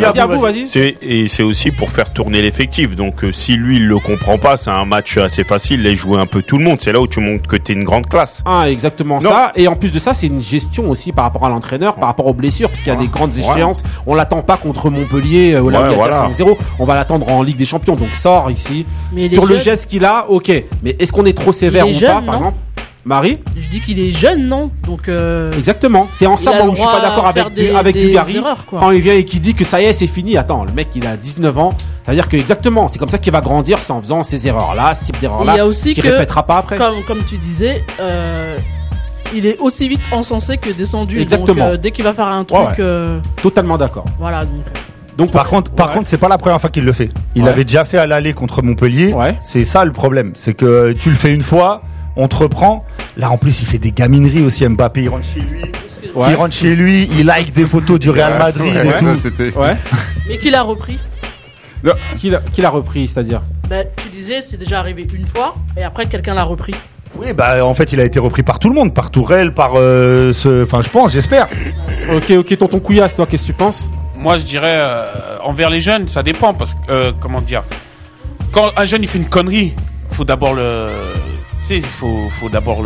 vas-y, 0.00 0.38
vas-y. 0.40 0.66
C'est 0.68 0.96
et 1.00 1.28
c'est 1.28 1.44
aussi 1.44 1.70
pour 1.70 1.90
faire 1.90 2.12
tourner 2.12 2.42
l'effectif. 2.42 2.96
Donc 2.96 3.22
euh, 3.22 3.30
si 3.30 3.54
lui 3.54 3.76
il 3.76 3.86
le 3.86 3.98
comprend 4.00 4.36
pas, 4.36 4.56
c'est 4.56 4.70
un 4.70 4.84
match 4.84 5.16
assez 5.16 5.44
facile. 5.44 5.82
Les 5.82 5.94
jouer 5.94 6.18
un 6.18 6.26
peu 6.26 6.42
tout 6.42 6.58
le 6.58 6.64
monde. 6.64 6.78
C'est 6.80 6.92
là 6.92 7.00
où 7.00 7.06
tu 7.06 7.20
montres 7.20 7.46
que 7.48 7.54
t'es 7.56 7.72
une 7.72 7.84
grande 7.84 8.06
classe. 8.08 8.42
Ah, 8.44 8.68
exactement 8.68 9.20
Non. 9.20 9.30
ça. 9.30 9.52
Et 9.54 9.68
en 9.68 9.76
plus 9.76 9.92
de 9.92 9.98
ça, 10.00 10.12
c'est 10.12 10.26
une 10.26 10.40
gestion 10.42 10.90
aussi 10.90 11.12
par 11.12 11.24
rapport 11.24 11.46
à 11.46 11.48
l'entraîneur, 11.50 11.96
par 11.96 12.08
rapport 12.08 12.26
aux 12.26 12.34
blessures, 12.34 12.68
parce 12.68 12.80
qu'il 12.80 12.92
y 12.92 12.96
a 12.96 12.98
des 12.98 13.06
grandes 13.08 13.32
Ouais. 13.34 13.40
échéances. 13.40 13.84
On 14.06 14.14
l'attend 14.16 14.42
pas 14.42 14.56
contre 14.56 14.90
Montpellier, 14.90 15.52
euh, 15.54 15.58
là 15.70 15.80
où 15.80 15.84
Ouais, 15.84 15.88
il 15.90 15.90
y 15.92 15.94
a 15.94 15.96
voilà. 15.96 16.28
déjà 16.28 16.44
5-0. 16.44 16.58
On 16.80 16.84
va 16.84 16.96
l'attendre 16.96 17.28
en 17.28 17.42
Ligue 17.44 17.56
des 17.58 17.64
Champions. 17.64 17.94
Donc 17.94 18.14
sort 18.16 18.50
ici. 18.50 18.86
Mais 19.12 19.28
Sur 19.28 19.46
le 19.46 19.58
geste 19.60 19.86
qu'il 19.88 20.04
a, 20.04 20.26
ok. 20.28 20.50
Mais 20.82 20.96
est-ce 20.98 21.12
qu'on 21.12 21.24
est 21.26 21.32
trop 21.36 21.52
sévère 21.52 21.86
ou 21.88 21.92
pas, 21.98 22.22
par 22.22 22.34
exemple 22.34 22.56
Marie 23.08 23.38
Je 23.56 23.68
dis 23.70 23.80
qu'il 23.80 23.98
est 23.98 24.10
jeune, 24.10 24.46
non 24.46 24.70
Donc. 24.86 25.08
euh, 25.08 25.50
Exactement. 25.54 26.08
C'est 26.12 26.26
en 26.26 26.36
ça 26.36 26.52
moi 26.52 26.66
où 26.66 26.74
je 26.74 26.80
suis 26.80 26.84
pas 26.86 27.00
d'accord 27.00 27.26
avec, 27.26 27.54
des- 27.54 27.70
du, 27.70 27.74
avec 27.74 27.94
des 27.94 28.06
Dugarry. 28.08 28.36
erreurs. 28.36 28.64
Quand 28.70 28.90
il 28.90 29.00
vient 29.00 29.14
et 29.14 29.24
qui 29.24 29.40
dit 29.40 29.54
que 29.54 29.64
ça 29.64 29.80
y 29.80 29.86
est, 29.86 29.94
c'est 29.94 30.06
fini. 30.06 30.36
Attends, 30.36 30.64
le 30.64 30.72
mec 30.72 30.88
il 30.94 31.06
a 31.06 31.16
19 31.16 31.56
ans. 31.58 31.72
C'est-à-dire 32.04 32.28
que 32.28 32.36
exactement, 32.36 32.88
c'est 32.88 32.98
comme 32.98 33.08
ça 33.08 33.16
qu'il 33.18 33.32
va 33.32 33.40
grandir, 33.40 33.80
c'est 33.80 33.92
en 33.94 34.02
faisant 34.02 34.22
ces 34.22 34.46
erreurs-là, 34.46 34.94
ce 34.94 35.02
type 35.04 35.16
Il 35.16 35.20
d'erreurs-là, 35.22 35.56
y 35.56 35.58
a 35.60 35.66
aussi 35.66 35.94
qui 35.94 36.02
que, 36.02 36.08
répétera 36.08 36.42
pas 36.44 36.58
après. 36.58 36.76
Comme, 36.76 37.02
comme 37.06 37.24
tu 37.24 37.36
disais, 37.38 37.82
euh, 38.00 38.56
il 39.34 39.46
est 39.46 39.58
aussi 39.58 39.88
vite 39.88 40.00
encensé 40.12 40.58
que 40.58 40.70
descendu. 40.70 41.18
Exactement. 41.20 41.64
Donc, 41.64 41.74
euh, 41.74 41.76
dès 41.78 41.90
qu'il 41.92 42.04
va 42.04 42.12
faire 42.12 42.26
un 42.28 42.44
truc, 42.44 42.58
Ouais, 42.60 42.66
ouais. 42.66 42.74
euh, 42.80 43.20
Totalement 43.42 43.78
d'accord. 43.78 44.04
voilà. 44.18 44.44
Donc, 44.44 44.64
Donc 45.16 45.30
Par 45.32 45.48
contre, 45.48 45.70
par 45.70 45.92
contre, 45.92 46.08
c'est 46.08 46.18
pas 46.18 46.28
la 46.28 46.38
première 46.38 46.60
fois 46.60 46.68
qu'il 46.70 46.84
le 46.84 46.92
fait. 46.92 47.10
Il 47.34 47.42
Ouais. 47.42 47.48
l'avait 47.48 47.64
déjà 47.64 47.84
fait 47.84 47.98
à 47.98 48.06
l'aller 48.06 48.34
contre 48.34 48.62
Montpellier. 48.62 49.14
C'est 49.42 49.64
ça 49.64 49.84
le 49.86 49.92
problème, 49.92 50.32
c'est 50.36 50.52
que 50.54 50.92
tu 50.92 51.08
le 51.10 51.16
fais 51.16 51.34
une 51.34 51.42
fois, 51.42 51.82
on 52.18 52.28
te 52.28 52.36
reprend. 52.36 52.84
Là, 53.16 53.30
en 53.30 53.38
plus, 53.38 53.62
il 53.62 53.66
fait 53.66 53.78
des 53.78 53.92
gamineries 53.92 54.42
aussi. 54.42 54.66
Mbappé, 54.68 55.02
il 55.04 55.08
rentre 55.08 55.24
chez 55.24 55.40
lui. 55.40 55.62
Ouais. 56.14 56.26
Il 56.30 56.34
rentre 56.34 56.54
chez 56.54 56.76
lui, 56.76 57.08
il 57.18 57.26
like 57.26 57.52
des 57.54 57.64
photos 57.64 57.98
du 57.98 58.10
Real 58.10 58.38
Madrid 58.38 58.74
ouais, 58.74 58.86
et 58.86 58.90
ça, 58.90 58.98
tout. 58.98 59.16
c'était- 59.22 59.56
Ouais. 59.56 59.76
mais 60.28 60.36
qu'il 60.38 60.54
a 60.54 60.62
repris. 60.62 60.98
Qui 62.16 62.30
l'a 62.30 62.40
qui 62.52 62.60
l'a 62.60 62.70
repris, 62.70 63.06
c'est-à-dire 63.06 63.40
Bah, 63.70 63.84
tu 63.96 64.08
disais, 64.08 64.42
c'est 64.46 64.56
déjà 64.56 64.80
arrivé 64.80 65.06
une 65.14 65.26
fois, 65.26 65.54
et 65.76 65.82
après 65.84 66.06
quelqu'un 66.06 66.34
l'a 66.34 66.42
repris. 66.42 66.74
Oui, 67.16 67.32
bah 67.32 67.64
en 67.64 67.72
fait, 67.74 67.92
il 67.92 68.00
a 68.00 68.04
été 68.04 68.18
repris 68.18 68.42
par 68.42 68.58
tout 68.58 68.68
le 68.68 68.74
monde, 68.74 68.92
par 68.94 69.10
Tourelle, 69.10 69.54
par 69.54 69.72
euh, 69.76 70.32
ce. 70.32 70.64
Enfin, 70.64 70.82
je 70.82 70.88
pense, 70.88 71.12
j'espère. 71.12 71.46
Ok, 72.14 72.30
ok, 72.32 72.58
tonton 72.58 72.80
Couillasse, 72.80 73.14
toi, 73.16 73.26
qu'est-ce 73.26 73.42
que 73.42 73.46
tu 73.48 73.52
penses 73.52 73.90
Moi, 74.16 74.38
je 74.38 74.44
dirais 74.44 74.74
euh, 74.74 75.04
envers 75.44 75.70
les 75.70 75.80
jeunes, 75.80 76.08
ça 76.08 76.22
dépend 76.22 76.52
parce 76.52 76.74
que 76.74 76.78
euh, 76.90 77.12
comment 77.20 77.40
dire. 77.40 77.62
Quand 78.50 78.72
un 78.76 78.84
jeune 78.84 79.02
il 79.02 79.08
fait 79.08 79.18
une 79.18 79.28
connerie, 79.28 79.74
faut 80.10 80.24
d'abord 80.24 80.54
le, 80.54 80.88
il 81.76 81.84
faut, 81.84 82.28
faut 82.40 82.48
d'abord 82.48 82.82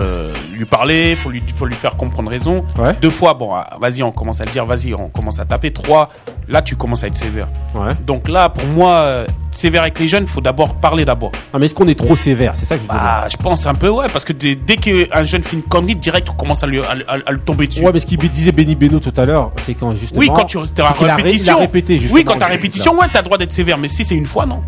lui 0.53 0.65
parler, 0.65 1.17
faut 1.17 1.31
lui, 1.31 1.43
faut 1.57 1.67
lui 1.67 1.75
faire 1.75 1.97
comprendre 1.97 2.31
raison. 2.31 2.65
Ouais. 2.79 2.95
Deux 3.01 3.11
fois, 3.11 3.35
bon, 3.35 3.55
ah, 3.55 3.77
vas-y, 3.81 4.03
on 4.03 4.13
commence 4.13 4.41
à 4.41 4.45
le 4.45 4.51
dire, 4.51 4.67
vas-y, 4.67 4.95
on 4.95 5.09
commence 5.09 5.39
à 5.39 5.45
taper. 5.45 5.73
Trois, 5.73 6.09
là, 6.49 6.63
tu 6.63 6.77
commences 6.77 7.05
à 7.05 7.07
être 7.07 7.17
sévère. 7.17 7.49
Ouais. 7.75 7.93
Donc 8.07 8.29
là, 8.29 8.49
pour 8.49 8.67
moi, 8.67 8.91
euh, 8.91 9.27
sévère 9.51 9.83
avec 9.83 9.99
les 9.99 10.09
jeunes, 10.09 10.27
faut 10.27 10.41
d'abord 10.41 10.75
parler 10.75 11.05
d'abord. 11.05 11.33
Ah, 11.53 11.59
mais 11.59 11.67
est-ce 11.67 11.75
qu'on 11.75 11.89
est 11.89 11.99
trop 11.99 12.17
sévère? 12.17 12.53
C'est 12.57 12.65
ça 12.67 12.77
que 12.77 12.83
je 12.83 12.89
Bah, 12.89 13.27
je 13.31 13.37
pense 13.37 13.67
un 13.67 13.75
peu, 13.75 13.89
ouais, 13.89 14.07
parce 14.13 14.25
que 14.25 14.33
dès, 14.33 14.55
dès 14.55 14.77
qu'un 14.77 15.25
jeune 15.25 15.43
fait 15.43 15.57
une 15.57 15.63
connerie, 15.63 15.97
direct, 15.97 16.29
on 16.31 16.35
commence 16.35 16.63
à, 16.63 16.67
lui, 16.67 16.81
à, 16.81 16.91
à- 17.09 17.17
à 17.27 17.33
le 17.33 17.39
tomber 17.39 17.67
dessus. 17.67 17.85
Ouais, 17.85 17.93
mais 17.93 18.01
ce 18.01 18.07
qu'il 18.07 18.19
disait 18.19 18.53
Benny 18.53 18.75
Beno 18.75 18.99
tout 19.01 19.13
à 19.17 19.25
l'heure, 19.25 19.53
c'est 19.59 19.75
quand 19.75 19.95
justement. 19.95 20.21
Oui, 20.21 20.31
quand 20.35 20.45
tu 20.45 20.59
t'es 20.75 20.83
en 20.83 20.89
c'est 20.89 20.99
qu'il 20.99 21.09
a 21.09 21.17
ré- 21.17 21.23
répétition. 21.23 21.57
il 21.59 21.61
répété, 21.61 21.95
justement. 21.99 22.15
oui, 22.17 22.25
quand 22.25 22.39
t'as 22.39 22.47
répétition, 22.47 22.99
ouais, 22.99 23.07
t'as 23.13 23.21
le 23.21 23.25
droit 23.25 23.39
d'être 23.39 23.53
sévère. 23.53 23.79
Mais 23.79 23.89
si 23.89 24.05
c'est 24.05 24.15
une 24.17 24.27
fois, 24.27 24.47
non. 24.47 24.63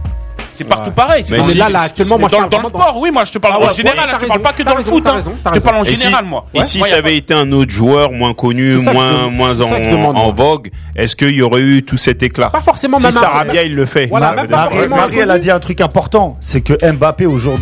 C'est 0.55 0.65
partout 0.65 0.91
Ouais. 0.91 0.95
pareil. 0.95 1.25
c'est 1.27 1.37
Mais 1.37 1.43
dans- 1.43 1.59
là, 1.65 1.69
là, 1.69 1.81
actuellement, 1.83 2.19
moi, 2.19 2.29
je 2.31 2.37
dans, 2.37 2.63
le 2.63 2.69
sport, 2.69 2.97
oui, 2.99 3.11
moi, 3.11 3.25
je 3.25 3.33
te 3.33 3.39
parle 3.39 3.55
Ah 3.57 3.61
ouais, 3.61 3.67
en 3.71 3.75
général. 3.75 4.11
je 4.13 4.19
te 4.19 4.27
parle 4.27 4.41
pas 4.41 4.53
que 4.53 4.63
dans 4.63 4.77
le 4.77 4.83
foot. 4.85 5.07
hein. 5.07 5.21
Je 5.47 5.51
te 5.51 5.65
parle 5.65 5.77
en 5.77 5.85
général, 5.85 6.25
moi. 6.25 6.47
Et 6.55 6.63
si 6.63 6.81
ça 6.81 6.97
avait 6.97 7.17
été 7.17 7.35
un 7.35 7.51
autre 7.53 7.73
joueur 7.73 8.13
moins 8.13 8.35
connu, 8.35 8.77
moins, 8.77 9.29
moins 9.31 9.61
en, 9.61 10.31
vogue, 10.31 10.71
est-ce 10.97 11.17
qu'il 11.17 11.31
y 11.35 11.43
aurait 11.43 11.61
eu 11.61 11.83
tout 11.83 11.97
cet 11.97 12.23
éclat 12.23 12.51
Pas 12.51 12.61
forcément 12.61 12.99
Si 12.99 13.11
Sarabia, 13.13 13.65
il 13.65 13.75
le 13.75 13.87
fait. 13.87 14.11
Marie, 14.11 15.19
elle 15.19 15.31
a 15.31 15.39
dit 15.39 15.51
un 15.51 15.61
truc 15.61 15.81
important, 15.81 16.37
c'est 16.41 16.61
que 16.61 16.75
Mbappé 16.93 17.27
au 17.27 17.39
jour 17.39 17.59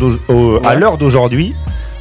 à 0.63 0.75
l'heure 0.75 0.97
d'aujourd'hui, 0.97 1.55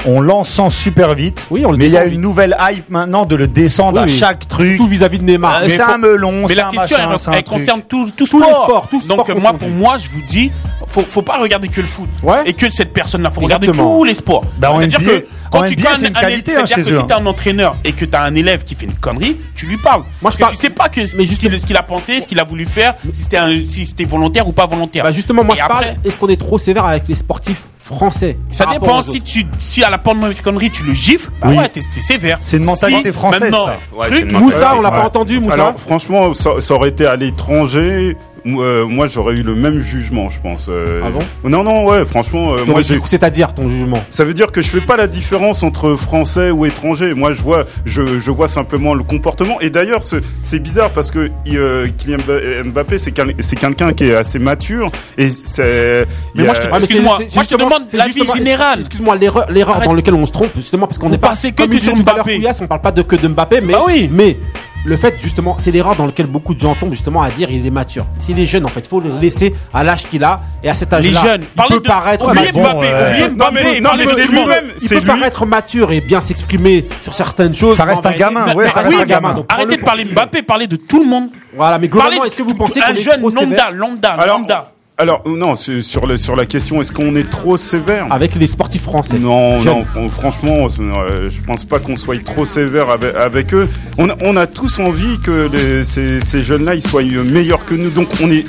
on 0.06 0.20
l'encense 0.20 0.74
super 0.76 1.14
vite. 1.14 1.46
Oui, 1.50 1.64
on 1.66 1.70
le 1.72 1.76
mais 1.78 1.86
il 1.86 1.92
y 1.92 1.96
a 1.96 2.04
une 2.04 2.10
vite. 2.12 2.20
nouvelle 2.20 2.56
hype 2.60 2.90
maintenant 2.90 3.24
de 3.24 3.36
le 3.36 3.46
descendre 3.46 4.02
Oui, 4.04 4.12
à 4.12 4.16
chaque 4.16 4.48
truc. 4.48 4.76
Tout 4.76 4.86
vis-à-vis 4.86 5.18
de 5.18 5.24
Neymar. 5.24 5.62
Euh, 5.62 5.68
c'est 5.68 5.80
un 5.80 5.98
melon, 5.98 6.32
Mais 6.42 6.48
c'est 6.48 6.54
la 6.54 6.68
un 6.68 6.70
question, 6.70 6.96
machin, 7.08 7.32
elle, 7.32 7.44
concerne 7.44 7.82
tout, 7.82 8.06
tout 8.06 8.12
Tous 8.18 8.26
sport. 8.26 8.40
les 8.48 8.54
sports, 8.54 8.88
tout 8.90 9.00
sport 9.00 9.16
Donc, 9.26 9.36
moi, 9.40 9.52
pour 9.52 9.68
moi, 9.68 9.96
je 9.98 10.08
vous 10.08 10.22
dis, 10.26 10.50
faut, 10.88 11.02
faut 11.08 11.22
pas 11.22 11.38
regarder 11.38 11.68
que 11.68 11.80
le 11.80 11.86
foot. 11.86 12.08
Ouais. 12.22 12.42
Et 12.46 12.52
que 12.52 12.70
cette 12.70 12.92
personne-là. 12.92 13.30
Faut 13.30 13.40
regarder 13.40 13.68
tous 13.68 14.04
les 14.04 14.14
sports. 14.14 14.44
Bah, 14.58 14.70
C'est-à-dire 14.78 14.98
que 14.98 15.26
quand 15.50 15.64
tu 15.64 15.76
c'est 15.76 16.08
une 16.08 16.16
un- 16.16 16.20
qualité, 16.20 16.52
hein, 16.56 16.62
C'est-à-dire 16.66 16.76
que 16.86 16.90
eux, 16.92 17.00
si 17.00 17.06
t'es 17.06 17.12
un 17.14 17.26
entraîneur 17.26 17.76
et 17.84 17.92
que 17.92 18.04
t'as 18.04 18.22
un 18.24 18.34
élève 18.34 18.64
qui 18.64 18.74
fait 18.74 18.86
une 18.86 18.94
connerie, 18.94 19.36
tu 19.54 19.66
lui 19.66 19.76
parles. 19.76 20.02
Parce 20.22 20.34
je 20.36 20.40
parle- 20.40 20.52
tu 20.54 20.58
sais 20.58 20.70
pas 20.70 20.88
que, 20.88 21.00
Mais 21.16 21.26
ce 21.26 21.38
qu'il 21.38 21.60
ce 21.60 21.66
qu'il 21.66 21.76
a 21.76 21.82
pensé, 21.82 22.20
ce 22.20 22.26
qu'il 22.28 22.40
a 22.40 22.44
voulu 22.44 22.64
faire, 22.66 22.94
si 23.12 23.22
c'était 23.22 23.38
si 23.66 23.84
c'était 23.86 24.04
volontaire 24.06 24.48
ou 24.48 24.52
pas 24.52 24.66
volontaire. 24.66 25.04
Bah 25.04 25.10
justement, 25.10 25.44
moi 25.44 25.54
Et 25.54 25.58
je 25.58 25.62
après, 25.64 25.84
parle. 25.84 25.96
Est-ce 26.04 26.18
qu'on 26.18 26.28
est 26.28 26.40
trop 26.40 26.58
sévère 26.58 26.86
avec 26.86 27.06
les 27.08 27.14
sportifs 27.14 27.64
français 27.92 28.38
Ça 28.50 28.66
dépend. 28.66 29.02
Si 29.02 29.20
tu, 29.20 29.44
si 29.60 29.82
à 29.84 29.90
la 29.90 29.98
porte 29.98 30.18
de 30.18 30.32
connerie 30.42 30.70
tu 30.70 30.82
le 30.84 30.94
gifles, 30.94 31.30
bah 31.40 31.48
Oui. 31.50 31.58
ouais, 31.58 31.68
t'es 31.68 31.80
sévère. 31.82 32.38
C'est 32.40 32.56
une 32.56 32.64
mentalité 32.64 33.08
Si, 33.10 33.12
française, 33.12 33.40
maintenant, 33.42 33.66
ça. 33.66 33.78
Ouais, 33.96 34.24
Moussa, 34.24 34.74
on 34.76 34.80
l'a 34.80 34.90
Ouais. 34.90 34.96
pas 34.96 35.04
entendu, 35.06 35.40
Moussa 35.40 35.54
Alors 35.54 35.74
franchement, 35.78 36.34
ça, 36.34 36.60
ça 36.60 36.74
aurait 36.74 36.88
été 36.90 37.06
à 37.06 37.16
l'étranger. 37.16 38.16
Moi, 38.44 38.84
moi, 38.86 39.06
j'aurais 39.06 39.34
eu 39.36 39.42
le 39.42 39.54
même 39.54 39.80
jugement, 39.80 40.28
je 40.30 40.40
pense. 40.40 40.66
euh. 40.68 41.00
Ah 41.04 41.10
bon? 41.10 41.48
Non, 41.48 41.62
non, 41.62 41.86
ouais, 41.86 42.04
franchement, 42.04 42.54
euh, 42.54 42.58
Donc, 42.58 42.68
moi, 42.68 42.82
du 42.82 42.88
j'ai. 42.88 42.98
coup, 42.98 43.06
c'est-à-dire 43.06 43.54
ton 43.54 43.68
jugement? 43.68 44.02
Ça 44.08 44.24
veut 44.24 44.34
dire 44.34 44.50
que 44.52 44.60
je 44.62 44.68
fais 44.68 44.80
pas 44.80 44.96
la 44.96 45.06
différence 45.06 45.62
entre 45.62 45.94
français 45.96 46.50
ou 46.50 46.66
étranger. 46.66 47.14
Moi, 47.14 47.32
je 47.32 47.40
vois, 47.42 47.64
je, 47.84 48.18
je 48.18 48.30
vois 48.30 48.48
simplement 48.48 48.94
le 48.94 49.02
comportement. 49.04 49.60
Et 49.60 49.70
d'ailleurs, 49.70 50.02
ce- 50.04 50.16
c'est 50.42 50.58
bizarre 50.58 50.90
parce 50.90 51.10
que 51.10 51.30
euh, 51.48 51.88
Kylian 51.96 52.18
Mba- 52.18 52.64
Mbappé, 52.64 52.98
c'est 52.98 53.12
c'est 53.40 53.56
quelqu'un 53.56 53.92
qui 53.92 54.04
est 54.04 54.14
assez 54.14 54.38
mature. 54.38 54.90
Et 55.18 55.28
c'est. 55.28 56.06
il 56.34 56.38
Mais 56.38 56.42
y 56.42 56.46
moi, 56.46 56.52
a- 56.56 56.60
je 56.60 56.60
te- 56.60 56.66
Ah, 56.66 56.70
mais 56.74 56.78
c'est- 56.80 56.84
Excuse-moi, 56.84 57.14
c'est- 57.18 57.28
c'est 57.28 57.34
moi, 57.36 57.44
je 57.44 57.48
te 57.48 57.54
demande 57.62 57.82
c'est 57.88 57.96
l'avis 57.96 58.26
général. 58.36 58.78
Excuse-moi, 58.80 59.16
l'erreur, 59.16 59.80
dans 59.84 59.94
laquelle 59.94 60.14
on 60.14 60.26
se 60.26 60.32
trompe, 60.32 60.50
justement, 60.56 60.86
parce 60.86 60.98
qu'on 60.98 61.08
n'est 61.10 61.18
pas. 61.18 61.28
pensez 61.28 61.52
que 61.52 61.62
sur 61.80 61.96
Mbappé. 61.96 62.22
Couillasse, 62.36 62.60
on 62.60 62.66
parle 62.66 62.80
pas 62.82 62.92
de 62.92 63.02
que 63.02 63.16
de 63.16 63.28
Mbappé, 63.28 63.60
mais. 63.60 63.72
Bah 63.72 63.82
oui. 63.86 64.08
Mais. 64.12 64.36
Le 64.84 64.96
fait, 64.96 65.14
justement, 65.20 65.56
c'est 65.58 65.70
l'erreur 65.70 65.94
dans 65.94 66.06
laquelle 66.06 66.26
beaucoup 66.26 66.54
de 66.54 66.60
gens 66.60 66.74
tombent, 66.74 66.90
justement, 66.90 67.22
à 67.22 67.30
dire 67.30 67.48
il 67.52 67.64
est 67.64 67.70
mature. 67.70 68.04
S'il 68.20 68.38
est 68.40 68.46
jeune, 68.46 68.64
en 68.66 68.68
fait, 68.68 68.80
il 68.80 68.88
faut 68.88 68.98
le 69.00 69.10
laisser 69.20 69.54
à 69.72 69.84
l'âge 69.84 70.08
qu'il 70.08 70.24
a 70.24 70.40
et 70.64 70.68
à 70.68 70.74
cet 70.74 70.92
âge-là. 70.92 71.08
Les 71.22 71.28
jeunes. 71.28 71.42
il 71.56 71.62
peut 71.68 71.74
de- 71.74 71.78
paraître 71.88 72.26
oubliez. 72.28 72.50
Mbappé, 72.50 72.88
oubliez 73.08 73.28
Mbappé, 73.28 73.80
non, 73.80 73.90
mais 73.96 74.04
de 74.04 74.10
c'est 74.10 74.26
lui-même. 74.26 74.64
Il 74.80 74.88
C'est 74.88 74.94
peut 74.96 75.00
lui. 75.02 75.06
paraître 75.06 75.46
mature 75.46 75.92
et 75.92 76.00
bien 76.00 76.20
s'exprimer 76.20 76.88
sur 77.02 77.14
certaines 77.14 77.54
choses. 77.54 77.76
Ça 77.76 77.84
reste 77.84 78.04
un 78.04 78.12
gamin, 78.12 78.52
ouais, 78.54 78.68
ça 78.70 78.82
oui, 78.84 78.88
reste 78.96 79.02
un 79.02 79.06
gamin. 79.06 79.34
donc 79.34 79.46
Arrêtez 79.48 79.76
de 79.76 79.82
parler 79.84 80.04
Mbappé, 80.04 80.42
parlez 80.42 80.66
de 80.66 80.76
tout 80.76 80.98
le 80.98 81.06
monde. 81.08 81.28
Voilà, 81.56 81.78
mais 81.78 81.86
globalement, 81.86 82.24
est-ce 82.24 82.36
que 82.36 82.42
vous 82.42 82.54
pensez 82.54 82.80
un 82.80 82.86
qu'on 82.86 82.92
est 82.94 83.00
jeune 83.00 83.20
lambda, 83.22 83.70
lambda, 83.70 84.26
lambda. 84.26 84.71
Alors 84.98 85.22
non, 85.26 85.56
sur 85.56 85.82
sur 85.82 86.06
la 86.06 86.16
sur 86.16 86.36
la 86.36 86.46
question, 86.46 86.80
est-ce 86.80 86.92
qu'on 86.92 87.16
est 87.16 87.28
trop 87.28 87.56
sévère 87.56 88.06
avec 88.12 88.34
les 88.34 88.46
sportifs 88.46 88.82
français 88.82 89.18
Non, 89.18 89.58
non, 89.64 89.84
fran- 89.84 90.08
franchement, 90.08 90.66
euh, 90.78 91.28
je 91.30 91.40
pense 91.42 91.64
pas 91.64 91.78
qu'on 91.80 91.96
soit 91.96 92.22
trop 92.22 92.44
sévère 92.44 92.90
avec, 92.90 93.14
avec 93.16 93.54
eux. 93.54 93.68
On 93.98 94.08
a, 94.10 94.14
on 94.20 94.36
a 94.36 94.46
tous 94.46 94.78
envie 94.78 95.18
que 95.18 95.48
les- 95.52 95.84
ces, 95.84 96.20
ces 96.20 96.42
jeunes-là, 96.42 96.74
ils 96.76 96.86
soient 96.86 97.02
meilleurs 97.02 97.64
que 97.64 97.74
nous. 97.74 97.90
Donc 97.90 98.08
on 98.22 98.30
est, 98.30 98.44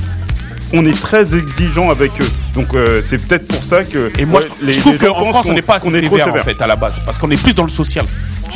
on 0.74 0.86
est 0.86 1.00
très 1.00 1.36
exigeant 1.36 1.90
avec 1.90 2.12
eux. 2.22 2.30
Donc 2.56 2.74
euh, 2.74 3.02
c'est 3.04 3.18
peut-être 3.20 3.48
pour 3.48 3.64
ça 3.64 3.84
que 3.84 4.12
Et 4.18 4.26
moi, 4.26 4.42
ouais, 4.42 4.48
je, 4.62 4.66
les, 4.66 4.74
je 4.74 4.80
trouve 4.80 4.98
qu'en 4.98 5.14
France, 5.16 5.38
on 5.46 5.50
qu'on- 5.50 5.54
n'est 5.54 5.62
pas 5.62 5.76
assez 5.76 5.88
est 5.90 6.00
sévère, 6.10 6.34
en 6.34 6.38
fait, 6.38 6.62
à 6.62 6.68
la 6.68 6.76
base. 6.76 7.00
Parce 7.06 7.18
qu'on 7.18 7.32
est 7.32 7.42
plus 7.42 7.54
dans 7.54 7.64
le 7.64 7.70
social. 7.70 8.06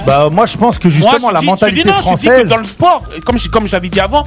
Bah, 0.05 0.29
moi, 0.31 0.45
je 0.45 0.57
pense 0.57 0.77
que 0.77 0.89
justement, 0.89 1.17
Moi, 1.19 1.29
je 1.29 1.33
la 1.33 1.39
dis- 1.39 1.45
je 1.45 1.49
mentalité 1.51 1.81
dis 1.83 1.87
non, 1.87 1.95
je 1.95 1.99
dis 2.01 2.03
française. 2.07 2.43
que 2.43 2.47
dans 2.49 2.57
le 2.57 2.65
sport, 2.65 3.03
comme 3.25 3.39
je, 3.39 3.49
comme 3.49 3.65
je 3.67 3.71
l'avais 3.71 3.89
dit 3.89 3.99
avant, 3.99 4.23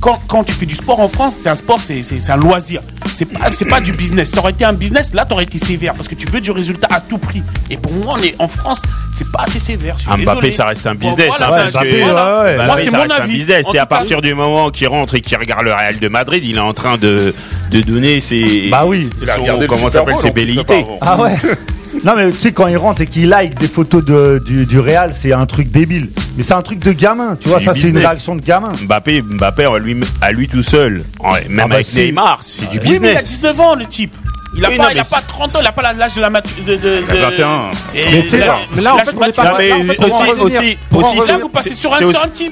quand, 0.00 0.18
quand 0.28 0.44
tu 0.44 0.52
fais 0.52 0.66
du 0.66 0.74
sport 0.74 1.00
en 1.00 1.08
France, 1.08 1.36
c'est 1.42 1.48
un 1.48 1.54
sport, 1.54 1.80
c'est, 1.80 2.02
c'est, 2.02 2.20
c'est 2.20 2.30
un 2.32 2.36
loisir. 2.36 2.82
C'est 3.06 3.24
pas, 3.24 3.50
c'est 3.52 3.64
pas 3.64 3.80
du 3.80 3.92
business. 3.92 4.32
T'aurais 4.32 4.50
été 4.50 4.66
un 4.66 4.74
business, 4.74 5.14
là, 5.14 5.24
t'aurais 5.24 5.44
été 5.44 5.58
sévère 5.58 5.94
parce 5.94 6.08
que 6.08 6.14
tu 6.14 6.26
veux 6.26 6.42
du 6.42 6.50
résultat 6.50 6.88
à 6.90 7.00
tout 7.00 7.16
prix. 7.16 7.42
Et 7.70 7.78
pour 7.78 7.92
moi, 7.92 8.16
on 8.18 8.22
est 8.22 8.34
en 8.38 8.48
France, 8.48 8.82
c'est 9.12 9.30
pas 9.30 9.44
assez 9.44 9.58
sévère. 9.60 9.94
Je 9.96 10.02
suis 10.02 10.10
Un 10.10 10.16
Mbappé, 10.18 10.40
désolé. 10.40 10.50
ça 10.50 10.66
reste 10.66 10.86
un 10.86 10.94
Bon, 10.94 11.08
business. 11.08 11.28
voilà, 11.38 11.64
hein, 11.64 11.68
c'est 11.72 12.00
voilà. 12.02 12.42
ouais, 12.42 12.66
Moi, 12.66 12.76
c'est 12.84 12.90
mon 12.90 13.10
avis. 13.10 13.46
Et 13.72 13.78
à 13.78 13.86
partir 13.86 14.20
du 14.20 14.34
moment 14.34 14.68
qu'il 14.70 14.88
rentre 14.88 15.14
et 15.14 15.20
qu'il 15.22 15.38
regarde 15.38 15.62
le 15.64 15.72
Real 15.72 15.98
de 15.98 16.08
Madrid, 16.08 16.44
il 16.44 16.56
est 16.56 16.60
en 16.60 16.74
train 16.74 16.98
de, 16.98 17.33
de 17.70 17.80
donner 17.80 18.20
ses. 18.20 18.68
Bah 18.70 18.84
oui. 18.86 19.08
Son- 19.24 19.66
comment 19.68 19.90
s'appelle 19.90 20.16
ses 20.16 20.28
apparemment. 20.58 20.98
Ah 21.00 21.20
ouais 21.20 21.36
Non 22.04 22.12
mais 22.16 22.30
tu 22.32 22.38
sais 22.38 22.52
quand 22.52 22.66
il 22.66 22.76
rentre 22.76 23.02
et 23.02 23.06
qu'il 23.06 23.28
like 23.28 23.58
des 23.58 23.68
photos 23.68 24.04
de, 24.04 24.42
du, 24.44 24.66
du 24.66 24.78
Real, 24.80 25.12
c'est 25.14 25.32
un 25.32 25.46
truc 25.46 25.70
débile. 25.70 26.10
Mais 26.36 26.42
c'est 26.42 26.54
un 26.54 26.60
truc 26.62 26.80
de 26.80 26.90
gamin, 26.92 27.36
tu 27.40 27.48
vois, 27.48 27.60
ça 27.60 27.72
c'est 27.72 27.78
une 27.80 27.84
business. 27.86 28.06
réaction 28.06 28.34
de 28.36 28.42
gamin. 28.42 28.72
Mbappé, 28.82 29.22
Mbappé 29.22 29.64
à 29.64 29.78
lui, 29.78 29.96
à 30.20 30.32
lui 30.32 30.48
tout 30.48 30.62
seul, 30.64 31.04
Ouais, 31.22 31.46
même 31.48 31.60
Ah 31.64 31.68
bah 31.68 31.74
avec 31.76 31.86
si. 31.86 32.00
Neymar, 32.00 32.40
c'est 32.42 32.68
du 32.68 32.78
Oui, 32.80 32.98
mais 33.00 33.12
il 33.12 33.16
a 33.16 33.20
business. 33.20 33.40
19 33.40 33.60
ans, 33.60 33.74
le 33.76 33.86
type. 33.86 34.14
Il 34.56 34.64
a 34.64 34.68
Oui, 34.68 34.76
pas, 34.76 34.84
non, 34.84 34.88
il 34.92 34.98
a 35.00 35.04
pas 35.04 35.20
30 35.20 35.56
ans, 35.56 35.58
il 35.60 35.66
a 35.66 35.72
pas 35.72 35.92
l'âge 35.92 36.14
de 36.14 36.20
la 36.20 36.30
maturité. 36.30 36.62
De, 36.62 36.76
de, 36.76 37.04
Il 37.12 37.16
a 37.24 37.30
21. 37.30 37.70
Et 37.94 38.04
Mais 38.12 38.22
tu 38.22 38.28
sais, 38.28 38.38
là- 38.38 38.54
en 38.94 38.98
fait, 38.98 39.10
on 39.16 39.22
est 39.22 39.26
mature- 39.26 39.42
pas- 39.42 39.50
Non, 39.50 39.56
mais 39.58 39.68
là, 39.68 39.76
en 39.76 39.84
fait, 39.84 39.96
on 39.98 40.06
va 40.08 40.42
aussi, 40.44 40.78
aussi. 40.92 41.28
Là, 41.28 41.38
vous 41.38 41.48
passez 41.48 41.74
sur 41.74 41.92
un. 41.94 41.98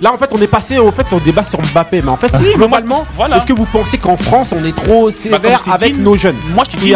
Là, 0.00 0.12
en 0.12 0.18
fait, 0.18 0.28
on 0.32 0.40
est 0.42 0.46
passé 0.48 0.78
au 0.78 0.90
fait, 0.90 1.06
on 1.12 1.18
débat 1.18 1.44
sur 1.44 1.60
Mbappé, 1.62 2.02
mais 2.02 2.10
en 2.10 2.16
fait, 2.16 2.32
globalement. 2.56 3.06
voilà. 3.14 3.36
Est-ce 3.36 3.46
que 3.46 3.52
vous 3.52 3.66
pensez 3.66 3.98
qu'en 3.98 4.16
France, 4.16 4.50
on 4.52 4.64
est 4.64 4.74
trop 4.74 5.06
Bah, 5.06 5.12
sévère 5.12 5.62
avec 5.70 5.96
nos 5.96 6.16
jeunes? 6.16 6.36
Moi, 6.54 6.64
je 6.70 6.76
te 6.76 6.80
dis. 6.82 6.94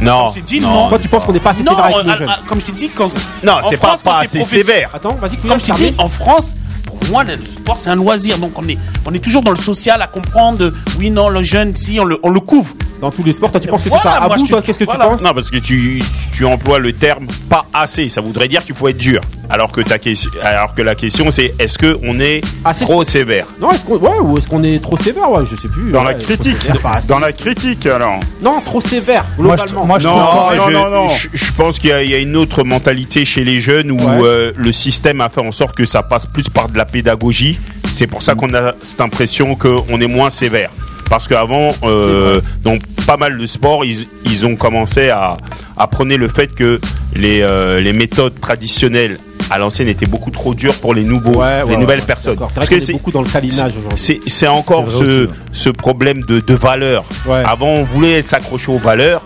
Non. 0.00 0.28
Je 0.30 0.34
t'ai 0.34 0.42
dit 0.42 0.60
non. 0.60 0.72
non. 0.72 0.88
Toi, 0.88 0.98
tu 0.98 1.08
penses 1.08 1.24
qu'on 1.24 1.32
n'est 1.32 1.40
pas 1.40 1.50
assez 1.50 1.62
Non, 1.62 1.70
sévère 1.72 1.84
avec 1.86 2.06
nos 2.06 2.16
jeunes? 2.16 2.28
euh, 2.28 2.48
comme 2.48 2.60
je 2.60 2.66
t'ai 2.66 2.72
dit, 2.72 2.88
quand. 2.90 3.10
Non, 3.42 3.54
c'est 3.68 3.76
pas, 3.80 3.96
assez 4.20 4.42
sévère. 4.42 4.90
Attends, 4.94 5.14
vas-y, 5.20 5.36
Comme 5.38 5.58
je 5.60 5.64
t'ai 5.66 5.72
dit, 5.72 5.94
en 5.98 6.08
France, 6.08 6.54
pour 6.86 6.98
moi, 7.10 7.24
le 7.24 7.34
sport, 7.36 7.78
c'est 7.78 7.88
un 7.90 7.94
loisir. 7.96 8.38
Donc, 8.38 8.52
on 8.56 8.68
est, 8.68 8.78
on 9.06 9.14
est 9.14 9.18
toujours 9.20 9.42
dans 9.42 9.50
le 9.52 9.56
social 9.56 10.00
à 10.02 10.06
comprendre. 10.06 10.72
Oui, 10.98 11.10
non, 11.10 11.28
le 11.28 11.42
jeune, 11.42 11.74
si, 11.76 11.98
on 12.00 12.04
le, 12.04 12.18
on 12.22 12.30
le 12.30 12.40
couvre. 12.40 12.74
Dans 13.00 13.10
tous 13.10 13.22
les 13.22 13.32
sports, 13.32 13.50
toi, 13.50 13.60
tu 13.60 13.68
penses 13.68 13.82
que 13.82 13.90
c'est 13.90 13.98
ça 13.98 14.20
moi, 14.20 14.34
Abou, 14.34 14.46
toi, 14.46 14.62
qu'est-ce 14.62 14.78
que 14.78 14.84
voilà. 14.84 15.04
tu 15.04 15.10
penses 15.10 15.22
Non, 15.22 15.34
parce 15.34 15.50
que 15.50 15.58
tu, 15.58 16.02
tu 16.34 16.44
emploies 16.46 16.78
le 16.78 16.92
terme 16.94 17.26
pas 17.48 17.66
assez. 17.74 18.08
Ça 18.08 18.20
voudrait 18.22 18.48
dire 18.48 18.64
qu'il 18.64 18.74
faut 18.74 18.88
être 18.88 18.96
dur. 18.96 19.20
Alors 19.50 19.70
que, 19.70 19.80
ta 19.82 19.98
question, 19.98 20.30
alors 20.42 20.74
que 20.74 20.80
la 20.82 20.94
question, 20.94 21.30
c'est 21.30 21.54
est-ce 21.58 21.78
qu'on 21.78 22.18
est 22.20 22.40
Assez 22.64 22.84
trop 22.84 23.04
sévère 23.04 23.46
Non, 23.60 23.70
est-ce 23.70 23.84
qu'on 23.84 23.96
ouais, 23.98 24.18
ou 24.22 24.38
est-ce 24.38 24.48
qu'on 24.48 24.62
est 24.62 24.82
trop 24.82 24.96
sévère 24.96 25.30
Ouais, 25.30 25.44
je 25.44 25.54
sais 25.56 25.68
plus. 25.68 25.92
Dans 25.92 26.00
ouais, 26.04 26.12
la 26.12 26.18
critique, 26.18 26.56
sévère, 26.60 26.80
pas 26.80 26.90
assez. 26.94 27.08
dans 27.08 27.18
la 27.18 27.32
critique 27.32 27.84
alors. 27.86 28.18
Non, 28.42 28.60
trop 28.64 28.80
sévère, 28.80 29.24
Moi, 29.38 29.56
je- 29.56 29.62
globalement. 29.64 29.86
moi, 29.86 29.98
je 29.98 30.08
Non, 30.08 30.70
non, 30.70 30.70
non, 30.70 30.90
non. 30.90 31.08
je- 31.08 31.28
je 31.34 31.52
pense 31.52 31.78
qu'il 31.78 31.90
y, 31.90 31.92
a- 31.92 32.02
il 32.02 32.10
y 32.10 32.14
a 32.14 32.18
une 32.18 32.34
autre 32.36 32.64
mentalité 32.64 33.24
chez 33.24 33.44
les 33.44 33.60
jeunes 33.60 33.90
où 33.92 33.96
Ouais. 33.98 34.20
euh, 34.24 34.52
le 34.56 34.72
système 34.72 35.20
a 35.20 35.28
fait 35.28 35.40
en 35.46 35.52
sorte 35.52 35.76
que 35.76 35.84
ça 35.84 36.02
passe 36.02 36.26
plus 36.26 36.48
par 36.48 36.68
de 36.70 36.76
la 36.78 36.86
pédagogie. 36.86 37.58
C'est 37.92 38.06
pour 38.06 38.22
ça 38.22 38.34
qu'on 38.34 38.52
a 38.54 38.72
cette 38.80 39.00
impression 39.00 39.54
qu'on 39.54 40.00
est 40.00 40.06
moins 40.08 40.30
sévère. 40.30 40.70
Parce 41.08 41.28
qu'avant, 41.28 41.72
euh, 41.84 42.40
dans 42.62 42.76
pas 43.06 43.16
mal 43.16 43.38
de 43.38 43.46
sports, 43.46 43.84
ils, 43.84 44.06
ils 44.24 44.44
ont 44.46 44.56
commencé 44.56 45.08
à, 45.10 45.36
à 45.76 45.86
prôner 45.86 46.16
le 46.16 46.28
fait 46.28 46.48
que 46.54 46.80
les, 47.14 47.42
euh, 47.42 47.80
les 47.80 47.92
méthodes 47.92 48.40
traditionnelles 48.40 49.18
à 49.48 49.58
l'ancienne 49.58 49.86
étaient 49.86 50.06
beaucoup 50.06 50.32
trop 50.32 50.54
dures 50.54 50.74
pour 50.74 50.92
les 50.94 51.04
nouveaux, 51.04 51.40
Ouais, 51.40 51.58
les 51.62 51.70
ouais, 51.70 51.76
nouvelles 51.76 52.00
ouais, 52.00 52.04
personnes. 52.06 52.34
C'est 52.34 52.40
Parce 52.40 52.56
vrai 52.56 52.66
que 52.78 52.84
qu'on 52.84 52.88
est 52.90 52.92
beaucoup 52.94 53.12
dans 53.12 53.22
le 53.22 53.28
câlinage 53.28 53.76
aujourd'hui. 53.76 54.20
c'est 54.26 54.48
encore 54.48 54.86
ce, 54.90 55.68
problème 55.70 56.22
de, 56.22 56.40
de 56.40 56.54
valeur. 56.54 57.04
Avant, 57.44 57.68
on 57.68 57.84
voulait 57.84 58.22
s'accrocher 58.22 58.72
aux 58.72 58.78
valeurs. 58.78 59.22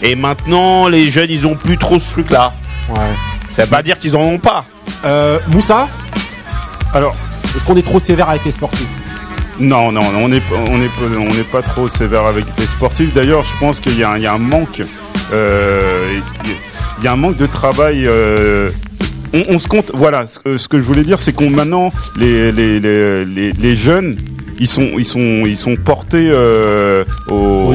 Et 0.00 0.14
maintenant, 0.16 0.88
les 0.88 1.10
jeunes, 1.10 1.30
ils 1.30 1.46
ont 1.46 1.54
plus 1.54 1.76
trop 1.78 1.98
ce 1.98 2.10
truc-là. 2.10 2.54
Ça 3.50 3.64
veut 3.64 3.70
pas 3.70 3.82
dire 3.82 3.98
qu'ils 3.98 4.16
en 4.16 4.20
ont 4.22 4.38
pas. 4.38 4.64
Euh, 5.04 5.38
Moussa, 5.48 5.86
Alors 6.94 7.14
est-ce 7.54 7.64
qu'on 7.64 7.76
est 7.76 7.82
trop 7.86 8.00
sévère 8.00 8.30
avec 8.30 8.44
les 8.46 8.52
sportifs? 8.52 8.86
Non, 9.60 9.92
non, 9.92 10.02
on 10.16 10.28
n'est 10.28 10.40
pas- 10.40 10.56
on 10.56 10.78
pas, 10.78 11.20
on 11.20 11.34
n'est 11.34 11.44
pas 11.44 11.62
trop 11.62 11.88
sévère 11.88 12.26
avec 12.26 12.44
les 12.58 12.66
sportifs. 12.66 13.12
D'ailleurs, 13.14 13.44
je 13.44 13.58
pense 13.60 13.80
qu'il 13.80 13.98
y, 13.98 14.02
a 14.02 14.10
un- 14.12 14.16
il 14.16 14.22
y 14.22 14.26
a 14.26 14.32
un 14.32 14.38
manque, 14.38 14.82
euh, 15.32 16.18
il 16.98 17.04
y 17.04 17.06
a 17.08 17.12
un 17.12 17.16
manque 17.16 17.36
de 17.36 17.46
travail. 17.46 18.06
euh, 18.06 18.70
on, 19.34 19.44
on 19.54 19.58
se 19.58 19.68
compte. 19.68 19.90
Voilà, 19.94 20.26
ce 20.26 20.38
que, 20.38 20.56
ce 20.56 20.68
que 20.68 20.78
je 20.78 20.84
voulais 20.84 21.04
dire, 21.04 21.18
c'est 21.18 21.32
qu'on 21.32 21.50
maintenant 21.50 21.90
les, 22.16 22.52
les, 22.52 22.80
les, 22.80 23.24
les, 23.52 23.74
jeunes. 23.76 24.16
Ils 24.58 24.68
sont, 24.68 24.90
ils 24.96 25.04
sont, 25.04 25.42
ils 25.44 25.56
sont 25.56 25.74
portés 25.76 26.28
euh, 26.30 27.04
au, 27.28 27.34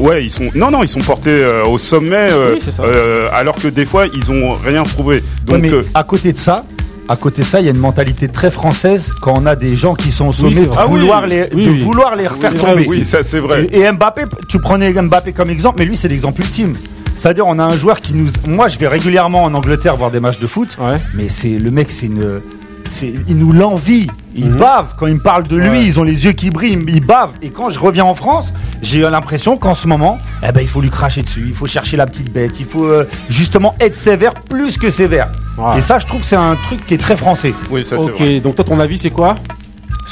ouais, 0.00 0.24
ils 0.24 0.30
sont, 0.30 0.50
non, 0.54 0.70
non, 0.70 0.82
ils 0.82 0.88
sont 0.88 1.00
portés 1.00 1.30
euh, 1.30 1.64
au 1.64 1.78
sommet, 1.78 2.16
euh, 2.32 2.54
Oui, 2.56 2.72
euh, 2.80 3.28
alors 3.32 3.54
que 3.54 3.68
des 3.68 3.84
fois 3.86 4.06
ils 4.12 4.32
ont 4.32 4.52
rien 4.54 4.82
prouvé. 4.82 5.22
Donc, 5.46 5.56
Ouais, 5.56 5.62
mais 5.62 5.72
euh, 5.72 5.82
à 5.94 6.02
côté 6.02 6.32
de 6.32 6.38
ça, 6.38 6.64
à 7.08 7.16
côté 7.16 7.42
de 7.42 7.46
ça, 7.46 7.60
il 7.60 7.64
y 7.64 7.68
a 7.68 7.70
une 7.72 7.76
mentalité 7.78 8.28
très 8.28 8.50
française 8.50 9.12
quand 9.20 9.34
on 9.36 9.46
a 9.46 9.56
des 9.56 9.76
gens 9.76 9.94
qui 9.94 10.10
sont 10.10 10.28
au 10.28 10.32
sommet 10.32 10.62
de. 10.64 10.70
Ah 10.76 10.86
oui. 10.88 11.00
vouloir, 11.00 11.26
les, 11.26 11.48
Oui, 11.52 11.66
de 11.66 11.70
oui. 11.70 11.82
vouloir 11.82 12.16
les 12.16 12.26
refaire 12.26 12.52
c'est 12.52 12.58
vrai 12.58 12.72
tomber. 12.72 12.86
oui, 12.88 13.04
ça 13.04 13.22
c'est 13.22 13.40
vrai. 13.40 13.64
Et, 13.70 13.80
et 13.80 13.92
Mbappé, 13.92 14.22
tu 14.48 14.58
prenais 14.58 14.92
Mbappé 14.92 15.32
comme 15.32 15.50
exemple, 15.50 15.78
mais 15.78 15.84
lui 15.84 15.96
c'est 15.96 16.08
l'exemple 16.08 16.40
ultime. 16.40 16.74
C'est-à-dire 17.16 17.46
on 17.46 17.58
a 17.58 17.64
un 17.64 17.76
joueur 17.76 18.00
qui 18.00 18.14
nous, 18.14 18.28
moi 18.46 18.68
je 18.68 18.78
vais 18.78 18.88
régulièrement 18.88 19.44
en 19.44 19.54
Angleterre 19.54 19.96
voir 19.96 20.10
des 20.10 20.18
matchs 20.20 20.38
de 20.40 20.46
foot, 20.46 20.76
Ouais. 20.80 20.98
mais 21.14 21.28
c'est 21.28 21.50
le 21.58 21.70
mec, 21.70 21.90
c'est 21.90 22.06
une, 22.06 22.40
c'est, 22.86 23.12
il 23.28 23.36
nous 23.36 23.52
l'envie. 23.52 24.06
Il 24.36 24.50
Mhm. 24.50 24.56
bave 24.56 24.94
quand 24.98 25.06
il 25.06 25.14
me 25.14 25.20
parle 25.20 25.44
de 25.46 25.56
lui, 25.56 25.68
Ouais. 25.68 25.84
ils 25.86 26.00
ont 26.00 26.02
les 26.02 26.24
yeux 26.24 26.32
qui 26.32 26.50
brillent, 26.50 26.84
ils 26.88 27.04
bavent. 27.04 27.34
Et 27.40 27.50
quand 27.50 27.70
je 27.70 27.78
reviens 27.78 28.04
en 28.04 28.16
France, 28.16 28.52
j'ai 28.82 29.00
l'impression 29.02 29.56
qu'en 29.56 29.76
ce 29.76 29.86
moment, 29.86 30.18
eh 30.42 30.50
ben 30.50 30.60
il 30.60 30.66
faut 30.66 30.80
lui 30.80 30.90
cracher 30.90 31.22
dessus, 31.22 31.44
il 31.46 31.54
faut 31.54 31.68
chercher 31.68 31.96
la 31.96 32.04
petite 32.06 32.32
bête, 32.32 32.58
il 32.58 32.66
faut 32.66 32.84
euh, 32.84 33.08
justement 33.28 33.76
être 33.78 33.94
sévère 33.94 34.34
plus 34.34 34.76
que 34.76 34.90
sévère. 34.90 35.30
Ouais. 35.56 35.78
Et 35.78 35.80
ça, 35.80 36.00
je 36.00 36.06
trouve 36.06 36.20
que 36.22 36.26
c'est 36.26 36.34
un 36.34 36.56
truc 36.56 36.84
qui 36.84 36.94
est 36.94 36.98
très 36.98 37.16
français. 37.16 37.54
Oui, 37.70 37.84
ça 37.84 37.96
c'est 37.96 38.04
Ok, 38.10 38.18
vrai. 38.18 38.40
donc 38.40 38.56
toi, 38.56 38.64
ton 38.64 38.80
avis, 38.80 38.98
c'est 38.98 39.10
quoi? 39.10 39.36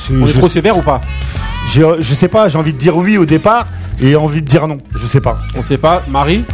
C'est- 0.06 0.14
On 0.14 0.24
est 0.24 0.28
je, 0.30 0.38
trop 0.38 0.48
sévère 0.48 0.78
ou 0.78 0.82
pas? 0.82 1.00
Je 1.72 2.14
sais 2.14 2.28
pas, 2.28 2.48
j'ai 2.48 2.58
envie 2.58 2.72
de 2.72 2.78
dire 2.78 2.96
oui 2.96 3.18
au 3.18 3.26
départ 3.26 3.66
et 4.00 4.14
envie 4.14 4.42
de 4.42 4.46
dire 4.48 4.68
non. 4.68 4.78
Je 4.94 5.06
sais 5.08 5.20
pas. 5.20 5.38
On 5.56 5.62
sait 5.62 5.78
pas. 5.78 6.02
Marie? 6.08 6.44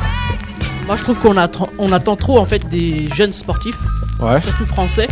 Moi, 0.86 0.96
je 0.96 1.02
trouve 1.02 1.18
qu'on 1.18 1.36
attend, 1.36 1.68
on 1.78 1.92
attend 1.92 2.16
trop 2.16 2.38
en 2.38 2.46
fait 2.46 2.66
des 2.70 3.08
jeunes 3.14 3.34
sportifs, 3.34 3.76
Ouais. 4.20 4.40
surtout 4.40 4.64
français. 4.64 5.06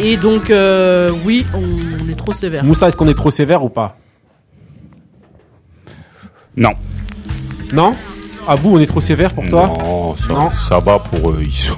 Et 0.00 0.16
donc, 0.16 0.50
euh, 0.50 1.10
oui, 1.24 1.46
on 1.54 2.08
est 2.08 2.14
trop 2.16 2.32
sévère. 2.32 2.64
Moussa, 2.64 2.88
est-ce 2.88 2.96
qu'on 2.96 3.06
est 3.08 3.14
trop 3.14 3.30
sévère 3.30 3.62
ou 3.64 3.68
pas? 3.68 3.96
Non. 6.56 6.70
Non? 7.72 7.94
Abou, 8.46 8.76
on 8.76 8.80
est 8.80 8.86
trop 8.86 9.00
sévère 9.00 9.32
pour 9.32 9.48
toi? 9.48 9.66
Non, 9.68 10.14
ça, 10.16 10.32
Non. 10.32 10.50
ça 10.52 10.78
va 10.78 10.98
pour 10.98 11.30
eux. 11.30 11.38
Ils, 11.42 11.52
sont... 11.52 11.74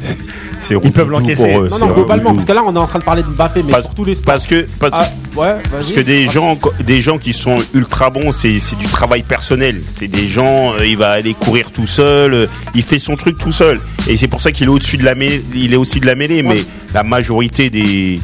c'est 0.60 0.74
Ils 0.82 0.92
peuvent 0.92 1.10
l'encaisser. 1.10 1.50
pour 1.52 1.62
eux, 1.62 1.68
Non, 1.68 1.76
c'est 1.78 1.86
non, 1.86 1.94
globalement, 1.94 2.32
parce 2.34 2.44
que 2.44 2.52
là, 2.52 2.62
on 2.64 2.74
est 2.74 2.78
en 2.78 2.86
train 2.86 2.98
de 2.98 3.04
parler 3.04 3.22
de 3.22 3.28
Mbappé, 3.28 3.62
mais 3.62 3.72
Parce- 3.72 3.86
pour 3.86 3.94
tous 3.96 4.04
les 4.04 4.14
sports. 4.14 4.34
Parce 4.34 4.46
que, 4.46 4.66
parce, 4.78 4.92
Ah, 4.94 5.08
ouais, 5.36 5.54
parce 5.70 5.92
que 5.92 6.00
des 6.00 6.28
gens, 6.28 6.58
des 6.84 7.00
gens 7.02 7.18
qui 7.18 7.32
sont 7.32 7.56
ultra 7.74 8.10
bons, 8.10 8.32
c'est 8.32 8.52
du 8.78 8.86
travail 8.86 9.22
personnel. 9.22 9.82
C'est 9.92 10.08
des 10.08 10.26
gens, 10.26 10.74
euh, 10.74 10.86
il 10.86 10.96
va 10.96 11.10
aller 11.10 11.34
courir 11.34 11.70
tout 11.70 11.86
seul, 11.86 12.34
euh, 12.34 12.46
il 12.74 12.82
fait 12.82 12.98
son 12.98 13.16
truc 13.16 13.38
tout 13.38 13.52
seul. 13.52 13.80
Et 14.08 14.16
c'est 14.16 14.28
pour 14.28 14.40
ça 14.40 14.52
qu'il 14.52 14.66
est 14.66 14.70
au-dessus 14.70 14.96
de 14.96 15.04
la 15.04 15.14
mêlée, 15.14 15.42
il 15.54 15.72
est 15.72 15.76
aussi 15.76 16.00
de 16.00 16.06
la 16.06 16.14
mêlée. 16.14 16.42
Mais 16.42 16.62
la 16.94 17.02
majorité 17.02 17.70
des, 17.70 18.20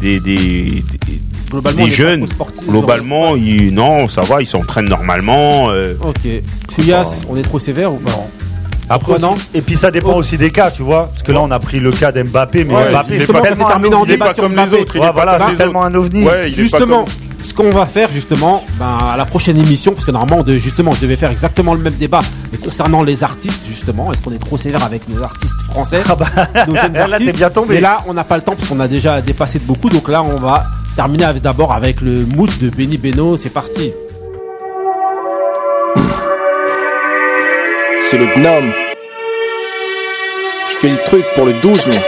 des, 0.00 0.20
des, 0.20 0.84
des- 1.06 1.20
globalement, 1.50 1.84
les 1.84 1.90
jeunes, 1.90 2.26
globalement, 2.68 3.36
ils, 3.36 3.72
non, 3.72 4.08
ça 4.08 4.22
va, 4.22 4.40
ils 4.42 4.46
s'entraînent 4.46 4.88
normalement. 4.88 5.70
euh. 5.70 5.94
Ok. 6.00 6.20
Fuyas, 6.72 7.22
on 7.28 7.36
est 7.36 7.42
trop 7.42 7.58
sévère 7.58 7.92
ou 7.92 7.96
pas? 7.98 8.10
non. 8.10 8.26
Aussi- 9.14 9.48
et 9.54 9.60
puis 9.62 9.76
ça 9.76 9.90
dépend 9.90 10.14
aussi 10.14 10.36
des 10.36 10.50
cas, 10.50 10.70
tu 10.70 10.82
vois. 10.82 11.08
Parce 11.08 11.22
que 11.22 11.32
là, 11.32 11.40
on 11.40 11.50
a 11.50 11.58
pris 11.58 11.80
le 11.80 11.90
cas 11.90 12.12
d'Mbappé, 12.12 12.64
mais 12.64 12.74
Ouais, 12.74 12.90
Mbappé, 12.90 13.18
c'est 13.20 13.32
tellement 13.42 13.68
un 13.68 14.04
débat 14.04 14.34
sur 14.34 14.42
Mbappé. 14.50 14.70
Ouais, 15.00 15.12
voilà, 15.14 15.32
c'est 15.50 15.56
tellement 15.56 15.84
un 15.84 15.94
ovni. 15.94 16.24
justement, 16.62 17.04
ce 17.42 17.52
qu'on 17.54 17.70
va 17.70 17.86
faire 17.86 18.08
justement, 18.12 18.64
ben, 18.78 18.96
à 19.12 19.16
la 19.16 19.26
prochaine 19.26 19.56
émission, 19.58 19.92
parce 19.92 20.04
que 20.04 20.10
normalement, 20.10 20.42
de, 20.42 20.56
justement, 20.56 20.92
je 20.92 21.00
devais 21.00 21.16
faire 21.16 21.30
exactement 21.30 21.74
le 21.74 21.80
même 21.80 21.94
débat, 21.94 22.20
mais 22.52 22.58
concernant 22.58 23.02
les 23.02 23.22
artistes, 23.22 23.66
justement, 23.66 24.12
est-ce 24.12 24.22
qu'on 24.22 24.32
est 24.32 24.38
trop 24.38 24.56
sévère 24.58 24.82
avec 24.84 25.08
nos 25.08 25.22
artistes 25.22 25.60
français, 25.70 26.02
nos 26.66 26.74
jeunes 26.76 26.92
Là, 26.94 27.06
t'es 27.06 27.12
artistes 27.12 27.36
bien 27.36 27.50
tombé. 27.50 27.74
Mais 27.76 27.80
là, 27.80 28.02
on 28.06 28.14
n'a 28.14 28.24
pas 28.24 28.36
le 28.36 28.42
temps 28.42 28.54
parce 28.56 28.68
qu'on 28.68 28.80
a 28.80 28.88
déjà 28.88 29.20
dépassé 29.20 29.58
de 29.58 29.64
beaucoup, 29.64 29.88
donc 29.90 30.08
là, 30.08 30.22
on 30.22 30.36
va 30.40 30.64
terminer 30.96 31.26
d'abord 31.42 31.72
avec 31.72 32.00
le 32.00 32.24
mood 32.24 32.50
de 32.60 32.70
Benny 32.70 32.96
Beno. 32.98 33.36
C'est 33.36 33.50
parti. 33.50 33.92
C'est 38.06 38.18
le 38.18 38.26
gnome. 38.36 38.70
Je 40.68 40.76
fais 40.76 40.88
le 40.88 40.98
truc 40.98 41.24
pour 41.34 41.46
le 41.46 41.54
12 41.54 41.86
mai. 41.86 42.00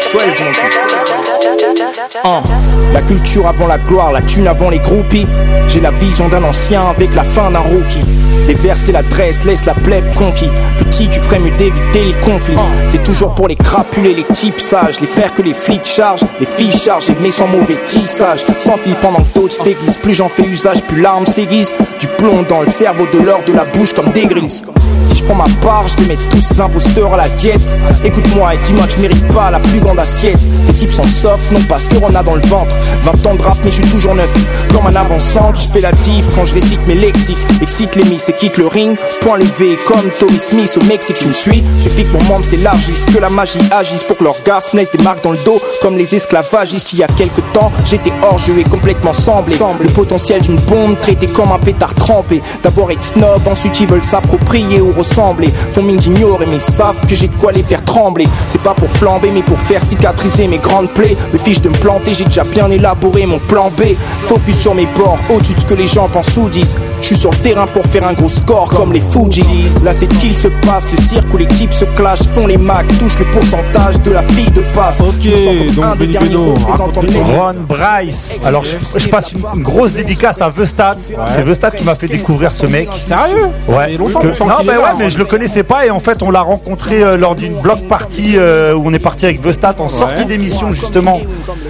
Les 1.46 2.92
La 2.92 3.02
culture 3.02 3.46
avant 3.46 3.68
la 3.68 3.78
gloire, 3.78 4.10
la 4.10 4.22
thune 4.22 4.48
avant 4.48 4.68
les 4.68 4.80
groupies. 4.80 5.26
J'ai 5.68 5.80
la 5.80 5.92
vision 5.92 6.28
d'un 6.28 6.42
ancien 6.42 6.86
avec 6.88 7.14
la 7.14 7.22
fin 7.22 7.52
d'un 7.52 7.60
rookie. 7.60 8.04
Les 8.48 8.54
versets 8.54 8.90
l'adresse, 8.92 9.44
laisse 9.44 9.64
la 9.64 9.74
plèbe 9.74 10.12
conquis. 10.16 10.50
Petit, 10.78 11.08
tu 11.08 11.20
ferais 11.20 11.38
mieux 11.38 11.52
d'éviter 11.52 12.04
le 12.04 12.14
conflit. 12.24 12.56
C'est 12.88 13.02
toujours 13.02 13.34
pour 13.34 13.46
les 13.46 13.54
crapules 13.54 14.06
et 14.06 14.14
les 14.14 14.24
types 14.24 14.58
sages. 14.58 15.00
Les 15.00 15.06
frères 15.06 15.34
que 15.34 15.42
les 15.42 15.54
flics 15.54 15.86
chargent, 15.86 16.24
les 16.40 16.46
filles 16.46 16.72
chargent, 16.72 17.12
mais 17.20 17.30
sans 17.30 17.46
mauvais 17.46 17.80
tissage. 17.84 18.44
Sans 18.58 18.76
fil 18.78 18.96
pendant 18.96 19.18
que 19.18 19.34
d'autres 19.34 19.54
se 19.54 19.62
déguisent. 19.62 19.98
Plus 19.98 20.14
j'en 20.14 20.28
fais 20.28 20.44
usage, 20.44 20.82
plus 20.82 21.00
l'arme 21.00 21.26
s'aiguise. 21.26 21.72
Du 22.00 22.08
plomb 22.08 22.42
dans 22.48 22.62
le 22.62 22.70
cerveau, 22.70 23.06
de 23.12 23.18
l'or 23.18 23.42
de 23.46 23.52
la 23.52 23.64
bouche 23.64 23.92
comme 23.92 24.10
des 24.10 24.26
grises. 24.26 24.64
Si 25.06 25.18
je 25.18 25.24
prends 25.24 25.34
ma 25.34 25.44
part, 25.62 25.86
je 25.86 25.96
vais 26.02 26.08
mettre 26.08 26.28
tous 26.28 26.40
ces 26.40 26.60
imposteurs 26.60 27.14
à 27.14 27.16
la 27.16 27.28
diète. 27.28 27.80
Écoute-moi 28.04 28.54
et 28.54 28.58
dis-moi 28.58 28.86
que 28.86 28.92
je 28.92 28.98
mérite 28.98 29.28
pas 29.28 29.50
la 29.50 29.60
plus 29.60 29.80
grande 29.80 30.00
assiette. 30.00 30.38
Tes 30.66 30.72
types 30.72 30.92
sont 30.92 31.04
non 31.52 31.60
parce 31.68 31.86
qu'on 31.88 32.14
a 32.14 32.22
dans 32.22 32.34
le 32.34 32.46
ventre. 32.46 32.76
20 33.04 33.26
ans 33.26 33.34
de 33.34 33.42
rap, 33.42 33.58
mais 33.64 33.70
je 33.70 33.82
suis 33.82 33.90
toujours 33.90 34.14
neuf. 34.14 34.30
Comme 34.72 34.86
un 34.86 34.96
avançante, 34.96 35.56
je 35.56 35.68
fais 35.68 35.80
la 35.80 35.92
diff 35.92 36.26
quand 36.34 36.44
je 36.44 36.54
récite 36.54 36.80
mes 36.86 36.94
lexiques. 36.94 37.36
Excite 37.62 37.96
les 37.96 38.04
miss 38.04 38.28
et 38.28 38.32
quitte 38.32 38.56
le 38.58 38.66
ring. 38.66 38.96
Point 39.20 39.38
levé 39.38 39.76
comme 39.86 40.10
Tommy 40.18 40.38
Smith 40.38 40.78
au 40.80 40.84
Mexique, 40.84 41.16
tu 41.16 41.28
me 41.28 41.32
suis. 41.32 41.64
Suffit 41.76 42.04
que 42.04 42.12
mon 42.12 42.22
membre 42.24 42.44
s'élargisse, 42.44 43.04
que 43.06 43.18
la 43.18 43.30
magie 43.30 43.58
agisse 43.70 44.02
pour 44.02 44.18
que 44.18 44.24
l'orgasme 44.24 44.78
laisse 44.78 44.90
des 44.90 45.02
marques 45.02 45.22
dans 45.22 45.32
le 45.32 45.38
dos. 45.44 45.60
Comme 45.82 45.96
les 45.96 46.14
esclavagistes, 46.14 46.92
il 46.92 47.00
y 47.00 47.02
a 47.02 47.08
quelques 47.08 47.42
temps, 47.52 47.72
j'étais 47.84 48.12
hors 48.22 48.38
jeu 48.38 48.58
et 48.58 48.64
complètement 48.64 49.12
semblé. 49.12 49.56
Le 49.80 49.88
potentiel 49.88 50.40
d'une 50.42 50.56
bombe 50.56 50.98
traité 51.00 51.26
comme 51.26 51.52
un 51.52 51.58
pétard 51.58 51.94
trempé. 51.94 52.42
D'abord 52.62 52.90
être 52.90 53.04
snob, 53.04 53.46
ensuite 53.46 53.80
ils 53.80 53.88
veulent 53.88 54.04
s'approprier 54.04 54.80
ou 54.80 54.92
ressembler. 54.92 55.52
Font 55.72 55.82
mine 55.82 55.96
d'ignorer, 55.96 56.46
mais 56.46 56.58
savent 56.58 57.06
que 57.06 57.14
j'ai 57.14 57.28
de 57.28 57.34
quoi 57.34 57.52
les 57.52 57.62
faire 57.62 57.84
trembler. 57.84 58.26
C'est 58.48 58.62
pas 58.62 58.74
pour 58.74 58.90
flamber, 58.90 59.30
mais 59.32 59.42
pour 59.42 59.58
faire 59.58 59.82
cicatriser 59.82 60.48
mes 60.48 60.58
grandes 60.58 60.90
plaies. 60.90 61.15
Me 61.32 61.38
fiche 61.38 61.60
de 61.60 61.68
me 61.68 61.76
planter, 61.76 62.14
j'ai 62.14 62.24
déjà 62.24 62.44
bien 62.44 62.70
élaboré 62.70 63.26
mon 63.26 63.38
plan 63.38 63.70
B. 63.70 63.82
Focus 64.20 64.56
sur 64.58 64.74
mes 64.74 64.86
bords, 64.86 65.18
au-dessus 65.30 65.54
de 65.54 65.60
ce 65.60 65.66
que 65.66 65.74
les 65.74 65.86
gens 65.86 66.08
pensent 66.08 66.36
ou 66.36 66.48
disent. 66.48 66.76
Je 67.00 67.06
suis 67.06 67.16
sur 67.16 67.30
le 67.30 67.36
terrain 67.38 67.66
pour 67.66 67.84
faire 67.86 68.06
un 68.06 68.12
gros 68.14 68.28
score 68.28 68.68
comme 68.68 68.92
les 68.92 69.00
Fujis. 69.00 69.44
Là, 69.84 69.92
c'est 69.92 70.06
qu'il 70.06 70.34
se 70.34 70.48
passe, 70.48 70.86
ce 70.88 70.96
cirque 71.02 71.32
où 71.32 71.36
les 71.36 71.46
types 71.46 71.72
se 71.72 71.84
clashent, 71.96 72.26
font 72.34 72.46
les 72.46 72.56
macs, 72.56 72.86
touchent 72.98 73.18
le 73.18 73.26
pourcentage 73.30 74.00
de 74.02 74.10
la 74.12 74.22
fille 74.22 74.50
de 74.50 74.62
passe. 74.74 75.00
Ok, 75.00 75.74
donc 75.74 75.98
Benny 75.98 76.18
Beno, 76.18 76.54
Ron 76.66 77.54
Bryce. 77.68 78.34
Alors, 78.44 78.64
je, 78.64 78.98
je 78.98 79.08
passe 79.08 79.32
une, 79.32 79.42
une 79.54 79.62
grosse 79.62 79.92
dédicace 79.92 80.40
à 80.40 80.48
Vestat. 80.48 80.96
C'est 81.34 81.42
Vestat 81.42 81.70
qui 81.72 81.84
m'a 81.84 81.94
fait 81.94 82.08
découvrir 82.08 82.52
ce 82.52 82.66
mec. 82.66 82.88
Sérieux? 82.98 83.48
Ouais. 83.68 83.96
Que- 83.96 84.44
non, 84.44 84.54
bah 84.64 84.72
ouais, 84.72 84.82
mais 84.98 85.04
hein. 85.04 85.08
je 85.08 85.18
le 85.18 85.24
connaissais 85.24 85.62
pas 85.62 85.86
et 85.86 85.90
en 85.90 86.00
fait, 86.00 86.22
on 86.22 86.30
l'a 86.30 86.42
rencontré 86.42 87.02
euh, 87.02 87.16
lors 87.16 87.34
d'une 87.34 87.54
block 87.54 87.80
party 87.88 88.34
euh, 88.36 88.74
où 88.74 88.82
on 88.86 88.92
est 88.94 88.98
parti 88.98 89.26
avec 89.26 89.42
Vestat 89.42 89.74
en 89.78 89.88
sortie 89.88 90.24
d'émission 90.26 90.72
justement 90.72 91.05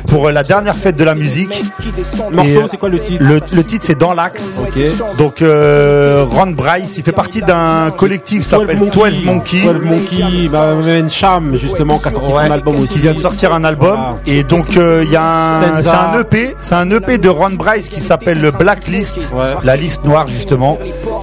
pour 0.09 0.29
euh, 0.29 0.33
la 0.33 0.43
dernière 0.43 0.77
fête 0.77 0.97
de 0.97 1.05
la 1.05 1.15
musique. 1.15 1.63
Le 2.31 2.37
morceau, 2.37 2.51
Et, 2.51 2.69
c'est 2.71 2.77
quoi 2.77 2.89
le 2.89 2.99
titre 2.99 3.23
le, 3.23 3.41
le 3.53 3.65
titre 3.65 3.85
c'est 3.87 3.97
Dans 3.99 4.13
l'axe. 4.15 4.57
Donc 5.19 5.43
euh, 5.43 6.25
Ron 6.31 6.49
Bryce, 6.53 6.95
il 6.97 7.03
fait 7.03 7.13
partie 7.13 7.41
d'un 7.41 7.91
collectif 7.97 8.43
qui 8.43 8.49
s'appelle 8.49 8.79
12 8.79 9.25
Monkey. 9.25 9.63
12 9.63 9.85
Monkey, 9.85 10.49
bah, 10.51 10.75
même 10.85 11.09
Cham, 11.09 11.57
justement, 11.57 11.99
qui 11.99 12.09
a 12.09 12.11
sorti 12.13 12.27
Ouais, 12.33 12.47
son 12.47 12.51
album 12.53 12.81
aussi. 12.81 12.95
qui 12.95 12.99
vient 13.01 13.15
de 13.15 13.19
sortir 13.21 13.53
un 13.55 13.65
album 13.65 13.89
Voilà. 13.97 14.17
et 14.27 14.43
donc 14.43 14.77
euh, 14.77 15.03
il 15.07 15.11
y 15.13 15.17
a 15.17 15.23
un 15.59 15.61
c'est 15.77 15.83
Stanza. 15.83 16.11
un 16.15 16.21
EP 16.21 16.55
c'est 16.61 16.75
un 16.75 16.91
EP 16.91 17.19
de 17.19 17.29
Ron 17.29 17.51
Bryce 17.53 17.89
qui 17.89 18.01
s'appelle 18.01 18.41
le 18.41 18.51
Blacklist 18.51 19.31
la 19.63 19.77
liste 19.77 20.05
noire 20.05 20.27
justement 20.27 20.79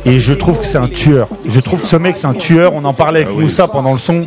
et 0.06 0.20
je 0.20 0.34
trouve 0.34 0.60
que 0.60 0.66
c'est 0.66 0.78
un 0.78 0.88
tueur 0.88 1.28
je 1.46 1.60
trouve 1.60 1.82
que 1.82 1.88
ce 1.88 1.96
mec 1.98 2.18
c'est 2.18 2.28
un 2.28 2.34
tueur 2.34 2.74
on 2.74 2.84
en 2.86 2.94
parlait 2.94 3.24
avec 3.26 3.36
Moussa 3.38 3.68
pendant 3.68 3.94
le 3.94 4.00
son 4.00 4.22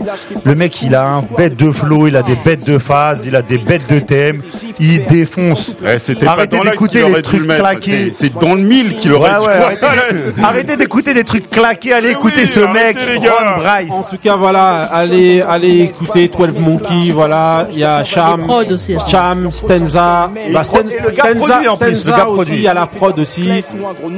le 0.45 0.55
mec 0.55 0.83
il 0.83 0.95
a 0.95 1.07
un 1.07 1.25
bête 1.37 1.57
de 1.57 1.73
flow 1.73 2.07
il 2.07 2.17
a 2.17 2.23
des 2.23 2.37
bêtes 2.45 2.67
de 2.67 2.79
phase 2.79 3.25
il 3.27 3.35
a 3.37 3.43
des 3.43 3.59
bêtes 3.59 3.76
de 3.79 3.99
thème 4.01 4.43
il 4.81 5.07
défonce. 5.07 5.73
C'était 5.99 6.27
pas 6.27 6.33
arrêtez 6.33 6.59
d'écouter 6.61 7.03
les 7.05 7.23
trucs 7.23 7.47
mettre. 7.47 7.61
claqués. 7.61 8.13
C'est- 8.15 8.37
dans 8.39 8.55
le 8.55 8.61
mille 8.63 8.97
qu'il 8.97 9.13
aurait 9.13 9.31
Ouais, 9.33 9.39
dû- 9.39 9.47
ouais, 9.47 9.55
arrêtez, 9.85 10.43
arrêtez 10.43 10.77
d'écouter 10.77 11.15
des 11.15 11.25
trucs 11.25 11.49
claqués. 11.51 11.93
Allez 11.93 12.11
écouter 12.11 12.47
ce 12.47 12.61
mec 12.61 12.97
Ron 12.99 13.61
Bryce. 13.61 13.91
En 13.91 14.03
tout 14.03 14.17
cas, 14.23 14.37
voilà, 14.37 14.79
allez, 14.85 15.43
allez 15.49 15.83
écouter 15.85 16.29
12 16.29 16.59
Monkey, 16.59 17.11
voilà, 17.13 17.67
il 17.73 17.79
y 17.79 17.85
a 17.85 18.05
Cham, 18.05 18.47
hein. 18.49 18.63
Cham, 19.09 19.51
Stenza, 19.53 20.31
bah, 20.53 20.63
Sten- 20.63 20.89
Stenza, 21.13 21.35
produit 21.35 21.69
en 21.69 21.77
plus, 21.77 21.91
le 21.91 21.95
Stenza 21.97 22.17
gars 22.17 22.27
aussi, 22.29 22.53
il 22.55 22.61
y 22.63 22.69
a 22.69 22.75
la 22.75 22.87
prod 22.87 23.19
aussi, 23.19 23.49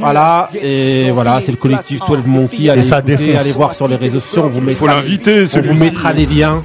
voilà, 0.01 0.48
et 0.60 1.10
voilà, 1.10 1.40
c'est 1.40 1.52
le 1.52 1.56
collectif 1.59 2.01
12 2.06 2.26
Monkey, 2.26 2.68
allez 2.70 2.80
Et 2.80 2.85
ça 2.85 2.98
écouter, 2.98 3.16
défonce. 3.16 3.40
allez 3.40 3.52
voir 3.52 3.74
sur 3.74 3.86
les 3.89 3.97
réseaux 3.97 4.20
sociaux, 4.20 4.43
on 4.47 4.48
vous 4.48 4.60
mettra, 4.60 4.78
faut 4.80 4.86
l'inviter, 4.86 5.47
on 5.56 5.60
vous 5.60 5.74
mettra 5.74 6.12
les 6.12 6.26
liens, 6.26 6.60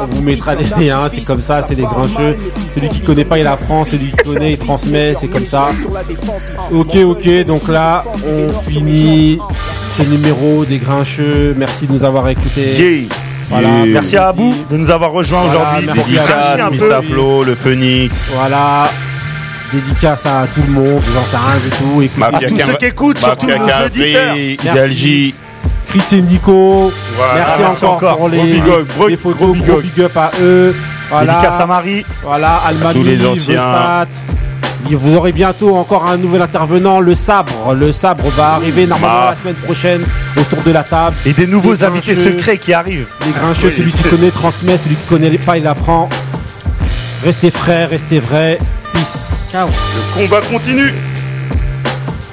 on 0.00 0.06
vous 0.06 0.22
mettra 0.22 0.54
les 0.54 0.64
liens, 0.86 1.00
c'est 1.12 1.24
comme 1.24 1.40
ça, 1.42 1.62
c'est 1.66 1.74
les 1.74 1.85
grincheux, 1.86 2.36
celui 2.74 2.88
qui 2.88 3.00
connaît 3.00 3.24
pas 3.24 3.38
il 3.38 3.46
apprend, 3.46 3.84
celui 3.84 4.06
qui 4.10 4.16
connaît 4.16 4.52
il 4.52 4.58
transmet, 4.58 5.14
c'est 5.20 5.28
comme 5.28 5.46
ça. 5.46 5.68
Ok, 6.72 6.94
ok, 6.96 7.44
donc 7.46 7.68
là, 7.68 8.04
on 8.26 8.48
finit 8.68 9.38
ce 9.96 10.02
numéro 10.02 10.64
des 10.64 10.78
grincheux. 10.78 11.54
Merci 11.56 11.86
de 11.86 11.92
nous 11.92 12.04
avoir 12.04 12.28
écoutés. 12.28 12.72
Yeah. 12.72 13.08
Voilà, 13.48 13.68
Merci 13.86 14.16
à 14.16 14.28
Abou 14.28 14.52
de 14.70 14.76
nous 14.76 14.90
avoir 14.90 15.12
rejoints 15.12 15.44
Voilà, 15.44 15.78
aujourd'hui. 15.78 16.16
peu. 16.16 16.70
Mistaflo, 16.72 17.44
le 17.44 17.54
Phoenix. 17.54 18.30
Voilà. 18.34 18.90
Dédicace 19.72 20.26
à 20.26 20.46
tout 20.54 20.60
le 20.66 20.72
monde, 20.72 21.00
j'en 21.14 21.24
sais 21.26 21.36
rien 21.36 21.56
du 21.62 21.70
tout. 21.70 22.02
Écoutez, 22.02 22.20
Mafia 22.20 22.38
À 22.46 22.50
tous 22.50 22.56
ceux 22.56 22.76
qui 22.76 22.84
écoutent, 22.86 23.18
surtout 23.18 23.46
nos 23.46 23.54
auditeurs. 23.86 24.34
Chris 25.88 26.02
et 26.16 26.20
Nico, 26.22 26.92
Voilà, 27.16 27.34
merci, 27.34 27.60
merci 27.62 27.84
encore, 27.84 27.92
encore. 27.94 28.16
pour 28.18 28.28
les, 28.28 28.38
Gros 28.38 28.46
big 28.46 28.68
up, 28.68 28.88
gros- 28.96 29.08
les 29.08 29.16
photos, 29.16 29.56
gros 29.58 29.80
big 29.80 30.00
up 30.00 30.16
à 30.16 30.30
eux. 30.40 30.74
Voilà. 31.10 31.34
Dédicace 31.34 31.60
à 31.60 31.66
Marie. 31.66 32.04
Voilà, 32.22 32.60
tous 32.92 33.02
les 33.02 33.24
anciens. 33.26 34.06
Vous 34.88 35.16
aurez 35.16 35.32
bientôt 35.32 35.74
encore 35.76 36.06
un 36.06 36.16
nouvel 36.16 36.42
intervenant, 36.42 37.00
le 37.00 37.14
sabre. 37.16 37.74
Le 37.74 37.90
sabre 37.90 38.28
va 38.36 38.54
arriver 38.54 38.86
normalement 38.86 39.20
Bah. 39.22 39.30
la 39.30 39.36
semaine 39.36 39.56
prochaine 39.56 40.04
autour 40.36 40.62
de 40.62 40.70
la 40.70 40.84
table. 40.84 41.16
Et 41.26 41.32
des 41.32 41.46
nouveaux 41.48 41.82
invités 41.84 42.14
secrets 42.14 42.56
qui 42.58 42.72
arrivent. 42.72 43.08
Les 43.24 43.32
grincheux, 43.32 43.70
celui 43.70 43.90
qui 43.92 44.04
connaît 44.04 44.30
transmet, 44.30 44.78
celui 44.78 44.94
qui 44.94 45.06
connaît 45.08 45.30
pas 45.38 45.58
il 45.58 45.66
apprend. 45.66 46.08
Restez 47.24 47.50
frais, 47.50 47.86
restez 47.86 48.20
vrais. 48.20 48.58
Peace. 48.92 49.48
Ciao. 49.50 49.66
Le 49.66 50.22
combat 50.22 50.40
continue. 50.42 50.94